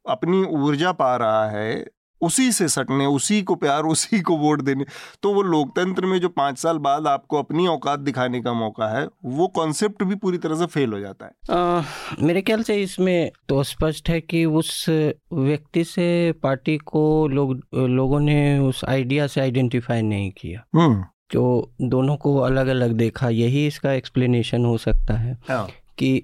अपनी 0.09 0.43
ऊर्जा 0.45 0.93
पा 0.93 1.17
रहा 1.17 1.49
है 1.51 1.87
उसी 2.23 2.53
से 2.53 2.69
सटने 2.69 3.07
उसी 3.07 3.43
को 3.43 3.55
प्यार 3.55 3.83
उसी 3.83 4.21
को 4.21 4.37
वोट 4.37 4.63
देने। 4.63 4.85
तो 5.23 5.35
वो 5.35 5.43
लोकतंत्र 5.43 6.07
में 6.07 6.19
जो 6.21 6.29
पाँच 6.29 6.59
साल 6.59 6.79
बाद 6.79 7.07
आपको 7.07 7.39
अपनी 7.39 7.67
औकात 7.67 8.01
दिखाने 8.01 8.41
का 8.41 8.53
मौका 8.53 8.99
है 8.99 9.09
वो 9.25 9.47
कॉन्सेप्ट 9.47 10.03
भी 10.03 10.15
पूरी 10.15 10.39
तरह 10.39 10.57
से 10.57 10.67
फेल 10.67 10.93
हो 10.93 11.01
जाता 11.01 11.27
है। 11.27 11.33
आ, 11.51 11.83
मेरे 12.23 12.43
ख्याल 12.43 12.63
से 12.63 12.83
इसमें 12.83 13.31
तो 13.49 13.63
स्पष्ट 13.63 14.09
है 14.09 14.21
कि 14.21 14.45
उस 14.45 14.87
व्यक्ति 15.33 15.85
से 15.85 16.33
पार्टी 16.33 16.77
को 16.77 17.29
लोग 17.29 17.61
लोगों 17.75 18.21
ने 18.21 18.59
उस 18.59 18.85
आइडिया 18.85 19.27
से 19.27 19.41
आइडेंटिफाई 19.41 20.03
नहीं 20.03 20.31
किया। 20.31 20.65
हम्म। 20.75 21.05
जो 21.33 21.73
दोनों 21.83 22.17
को 22.17 22.37
अलग 22.37 22.67
अलग 22.67 22.93
देखा 22.93 23.29
यही 23.29 23.67
इसका 23.67 23.93
एक्सप्लेनेशन 23.93 24.65
हो 24.65 24.79
सकता 24.79 25.15
है। 25.15 25.39
हाँ। 25.49 25.69
कि 26.03 26.23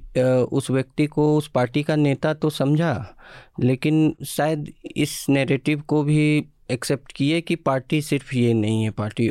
उस 0.53 0.71
व्यक्ति 0.71 1.07
को 1.07 1.37
उस 1.37 1.49
पार्टी 1.49 1.83
का 1.83 1.97
नेता 1.97 2.35
तो 2.35 2.51
समझा 2.51 3.17
लेकिन 3.61 4.15
शायद 4.27 4.73
इस 4.97 5.27
नैरेटिव 5.29 5.81
को 5.81 6.03
भी 6.03 6.45
एक्सेप्ट 6.71 7.13
किए 7.13 7.41
कि 7.41 7.57
पार्टी 7.57 8.03
सिर्फ़ 8.03 8.35
ये 8.35 8.55
नहीं 8.55 8.85
है 8.85 8.91
पार्टी 8.91 9.31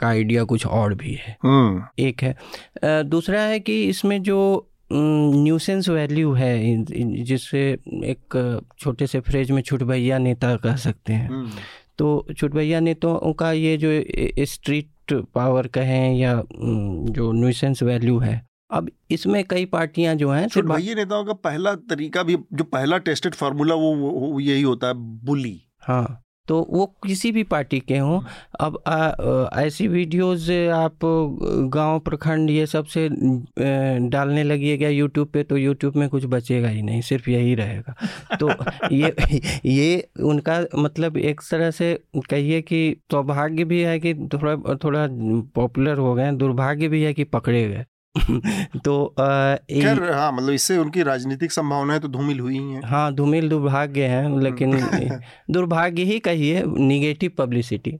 का 0.00 0.08
आइडिया 0.08 0.44
कुछ 0.44 0.66
और 0.66 0.94
भी 0.94 1.14
है। 1.14 1.36
हम्म। 1.42 1.82
एक 1.98 2.22
है। 2.22 2.36
दूसरा 2.84 3.40
है 3.40 3.60
कि 3.60 3.84
इसमें 3.84 4.22
जो 4.22 4.66
न्यूसेंस 4.92 5.88
वैल्यू 5.88 6.32
है 6.32 6.84
जिससे 7.24 7.78
एक 8.04 8.36
छोटे 8.78 9.06
से 9.06 9.20
फ्रेज 9.20 9.50
में 9.50 9.62
छुट 9.62 9.82
भैया 9.82 10.18
नेता 10.18 10.56
कह 10.56 10.76
सकते 10.76 11.12
हैं। 11.12 11.28
हम्म। 11.28 11.50
तो 11.98 12.26
छुट 12.36 12.54
भैया 12.54 12.80
नेताओं 12.80 13.32
का 13.32 13.52
ये 13.52 13.76
जो 13.76 13.90
स्ट्रीट 14.44 14.88
पावर 15.12 15.66
कहें 15.66 16.14
या 16.14 16.42
जो 17.16 17.32
न्यूसेंस 17.32 17.82
वैल्यू 17.82 18.18
है 18.18 18.49
अब 18.72 18.90
इसमें 19.10 19.44
कई 19.44 19.64
पार्टियाँ 19.64 20.14
जो 20.14 20.30
हैं 20.30 20.48
छुट 20.48 20.64
भैया 20.64 20.94
नेताओं 20.94 21.24
का 21.24 21.32
पहला 21.32 21.74
तरीका 21.74 22.22
भी 22.22 22.36
जो 22.52 22.64
पहला 22.64 22.98
टेस्टेड 22.98 23.34
फार्मूला 23.34 23.74
वो, 23.74 23.94
वो 23.94 24.40
यही 24.40 24.62
होता 24.62 24.86
है 24.86 24.94
बुली। 25.24 25.62
हाँ 25.80 26.22
तो 26.48 26.66
वो 26.70 26.86
किसी 26.86 27.32
भी 27.32 27.42
पार्टी 27.42 27.80
के 27.80 27.98
हों 27.98 28.20
अब 28.60 28.82
आ, 28.86 28.92
आ, 28.92 29.48
ऐसी 29.62 29.88
वीडियोस 29.88 30.50
आप 30.74 30.98
गाँव 31.74 32.00
प्रखंड 32.00 32.50
ये 32.50 32.66
सबसे 32.66 33.08
डालने 34.08 34.42
लगिएगा 34.42 34.88
यूट्यूब 34.88 35.28
पे 35.28 35.42
तो 35.42 35.56
यूट्यूब 35.56 35.96
में 35.96 36.08
कुछ 36.08 36.24
बचेगा 36.24 36.68
ही 36.68 36.82
नहीं 36.82 37.00
सिर्फ़ 37.00 37.30
यही 37.30 37.54
रहेगा। 37.54 37.94
तो 38.40 38.50
ये 38.92 39.14
ये 39.64 40.08
उनका 40.20 40.64
मतलब 40.78 41.16
एक 41.16 41.40
तरह 41.50 41.70
से 41.70 42.04
कहिए 42.30 42.62
कि 42.62 42.96
सौभाग्य 43.12 43.64
भी 43.64 43.80
है 43.80 44.00
कि 44.00 44.14
थोड़ा 44.14 44.74
थोड़ा 44.74 45.08
पॉपुलर 45.54 45.98
हो 45.98 46.14
गए 46.14 46.32
दुर्भाग्य 46.32 46.88
भी 46.88 47.02
है 47.02 47.14
कि 47.14 47.24
पकड़े 47.24 47.68
गए। 47.68 47.84
तो 48.84 49.14
खैर 49.16 50.02
हाँ 50.12 50.30
मतलब 50.32 50.50
इससे 50.50 50.76
उनकी 50.78 51.02
राजनीतिक 51.02 51.52
संभावनाएँ 51.52 52.00
तो 52.00 52.08
धूमिल 52.08 52.40
हुई 52.40 52.56
हैं 52.56 52.82
हाँ। 52.82 53.12
धूमिल 53.14 53.48
दुर्भाग्य 53.48 54.06
है 54.06 54.40
लेकिन 54.40 54.72
दुर्भाग्य 55.50 56.02
ही 56.02 56.18
कहिए 56.18 56.62
निगेटिव 56.66 57.32
पब्लिसिटी 57.38 57.98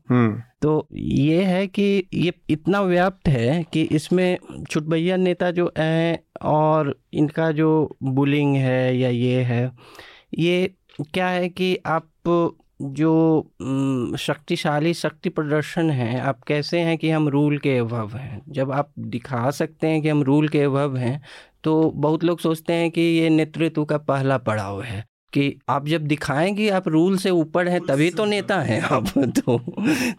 तो 0.62 0.88
ये 0.94 1.42
है 1.42 1.66
कि 1.66 2.08
ये 2.14 2.32
इतना 2.50 2.80
व्याप्त 2.82 3.28
है 3.28 3.62
कि 3.62 3.82
इसमें 3.82 4.38
छुटभैया 4.70 5.16
नेता 5.16 5.50
जो 5.50 5.72
हैं 5.78 6.18
और 6.42 6.94
इनका 7.12 7.50
जो 7.52 7.96
बुलिंग 8.02 8.56
है 8.56 8.98
या 8.98 9.08
ये 9.08 9.42
है 9.42 9.70
ये 10.38 10.74
क्या 11.14 11.28
है 11.28 11.48
कि 11.48 11.76
आप 11.86 12.06
जो 12.82 14.16
शक्तिशाली 14.18 14.94
शक्ति 14.94 15.28
प्रदर्शन 15.28 15.90
है, 15.90 16.20
आप 16.20 16.42
कैसे 16.42 16.80
हैं 16.80 16.96
कि 16.98 17.10
हम 17.10 17.28
रूल 17.28 17.58
के 17.58 17.76
अभव 17.78 18.16
हैं? 18.16 18.40
जब 18.48 18.72
आप 18.72 18.92
दिखा 18.98 19.50
सकते 19.50 19.86
हैं 19.86 20.02
कि 20.02 20.08
हम 20.08 20.22
रूल 20.22 20.48
के 20.48 20.62
अभव 20.62 20.96
हैं 20.96 21.20
तो 21.64 21.90
बहुत 21.96 22.24
लोग 22.24 22.40
सोचते 22.40 22.72
हैं 22.72 22.90
कि 22.90 23.00
ये 23.00 23.28
नेतृत्व 23.30 23.84
का 23.84 23.98
पहला 23.98 24.38
पड़ाव 24.38 24.82
है। 24.82 25.04
कि 25.32 25.58
आप 25.68 25.86
जब 25.88 26.06
दिखाएँगे 26.06 26.68
आप 26.70 26.88
रूल 26.88 27.16
से 27.16 27.30
ऊपर 27.30 27.68
हैं, 27.68 27.80
तभी 27.80 28.10
तो 28.10 28.24
नेता 28.24 28.60
हैं 28.60 28.80
आप 28.82 29.08
तो 29.18 29.58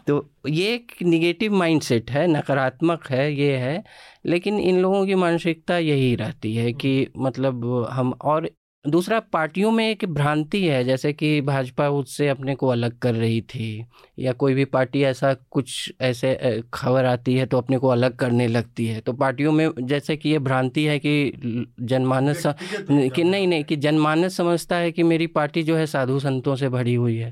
तो 0.06 0.30
ये 0.48 0.74
एक 0.74 0.92
निगेटिव 1.02 1.54
माइंडसेट 1.54 2.10
है, 2.10 2.26
नकारात्मक 2.26 3.06
है, 3.10 3.32
ये 3.34 3.56
है। 3.56 3.82
लेकिन 4.26 4.58
इन 4.58 4.78
लोगों 4.80 5.06
की 5.06 5.14
मानसिकता 5.14 5.78
यही 5.78 6.14
रहती 6.16 6.54
है 6.56 6.72
कि 6.72 7.08
मतलब 7.18 7.88
हम 7.90 8.12
और 8.22 8.50
दूसरा 8.84 9.18
पार्टियों 9.32 9.70
में 9.70 9.84
एक 9.90 10.04
भ्रांति 10.04 10.62
है 10.66 10.82
जैसे 10.84 11.12
कि 11.12 11.40
भाजपा 11.40 11.88
उससे 11.88 12.28
अपने 12.28 12.54
को 12.54 12.68
अलग 12.68 12.98
कर 12.98 13.14
रही 13.14 13.40
थी 13.40 13.84
या 14.18 14.32
कोई 14.32 14.54
भी 14.54 14.64
पार्टी 14.64 15.02
ऐसा 15.02 15.32
कुछ 15.50 15.92
ऐसे 16.00 16.62
खबर 16.74 17.04
आती 17.04 17.34
है 17.34 17.46
तो 17.46 17.58
अपने 17.58 17.78
को 17.78 17.88
अलग 17.88 18.16
करने 18.16 18.46
लगती 18.46 18.86
है। 18.86 19.00
तो 19.00 19.12
पार्टियों 19.12 19.52
में 19.52 19.68
जैसे 19.80 20.16
कि 20.16 20.28
ये 20.28 20.38
भ्रांति 20.38 20.84
है 20.84 20.98
कि 20.98 21.66
जनमानस 21.80 22.42
कि 22.90 23.24
नहीं 23.24 23.46
नहीं 23.46 23.64
कि 23.64 23.76
जनमानस 23.76 24.36
समझता 24.36 24.76
है 24.76 24.90
कि 24.92 25.02
मेरी 25.02 25.26
पार्टी 25.28 25.62
जो 25.62 25.76
है 25.76 25.86
साधु 25.86 26.18
संतों 26.18 26.56
से 26.56 26.68
भरी 26.68 26.94
हुई 26.94 27.16
है। 27.16 27.30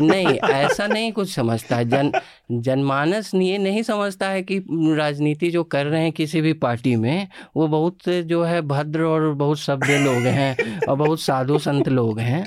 नहीं 0.00 0.36
ऐसा 0.50 0.86
नहीं 0.86 1.10
कुछ 1.12 1.34
समझता 1.34 1.76
है। 1.76 1.88
जन 1.88 2.12
जनमानस 2.52 3.30
ये 3.34 3.58
नहीं 3.58 3.82
समझता 3.82 4.28
है 4.28 4.42
कि 4.42 4.58
राजनीति 4.70 5.50
जो 5.50 5.64
कर 5.64 5.86
रहे 5.86 6.02
हैं 6.02 6.12
किसी 6.12 6.40
भी 6.40 6.52
पार्टी 6.52 6.94
में 6.96 7.28
वो 7.56 7.68
बहुत 7.68 8.08
जो 8.08 8.42
है 8.44 8.60
भद्र 8.62 9.02
और 9.02 9.32
बहुत 9.34 9.58
सभ्य 9.58 9.98
लोग 9.98 10.26
हैं। 10.28 10.72
और 10.88 10.96
बहुत 10.96 11.20
साधु 11.20 11.58
संत 11.58 11.88
लोग 11.88 12.18
हैं। 12.20 12.44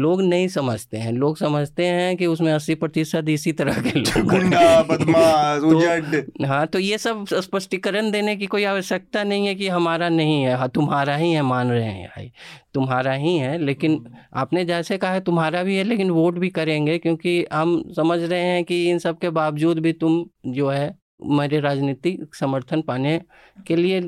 लोग 0.00 0.22
नहीं 0.22 0.48
समझते 0.48 0.96
हैं। 0.96 1.12
लोग 1.12 1.36
समझते 1.36 1.86
हैं 1.86 2.16
कि 2.16 2.26
उसमें 2.26 2.52
अस्सी 2.52 2.74
प्रतिशत 2.74 3.28
इसी 3.28 3.52
तरह 3.52 3.80
के 3.82 3.98
लोग 3.98 4.32
तो, 6.34 6.46
हाँ 6.46 6.66
तो 6.66 6.78
ये 6.78 6.98
सब 6.98 7.24
स्पष्टीकरण 7.32 8.10
देने 8.10 8.36
की 8.36 8.46
कोई 8.46 8.64
आवश्यकता 8.64 9.22
नहीं 9.24 9.46
है 9.46 9.54
कि 9.54 9.68
हमारा 9.68 10.08
नहीं 10.08 10.42
है। 10.42 10.54
हाँ 10.54 10.68
तुम्हारा 10.68 11.16
ही 11.16 11.32
है 11.32 11.42
मान 11.42 11.70
रहे 11.70 11.84
हैं 11.84 12.08
भाई। 12.08 12.32
तुम्हारा 12.74 13.12
ही 13.12 13.36
है 13.36 13.56
लेकिन 13.58 14.04
आपने 14.34 14.64
जैसे 14.64 14.98
कहा 14.98 15.12
है 15.12 15.20
तुम्हारा 15.20 15.62
भी 15.62 15.76
है 15.76 15.84
लेकिन 15.84 16.10
वोट 16.10 16.38
भी 16.38 16.48
करेंगे 16.48 16.98
क्योंकि 16.98 17.44
हम 17.52 17.82
समझ 17.96 18.20
रहे 18.20 18.40
हैं 18.40 18.64
कि 18.64 18.90
इन 18.90 18.98
सब 18.98 19.18
के 19.18 19.30
बावजूद 19.30 19.78
भी 19.78 19.92
तुम 19.92 20.24
जो 20.46 20.68
है 20.68 20.94
मेरे 21.26 21.60
राजनीतिक 21.60 22.34
समर्थन 22.34 22.80
पाने 22.82 23.20
के 23.66 23.76
लिए 23.76 24.00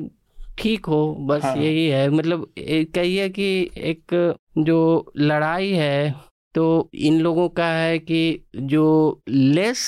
ठीक 0.57 0.85
हो 0.85 0.99
बस 1.19 1.43
हाँ। 1.43 1.55
यही 1.57 1.87
है। 1.87 2.09
मतलब 2.09 2.47
कहिए 2.95 3.29
कि 3.29 3.49
एक 3.77 4.35
जो 4.57 5.11
लड़ाई 5.17 5.71
है 5.71 6.15
तो 6.55 6.89
इन 6.93 7.19
लोगों 7.21 7.47
का 7.49 7.67
है 7.67 7.97
कि 7.99 8.21
जो 8.55 8.85
लेस 9.29 9.81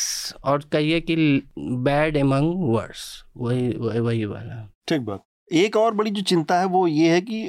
और 0.44 0.64
कहिए 0.72 1.00
कि 1.02 1.16
बैड 1.60 2.18
एमंग 2.18 2.54
वर्स 2.74 3.06
वही 3.38 3.70
वही 4.00 4.26
वाला। 4.26 4.68
ठीक 4.88 5.02
बात। 5.02 5.24
एक 5.52 5.76
और 5.78 5.94
बड़ी 5.94 6.12
जो 6.12 6.22
चिंता 6.22 6.60
है 6.60 6.66
वो 6.68 6.86
ये 6.88 7.10
है 7.10 7.22
कि 7.22 7.42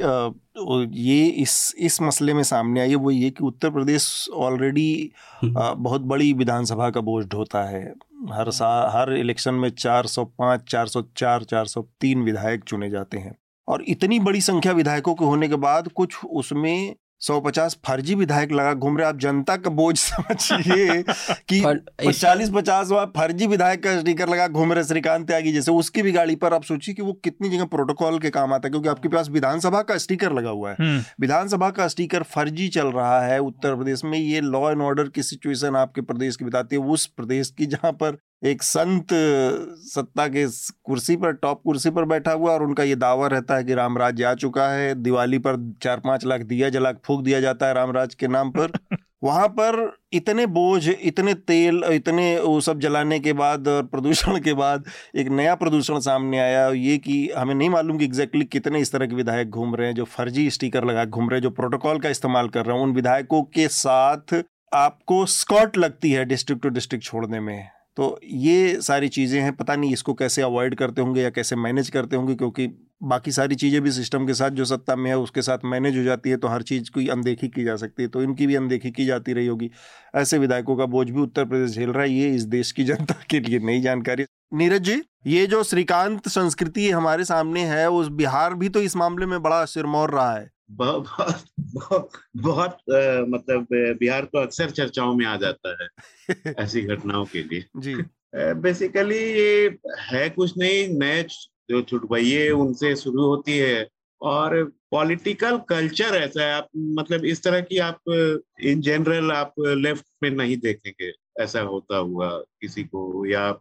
ये 1.01 1.24
इस 1.42 1.74
इस 1.78 2.01
मसले 2.03 2.34
में 2.34 2.42
सामने 2.42 2.80
आई 2.80 2.88
है 2.88 2.94
वो 2.96 3.11
ये 3.11 3.30
कि 3.30 3.44
उत्तर 3.44 3.70
प्रदेश 3.70 4.28
ऑलरेडी 4.38 5.11
हम्म। 5.42 5.74
बहुत 5.82 6.01
बड़ी 6.05 6.32
विधानसभा 6.32 6.90
का 6.90 7.01
बोझ 7.01 7.24
ढोता 7.26 7.64
है 7.64 7.82
हर 8.30 8.51
सा 8.51 8.68
हर 8.94 9.12
इलेक्शन 9.12 9.55
में 9.55 9.68
405, 9.70 10.64
404, 10.66 11.44
403 11.44 12.24
विधायक 12.24 12.64
चुने 12.64 12.90
जाते 12.90 13.18
हैं 13.18 13.36
और 13.68 13.82
इतनी 13.88 14.18
बड़ी 14.20 14.40
संख्या 14.40 14.72
विधायकों 14.72 15.14
के 15.14 15.24
होने 15.24 15.48
के 15.48 15.57
बाद 15.59 15.88
कुछ 15.92 16.24
उसमें 16.24 16.94
सौ 17.20 17.40
पचास 17.40 17.78
फर्जी 17.86 18.14
विधायक 18.14 18.52
लगा 18.52 18.74
घूम 18.74 18.98
रहे 18.98 19.06
आप 19.06 19.16
जनता 19.16 19.56
का 19.56 19.70
बोझ 19.70 19.98
समझिए 20.00 21.04
कि 21.52 22.12
चालीस 22.12 22.50
पचास 22.54 22.88
फर्जी 22.92 23.46
विधायक 23.46 23.82
का 23.82 24.00
स्टिकर 24.00 24.28
लगा 24.28 24.48
घूम 24.48 24.72
रहे 24.72 24.84
श्रीकांत 24.84 25.26
त्यागी 25.26 25.52
जैसे। 25.52 25.72
उसकी 25.72 26.02
भी 26.02 26.12
गाड़ी 26.12 26.36
पर 26.36 26.54
आप 26.54 26.62
सोचिए 26.62 26.94
कि 26.94 27.02
वो 27.02 27.12
कितनी 27.12 27.48
जगह 27.48 27.64
प्रोटोकॉल 27.64 28.18
के 28.18 28.30
काम 28.30 28.52
आता 28.52 28.66
है 28.66 28.70
क्योंकि 28.70 28.88
आपके 28.88 29.08
पास 29.08 29.28
विधानसभा 29.28 29.82
का 29.82 29.96
स्टिकर 29.96 30.32
लगा 30.32 30.50
हुआ 30.50 30.70
है। 30.70 30.76
हम्म। 30.80 31.04
विधानसभा 31.20 31.70
का 31.70 31.88
स्टिकर 31.88 32.22
फर्जी 32.22 32.68
चल 32.68 32.86
रहा 32.86 33.20
है। 33.20 33.38
उत्तर 33.38 33.76
प्रदेश 33.76 34.04
में 34.04 34.18
ये 34.18 34.40
लॉ 34.40 34.70
एंड 34.70 34.82
ऑर्डर 34.82 35.08
की 35.08 35.22
सिचुएशन 35.22 35.76
आपके 35.76 36.00
प्रदेश 36.00 36.36
की 36.36 36.44
बताती 36.44 36.76
है। 36.76 36.82
उस 36.82 37.06
प्रदेश 37.06 37.54
की 37.58 37.66
जहाँ 37.66 37.92
पर 37.92 38.18
एक 38.45 38.62
संत 38.62 39.07
सत्ता 39.78 40.28
के 40.28 40.47
कुर्सी 40.84 41.16
पर 41.16 41.32
टॉप 41.32 41.62
कुर्सी 41.64 41.91
पर 41.91 42.05
बैठा 42.05 42.32
हुआ 42.32 42.53
और 42.53 42.62
उनका 42.62 42.82
ये 42.82 42.95
दावा 42.95 43.26
रहता 43.26 43.57
है 43.57 43.64
कि 43.64 43.74
रामराज 43.74 44.22
आ 44.22 44.34
चुका 44.34 44.68
है 44.68 44.95
दिवाली 44.95 45.38
पर 45.38 45.74
चार 45.82 45.97
पाँच 45.97 46.24
लाख 46.26 46.41
दिया 46.41 46.68
जला 46.68 46.93
फूक 46.93 47.22
दिया 47.22 47.41
जाता 47.41 47.66
है 47.66 47.74
रामराज 47.74 48.14
के 48.14 48.28
नाम 48.28 48.51
पर। 48.51 48.72
वहाँ 49.24 49.49
पर 49.49 49.99
इतने 50.12 50.47
बोझ 50.47 50.88
इतने 50.88 51.34
तेल 51.34 51.84
इतने 51.84 52.41
वो 52.41 52.61
सब 52.61 52.80
जलाने 52.80 53.20
के 53.20 53.32
बाद 53.32 53.68
और 53.68 53.82
प्रदूषण 53.82 54.41
के 54.41 54.55
बाद 54.55 54.84
एक 55.16 55.28
नया 55.28 55.55
प्रदूषण 55.55 55.99
सामने 55.99 56.38
आया 56.38 56.66
और 56.66 56.74
ये 56.74 56.99
कि 56.99 57.30
हमें 57.36 57.55
नहीं 57.55 57.70
मालूम 57.70 57.99
कि 57.99 58.05
एग्जैक्टली 58.05 58.45
कितने 58.45 58.80
इस 58.80 58.93
तरह 58.93 59.07
के 59.07 59.14
विधायक 59.14 59.51
घूम 59.51 59.74
रहे 59.74 59.86
हैं 59.86 59.95
जो 59.95 60.05
फर्जी 60.05 60.51
स्टिकर 60.51 60.84
लगा 60.84 61.05
घूम 61.05 61.30
रहे 61.30 61.38
हैं 61.38 61.43
जो 61.43 61.51
प्रोटोकॉल 61.51 61.99
का 61.99 62.09
इस्तेमाल 62.09 62.49
कर 62.49 62.66
रहे 62.66 62.76
हैं 62.76 62.84
उन 62.84 62.93
विधायकों 62.93 63.43
के 63.43 63.68
साथ 63.68 64.43
आपको 64.74 65.26
स्कॉट 65.26 65.76
लगती 65.78 66.12
है 66.12 66.24
डिस्ट्रिक्ट 66.24 66.62
टू 66.62 66.68
डिस्ट्रिक्ट 66.68 67.05
छोड़ने 67.05 67.41
में। 67.41 67.80
तो 68.01 68.18
ये 68.24 68.80
सारी 68.82 69.09
चीज़ें 69.09 69.40
हैं, 69.40 69.53
पता 69.57 69.74
नहीं 69.76 69.92
इसको 69.92 70.12
कैसे 70.14 70.42
अवॉइड 70.42 70.74
करते 70.74 71.03
होंगे 71.03 71.22
या 71.22 71.30
कैसे 71.30 71.57
मैनेज 71.57 71.88
करते 71.90 72.16
होंगे, 72.16 72.34
क्योंकि 72.34 72.66
बाकी 73.03 73.32
सारी 73.32 73.55
चीज़ें 73.55 73.80
भी 73.82 73.90
सिस्टम 73.90 74.26
के 74.26 74.34
साथ 74.34 74.51
जो 74.51 74.64
सत्ता 74.64 74.96
में 74.96 75.11
है, 75.11 75.16
उसके 75.18 75.42
साथ 75.42 75.59
मैनेज 75.64 75.96
हो 75.98 76.03
जाती 76.03 76.30
है 76.30 76.36
तो 76.36 76.48
हर 76.48 76.62
चीज़ 76.62 76.90
की 76.90 77.07
अनदेखी 77.09 77.48
की 77.48 77.64
जा 77.64 77.74
सकती 77.76 78.03
है 78.03 78.09
तो 78.09 78.22
इनकी 78.22 78.46
भी 78.46 78.55
अनदेखी 78.55 78.90
की 78.90 79.07
जाती 79.07 79.32
रही 79.32 79.46
होगी। 79.46 79.70
ऐसे 80.14 80.38
विधायकों 80.38 80.76
का 80.76 80.86
बोझ 80.86 81.09
भी 81.11 81.20
उत्तर 81.20 81.44
प्रदेश 81.44 81.70
झेल 81.70 81.90
रहा 81.90 82.03
है, 82.03 82.11
ये 82.11 82.30
इस 82.30 82.44
देश 82.46 82.72
की 82.72 82.84
जनता 82.92 83.14
के 83.30 83.40
लिए 83.40 83.59
नई 83.59 83.80
जानकारी। 83.80 84.24
नीरज 84.55 84.82
जी, 84.82 85.03
ये 85.26 85.46
जो 85.46 85.62
श्रीकांत 85.64 86.28
संस्कृति 86.28 86.90
हमारे 86.90 87.24
सामने 87.24 87.64
है, 87.64 87.88
उस 87.90 88.09
बिहार 88.09 88.55
भी 88.55 88.68
तो 88.68 88.82
इस 88.82 88.96
मामले 88.96 89.26
में 89.26 89.40
बड़ा 89.42 89.64
सिरमौर 89.66 90.11
रहा 90.11 90.32
है। 90.32 90.51
बहुत 90.70 91.44
बहुत 91.60 92.10
बहुत 92.36 92.78
मतलब 93.28 93.66
बिहार 93.72 94.24
तो 94.24 94.38
अक्सर 94.38 94.70
चर्चाओं 94.70 95.14
में 95.14 95.26
आ 95.26 95.36
जाता 95.36 95.76
है 95.82 95.88
ऐसी 96.58 96.82
घटनाओं 96.82 97.24
के 97.24 97.42
लिए। 97.42 97.64
जी। 97.76 97.94
बेसिकली 98.36 99.18
ये 99.18 99.78
है 100.00 100.30
कुछ 100.30 100.58
नहीं 100.58 100.98
नए 100.98 101.22
जो 101.70 101.82
छुटवाइये 101.82 102.50
उनसे 102.50 102.96
शुरू 102.96 103.24
होती 103.24 103.58
है। 103.58 103.88
और 104.22 104.64
पॉलिटिकल 104.90 105.58
कल्चर 105.58 106.04
ऐसा 106.04 106.42
है 106.42 106.52
आप 106.52 106.68
मतलब 106.76 107.24
इस 107.24 107.42
तरह 107.42 107.60
की 107.60 107.78
आप 107.78 107.98
इन 108.60 108.80
जनरल 108.80 109.32
आप 109.32 109.54
लेफ़्ट 109.58 110.06
में 110.22 110.30
नहीं 110.30 110.56
देखेंगे 110.56 111.12
ऐसा 111.40 111.60
होता 111.60 111.96
हुआ 111.96 112.38
किसी 112.38 112.84
को 112.84 113.26
या 113.26 113.60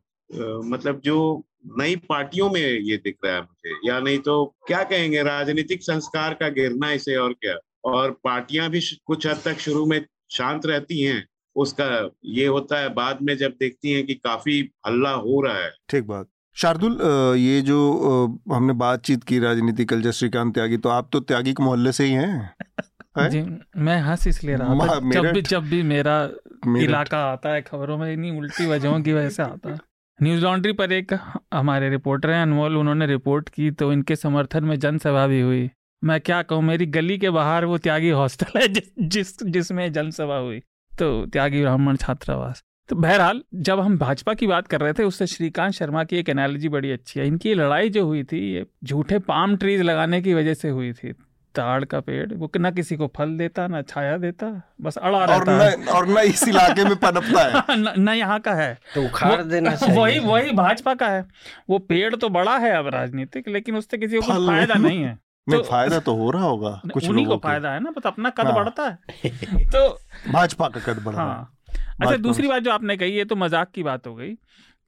मतलब 0.65 0.99
जो 0.99 1.45
नई 1.65 1.95
पार्टियों 2.09 2.49
में 2.49 2.61
ये 2.61 2.97
दिख 2.97 3.15
रहा 3.25 3.33
है 3.35 3.41
मुझे। 3.41 3.75
या 3.87 3.99
नहीं 3.99 4.19
तो 4.19 4.43
क्या 4.67 4.83
कहेंगे 4.83 5.23
राजनीतिक 5.23 5.83
संस्कार 5.83 6.33
का 6.33 6.49
गिरना 6.51 6.91
इसे 6.91 7.15
और 7.15 7.33
क्या? 7.33 7.55
और 7.85 8.11
पार्टियाँ 8.23 8.69
भी 8.69 8.81
कुछ 9.05 9.27
हद 9.27 9.41
तक 9.45 9.59
शुरू 9.59 9.85
में 9.85 10.03
शांत 10.31 10.65
रहती 10.65 11.01
हैं। 11.01 11.25
उसका 11.55 11.85
ये 12.25 12.45
होता 12.47 12.79
है 12.79 12.89
बाद 12.93 13.21
में 13.21 13.35
जब 13.37 13.53
देखती 13.59 13.91
हैं 13.91 14.05
कि 14.05 14.13
काफ़ी 14.15 14.59
हल्ला 14.87 15.11
हो 15.11 15.41
रहा 15.41 15.63
है। 15.63 15.71
ठीक 15.89 16.03
बात। 16.03 16.27
शार्दुल 16.57 16.97
ये 17.37 17.61
जो 17.61 17.77
हमने 18.51 18.73
बातचीत 18.75 19.23
की 19.23 19.39
राजनीति 19.39 19.85
कल्चर 19.85 20.11
श्रीकांत 20.11 20.53
त्यागी 20.53 20.77
तो 20.77 20.89
आप 20.89 21.09
तो 21.13 21.19
त्यागी 21.21 21.53
के 21.53 21.63
मोहल्ले 21.63 21.91
से 21.91 22.05
ही 22.05 22.11
हैं? 22.11 22.53
जी 23.19 23.41
मैं 23.77 23.99
हंस 24.01 24.27
इसलिए 24.27 24.55
रहा 24.55 24.87
था। 24.87 24.99
जब 25.11 25.31
भी 25.33 25.41
जब 25.41 25.63
भी 25.63 25.81
मेरा 25.83 26.17
इलाका 26.79 27.19
आता 27.25 27.53
है 27.53 27.61
खबरों 27.61 27.97
में 27.97 28.11
इन्हीं 28.13 28.31
उल्टी 28.31 28.65
वजहों 28.65 29.01
की 29.01 29.13
वजह 29.13 29.29
से 29.29 29.43
आता 29.43 29.69
है। 29.69 29.77
न्यूज़ 30.23 30.43
लॉन्ड्री 30.43 30.73
पर 30.73 30.91
एक 30.91 31.13
हमारे 31.53 31.89
रिपोर्टर 31.89 32.29
हैं, 32.29 32.41
अनमोल। 32.41 32.77
उन्होंने 32.77 33.05
रिपोर्ट 33.05 33.49
की 33.49 33.71
तो 33.71 33.93
इनके 33.93 34.15
समर्थन 34.15 34.63
में 34.63 34.79
जनसभा 34.79 35.27
भी 35.27 35.41
हुई। 35.41 35.69
मैं 36.03 36.21
क्या 36.21 36.41
कहूँ, 36.41 36.61
मेरी 36.63 36.85
गली 36.85 37.17
के 37.17 37.29
बाहर 37.29 37.65
वो 37.65 37.77
त्यागी 37.77 38.09
हॉस्टल 38.09 38.59
है, 38.59 38.67
जिस 38.67 38.91
जिस, 38.99 39.43
जिसमें 39.43 39.91
जनसभा 39.93 40.35
हुई। 40.35 40.59
तो 40.99 41.25
त्यागी 41.25 41.61
ब्राह्मण 41.61 41.95
छात्रावास। 41.95 42.63
तो 42.89 42.95
बहरहाल, 42.95 43.43
जब 43.55 43.79
हम 43.79 43.97
भाजपा 43.97 44.33
की 44.33 44.47
बात 44.47 44.67
कर 44.67 44.81
रहे 44.81 44.93
थे, 44.93 45.03
उससे 45.03 45.27
श्रीकांत 45.27 45.73
शर्मा 45.73 46.03
की 46.03 46.17
एक 46.17 46.29
एनालॉजी 46.29 46.69
बड़ी 46.69 46.91
अच्छी 46.91 47.19
है। 47.19 47.27
इनकी 47.27 47.53
लड़ाई 47.53 47.89
जो 47.89 48.05
हुई 48.05 48.23
थी, 48.23 48.53
ये 48.53 48.65
झूठे 48.83 49.19
पाम 49.19 49.55
ट्रीज 49.57 49.81
लगाने 49.81 50.21
की 50.21 50.33
वजह 50.33 50.53
से 50.53 50.69
हुई 50.69 50.93
थी। 50.93 51.13
ताड़ 51.55 51.85
का 51.85 51.99
पेड़ 51.99 52.33
वो 52.33 52.51
ना 52.57 52.71
किसी 52.71 52.95
को 52.95 53.07
फल 53.07 53.37
देता 53.37 53.67
ना 53.67 53.81
छाया 53.81 54.17
देता 54.17 54.61
बस 54.81 54.97
अड़ा 54.97 55.17
और 55.17 55.27
रहता 55.27 55.51
और 55.51 55.77
न, 55.79 55.87
और 55.87 56.07
न 56.07 56.17
इस 56.17 56.47
इलाके 56.47 56.83
में 56.83 56.95
पनपता 56.95 57.41
है। 57.41 57.77
न, 57.77 57.93
न 57.97 58.09
यहाँ 58.09 58.39
का 58.39 58.53
है। 58.53 58.79
तो 58.95 59.05
उखाड़ 59.05 59.41
देना 59.41 59.75
चाहिए। 59.75 59.97
वही 59.97 60.19
वही 60.19 60.51
भाजपा 60.51 60.93
का 60.93 61.07
है। 61.07 61.25
वो 61.69 61.79
पेड़ 61.79 62.15
तो 62.15 62.29
बड़ा 62.29 62.57
है 62.57 62.71
अब 62.71 62.87
राजनीतिक 62.87 63.47
लेकिन 63.47 63.75
उससे 63.75 63.97
किसी 63.97 64.17
को 64.17 64.47
फ़ायदा 64.47 64.73
नहीं 64.73 65.03
है। 65.03 65.19
तो 65.51 65.63
फ़ायदा 65.63 65.99
तो 65.99 66.15
हो 66.15 66.31
रहा 66.31 66.43
होगा 66.43 66.81
कुछ 66.93 67.09
उन्हीं 67.09 67.25
को 67.25 67.37
फ़ायदा 67.37 67.71
है 67.71 67.79
ना 67.79 67.91
बस 67.91 68.05
अपना 68.05 68.29
कद 68.29 68.45
हाँ। 68.45 68.55
बढ़ता 68.55 68.83
है। 68.83 68.97
तो 69.67 69.99
भाजपा 70.31 70.67
का 70.67 70.79
कद 70.79 71.03
बढ़ा। 71.03 71.17
हाँ। 71.17 71.55
अच्छा 72.01 72.15
दूसरी 72.15 72.47
बात 72.47 72.63
जो 72.63 72.71
आपने 72.71 72.97
कही 72.97 73.17
है 73.17 73.25
तो 73.25 73.35
मज़ाक 73.35 73.71
की 73.71 73.83
बात 73.83 74.07
हो 74.07 74.15
गई। 74.15 74.33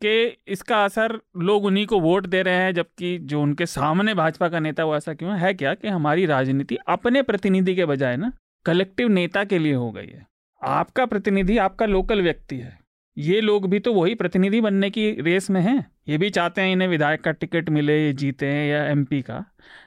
कि 0.05 0.37
इसका 0.47 0.85
असर 0.85 1.19
लोग 1.37 1.65
उन्हीं 1.65 1.85
को 1.85 1.99
वोट 1.99 2.25
दे 2.25 2.41
रहे 2.41 2.55
हैं, 2.55 2.73
जबकि 2.73 3.17
जो 3.17 3.41
उनके 3.41 3.65
सामने 3.65 4.13
भाजपा 4.13 4.49
का 4.49 4.59
नेता 4.59 4.85
वो 4.85 4.95
ऐसा 4.95 5.13
क्यों 5.13 5.37
है? 5.37 5.53
क्या 5.53 5.73
कि 5.73 5.87
हमारी 5.87 6.25
राजनीति 6.25 6.77
अपने 6.87 7.21
प्रतिनिधि 7.21 7.75
के 7.75 7.85
बजाय 7.85 8.17
ना, 8.17 8.31
कलेक्टिव 8.65 9.07
नेता 9.07 9.43
के 9.43 9.59
लिए 9.59 9.73
हो 9.73 9.91
गई 9.91 10.07
है। 10.07 10.27
आपका 10.63 11.05
प्रतिनिधि 11.05 11.57
आपका 11.57 11.85
लोकल 11.85 12.21
व्यक्ति 12.21 12.55
है। 12.55 12.79
ये 13.17 13.41
लोग 13.41 13.69
भी 13.69 13.79
तो 13.79 13.93
वही 13.93 14.15
प्रतिनिधि 14.15 14.61
बनने 14.61 14.89
की 14.89 15.11
रेस 15.11 15.49
में 15.49 15.61
हैं। 15.61 15.91
ये 16.07 16.17
भी 16.17 16.29
चाहते 16.29 16.61
हैं 16.61 16.71
इन्हें 16.71 16.87
विधायक 16.87 17.21
का 17.21 17.31
टिकट 17.31 17.69
मिले 17.69 18.05
ये 18.05 18.13
जीते 18.13 18.45
हैं 18.45 18.71
या 18.71 18.83
एमपी 18.83 19.21
का। 19.21 19.45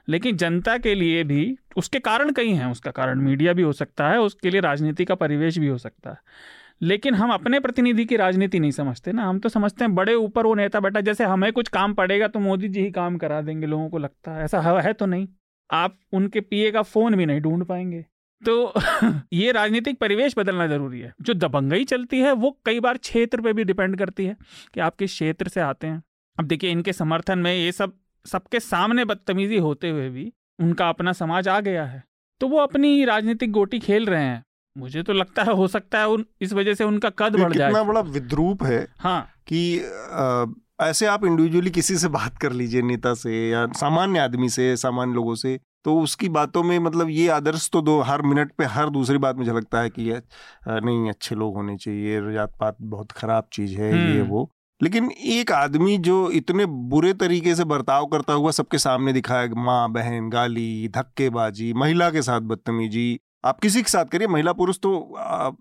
लेकिन 0.09 0.37
जनता 0.37 0.79
के 0.79 0.95
लिए 0.95 1.25
भी 1.25 1.59
उसके 1.77 1.99
कारण 1.99 2.33
कई 2.33 2.51
हैं। 2.51 2.67
उसका 2.67 2.91
कारण 2.91 3.21
मीडिया 3.21 3.53
भी 3.53 3.63
हो 3.63 3.73
सकता 3.73 4.09
है, 4.09 4.21
उसके 4.21 4.51
लिए 4.51 4.61
राजनीति 4.61 5.05
का 5.05 5.15
परिवेश 5.15 5.59
भी 5.59 5.67
हो 5.67 5.79
सकता 5.79 6.11
है। 6.11 6.17
लेकिन 6.85 7.15
हम 7.15 7.31
अपने 7.31 7.61
प्रतिनिधि 7.61 8.05
की 8.05 8.17
राजनीति 8.17 8.61
नहीं 8.61 8.71
समझते 8.71 9.13
ना। 9.13 9.25
हम 9.25 9.39
तो 9.39 9.49
समझते 9.49 9.85
हैं, 9.85 9.95
बड़े 9.95 10.15
ऊपर 10.15 10.47
वो 10.47 10.55
नेता 10.55 10.81
बैठा 10.81 11.01
जैसे 11.01 11.25
हमें 11.25 11.53
कुछ 11.53 11.69
काम 11.69 11.95
पड़ेगा 11.95 12.29
तो 12.29 12.41
मोदी 12.41 12.69
जी 12.69 12.81
ही 12.81 12.91
काम 12.91 13.17
करा 13.17 13.41
देंगे, 13.41 13.67
लोगों 13.67 13.89
को 13.89 13.99
लगता 13.99 14.33
है। 14.33 14.45
ऐसा 14.45 14.61
है 14.61 14.93
तो 14.93 15.07
नहीं। 15.07 15.29
आप 15.71 15.99
उनके 16.13 16.41
पीए 16.41 16.71
का 16.71 16.83
फ़ोन 16.83 17.17
भी 17.17 17.27
नहीं 17.27 17.41
ढूंढ 17.41 17.65
पाएँगे। 17.65 18.07
तो 18.47 18.73
ये 19.33 19.53
राजनीतिक 19.53 19.99
परिवेश 19.99 20.35
बदलना 20.39 20.67
ज़रूरी 20.67 21.01
है। 21.01 21.15
जो 21.21 21.35
दबंगई 21.35 21.85
चलती 21.85 22.21
है, 22.21 22.33
वो 22.33 22.61
कई 22.65 22.81
बार 22.81 22.97
क्षेत्र 22.97 23.41
पे 23.41 23.53
भी 23.53 23.65
डिपेंड 23.65 23.99
करती 23.99 24.27
है 24.27 24.37
कि 24.75 24.81
आप 24.81 24.97
किस 24.97 25.11
क्षेत्र 25.11 25.49
से 25.49 25.61
आते 25.61 25.87
हैं। 25.87 26.03
अब 26.39 26.45
देखिए, 26.45 26.71
इनके 26.71 26.93
समर्थन 26.93 27.39
में 27.39 27.55
ये 27.55 27.73
सब, 27.73 27.93
सबके 28.27 28.61
सामने 28.61 29.05
बदतमीजी 29.05 29.59
होते 29.59 29.91
हुए 29.91 30.11
भी 30.11 30.33
उनका 30.61 30.89
अपना 30.89 31.13
समाज 31.13 31.49
आ 31.49 31.61
गया 31.61 31.85
है। 31.85 32.05
तो 32.41 32.49
वो 32.49 32.59
अपनी 32.59 33.05
राजनीतिक 33.05 33.53
गोटी 33.53 33.79
खेल 33.79 34.07
रहे 34.07 34.25
हैं। 34.25 34.45
मुझे 34.79 35.03
तो 35.03 35.13
लगता 35.13 35.43
है 35.43 35.53
हो 35.53 35.67
सकता 35.69 35.99
है 35.99 36.09
उन 36.09 36.25
इस 36.41 36.53
वजह 36.53 36.75
से 36.75 36.85
उनका 36.85 37.11
कद 37.11 37.37
बढ़ 37.37 37.53
जाए। 37.53 37.69
कितना 37.69 37.83
बड़ा 37.85 38.01
विद्रूप 38.01 38.63
है 38.63 38.87
हाँ। 38.99 39.29
कि 39.47 39.79
आ, 40.13 40.45
ऐसे 40.81 41.07
आप 41.07 41.25
इंडिविजुअली 41.25 41.71
किसी 41.71 41.97
से 41.97 42.09
बात 42.09 42.39
कर 42.39 42.53
लीजिए 42.53 42.83
नेता 42.83 43.15
से 43.15 43.51
या 43.51 43.67
सामान्य 43.67 44.19
आदमी 44.19 44.49
से 44.49 44.77
सामान्य 44.77 45.15
लोगों 45.15 45.35
से 45.35 45.61
तो 45.85 46.01
उसकी 46.01 46.29
बातों 46.29 46.63
में 46.63 46.79
मतलब 46.79 47.09
ये 47.09 47.29
आदर्श 47.29 47.69
तो 47.73 47.83
दो 47.83 48.01
हर 48.01 48.23
मिनट 48.23 48.53
पे 48.53 48.65
हर 48.65 48.91
दूसरी 48.91 49.19
बात 49.19 49.37
मुझे 49.37 49.53
लगता 49.53 49.81
है 49.81 49.91
कि 49.91 50.03
ये 50.03 50.23
नहीं 50.69 51.09
अच्छे 51.09 51.35
लोग 51.35 51.55
होने 51.55 51.77
चाहिए 51.77 52.33
जात 52.33 52.53
पात 52.61 52.77
बहुत 52.83 53.13
खराब 53.13 53.49
चीज़ 53.53 53.77
है 53.77 54.15
ये 54.15 54.21
हम्म। 54.21 54.31
वो। 54.31 54.51
लेकिन 54.83 55.11
एक 55.11 55.53
आदमी 55.53 55.99
जो 55.99 56.31
इतने 56.31 56.67
बुरे 56.67 57.13
तरीके 57.13 57.55
से 57.55 57.65
बर्ताव 57.65 58.07
करता 58.07 58.33
हुआ 58.33 58.51
सबके 58.51 58.79
सामने 58.79 59.13
दिखाया 59.13 59.49
माँ 59.57 59.93
बहन 59.93 60.29
गाली 60.29 60.89
धक्केबाजी 60.89 61.73
महिला 61.73 62.11
के 62.11 62.23
साथ 62.23 62.41
बदतमीजी 62.41 63.21
आप 63.45 63.61
किसी 63.61 63.83
के 63.83 63.91
साथ 63.91 64.05
करिए 64.05 64.29
महिला 64.29 64.53
पुरुष 64.53 64.79
तो 64.79 64.91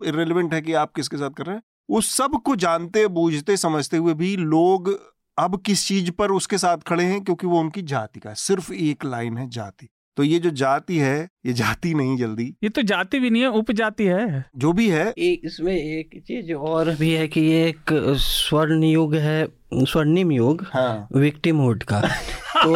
इरेलीवेंट 0.06 0.54
है 0.54 0.62
कि 0.62 0.74
आप 0.74 0.92
किसके 0.94 1.18
साथ 1.18 1.30
कर 1.30 1.46
रहे 1.46 1.56
हैं। 1.56 1.64
उस 1.90 2.16
सबको 2.16 2.56
जानते 2.56 3.08
बूझते 3.08 3.58
समझते 3.58 3.98
हुए 3.98 4.14
भी 4.14 4.36
लोग 4.36 5.00
अब 5.38 5.62
किस 5.66 5.88
चीज़ 5.88 6.12
पर 6.12 6.32
उसके 6.32 6.58
साथ 6.58 6.78
खड़े 6.78 7.04
हैं 7.04 7.24
क्योंकि 7.24 7.48
वो 7.48 7.60
उनकी 7.60 7.82
जाति 7.82 8.20
का 8.20 8.34
सिर्फ़ 8.34 8.74
एक 8.74 9.06
लाइन 9.06 9.38
है 9.38 9.50
जाति। 9.50 9.90
तो 10.18 10.24
ये 10.24 10.40
जो 10.40 10.50
जाति 10.50 10.98
है 10.98 11.28
ये 11.46 11.54
जाति 11.54 11.94
नहीं 11.94 12.18
जल्दी। 12.18 12.56
ये 12.64 12.70
तो 12.70 12.82
जाति 12.82 13.20
भी 13.20 13.30
नहीं 13.30 13.42
है 13.42 13.48
उपजाति 13.48 14.04
है। 14.04 14.46
जो 14.58 14.74
भी 14.74 14.90
है। 14.90 15.14
एक 15.18 15.42
इसमें 15.46 15.74
एक 15.74 16.24
चीज़ 16.28 16.54
और 16.54 16.96
भी 16.96 17.12
है 17.14 17.28
कि 17.28 17.42
ये 17.42 17.68
एक 17.68 17.94
स्वर्ण 18.20 18.84
युग 18.84 19.16
है 19.16 19.48
स्वर्णिम 19.74 20.32
युग 20.32 20.66
हाँ। 20.74 21.08
विक्टिमहुड 21.16 21.84
का। 21.84 22.02
तो 22.66 22.72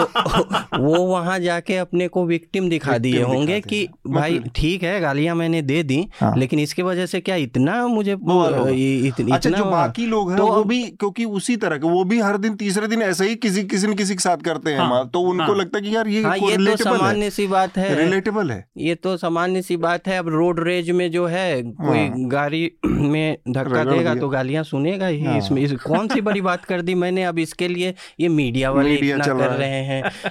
वो 0.83 0.97
वहाँ 1.05 1.39
जाके 1.39 1.77
अपने 1.77 2.07
को 2.07 2.25
विक्टिम 2.25 2.69
दिखा 2.69 2.97
दिए 2.97 3.21
होंगे 3.21 3.59
कि 3.61 3.87
भाई 4.07 4.39
ठीक 4.55 4.83
है 4.83 4.99
गालियाँ 5.01 5.35
मैंने 5.35 5.61
दे 5.61 5.83
दी 5.83 6.07
हाँ। 6.21 6.35
लेकिन 6.37 6.59
इसके 6.59 6.81
वजह 6.81 7.05
से 7.05 7.19
क्या 7.19 7.35
इतना 7.35 7.87
मुझे 7.87 8.11
अच्छा 8.11 9.49
जो 9.49 9.65
बाकी 9.65 10.05
लोग 10.05 10.29
हैं 10.29 10.37
तो 10.39 10.47
वो 10.47 10.63
भी 10.63 10.83
क्योंकि 10.83 11.25
उसी 11.25 11.55
तरह 11.57 11.77
के 11.77 11.87
वो 11.87 12.03
भी 12.03 12.19
हर 12.19 12.37
दिन 12.37 12.55
तीसरे 12.55 12.87
दिन 12.87 13.01
ऐसे 13.01 13.29
ही 13.29 13.35
किसी 13.35 13.63
किसी 13.63 13.87
न 13.87 13.93
किसी 13.93 14.15
के 14.15 14.21
साथ 14.21 14.37
करते 14.37 14.71
हैं 14.71 14.79
हाँ, 14.79 15.09
तो 15.09 15.21
उनको 15.21 15.43
हाँ, 15.43 15.55
लगता 15.55 15.77
है 15.77 15.83
कि 15.83 15.95
यार 15.95 16.07
ये 16.07 16.23
हाँ, 16.23 16.37
ये 16.37 16.57
तो 16.57 16.75
सामान्य 16.75 17.29
सी 17.29 17.47
बात 17.47 17.77
है। 17.77 17.95
रिलेटेबल 17.95 18.51
है। 18.51 18.65
ये 18.77 18.95
तो 18.95 19.17
सामान्य 19.17 19.61
सी 19.61 19.77
बात 19.77 20.07
है। 20.07 20.17
अब 20.17 20.27
रोड 20.27 20.59
रेज 20.59 20.91
में 20.91 21.11
जो 21.11 21.25
है 21.25 21.63
कोई। 21.63 22.09
गाड़ी 22.27 22.71
में 22.85 23.37
धक्का 23.49 23.83
देगा 23.83 24.15
तो 24.15 24.29
गालियाँ 24.29 24.63
सुनेगा 24.63 25.07
ही। 25.07 25.23
हाँ। 25.23 25.37
इसमें 25.37 25.77
कौन 25.77 26.07
सी 26.07 26.21
बड़ी 26.21 26.41
बात 26.41 26.65
कर 26.65 26.81
दी 26.81 26.95
मैंने? 26.95 27.23
अब 27.23 27.39
इसके 27.39 27.67
लिए 27.67 27.93
ये 28.19 28.27
मीडिया 28.27 28.71
वाले 28.71 28.95
इतना 28.95 29.25
कर 29.25 29.49
रहे 29.49 29.69
हैं। 29.69 29.76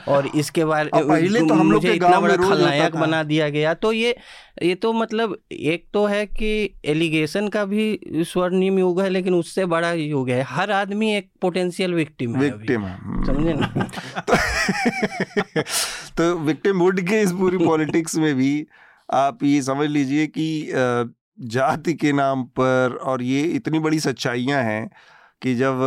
और 0.09 0.27
इसके 0.27 0.65
बाद 0.65 0.91
पहले 0.95 1.41
तो 1.41 1.55
हम 1.55 1.73
लोग 1.73 1.83
के 1.83 1.97
गाँव 1.99 2.27
में 2.27 2.37
खलनायक 2.37 2.97
बना 2.97 3.23
दिया 3.23 3.49
गया। 3.49 3.75
तो 3.75 3.93
ये 3.93 4.17
ये 4.63 4.75
तो 4.75 4.93
मतलब 4.93 5.37
एक 5.53 5.87
तो 5.93 6.07
है 6.07 6.27
कि 6.27 6.75
एलिगेशन 6.85 7.49
का 7.49 7.65
भी 7.65 8.01
स्वर्णिम 8.15 8.79
युग 8.79 9.01
है 9.01 9.09
लेकिन 9.09 9.35
उससे 9.35 9.67
बड़ा 9.67 9.93
युग 9.93 10.31
है। 10.31 10.43
हर 10.43 10.71
आदमी 10.71 11.15
एक 11.15 11.31
पोटेंशियल 11.41 11.95
विक्टिम 11.95 12.37
है 12.37 12.43
विक्टिम 12.43 12.85
है। 12.85 12.97
हम्म। 12.97 13.25
समझे 13.25 13.55
ना? 13.55 13.89
तो 16.19 16.35
विक्टिम 16.39 16.79
वुड 16.79 17.01
के 17.01 17.21
इस 17.21 17.33
पूरी 17.33 17.59
पॉलिटिक्स 17.59 18.17
में 18.17 18.35
भी 18.35 18.67
आप 19.15 19.45
ये 19.45 19.63
समझ 19.63 19.89
लीजिए 19.89 20.27
कि 20.27 20.67
जाति 21.41 21.95
के 21.95 22.13
नाम 22.13 22.43
पर 22.45 22.99
और 23.03 23.23
ये 23.23 23.43
इतनी 23.43 23.79
बड़ी 23.79 24.01
सच्चाइयाँ 24.01 24.63
हैं 24.63 24.91
कि 25.43 25.55
जब 25.55 25.81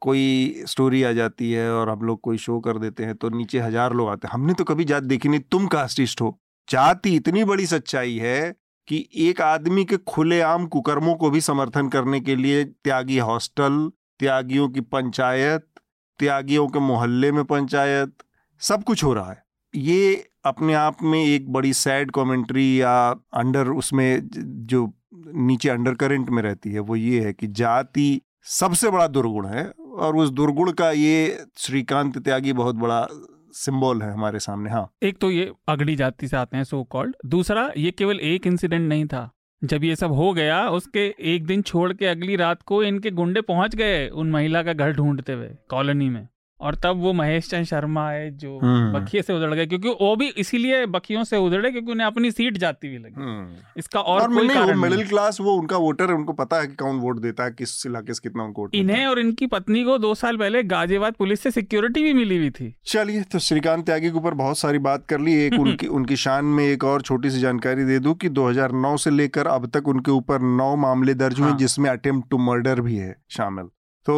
कोई 0.00 0.62
स्टोरी 0.66 1.02
आ 1.02 1.12
जाती 1.12 1.50
है 1.52 1.70
और 1.72 1.88
हम 1.90 2.00
लोग 2.02 2.20
कोई 2.20 2.38
शो 2.38 2.58
कर 2.60 2.78
देते 2.78 3.04
हैं 3.04 3.14
तो 3.14 3.28
नीचे 3.30 3.58
हज़ार 3.60 3.92
लोग 3.92 4.08
आते 4.08 4.26
हैं। 4.26 4.34
हमने 4.34 4.54
तो 4.54 4.64
कभी 4.64 4.84
जात 4.84 5.02
देखी 5.04 5.28
नहीं, 5.28 5.40
तुम 5.42 5.66
कास्टिस्ट 5.68 6.20
हो। 6.20 6.38
जाति 6.68 7.14
इतनी 7.16 7.44
बड़ी 7.44 7.66
सच्चाई 7.66 8.16
है 8.18 8.54
कि 8.88 9.06
एक 9.20 9.40
आदमी 9.40 9.84
के 9.84 9.96
खुलेआम 10.08 10.66
कुकर्मों 10.66 11.14
को 11.14 11.30
भी 11.30 11.40
समर्थन 11.40 11.88
करने 11.88 12.20
के 12.20 12.36
लिए 12.36 12.64
त्यागी 12.64 13.18
हॉस्टल, 13.20 13.90
त्यागियों 14.20 14.68
की 14.68 14.80
पंचायत, 14.82 15.66
त्यागियों 16.20 16.66
के 16.68 16.78
मोहल्ले 16.80 17.30
में 17.32 17.44
पंचायत, 17.44 18.12
सब 18.60 18.84
कुछ 18.84 19.04
हो 19.04 19.12
रहा 19.14 19.30
है। 19.30 19.42
ये 19.74 20.30
अपने 20.44 20.74
आप 20.74 21.02
में 21.02 21.22
एक 21.24 21.52
बड़ी 21.52 21.72
सैड 21.74 22.10
कमेंट्री 22.10 22.80
या 22.80 22.94
अंडर 23.34 23.68
उसमें 23.70 24.28
जो 24.66 24.92
नीचे 25.14 25.68
अंडर 25.68 25.94
करंट 25.94 26.30
में 26.30 26.42
रहती 26.42 26.72
है, 26.72 26.80
वो 26.80 26.96
ये 26.96 27.24
है 27.24 27.32
कि 27.32 27.46
जाति 27.48 28.20
सबसे 28.46 28.90
बड़ा 28.90 29.06
दुर्गुण 29.06 29.46
है 29.46 29.64
और 29.92 30.16
उस 30.16 30.30
दुर्गुण 30.30 30.70
का 30.72 30.90
ये 30.90 31.44
श्रीकांत 31.56 32.18
त्यागी 32.18 32.52
बहुत 32.52 32.74
बड़ा 32.74 33.06
सिंबल 33.54 34.02
है 34.02 34.12
हमारे 34.12 34.38
सामने 34.38 34.70
हाँ। 34.70 34.88
एक 35.02 35.18
तो 35.18 35.30
ये 35.30 35.50
अगड़ी 35.68 35.96
जाति 35.96 36.28
से 36.28 36.36
आते 36.36 36.56
हैं 36.56 36.64
सो 36.64 36.82
कॉल्ड 36.84 37.16
दूसरा, 37.26 37.70
ये 37.76 37.90
केवल 37.90 38.20
एक 38.20 38.46
इंसिडेंट 38.46 38.88
नहीं 38.88 39.06
था। 39.06 39.30
जब 39.62 39.84
ये 39.84 39.96
सब 39.96 40.12
हो 40.12 40.32
गया, 40.32 40.68
उसके 40.68 41.14
एक 41.20 41.46
दिन 41.46 41.62
छोड़ 41.62 41.92
के 41.92 42.06
अगली 42.06 42.36
रात 42.36 42.62
को 42.62 42.82
इनके 42.82 43.10
गुंडे 43.10 43.40
पहुँच 43.40 43.74
गए 43.74 44.08
उन 44.08 44.30
महिला 44.30 44.62
का 44.62 44.72
घर 44.72 44.92
ढूंढते 44.92 45.32
हुए, 45.32 45.50
कॉलोनी 45.68 46.08
में। 46.08 46.28
और 46.62 46.74
तब 46.74 47.00
वो 47.00 47.12
महेश 47.12 47.48
चंद 47.50 47.64
शर्मा 47.64 48.08
है 48.10 48.30
जो 48.38 48.58
हम्म। 48.58 48.92
बखिए 48.92 49.22
से 49.22 49.32
उधड़ 49.32 49.52
गए 49.54 49.66
क्योंकि 49.66 49.88
वो 50.00 50.14
भी 50.16 50.28
इसीलिए 50.36 50.84
बखियों 50.86 51.24
से 51.24 51.36
उधड़े 51.36 51.70
क्योंकि 51.70 51.92
उन्हें 51.92 52.06
अपनी 52.06 52.30
सीट 52.30 52.58
जाती 52.58 52.88
हुई 52.88 52.98
लगी। 52.98 53.20
हम्म। 53.20 53.56
इसका 53.78 54.00
और, 54.00 54.20
और 54.20 54.34
कोई 54.34 54.46
नहीं 54.46 54.58
वो 54.58 54.66
कारण 54.66 54.78
मिडिल 54.78 55.06
क्लास 55.08 55.40
वो 55.40 55.52
उनका 55.52 55.76
वोटर 55.76 56.10
है 56.10 56.14
उनको 56.14 56.32
पता 56.32 56.60
है 56.60 56.66
कि 56.66 56.74
कौन 56.74 56.96
वोट 56.96 57.20
देता 57.20 57.44
है 57.44 57.50
किस 57.50 57.86
इलाके 57.86 58.14
से 58.14 58.20
कितना 58.22 58.44
उनको 58.44 58.62
वोट 58.62 58.74
इन्हें 58.74 59.06
और 59.06 59.18
इनकी 59.18 59.46
पत्नी 59.46 59.84
को 59.84 59.98
दो 59.98 60.14
साल 60.14 60.36
पहले 60.36 60.62
गाजियाबाद 60.62 61.14
पुलिस 61.14 61.40
से 61.40 61.50
सिक्योरिटी 61.50 62.02
भी 62.02 62.12
मिली 62.12 62.36
हुई 62.36 62.50
थी। 62.50 62.74
चलिए 62.86 63.22
तो 63.22 63.38
श्रीकांत 63.38 63.86
त्यागी 63.86 64.10
के 64.10 64.16
ऊपर 64.16 64.34
बहुत 64.34 64.58
सारी 64.58 64.78
बात 64.78 65.06
कर 65.06 65.20
ली। 65.20 65.34
एक 65.42 65.60
उनकी 65.60 65.86
उनकी 65.86 66.16
शान 66.16 66.44
में 66.44 66.64
एक 66.64 66.84
और 66.84 67.02
छोटी 67.02 67.30
सी 67.30 67.40
जानकारी 67.40 67.84
दे 67.84 67.98
दूँ 67.98 68.14
कि 68.14 68.28
2009 68.28 68.96
से 68.96 69.10
लेकर 69.10 69.46
अब 69.46 69.66
तक 69.66 69.88
उनके 69.88 70.10
ऊपर 70.10 70.40
नौ 70.56 70.74
मामले 70.76 71.14
दर्ज 71.14 71.40
हुए 71.40 71.48
हाँ। 71.48 71.58
जिसमें 71.58 71.90
अटेम्प्ट 71.90 72.30
टू 72.30 72.38
मर्डर 72.38 72.80
भी 72.80 72.96
है 72.96 73.14
शामिल। 73.30 73.68
तो 74.06 74.14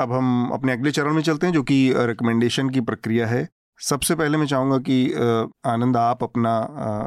अब 0.00 0.12
हम 0.12 0.50
अपने 0.52 0.72
अगले 0.72 0.90
चरण 0.90 1.14
में 1.14 1.22
चलते 1.22 1.46
हैं 1.46 1.54
जो 1.54 1.62
कि 1.62 1.92
रिकमेंडेशन 1.98 2.68
की 2.70 2.80
प्रक्रिया 2.82 3.26
है। 3.26 3.46
सबसे 3.80 4.14
पहले 4.14 4.38
मैं 4.38 4.46
चाहूँगा 4.46 4.78
कि 4.80 5.12
आनंद 5.66 5.96
आप 5.96 6.22
अपना 6.22 6.52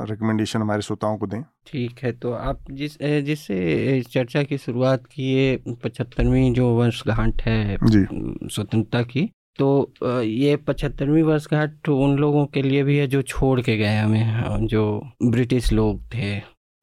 रिकमेंडेशन 0.10 0.62
हमारे 0.62 0.82
श्रोताओं 0.82 1.18
को 1.18 1.28
दें। 1.28 1.42
ठीक 1.68 2.04
है 2.04 2.12
तो 2.12 2.32
आप 2.34 2.66
जिस 2.72 2.98
जिससे 3.26 4.02
चर्चा 4.10 4.44
की 4.44 4.58
शुरुआत 4.58 5.06
की 5.06 5.34
ये 5.34 5.76
पचहत्तरवीं 5.84 6.54
जो 6.54 6.68
वर्षगांठ 6.76 7.42
है 7.42 7.78
स्वतंत्रता 7.78 9.02
की 9.04 9.30
तो 9.60 9.94
ये 10.24 10.56
पचहत्तरवीं 10.58 11.24
वर्षगांठ 11.24 11.90
उन 11.90 12.16
लोगों 12.18 12.46
के 12.46 12.62
लिए 12.62 12.84
भी 12.84 12.98
है 12.98 13.08
जो 13.08 13.22
छोड़ 13.24 13.60
के 13.62 13.78
गए 13.78 13.96
हमें 13.96 14.68
जो 14.68 14.86
ब्रिटिश 15.24 15.72
लोग 15.74 16.04
थे। 16.06 16.38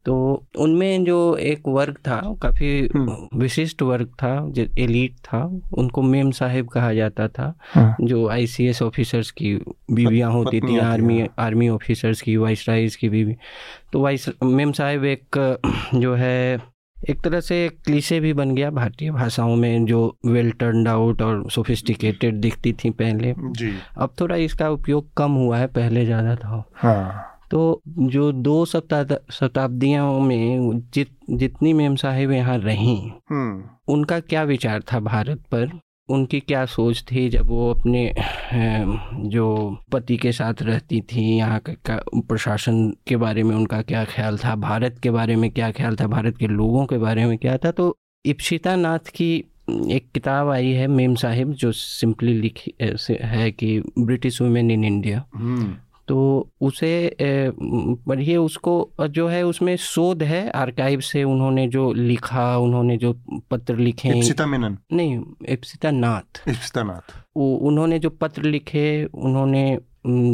तो 0.06 0.14
उनमें 0.58 1.04
जो 1.04 1.16
एक 1.36 1.68
वर्ग 1.68 1.96
था 1.98 2.20
काफ़ी 2.42 2.68
हम्म। 2.86 3.38
विशिष्ट 3.38 3.82
वर्ग 3.82 4.08
था 4.14 4.34
जो 4.48 4.66
एलीट 4.78 5.16
था 5.24 5.42
उनको 5.78 6.02
मेम 6.02 6.30
साहिब 6.30 6.68
कहा 6.68 6.92
जाता 6.94 7.26
था 7.28 7.52
हाँ। 7.64 7.96
जो 8.02 8.28
आईसीएस 8.28 8.82
ऑफिसर्स 8.82 9.30
की 9.30 9.54
बीवियाँ 9.90 10.30
होती 10.32 10.60
थी 10.60 10.78
आर्मी 10.78 11.20
हाँ। 11.20 11.28
आर्मी 11.38 11.68
ऑफिसर्स 11.70 12.22
की 12.22 12.36
वाइस 12.36 12.64
राइज 12.68 12.96
की 12.96 13.08
बीवी 13.08 13.36
तो 13.92 14.00
वाइस 14.00 14.28
मेम 14.44 14.72
साहिब 14.72 15.04
एक 15.06 15.58
जो 15.94 16.14
है 16.14 16.58
एक 16.96 17.20
तरह 17.24 17.40
से 17.40 17.68
क्लीसे 17.84 18.18
भी 18.20 18.32
बन 18.32 18.54
गया 18.54 18.70
भारतीय 18.70 19.10
भाषाओं 19.10 19.54
में 19.56 19.84
जो 19.86 20.06
वेल 20.26 20.50
टर्नड 20.52 20.88
आउट 20.88 21.22
और 21.22 21.48
सोफिस्टिकेटेड 21.50 22.40
दिखती 22.40 22.72
थी 22.74 22.90
पहले 22.92 23.34
जी 23.38 23.72
अब 23.96 24.14
थोड़ा 24.20 24.36
इसका 24.36 24.70
उपयोग 24.70 25.12
कम 25.16 25.32
हुआ 25.34 25.58
है 25.58 25.66
पहले 25.72 26.04
ज़्यादा 26.04 26.36
था 26.36 26.64
हाँ 26.74 27.35
तो 27.56 27.82
जो 27.98 28.32
दो 28.32 28.64
शताब्द 28.64 29.18
शताब्दियों 29.32 30.20
में 30.20 30.80
जित 30.94 31.08
जितनी 31.30 31.72
मेम 31.72 31.96
साहिब 31.96 32.32
यहाँ 32.32 32.58
रहीं 32.58 33.10
हम्म। 33.30 33.92
उनका 33.92 34.20
क्या 34.20 34.42
विचार 34.42 34.82
था 34.82 35.00
भारत 35.00 35.38
पर? 35.38 35.80
उनकी 36.08 36.40
क्या 36.40 36.66
सोच 36.66 37.04
थी 37.12 37.28
जब 37.28 37.46
वो 37.46 37.74
अपने 37.74 38.14
जो 39.28 39.76
पति 39.92 40.16
के 40.16 40.32
साथ 40.32 40.54
रहती 40.62 41.00
थी 41.00 41.36
यहाँ 41.36 41.60
का, 41.60 41.72
का 41.72 42.20
प्रशासन 42.20 42.94
के 43.06 43.16
बारे 43.16 43.42
में 43.42 43.56
उनका 43.56 43.82
क्या 43.82 44.04
ख्याल 44.04 44.38
था? 44.38 44.54
भारत 44.56 44.98
के 45.02 45.10
बारे 45.10 45.36
में 45.36 45.50
क्या 45.50 45.70
ख्याल 45.70 45.96
था? 45.96 46.06
भारत 46.06 46.36
के 46.36 46.46
लोगों 46.46 46.86
के 46.86 46.98
बारे 46.98 47.26
में 47.26 47.38
क्या 47.38 47.56
था? 47.56 47.70
तो 47.70 47.96
इप्सिता 48.24 48.76
नाथ 48.76 48.98
की 48.98 49.44
एक 49.70 50.10
किताब 50.14 50.48
आई 50.48 50.70
है 50.70 50.86
मेम 50.86 51.14
साहिब 51.14 51.52
जो 51.52 51.72
सिंपली 51.72 52.34
लिखी 52.34 52.74
है 53.22 53.50
कि 53.50 53.82
ब्रिटिश 53.98 54.42
वुमेन 54.42 54.70
इन 54.70 54.84
इंडिया। 54.84 55.24
हम्म। 55.34 55.76
तो 56.08 56.48
उसे 56.60 57.16
पढ़िए 58.06 58.36
उसको 58.36 58.90
जो 59.00 59.28
है 59.28 59.42
उसमें 59.42 59.76
शोध 59.76 60.22
है 60.22 60.50
आर्काइव 60.50 61.00
से 61.00 61.24
उन्होंने 61.24 61.68
जो 61.68 61.92
लिखा 61.92 62.58
उन्होंने 62.58 62.96
जो 62.96 63.20
पत्र 63.50 63.76
लिखे। 63.76 64.08
इप्सिता 64.08 64.46
मेनन? 64.46 64.78
नहीं 64.92 65.20
इप्सिता 65.48 65.90
नाथ। 65.90 66.48
इप्सिता 66.48 66.82
नाथ। 66.82 67.14
वो 67.36 67.56
उन्होंने 67.56 67.98
जो 67.98 68.10
पत्र 68.10 68.42
लिखे 68.42 69.04
उन्होंने 69.04 69.78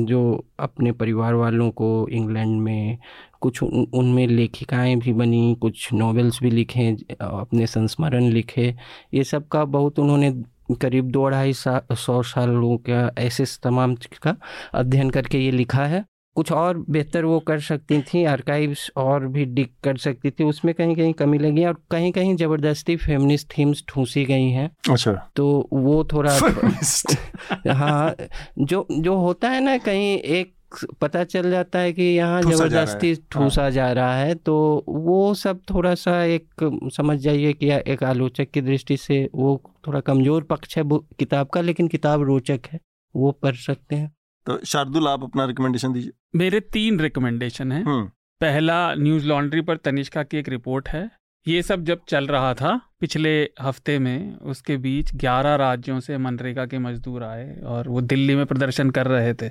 जो 0.04 0.46
अपने 0.60 0.92
परिवार 0.92 1.34
वालों 1.34 1.70
को 1.70 2.08
इंग्लैंड 2.08 2.60
में 2.60 2.98
कुछ 3.40 3.62
उन- 3.62 3.86
उनमें 3.94 4.26
लेखिकाएँ 4.26 4.96
भी 4.96 5.12
बनी 5.12 5.56
कुछ 5.60 5.92
नॉवेल्स 5.92 6.42
भी 6.42 6.50
लिखे 6.50 6.96
अपने 7.20 7.66
संस्मरण 7.66 8.24
लिखे 8.24 8.74
ये 9.14 9.24
सब 9.24 9.48
का 9.48 9.64
बहुत 9.64 9.98
उन्होंने 9.98 10.42
करीब 10.74 11.10
दो 11.10 11.28
ढाई 11.28 11.52
सा, 11.52 11.86
सौ 11.92 12.22
लोगों 12.38 12.78
का 12.78 13.10
ऐसे 13.18 13.44
तमाम 13.62 13.94
का 13.94 14.36
अध्ययन 14.74 15.10
करके 15.10 15.38
ये 15.38 15.50
लिखा 15.50 15.84
है। 15.84 16.04
कुछ 16.34 16.52
और 16.52 16.84
बेहतर 16.90 17.24
वो 17.24 17.40
कर 17.40 17.60
सकती 17.60 18.02
थी 18.02 18.24
आर्काइव्स 18.24 18.90
और 18.96 19.26
भी 19.26 19.44
डिग 19.44 19.68
कर 19.84 19.96
सकती 19.96 20.30
थी 20.30 20.44
उसमें 20.44 20.74
कहीं 20.74 20.96
कहीं 20.96 21.12
कमी 21.12 21.38
लगी 21.38 21.64
और 21.64 21.76
कहीं 21.90 22.12
कहीं 22.12 22.36
ज़बरदस्ती 22.36 22.96
फेमिनिस्ट 22.96 23.58
थीम्स 23.58 23.84
ठूसी 23.88 24.24
गई 24.24 24.48
हैं। 24.48 24.70
अच्छा। 24.90 25.30
तो 25.36 25.68
वो 25.72 26.04
थोड़ा 26.04 26.38
हाँ 27.72 28.14
जो 28.58 28.86
जो 28.92 29.16
होता 29.16 29.48
है 29.48 29.60
ना 29.60 29.78
कहीं 29.78 30.18
एक 30.18 30.54
पता 31.00 31.22
चल 31.24 31.50
जाता 31.50 31.78
है 31.78 31.92
कि 31.92 32.02
यहाँ 32.02 32.40
है। 32.42 32.52
ज़बरदस्ती 32.52 33.14
ठूसा 33.30 33.68
जा 33.70 33.90
रहा 33.92 34.14
है 34.16 34.34
तो 34.34 34.54
वो 34.88 35.34
सब 35.34 35.60
थोड़ा 35.70 35.94
सा 35.94 36.22
एक 36.24 36.64
समझ 36.96 37.18
जाइए 37.18 37.52
कि 37.52 37.70
एक 37.86 38.04
आलोचक 38.04 38.50
की 38.50 38.60
दृष्टि 38.60 38.96
से 38.96 39.28
वो 39.34 39.60
थोड़ा 39.86 40.00
कमज़ोर 40.00 40.42
पक्ष 40.42 40.76
है 40.78 40.84
किताब 41.18 41.48
का 41.48 41.60
लेकिन 41.60 41.88
किताब 41.88 42.22
रोचक 42.22 42.68
है 42.72 42.80
वो 43.14 43.32
पढ़ 43.32 43.54
सकते 43.56 43.96
हैं। 43.96 44.10
तो 44.46 44.58
शार्दुल 44.64 45.08
आप 45.08 45.22
अपना 45.22 45.44
रिकमेंडेशन 45.44 45.92
दीजिए। 45.92 46.12
मेरे 46.36 46.60
तीन 46.72 47.00
रिकमेंडेशन 47.00 47.72
हैं। 47.72 47.84
हम्म। 47.84 48.04
पहला 48.40 48.94
न्यूज़ 48.94 49.26
लॉन्ड्री 49.26 49.60
पर 49.60 49.76
तनिष्का 49.76 50.22
की 50.22 50.36
एक 50.36 50.48
रिपोर्ट 50.48 50.88
है। 50.88 51.10
ये 51.46 51.62
सब 51.62 51.84
जब 51.84 52.00
चल 52.08 52.26
रहा 52.26 52.54
था, 52.54 52.80
पिछले 53.00 53.50
हफ़्ते 53.60 53.98
में 53.98 54.36
उसके 54.36 54.76
बीच 54.76 55.14
11 55.14 55.54
राज्यों 55.54 56.00
से 56.00 56.18
मनरेगा 56.18 56.66
के 56.66 56.78
मजदूर 56.78 57.24
आए 57.24 57.60
और 57.60 57.88
वो 57.88 58.00
दिल्ली 58.00 58.34
में 58.34 58.46
प्रदर्शन 58.46 58.90
कर 58.90 59.06
रहे 59.06 59.34
थे। 59.34 59.48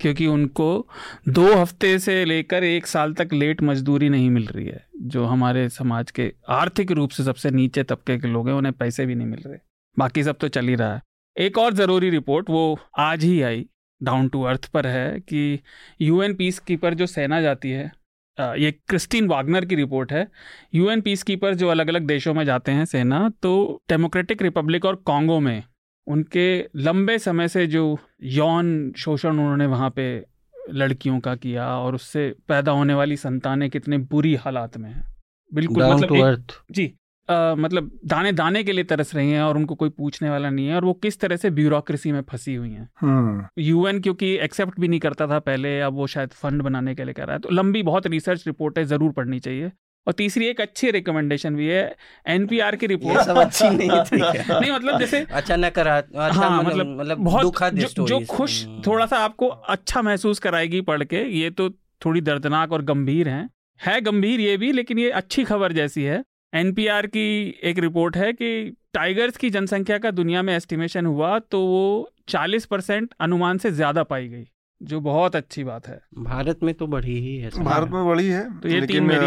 क्योंकि 0.00 0.26
उनको 0.26 0.88
दो 1.28 1.54
हफ़्ते 1.54 1.98
से 1.98 2.24
लेकर 2.24 2.64
एक 2.64 2.86
साल 2.86 3.14
तक 3.14 3.28
लेट 3.32 3.62
मजदूरी 3.62 4.08
नहीं 4.08 4.30
मिल 4.30 4.46
रही 4.46 4.66
है, 4.66 4.86
जो 5.02 5.24
हमारे 5.24 5.68
समाज 5.68 6.10
के 6.10 6.32
आर्थिक 6.48 6.90
रूप 6.90 7.10
से 7.10 7.24
सबसे 7.24 7.50
नीचे 7.50 7.82
तबके 7.82 8.18
के 8.18 8.28
लोग 8.28 8.48
हैं, 8.48 8.54
उन्हें 8.54 8.74
पैसे 8.74 9.06
भी 9.06 9.14
नहीं 9.14 9.26
मिल 9.26 9.42
रहे। 9.46 9.58
बाकी 9.98 10.24
सब 10.24 10.36
तो 10.36 10.48
चल 10.48 10.68
ही 10.68 10.74
रहा 10.74 10.94
है। 10.94 11.02
एक 11.38 11.58
और 11.58 11.74
ज़रूरी 11.74 12.10
रिपोर्ट, 12.10 12.50
वो 12.50 12.78
आज 12.98 13.24
ही 13.24 13.42
आई, 13.42 13.66
डाउन 14.02 14.28
टू 14.28 14.42
अर्थ 14.42 14.66
पर 14.66 14.86
है 14.86 15.20
कि 15.20 15.60
यूएन 16.00 16.34
पीस 16.34 16.58
कीपर 16.58 16.94
जो 16.94 17.06
सेना 17.06 17.40
जाती 17.40 17.70
है 17.70 17.97
ये 18.40 18.70
क्रिस्टीन 18.72 19.26
वागनर 19.28 19.64
की 19.64 19.74
रिपोर्ट 19.74 20.12
है। 20.12 20.28
यूएन 20.74 21.00
पीस 21.00 21.22
कीपर 21.22 21.54
जो 21.54 21.68
अलग 21.68 21.88
अलग 21.88 22.02
देशों 22.06 22.34
में 22.34 22.44
जाते 22.44 22.72
हैं 22.72 22.84
सेना 22.84 23.32
तो 23.42 23.82
डेमोक्रेटिक 23.88 24.42
रिपब्लिक 24.42 24.84
और 24.84 24.96
कांगो 24.96 25.40
में 25.40 25.62
उनके 26.06 26.62
लंबे 26.76 27.18
समय 27.18 27.48
से 27.48 27.66
जो 27.66 27.98
यौन 28.22 28.92
शोषण 28.98 29.30
उन्होंने 29.30 29.66
वहाँ 29.66 29.90
पे 29.90 30.24
लड़कियों 30.70 31.20
का 31.20 31.34
किया 31.34 31.68
और 31.78 31.94
उससे 31.94 32.34
पैदा 32.48 32.72
होने 32.72 32.94
वाली 32.94 33.16
संतानें 33.16 33.70
कितने 33.70 33.98
बुरी 33.98 34.34
हालात 34.34 34.76
में 34.76 34.90
हैं। 34.90 35.16
बिल्कुल 35.54 35.82
मतलब 35.94 36.16
एक- 36.16 36.74
जी 36.74 36.94
अ, 37.28 37.54
मतलब 37.58 37.90
दाने 38.04 38.32
दाने 38.32 38.62
के 38.64 38.72
लिए 38.72 38.84
तरस 38.84 39.14
रही 39.14 39.30
हैं 39.30 39.42
और 39.42 39.56
उनको 39.56 39.74
कोई 39.74 39.88
पूछने 39.88 40.30
वाला 40.30 40.50
नहीं 40.50 40.66
है 40.66 40.74
और 40.76 40.84
वो 40.84 40.92
किस 41.02 41.20
तरह 41.20 41.36
से 41.36 41.50
ब्यूरोक्रेसी 41.50 42.12
में 42.12 42.20
फंसी 42.22 42.54
हुई 42.54 42.70
हैं। 42.70 42.88
हम्म 43.00 43.44
यूएन 43.62 44.00
क्योंकि 44.00 44.32
एक्सेप्ट 44.44 44.80
भी 44.80 44.88
नहीं 44.88 45.00
करता 45.00 45.26
था 45.26 45.38
पहले 45.38 45.80
अब 45.80 45.94
वो 45.94 46.06
शायद 46.06 46.30
फंड 46.32 46.62
बनाने 46.62 46.94
के 46.94 47.04
लिए 47.04 47.14
कर 47.14 47.26
रहा 47.26 47.32
है। 47.32 47.38
तो 47.38 47.48
लंबी 47.50 47.82
बहुत 47.82 48.06
रिसर्च 48.06 48.46
रिपोर्ट 48.46 48.78
है 48.78 48.84
ज़रूर 48.84 49.12
पढ़नी 49.12 49.38
चाहिए। 49.38 49.70
और 50.06 50.12
तीसरी 50.12 50.46
एक 50.46 50.60
अच्छी 50.60 50.90
रिकमेंडेशन 50.90 51.56
भी 51.56 51.66
है 51.66 51.82
एनपीआर 52.26 52.76
की 52.76 52.86
रिपोर्ट 52.86 53.20
सब 53.20 53.38
अच्छी 53.38 53.68
नहीं 53.70 54.00
थी 54.02 54.16
नहीं 54.60 54.70
मतलब 54.72 54.98
जैसे 54.98 55.20
अच्छा 55.32 55.56
नकारा 55.56 55.96
अच्छा 55.96 56.40
हाँ 56.40 56.62
मतलब 56.62 56.86
मतलब 56.86 57.00
मतलब 57.00 57.18
बहुत 57.18 57.42
दुखद 57.42 57.78
जो, 57.78 58.06
जो 58.06 58.20
खुश 58.30 58.64
हम्म। 58.66 58.82
थोड़ा 58.86 59.06
सा 59.06 59.18
आपको 59.18 59.48
अच्छा 59.48 60.02
महसूस 60.02 60.38
कराएगी 60.38 60.80
पढ़ 60.80 61.04
के 61.04 61.22
ये 61.40 61.50
तो 61.50 61.68
थोड़ी 62.04 62.20
दर्दनाक 62.20 62.72
और 62.72 62.82
गंभीर 62.84 63.28
है। 63.28 63.48
है 63.80 64.00
गंभीर 64.00 64.40
ये 64.40 64.56
भी 64.56 64.72
लेकिन 64.72 64.98
ये 64.98 65.10
अच्छी 65.12 65.44
खबर 65.44 65.72
जैसी 65.72 66.02
है। 66.02 66.22
एनपीआर 66.52 67.06
की 67.06 67.58
एक 67.62 67.78
रिपोर्ट 67.78 68.16
है 68.16 68.32
कि 68.32 68.76
टाइगर्स 68.94 69.36
की 69.36 69.50
जनसंख्या 69.50 69.98
का 69.98 70.10
दुनिया 70.10 70.42
में 70.42 70.54
एस्टिमेशन 70.56 71.06
हुआ 71.06 71.38
तो 71.38 71.60
वो 71.60 72.12
40 72.28 72.64
परसेंट 72.64 73.14
अनुमान 73.20 73.58
से 73.58 73.70
ज़्यादा 73.70 74.02
पाई 74.02 74.28
गई 74.28 74.46
जो 74.80 75.00
बहुत 75.00 75.36
अच्छी 75.36 75.64
बात 75.64 75.86
है। 75.86 76.00
भारत 76.18 76.62
में 76.62 76.72
तो 76.74 76.86
बढ़ी 76.86 77.18
ही 77.20 77.36
है। 77.36 77.50
भारत 77.60 77.90
में 77.90 78.06
बड़ी 78.06 78.26
है 78.26 78.60
तो 78.60 78.68
ये 78.68 78.80
लेकिन, 78.80 79.04
मेरी 79.04 79.26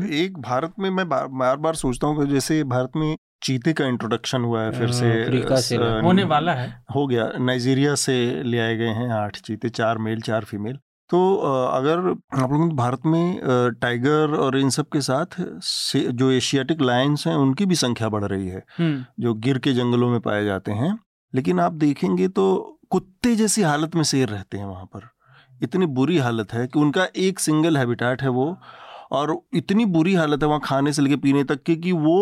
है। 0.00 0.10
एक 0.22 0.38
भारत 0.38 0.74
में 0.78 0.90
मैं 0.90 1.08
बार 1.08 1.26
बार, 1.26 1.56
बार 1.56 1.74
सोचता 1.74 2.06
हूँ 2.06 2.26
जैसे 2.26 2.62
भारत 2.64 2.92
में 2.96 3.16
चीते 3.42 3.72
का 3.72 3.86
इंट्रोडक्शन 3.86 4.42
हुआ 4.42 4.62
है 4.62 4.70
फिर 4.70 4.90
से 4.92 5.60
से 5.62 5.76
होने 5.76 6.24
वाला 6.24 6.54
है। 6.54 6.68
हो 6.94 7.06
गया 7.06 7.30
नाइजीरिया 7.40 7.94
से 7.94 8.42
ले 8.42 8.58
आए 8.58 8.76
गए 8.76 8.92
हैं 8.94 9.10
आठ 9.14 9.36
चीते 9.40 9.68
चार 9.70 9.98
मेल 9.98 10.20
चार 10.20 10.44
फीमेल। 10.44 10.78
तो 11.10 11.18
अगर 11.66 11.98
आप 12.42 12.52
लोगों 12.52 12.68
भारत 12.76 13.02
में 13.06 13.40
टाइगर 13.82 14.34
और 14.36 14.58
इन 14.58 14.70
सब 14.70 14.88
के 14.92 15.00
साथ 15.00 15.40
जो 16.12 16.30
एशियाटिक 16.30 16.80
लायंस 16.82 17.26
हैं 17.26 17.34
उनकी 17.36 17.66
भी 17.66 17.74
संख्या 17.74 18.08
बढ़ 18.08 18.24
रही 18.24 18.48
है। 18.48 18.62
जो 18.80 19.34
गिर 19.36 19.58
के 19.58 19.72
जंगलों 19.72 20.10
में 20.10 20.18
पाए 20.20 20.44
जाते 20.44 20.72
हैं। 20.72 20.98
लेकिन 21.32 21.60
आप 21.60 21.72
देखेंगे 21.74 22.28
तो 22.28 22.44
कुत्ते 22.90 23.34
जैसी 23.36 23.62
हालत 23.62 23.94
में 23.94 24.02
शेर 24.02 24.28
रहते 24.28 24.58
हैं 24.58 24.64
वहाँ 24.64 24.84
पर। 24.86 25.08
इतनी 25.62 25.86
बुरी 25.88 26.18
हालत 26.18 26.52
है 26.52 26.66
कि 26.66 26.78
उनका 26.78 27.06
एक 27.16 27.38
सिंगल 27.38 27.76
हैबिटाट 27.76 28.22
है 28.22 28.28
वो 28.28 28.56
और 29.12 29.36
इतनी 29.54 29.84
बुरी 29.86 30.14
हालत 30.14 30.42
है 30.42 30.48
वहाँ 30.48 30.60
खाने 30.64 30.92
से 30.92 31.02
लेके 31.02 31.16
पीने 31.16 31.44
तक 31.44 31.62
की 31.62 31.76
कि 31.76 31.92
वो 31.92 32.18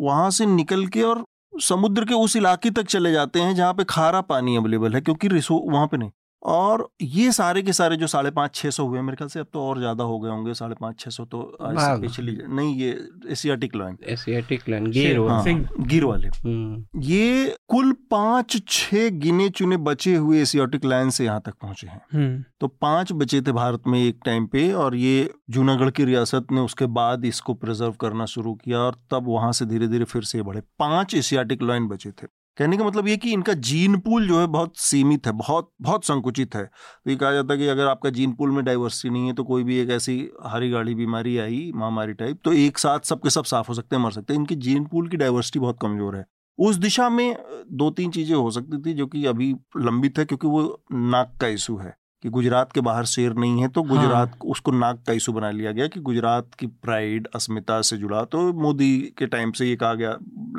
वहाँ 0.00 0.30
से 0.30 0.46
निकल 0.46 0.86
के 0.86 1.02
और 1.02 1.24
समुद्र 1.62 2.04
के 2.04 2.14
उस 2.14 2.36
इलाके 2.36 2.70
तक 2.70 2.86
चले 2.86 3.12
जाते 3.12 3.40
हैं 3.40 3.54
जहाँ 3.54 3.74
पे 3.74 3.84
खारा 3.84 4.20
पानी 4.22 4.56
अवेलेबल 4.56 4.94
है 4.94 5.00
क्योंकि 5.00 5.28
रिसो 5.28 5.54
वहाँ 5.72 5.86
पे 5.86 5.96
नहीं। 5.96 6.10
और 6.42 6.88
ये 7.02 7.32
सारे 7.32 7.62
के 7.62 7.72
सारे 7.72 7.96
जो 7.96 8.06
साढ़े 8.06 8.30
पाँच 8.30 8.54
छः 8.54 8.70
सौ 8.70 8.84
हुए 8.86 9.00
मेरे 9.00 9.16
ख्याल 9.16 9.28
से 9.28 9.40
अब 9.40 9.46
तो 9.52 9.62
और 9.62 9.78
ज़्यादा 9.78 10.04
हो 10.04 10.18
गए 10.20 10.30
होंगे 10.30 10.54
साढ़े 10.54 10.74
पाँच 10.80 10.98
छः 11.00 11.10
सौ 11.10 11.24
तो 11.24 11.40
पिछली 11.62 12.36
नहीं 12.48 12.74
ये 12.76 12.98
Asiatic 13.30 13.76
lion 13.76 13.96
Asiatic 14.08 14.68
lion 14.68 14.86
Gir 14.90 15.18
हाँ, 15.20 15.44
गिर 15.80 16.04
वाले। 16.04 16.28
हम्म। 16.28 17.00
ये 17.00 17.56
कुल 17.68 17.92
पाँच 18.10 18.56
छः 18.68 19.08
गिने 19.18 19.48
चुने 19.50 19.76
बचे 19.76 20.14
हुए 20.14 20.40
एशियाटिक 20.42 20.84
लाइन 20.84 21.10
से 21.10 21.24
यहाँ 21.24 21.42
तक 21.46 21.54
पहुँचे 21.62 21.86
हैं। 21.86 22.00
हम्म। 22.12 22.42
तो 22.60 22.68
पाँच 22.68 23.12
बचे 23.12 23.40
थे 23.42 23.52
भारत 23.52 23.82
में 23.86 23.98
एक 24.00 24.20
टाइम 24.24 24.46
पे 24.46 24.72
और 24.72 24.96
ये 24.96 25.30
जूनागढ़ 25.50 25.90
की 25.90 26.04
रियासत 26.04 26.52
ने 26.52 26.60
उसके 26.60 26.86
बाद 26.98 27.24
इसको 27.24 27.54
प्रिजर्व 27.54 27.92
करना 28.00 28.26
शुरू 28.26 28.54
किया 28.54 28.78
और 28.78 28.96
तब 29.10 29.28
वहाँ 29.28 29.52
से 29.52 29.66
धीरे 29.66 29.88
धीरे 29.88 30.04
फिर 30.04 30.22
से 30.24 30.42
बढ़े। 30.42 30.62
पाँच 30.78 31.14
एशियाटिक 31.14 31.62
लाइन 31.62 31.88
बचे 31.88 32.10
थे। 32.12 32.26
कहने 32.58 32.76
का 32.76 32.84
मतलब 32.84 33.08
ये 33.08 33.16
कि 33.16 33.32
इनका 33.32 33.52
जीन 33.54 33.96
पूल 33.98 34.26
जो 34.28 34.40
है 34.40 34.46
बहुत 34.48 34.76
सीमित 34.78 35.26
है, 35.26 35.32
बहुत 35.32 35.70
बहुत 35.80 36.04
संकुचित 36.04 36.54
है। 36.54 36.64
तो 36.64 37.10
ये 37.10 37.16
कहा 37.16 37.32
जाता 37.32 37.52
है 37.52 37.58
कि 37.58 37.68
अगर 37.68 37.86
आपका 37.86 38.10
जीन 38.10 38.32
पूल 38.32 38.50
में 38.50 38.64
डाइवर्सिटी 38.64 39.10
नहीं 39.10 39.26
है 39.26 39.32
तो 39.32 39.44
कोई 39.44 39.64
भी 39.64 39.78
एक 39.78 39.90
ऐसी 39.90 40.16
हरी 40.44 40.70
गाड़ी 40.70 40.94
बीमारी 40.94 41.36
आई, 41.38 41.70
महामारी 41.74 42.12
टाइप 42.14 42.40
तो 42.44 42.52
एक 42.52 42.78
साथ 42.78 43.00
सबके 43.00 43.30
सब 43.30 43.44
साफ़ 43.44 43.68
हो 43.68 43.74
सकते 43.74 43.96
हैं, 43.96 44.02
मर 44.02 44.10
सकते 44.10 44.32
हैं। 44.32 44.40
इनकी 44.40 44.54
जीन 44.56 44.84
पूल 44.84 45.08
की 45.08 45.16
डाइवर्सिटी 45.16 45.58
बहुत 45.58 45.78
कमज़ोर 45.82 46.16
है। 46.16 46.24
उस 46.58 46.76
दिशा 46.76 47.08
में 47.08 47.36
दो 47.72 47.90
तीन 47.90 48.10
चीज़ें 48.10 48.34
हो 48.36 48.50
सकती 48.50 48.82
थी 48.82 48.94
जो 48.94 49.06
कि 49.06 49.24
अभी 49.26 49.54
लंबित 49.78 50.18
है, 50.18 50.24
क्योंकि 50.24 50.46
वो 50.46 50.62
नाक 50.92 51.36
का 51.40 51.46
इशू 51.48 51.76
है। 51.76 51.94
कि 52.22 52.28
गुजरात 52.28 52.72
के 52.72 52.80
बाहर 52.80 53.04
शेर 53.04 53.34
नहीं 53.34 53.60
है 53.62 53.68
तो 53.68 53.82
गुजरात 53.82 54.28
हाँ। 54.28 54.50
उसको 54.50 54.72
नाक 54.72 55.02
का 55.06 55.12
इशू 55.12 55.32
बना 55.32 55.50
लिया 55.50 55.72
गया 55.72 55.86
कि 55.86 56.00
गुजरात 56.00 56.54
की 56.58 56.66
प्राइड 56.66 57.28
अस्मिता 57.34 57.80
से 57.82 57.96
जुड़ा। 57.96 58.22
तो 58.24 58.52
मोदी 58.62 58.98
के 59.18 59.26
टाइम 59.26 59.52
से 59.52 59.66
ये 59.66 59.76
कहा 59.76 59.94
गया 59.94 60.10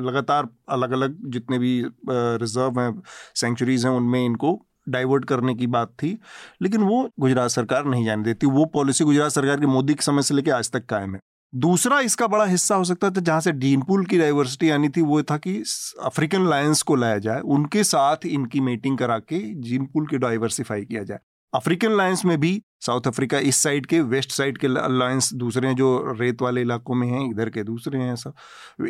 लगातार 0.01 0.47
अलग 0.69 0.91
अलग 0.91 1.17
जितने 1.31 1.59
भी 1.59 1.73
रिज़र्व 2.09 2.79
हैं 2.79 3.01
सेंचुरीज 3.35 3.85
हैं 3.85 3.93
उनमें 3.93 4.25
इनको 4.25 4.59
डाइवर्ट 4.89 5.25
करने 5.25 5.53
की 5.55 5.67
बात 5.69 5.89
थी। 6.03 6.17
लेकिन 6.61 6.81
वो 6.81 7.07
गुजरात 7.19 7.49
सरकार 7.49 7.85
नहीं 7.85 8.05
जाने 8.05 8.23
देती 8.23 8.47
वो 8.47 8.65
पॉलिसी 8.73 9.03
गुजरात 9.03 9.31
सरकार 9.31 9.59
की 9.59 9.65
मोदी 9.67 9.93
के 9.93 10.03
समय 10.03 10.21
से 10.21 10.35
लेकर 10.35 10.51
आज 10.51 10.71
तक 10.71 10.85
कायम 10.85 11.15
है। 11.15 11.19
दूसरा 11.53 11.99
इसका 11.99 12.27
बड़ा 12.27 12.45
हिस्सा 12.45 12.75
हो 12.75 12.83
सकता 12.83 13.09
था 13.09 13.21
जहाँ 13.21 13.39
से 13.41 13.51
डीनपुल 13.51 14.05
की 14.05 14.17
डाइवर्सिटी 14.17 14.69
आनी 14.69 14.89
थी 14.89 15.01
वो 15.01 15.21
था 15.23 15.37
कि 15.37 15.57
अफ्रीकन 16.03 16.47
लायंस 16.49 16.81
को 16.81 16.95
लाया 16.95 17.17
जाए 17.17 17.39
उनके 17.55 17.83
साथ 17.83 18.25
इनकी 18.25 18.59
मीटिंग 18.61 18.97
करा 18.97 19.17
के 19.19 19.39
जीनपुल 19.61 20.07
की 20.07 20.17
डाइवर्सिफाई 20.17 20.85
किया 20.85 21.03
जाए। 21.03 21.19
अफ्रीकन 21.53 21.91
लायंस 21.91 22.25
में 22.25 22.39
भी 22.39 22.61
साउथ 22.79 23.07
अफ्रीका 23.07 23.39
इस 23.39 23.55
साइड 23.55 23.85
के 23.85 23.99
वेस्ट 24.01 24.31
साइड 24.31 24.57
के 24.57 24.67
लायंस 24.67 25.33
दूसरे 25.33 25.67
हैं 25.67 25.75
जो 25.75 26.15
रेत 26.19 26.41
वाले 26.41 26.61
इलाकों 26.61 26.95
में 26.95 27.07
हैं 27.07 27.31
इधर 27.31 27.49
के 27.49 27.63
दूसरे 27.63 27.99
हैं 27.99 28.15
सब 28.15 28.33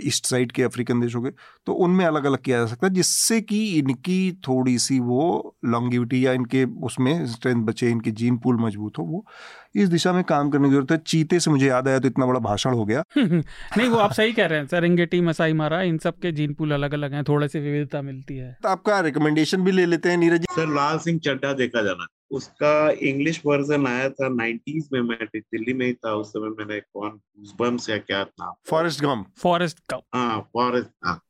ईस्ट 0.04 0.26
साइड 0.26 0.52
के 0.52 0.64
अफ्रीकन 0.64 1.00
देशों 1.00 1.22
के। 1.22 1.30
तो 1.66 1.74
उनमें 1.74 2.06
अलग 2.06 2.26
अलग 2.26 2.38
किया 2.38 2.58
जा 2.58 2.66
सकता 2.66 2.88
है 2.88 2.94
जिससे 2.94 3.42
कि 3.42 3.80
इनकी 3.80 4.32
थोड़ी 4.48 4.78
सी 4.80 5.00
वो 5.00 5.56
लॉन्गिविटी 5.66 6.26
या 6.26 6.34
इनके 6.34 6.64
उसमें 6.64 7.28
स्ट्रेंथ 7.28 7.66
बचे 7.66 7.90
इनकी 7.90 8.12
जीन 8.12 8.38
पूल 8.38 8.60
मज़बूत 8.60 8.98
हो 8.98 9.04
वो 9.04 9.26
इस 9.76 9.90
दिशा 9.90 10.14
में 10.14 10.24
काम 10.24 10.50
करने 10.50 10.68
की 10.68 10.72
ज़रूरत 10.72 10.92
है। 10.92 10.98
चीते 10.98 11.40
से 11.40 11.52
मुझे 11.52 11.68
याद 11.68 11.88
आया 11.88 12.00
तो 12.00 12.08
इतना 12.08 12.26
बड़ा 12.26 12.40
भाषण 12.40 12.74
हो 12.74 12.86
गया। 12.86 13.04
नहीं 13.18 13.90
वो 13.90 13.98
आप 13.98 14.12
सही 14.12 14.32
कह 14.32 14.46
रहे 14.46 14.60
हैं 14.60 14.68
सरेंगेटी 14.68 15.22
मसाई 15.22 15.54
मारा 15.54 15.82
इन 15.82 15.98
सब 15.98 16.20
के 16.20 16.32
जीन 16.32 16.54
पूल 16.54 16.72
अलग 16.72 16.94
अलग 16.94 17.14
हैं 17.14 17.24
थोड़े 17.24 17.48
से 17.48 17.60
विविधता 17.60 18.02
मिलती 18.02 18.38
है। 18.38 18.58
तो 18.64 18.70
आपका 18.70 19.00
रिकमेंडेशन 19.00 19.62
भी 19.62 19.72
ले 19.72 19.86
लेते 19.86 20.10
हैं 20.10 20.18
नीरज। 20.18 20.46
सर 20.52 20.74
लाल 20.76 20.98
सिंह 20.98 21.20
चड्डा 21.20 21.54
देखा 21.54 21.82
जाना। 21.82 22.08
उसका 22.32 22.90
इंग्लिश 22.90 23.42
वर्जन 23.46 23.88
आया 23.88 24.10
था 24.10 24.30
नाइनटीज 24.30 24.90
में 24.94 25.02
मैं 25.02 25.18
दिल्ली 25.36 25.74
में 25.74 25.86
ही 25.86 25.94
था 25.94 26.14
उस 26.14 26.30
समय 26.30 26.50
मैंने 26.50 26.80
कौन 26.80 27.20
बम्स 27.60 27.90
या 27.90 27.98
क्या 27.98 28.24
था 28.24 28.54
फॉरेस्ट 28.70 29.02
गम 29.02 29.26
फॉरेस्ट 29.38 29.80
गम 29.92 30.02
हाँ 30.14 30.50
फॉरेस्ट 30.54 30.90
हाँ 31.06 31.22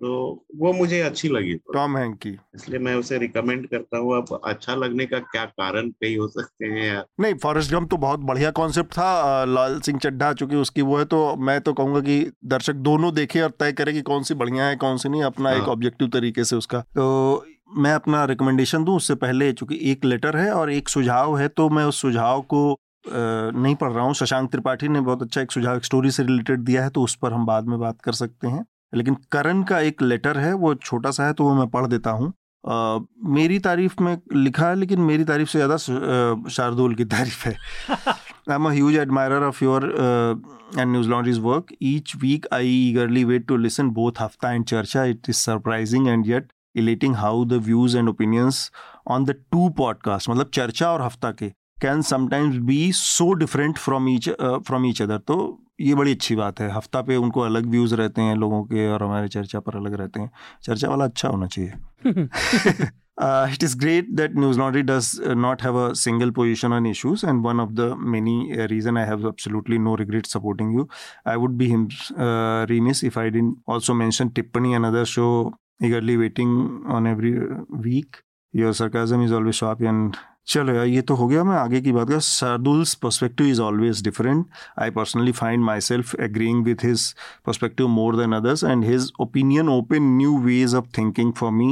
तो 0.00 0.44
वो 0.56 0.72
मुझे 0.72 1.00
अच्छी 1.00 1.28
लगी 1.28 1.54
टॉम 1.54 1.96
हैंक 1.96 2.18
की 2.18 2.30
इसलिए 2.54 2.78
मैं 2.78 2.94
उसे 2.94 3.18
रिकमेंड 3.18 3.66
करता 3.66 3.98
हूँ 3.98 4.16
अब 4.16 4.40
अच्छा 4.44 4.74
लगने 4.74 5.06
का 5.06 5.18
क्या 5.18 5.44
कारण 5.44 5.90
कई 5.90 6.16
हो 6.16 6.28
सकते 6.28 6.66
हैं 6.66 6.86
यार? 6.86 7.04
नहीं 7.20 7.34
फॉरेस्ट 7.34 7.72
गम 7.72 7.86
तो 7.86 7.96
बहुत 7.96 8.20
बढ़िया 8.20 8.50
कॉन्सेप्ट 8.50 8.92
था 8.92 9.44
लाल 9.44 9.80
सिंह 9.80 9.98
चड्ढा 9.98 10.32
चूँकि 10.32 10.56
उसकी 10.56 10.82
वो 10.82 10.96
है 10.96 11.04
तो 11.04 11.36
मैं 11.36 11.60
तो 11.60 11.72
कहूँगा 11.72 12.00
कि 12.00 12.32
दर्शक 12.44 12.72
दोनों 12.72 13.14
देखे 13.14 13.40
और 13.40 13.50
तय 13.50 13.72
करे 13.72 13.92
कि 13.92 14.02
कौन 14.02 14.22
सी 14.22 14.34
बढ़िया 14.34 14.64
है 14.64 14.76
कौन 14.76 14.96
सी 14.96 15.08
नहीं 15.08 15.22
अपना 15.22 15.50
हाँ। 15.50 15.58
एक 15.58 15.68
ऑब्जेक्टिव 15.68 16.08
तरीके 16.08 16.44
से 16.44 16.56
उसका। 16.56 16.80
तो 16.80 17.46
मैं 17.70 17.92
अपना 17.92 18.24
रिकमेंडेशन 18.24 18.84
दूँ 18.84 18.96
उससे 18.96 19.14
पहले 19.16 19.52
चूँकि 19.52 19.78
एक 19.90 20.04
लेटर 20.04 20.36
है 20.36 20.50
और 20.52 20.70
एक 20.72 20.88
सुझाव 20.88 21.36
है 21.38 21.48
तो 21.50 21.68
मैं 21.70 21.84
उस 21.84 22.00
सुझाव 22.00 22.40
को 22.52 22.78
नहीं 23.06 23.74
पढ़ 23.74 23.90
रहा 23.92 24.04
हूँ। 24.04 24.14
शशांक 24.14 24.50
त्रिपाठी 24.50 24.88
ने 24.88 25.00
बहुत 25.00 25.22
अच्छा 25.22 25.40
एक 25.40 25.52
सुझाव 25.52 25.76
एक 25.76 25.84
स्टोरी 25.84 26.10
से 26.10 26.22
रिलेटेड 26.22 26.60
दिया 26.60 26.82
है 26.84 26.90
तो 26.90 27.02
उस 27.02 27.14
पर 27.14 27.32
हम 27.32 27.46
बाद 27.46 27.66
में 27.68 27.78
बात 27.80 28.00
कर 28.02 28.12
सकते 28.12 28.48
हैं। 28.48 28.64
लेकिन 28.94 29.16
करण 29.32 29.62
का 29.62 29.80
एक 29.80 30.02
लेटर 30.02 30.38
है 30.38 30.52
वो 30.54 30.74
छोटा 30.74 31.10
सा 31.10 31.26
है 31.26 31.32
तो 31.32 31.44
वो 31.44 31.54
मैं 31.54 31.68
पढ़ 31.70 31.86
देता 31.86 32.10
हूँ। 32.10 32.32
मेरी 33.34 33.58
तारीफ़ 33.58 34.02
में 34.02 34.16
लिखा 34.34 34.68
है 34.68 34.74
लेकिन 34.76 35.00
मेरी 35.02 35.24
तारीफ़ 35.24 35.48
से 35.48 35.58
ज़्यादा 35.58 35.76
शार्दुल 36.48 36.94
की 36.94 37.04
तारीफ़ 37.06 37.48
है। 37.48 37.56
I 37.90 38.54
am 38.54 38.68
huge 38.68 38.96
admirer 38.96 39.32
of 39.44 39.64
your 39.64 39.84
and 40.78 40.90
Newslaundry's 41.08 41.38
work 41.40 41.72
each 41.82 42.12
week 42.20 42.46
I 42.52 42.70
eagerly 42.88 43.24
wait 43.24 43.46
to 43.48 43.56
listen 43.56 43.90
both 43.92 44.20
Hafta 44.20 44.52
and 44.52 44.64
Charcha 44.66 45.04
it 45.04 45.28
is 45.28 45.36
surprising 45.36 46.08
and 46.08 46.26
yet 46.26 46.52
elating 46.78 47.14
how 47.16 47.44
the 47.44 47.62
views 47.66 47.96
and 47.98 48.08
opinions 48.08 48.70
on 49.10 49.24
the 49.24 49.34
two 49.52 49.68
podcast 49.78 50.30
मतलब 50.30 50.50
चर्चा 50.54 50.90
और 50.92 51.02
हफ़्ता 51.02 51.30
के 51.38 51.48
can 51.82 52.02
sometimes 52.02 52.56
be 52.66 52.80
so 52.94 53.32
different 53.40 53.78
from 53.78 54.08
each 54.08 54.28
from 54.68 54.86
each 54.86 55.02
other 55.02 55.18
तो 55.28 55.38
ये 55.80 55.94
बड़ी 55.94 56.12
अच्छी 56.14 56.36
बात 56.36 56.60
है 56.60 56.70
हफ़्ता 56.76 57.02
पे 57.08 57.16
उनको 57.16 57.40
अलग 57.40 57.66
व्यूज़ 57.70 57.94
रहते 57.94 58.22
हैं 58.22 58.36
लोगों 58.36 58.62
के 58.72 58.88
और 58.92 59.02
हमारे 59.02 59.28
चर्चा 59.28 59.60
पर 59.66 59.76
अलग 59.76 59.94
रहते 60.00 60.20
हैं 60.20 60.30
चर्चा 60.64 60.88
वाला 60.88 61.04
अच्छा 61.04 61.28
होना 61.28 61.46
चाहिए 61.46 62.88
Uh, 63.18 63.48
it 63.52 63.64
is 63.64 63.74
great 63.74 64.10
that 64.16 64.34
News 64.36 64.58
Laundry 64.58 64.82
does 64.84 65.18
uh, 65.18 65.34
not 65.34 65.60
have 65.60 65.74
a 65.74 65.92
single 65.96 66.30
position 66.30 66.72
on 66.72 66.86
issues, 66.86 67.24
and 67.24 67.42
one 67.42 67.58
of 67.58 67.74
the 67.74 67.96
many 67.96 68.34
uh, 68.56 68.68
reason 68.68 68.96
I 68.96 69.04
have 69.06 69.24
absolutely 69.24 69.78
no 69.86 69.96
regret 69.96 70.26
supporting 70.26 70.70
you. 70.70 70.88
I 71.26 71.36
would 71.36 71.58
be 71.58 71.68
him, 71.68 71.88
uh, 72.16 72.64
remiss 72.68 73.02
if 73.02 73.16
I 73.16 73.28
didn't 73.30 73.58
also 73.66 73.92
mention 73.92 74.30
Tippani, 74.30 74.76
another 74.76 75.04
show 75.04 75.52
eagerly 75.80 76.16
waiting 76.16 76.82
on 76.86 77.06
every 77.06 77.32
week. 77.70 78.22
Your 78.54 78.72
sarcasm 78.72 79.22
is 79.22 79.32
always 79.32 79.56
sharp 79.56 79.80
and 79.82 80.16
चलो 80.48 80.72
यार 80.74 80.86
ये 80.86 81.00
तो 81.02 81.14
हो 81.14 81.26
गया 81.28 81.42
मैं 81.44 81.56
आगे 81.56 81.80
की 81.80 81.92
बात 81.92 82.08
कर 82.08 82.20
Shardul's 82.20 82.94
perspective 83.02 83.46
is 83.46 83.60
always 83.60 84.02
different 84.04 84.46
I 84.82 84.90
personally 84.90 85.32
find 85.32 85.64
myself 85.88 86.14
agreeing 86.20 86.64
with 86.64 86.84
his 86.84 87.04
perspective 87.46 87.88
more 87.88 88.16
than 88.16 88.32
others 88.32 88.64
and 88.64 88.84
his 88.84 89.10
opinion 89.20 89.68
open 89.68 90.02
new 90.16 90.38
ways 90.44 90.74
of 90.74 90.86
thinking 90.98 91.32
for 91.40 91.50
me 91.52 91.70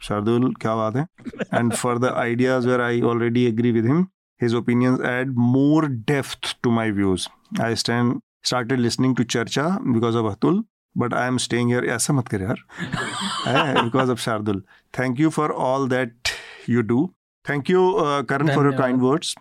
Shardul 0.00 0.52
क्या 0.60 0.74
बात 0.76 0.96
है 0.96 1.06
and 1.54 1.72
for 1.72 1.98
the 1.98 2.12
ideas 2.16 2.68
where 2.68 2.80
I 2.80 3.00
already 3.12 3.44
agree 3.46 3.72
with 3.72 3.86
him 3.86 4.06
his 4.40 4.54
opinions 4.56 5.04
add 5.06 5.34
more 5.38 5.86
depth 6.10 6.54
to 6.64 6.70
my 6.76 6.90
views. 6.90 7.28
I 7.60 7.74
stand 7.74 8.20
started 8.42 8.80
listening 8.80 9.14
to 9.16 9.24
Charcha 9.24 9.66
because 9.92 10.14
of 10.14 10.24
Atul, 10.26 10.62
but 10.96 11.14
I 11.14 11.28
am 11.28 11.36
staying 11.38 11.72
here. 11.72 11.84
ऐसा 11.84 12.12
मत 12.12 12.28
कर 12.28 12.42
यार। 12.42 12.64
because 13.84 14.12
of 14.14 14.20
Shardul. 14.26 14.60
Thank 14.98 15.20
you 15.24 15.30
for 15.30 15.48
all 15.66 15.88
that 15.94 16.34
you 16.68 16.82
do. 16.92 17.06
Thank 17.48 17.70
you 17.70 17.82
Karan 18.30 18.54
for 18.54 18.64
your 18.64 18.76
kind 18.76 19.02
words 19.02 19.34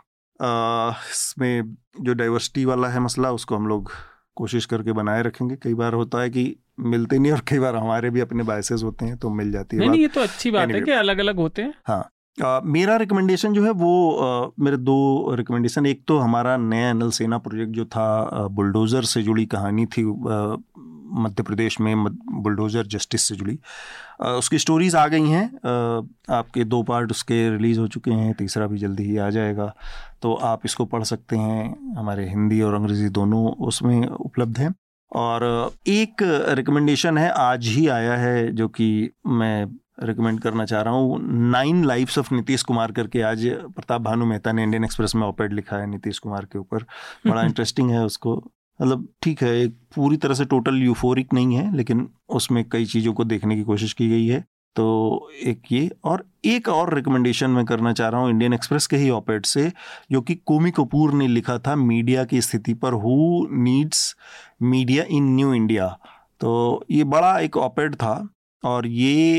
इसमें 1.11 1.75
जो 2.01 2.13
diversity 2.13 2.65
वाला 2.65 2.87
है 2.87 2.99
मसला 2.99 3.31
उसको 3.31 3.55
हम 3.55 3.67
लोग 3.67 3.91
कोशिश 4.35 4.65
करके 4.65 4.91
बनाए 4.91 5.23
रखेंगे। 5.23 5.55
कई 5.55 5.73
बार 5.73 5.93
होता 5.93 6.21
है 6.21 6.29
कि 6.29 6.55
मिलते 6.79 7.17
नहीं 7.19 7.31
और 7.31 7.41
कई 7.47 7.59
बार 7.59 7.75
हमारे 7.75 8.09
भी 8.09 8.19
अपने 8.19 8.43
बायसेस 8.43 8.83
होते 8.83 9.05
हैं 9.05 9.17
तो 9.17 9.29
मिल 9.29 9.51
जाती 9.51 9.75
है 9.75 9.79
नहीं, 9.79 9.89
नहीं 9.89 10.01
ये 10.01 10.07
तो 10.07 10.21
अच्छी 10.21 10.51
बात 10.51 10.63
anyway, 10.63 10.79
है 10.79 10.85
कि 10.85 10.91
अलग 10.91 11.19
अलग 11.19 11.35
होते 11.35 11.61
हैं। 11.61 11.73
हाँ। 11.87 12.09
Uh, 12.41 12.61
मेरा 12.63 12.95
रिकमेंडेशन 12.97 13.53
जो 13.53 13.63
है 13.63 13.71
वो 13.71 13.91
uh, 14.23 14.63
मेरे 14.63 14.77
दो 14.77 15.35
रिकमेंडेशन 15.35 15.85
एक 15.85 16.03
तो 16.07 16.17
हमारा 16.17 16.55
नया 16.57 16.89
एनल 16.89 17.09
सेना 17.11 17.37
प्रोजेक्ट 17.37 17.71
जो 17.71 17.85
था 17.85 18.47
बुलडोज़र 18.47 19.03
से 19.03 19.21
जुड़ी 19.23 19.45
कहानी 19.45 19.85
थी 19.85 20.03
मध्य 21.09 21.43
प्रदेश 21.43 21.79
में 21.79 22.03
बुलडोज़र 22.03 22.87
जस्टिस 22.87 23.21
से 23.21 23.35
जुड़ी। 23.35 23.57
उसकी 24.21 24.59
स्टोरीज़ 24.59 24.97
आ 24.97 25.07
गई 25.07 25.29
हैं। 25.29 25.45
आपके 26.29 26.63
दो 26.63 26.83
पार्ट 26.83 27.11
उसके 27.11 27.49
रिलीज़ 27.49 27.79
हो 27.79 27.87
चुके 27.87 28.11
हैं 28.11 28.33
तीसरा 28.33 28.67
भी 28.67 28.77
जल्दी 28.77 29.03
ही 29.03 29.17
आ 29.17 29.29
जाएगा। 29.29 29.73
तो 30.21 30.33
आप 30.33 30.61
इसको 30.65 30.85
पढ़ 30.85 31.03
सकते 31.03 31.37
हैं। 31.37 31.95
हमारे 31.97 32.29
हिंदी 32.29 32.61
और 32.61 32.73
अंग्रेज़ी 32.73 33.09
दोनों 33.09 33.45
उसमें 33.67 34.07
उपलब्ध 34.07 34.59
हैं। 34.59 34.73
और 35.11 35.71
एक 35.87 36.15
रिकमेंडेशन 36.49 37.17
है 37.17 37.29
आज 37.31 37.67
ही 37.67 37.87
आया 37.87 38.15
है 38.15 38.51
जो 38.51 38.67
कि 38.67 39.09
मैं 39.27 39.65
रिकमेंड 40.03 40.39
करना 40.39 40.65
चाह 40.65 40.81
रहा 40.81 40.93
हूँ। 40.93 41.19
Nine 41.51 41.83
lives 41.85 42.17
of 42.17 42.33
Nitish 42.33 42.63
Kumar 42.63 42.91
करके 42.91 43.21
आज 43.21 43.45
प्रताप 43.75 44.01
भानु 44.01 44.25
मेहता 44.25 44.51
ने 44.51 44.63
इंडियन 44.63 44.83
एक्सप्रेस 44.83 45.15
में 45.15 45.27
ऑपेड 45.27 45.53
लिखा 45.53 45.77
है 45.77 45.87
नीतीश 45.87 46.19
कुमार 46.19 46.45
के 46.45 46.59
ऊपर। 46.59 46.83
बड़ा 47.27 47.41
इंटरेस्टिंग 47.45 47.91
है 47.91 48.03
उसको। 48.05 48.35
मतलब 48.79 49.07
ठीक 49.23 49.41
है, 49.43 49.49
एक 49.61 49.75
पूरी 49.95 50.17
तरह 50.17 50.33
से 50.33 50.45
टोटल 50.45 50.81
यूफोरिक 50.83 51.33
नहीं 51.33 51.55
है, 51.55 51.75
लेकिन 51.75 52.07
उसमें 52.31 52.63
कई 52.71 52.85
चीज़ों 52.85 53.13
को 53.13 53.23
देखने 53.25 53.55
की 53.55 53.63
कोशिश 53.63 53.93
की 53.93 54.09
गई 54.09 54.25
है। 54.27 54.43
तो 54.75 55.29
एक 55.43 55.61
ये, 55.71 55.89
और 56.03 56.23
एक 56.45 56.67
और 56.69 56.93
रिकमेंडेशन 56.95 57.49
मैं 57.51 57.63
करना 57.65 57.93
चाह 57.93 58.09
रहा 58.09 58.21
हूँ 58.21 58.29
इंडियन 58.29 58.53
एक्सप्रेस 58.53 58.87
के 58.87 58.97
ही 58.97 59.09
ऑपेड 59.09 59.45
से, 59.45 59.71
जो 60.11 60.21
कि 60.21 60.35
कोमी 60.37 60.71
कपूर 60.71 61.13
ने 61.13 61.27
लिखा 61.27 61.57
था 61.59 61.75
मीडिया 61.75 62.23
की 62.25 62.41
स्थिति 62.41 62.73
पर 62.75 62.93
who 62.95 63.47
needs 63.53 64.15
media 64.63 65.03
in 65.09 65.35
new 65.35 65.53
India 65.53 65.87
तो 66.41 66.85
ये 66.91 67.03
बड़ा 67.05 67.37
एक 67.39 67.57
ऑपेड 67.57 67.95
था, 67.95 68.27
और 68.63 68.87
ये 68.87 69.37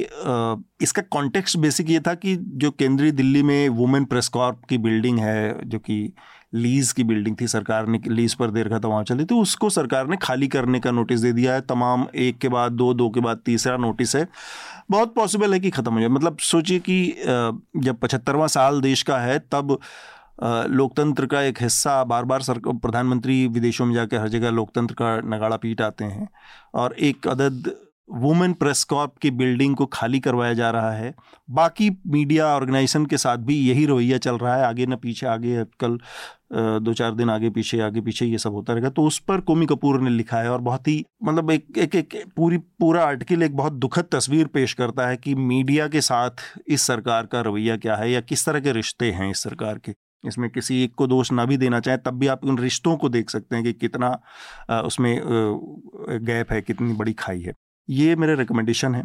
इसका 0.82 1.02
कॉन्टेक्स्ट 1.10 1.56
बेसिक 1.58 1.90
ये 1.90 2.00
था 2.00 2.14
कि 2.14 2.36
जो 2.36 2.70
केंद्रीय 2.70 3.12
दिल्ली 3.12 3.42
में 3.42 3.68
वुमेन 3.70 4.04
प्रेस 4.04 4.28
कॉर्प 4.28 4.64
की 4.68 4.78
बिल्डिंग 4.78 5.18
है, 5.18 5.68
जो 5.68 5.78
कि 5.78 6.12
लीज 6.52 6.90
की 6.92 7.04
बिल्डिंग 7.04 7.36
थी, 7.40 7.46
सरकार 7.48 7.86
ने 7.86 8.00
लीज 8.08 8.34
पर 8.34 8.50
दे 8.50 8.62
रखा 8.62 8.78
था 8.78 8.88
वहाँ 8.88 9.04
चली 9.04 9.24
तो 9.24 9.38
उसको 9.38 9.70
सरकार 9.70 10.06
ने 10.06 10.16
खाली 10.16 10.48
करने 10.48 10.80
का 10.80 10.90
नोटिस 10.90 11.20
दे 11.20 11.32
दिया 11.32 11.54
है। 11.54 11.60
तमाम 11.62 12.06
एक 12.16 12.38
के 12.38 12.48
बाद 12.48 12.72
दो 12.72 12.92
दो 12.94 13.08
के 13.10 13.20
बाद 13.20 13.40
तीसरा 13.46 13.76
नोटिस 13.76 14.14
है। 14.16 14.26
बहुत 14.90 15.14
पॉसिबल 15.14 15.52
है 15.52 15.60
कि 15.60 15.70
ख़त्म 15.70 15.92
हो 15.92 16.00
जाए। 16.00 16.08
मतलब 16.08 16.38
सोचिए 16.42 16.78
कि 16.80 17.14
जब 17.76 17.98
पचहत्तरवां 17.98 18.48
साल 18.48 18.80
देश 18.80 19.02
का 19.02 19.18
है, 19.18 19.38
तब 19.52 19.78
लोकतंत्र 20.42 21.26
का 21.26 21.42
एक 21.42 21.62
हिस्सा 21.62 22.02
बार 22.04 22.24
बार 22.24 22.42
सर, 22.42 22.58
प्रधानमंत्री 22.58 23.46
विदेशों 23.48 23.86
में 23.86 23.94
जाकर 23.94 24.20
हर 24.20 24.28
जगह 24.28 24.50
लोकतंत्र 24.50 24.94
का 24.94 25.16
नगाड़ा 25.26 25.56
पीट 25.56 25.80
आते 25.80 26.04
हैं। 26.04 26.28
और 26.74 26.94
एक 27.00 27.28
अदद 27.28 27.72
वुमेन 28.10 28.52
प्रेस 28.52 28.82
कॉर्प 28.84 29.12
की 29.22 29.30
बिल्डिंग 29.32 29.74
को 29.76 29.86
खाली 29.86 30.20
करवाया 30.20 30.52
जा 30.54 30.70
रहा 30.70 30.92
है। 30.92 31.14
बाकी 31.48 31.90
मीडिया 32.06 32.46
ऑर्गेनाइजेशन 32.46 33.06
के 33.06 33.18
साथ 33.18 33.38
भी 33.40 33.56
यही 33.58 33.86
रवैया 33.86 34.18
चल 34.18 34.38
रहा 34.38 34.56
है। 34.56 34.64
आगे 34.64 34.86
न 34.86 34.96
पीछे, 34.96 35.26
आगे 35.26 35.64
कल 35.80 35.98
दो 36.80 36.92
चार 36.92 37.14
दिन 37.14 37.30
आगे 37.30 37.50
पीछे 37.50 37.80
आगे 37.80 38.00
पीछे 38.00 38.26
ये 38.26 38.38
सब 38.38 38.52
होता 38.52 38.72
रहेगा। 38.72 38.88
तो 38.90 39.02
उस 39.06 39.18
पर 39.18 39.40
कोमी 39.40 39.66
कपूर 39.66 40.00
ने 40.00 40.10
लिखा 40.10 40.38
है 40.38 40.50
और 40.50 40.60
बहुत 40.60 40.88
ही 40.88 41.04
मतलब 41.24 41.50
एक 41.50 41.78
एक 41.78 41.94
एक 41.94 42.14
पूरी, 42.36 42.58
पूरा 42.58 43.04
आर्टिकल, 43.04 43.42
एक 43.42 43.56
बहुत 43.56 43.72
दुखद 43.74 44.08
तस्वीर 44.12 44.46
पेश 44.46 44.72
करता 44.74 45.08
है 45.08 45.16
कि 45.16 45.34
मीडिया 45.34 45.88
के 45.88 46.00
साथ 46.00 46.44
इस 46.68 46.82
सरकार 46.82 47.26
का 47.26 47.40
रवैया 47.40 47.76
क्या 47.76 47.96
है 47.96 48.10
या 48.10 48.20
किस 48.22 48.46
तरह 48.46 48.60
के 48.60 48.72
रिश्ते 48.72 49.10
हैं 49.12 49.30
इस 49.30 49.42
सरकार 49.42 49.78
के। 49.78 49.94
इसमें 50.24 50.48
किसी 50.50 50.82
एक 50.84 50.94
को 50.94 51.06
दोष 51.06 51.32
ना 51.32 51.44
भी 51.44 51.56
देना 51.56 51.80
चाहें, 51.80 51.98
तब 51.98 52.18
भी 52.18 52.26
आप 52.26 52.44
उन 52.44 52.58
रिश्तों 52.58 52.96
को 52.96 53.08
देख 53.08 53.30
सकते 53.30 53.56
हैं 53.56 53.64
कि 53.64 53.72
कितना 53.74 54.10
उसमें 54.82 55.20
गैप 56.24 56.52
है, 56.52 56.60
कितनी 56.62 56.92
बड़ी 56.94 57.12
खाई 57.14 57.40
है। 57.40 57.54
ये 57.90 58.16
मेरे 58.16 58.34
रिकमेंडेशन 58.34 58.94
है। 58.94 59.04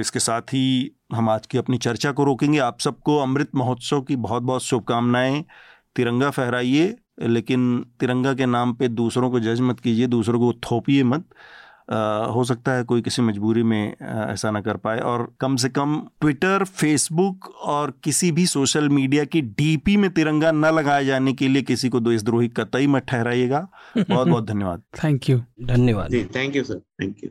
इसके 0.00 0.18
साथ 0.18 0.42
ही 0.42 0.96
हम 1.14 1.28
आज 1.28 1.46
की 1.46 1.58
अपनी 1.58 1.78
चर्चा 1.78 2.12
को 2.12 2.24
रोकेंगे। 2.24 2.58
आप 2.58 2.80
सबको 2.80 3.18
अमृत 3.18 3.48
महोत्सव 3.54 4.00
की 4.00 4.16
बहुत 4.16 4.42
बहुत 4.42 4.62
शुभकामनाएँ। 4.62 5.44
तिरंगा 5.96 6.30
फहराइए 6.30 6.96
लेकिन 7.22 7.86
तिरंगा 8.00 8.34
के 8.34 8.46
नाम 8.46 8.72
पे 8.72 8.88
दूसरों 8.88 9.30
को 9.30 9.40
जज 9.40 9.60
मत 9.60 9.80
कीजिए 9.80 10.06
दूसरों 10.06 10.38
को 10.38 10.52
थोपिए 10.52 11.04
मत। 11.04 11.24
आ, 11.92 12.24
हो 12.24 12.44
सकता 12.44 12.72
है 12.72 12.84
कोई 12.84 13.02
किसी 13.02 13.22
मजबूरी 13.22 13.62
में 13.62 13.96
ऐसा 14.02 14.50
ना 14.50 14.60
कर 14.60 14.76
पाए। 14.76 14.98
और 14.98 15.34
कम 15.40 15.56
से 15.56 15.68
कम 15.68 16.02
ट्विटर 16.20 16.64
फेसबुक 16.64 17.44
और 17.62 17.98
किसी 18.04 18.32
भी 18.32 18.46
सोशल 18.46 18.88
मीडिया 18.88 19.24
की 19.24 19.40
डीपी 19.40 19.96
में 19.96 20.10
तिरंगा 20.10 20.52
न 20.52 20.64
लगाए 20.64 21.04
जाने 21.04 21.32
के 21.32 21.48
लिए 21.48 21.62
किसी 21.62 21.88
को 21.88 22.00
देशद्रोही 22.00 22.48
कतई 22.48 22.86
मत 22.86 23.02
ठहराइएगा। 23.02 23.68
बहुत 23.98 24.28
बहुत 24.28 24.46
धन्यवाद। 24.46 24.82
थैंक 25.04 25.30
यू 25.30 25.42
धन्यवाद। 25.62 26.14
Thank 26.14 26.56
you 26.56 26.64
sir 26.64 26.78
thank 26.78 27.16
you 27.24 27.30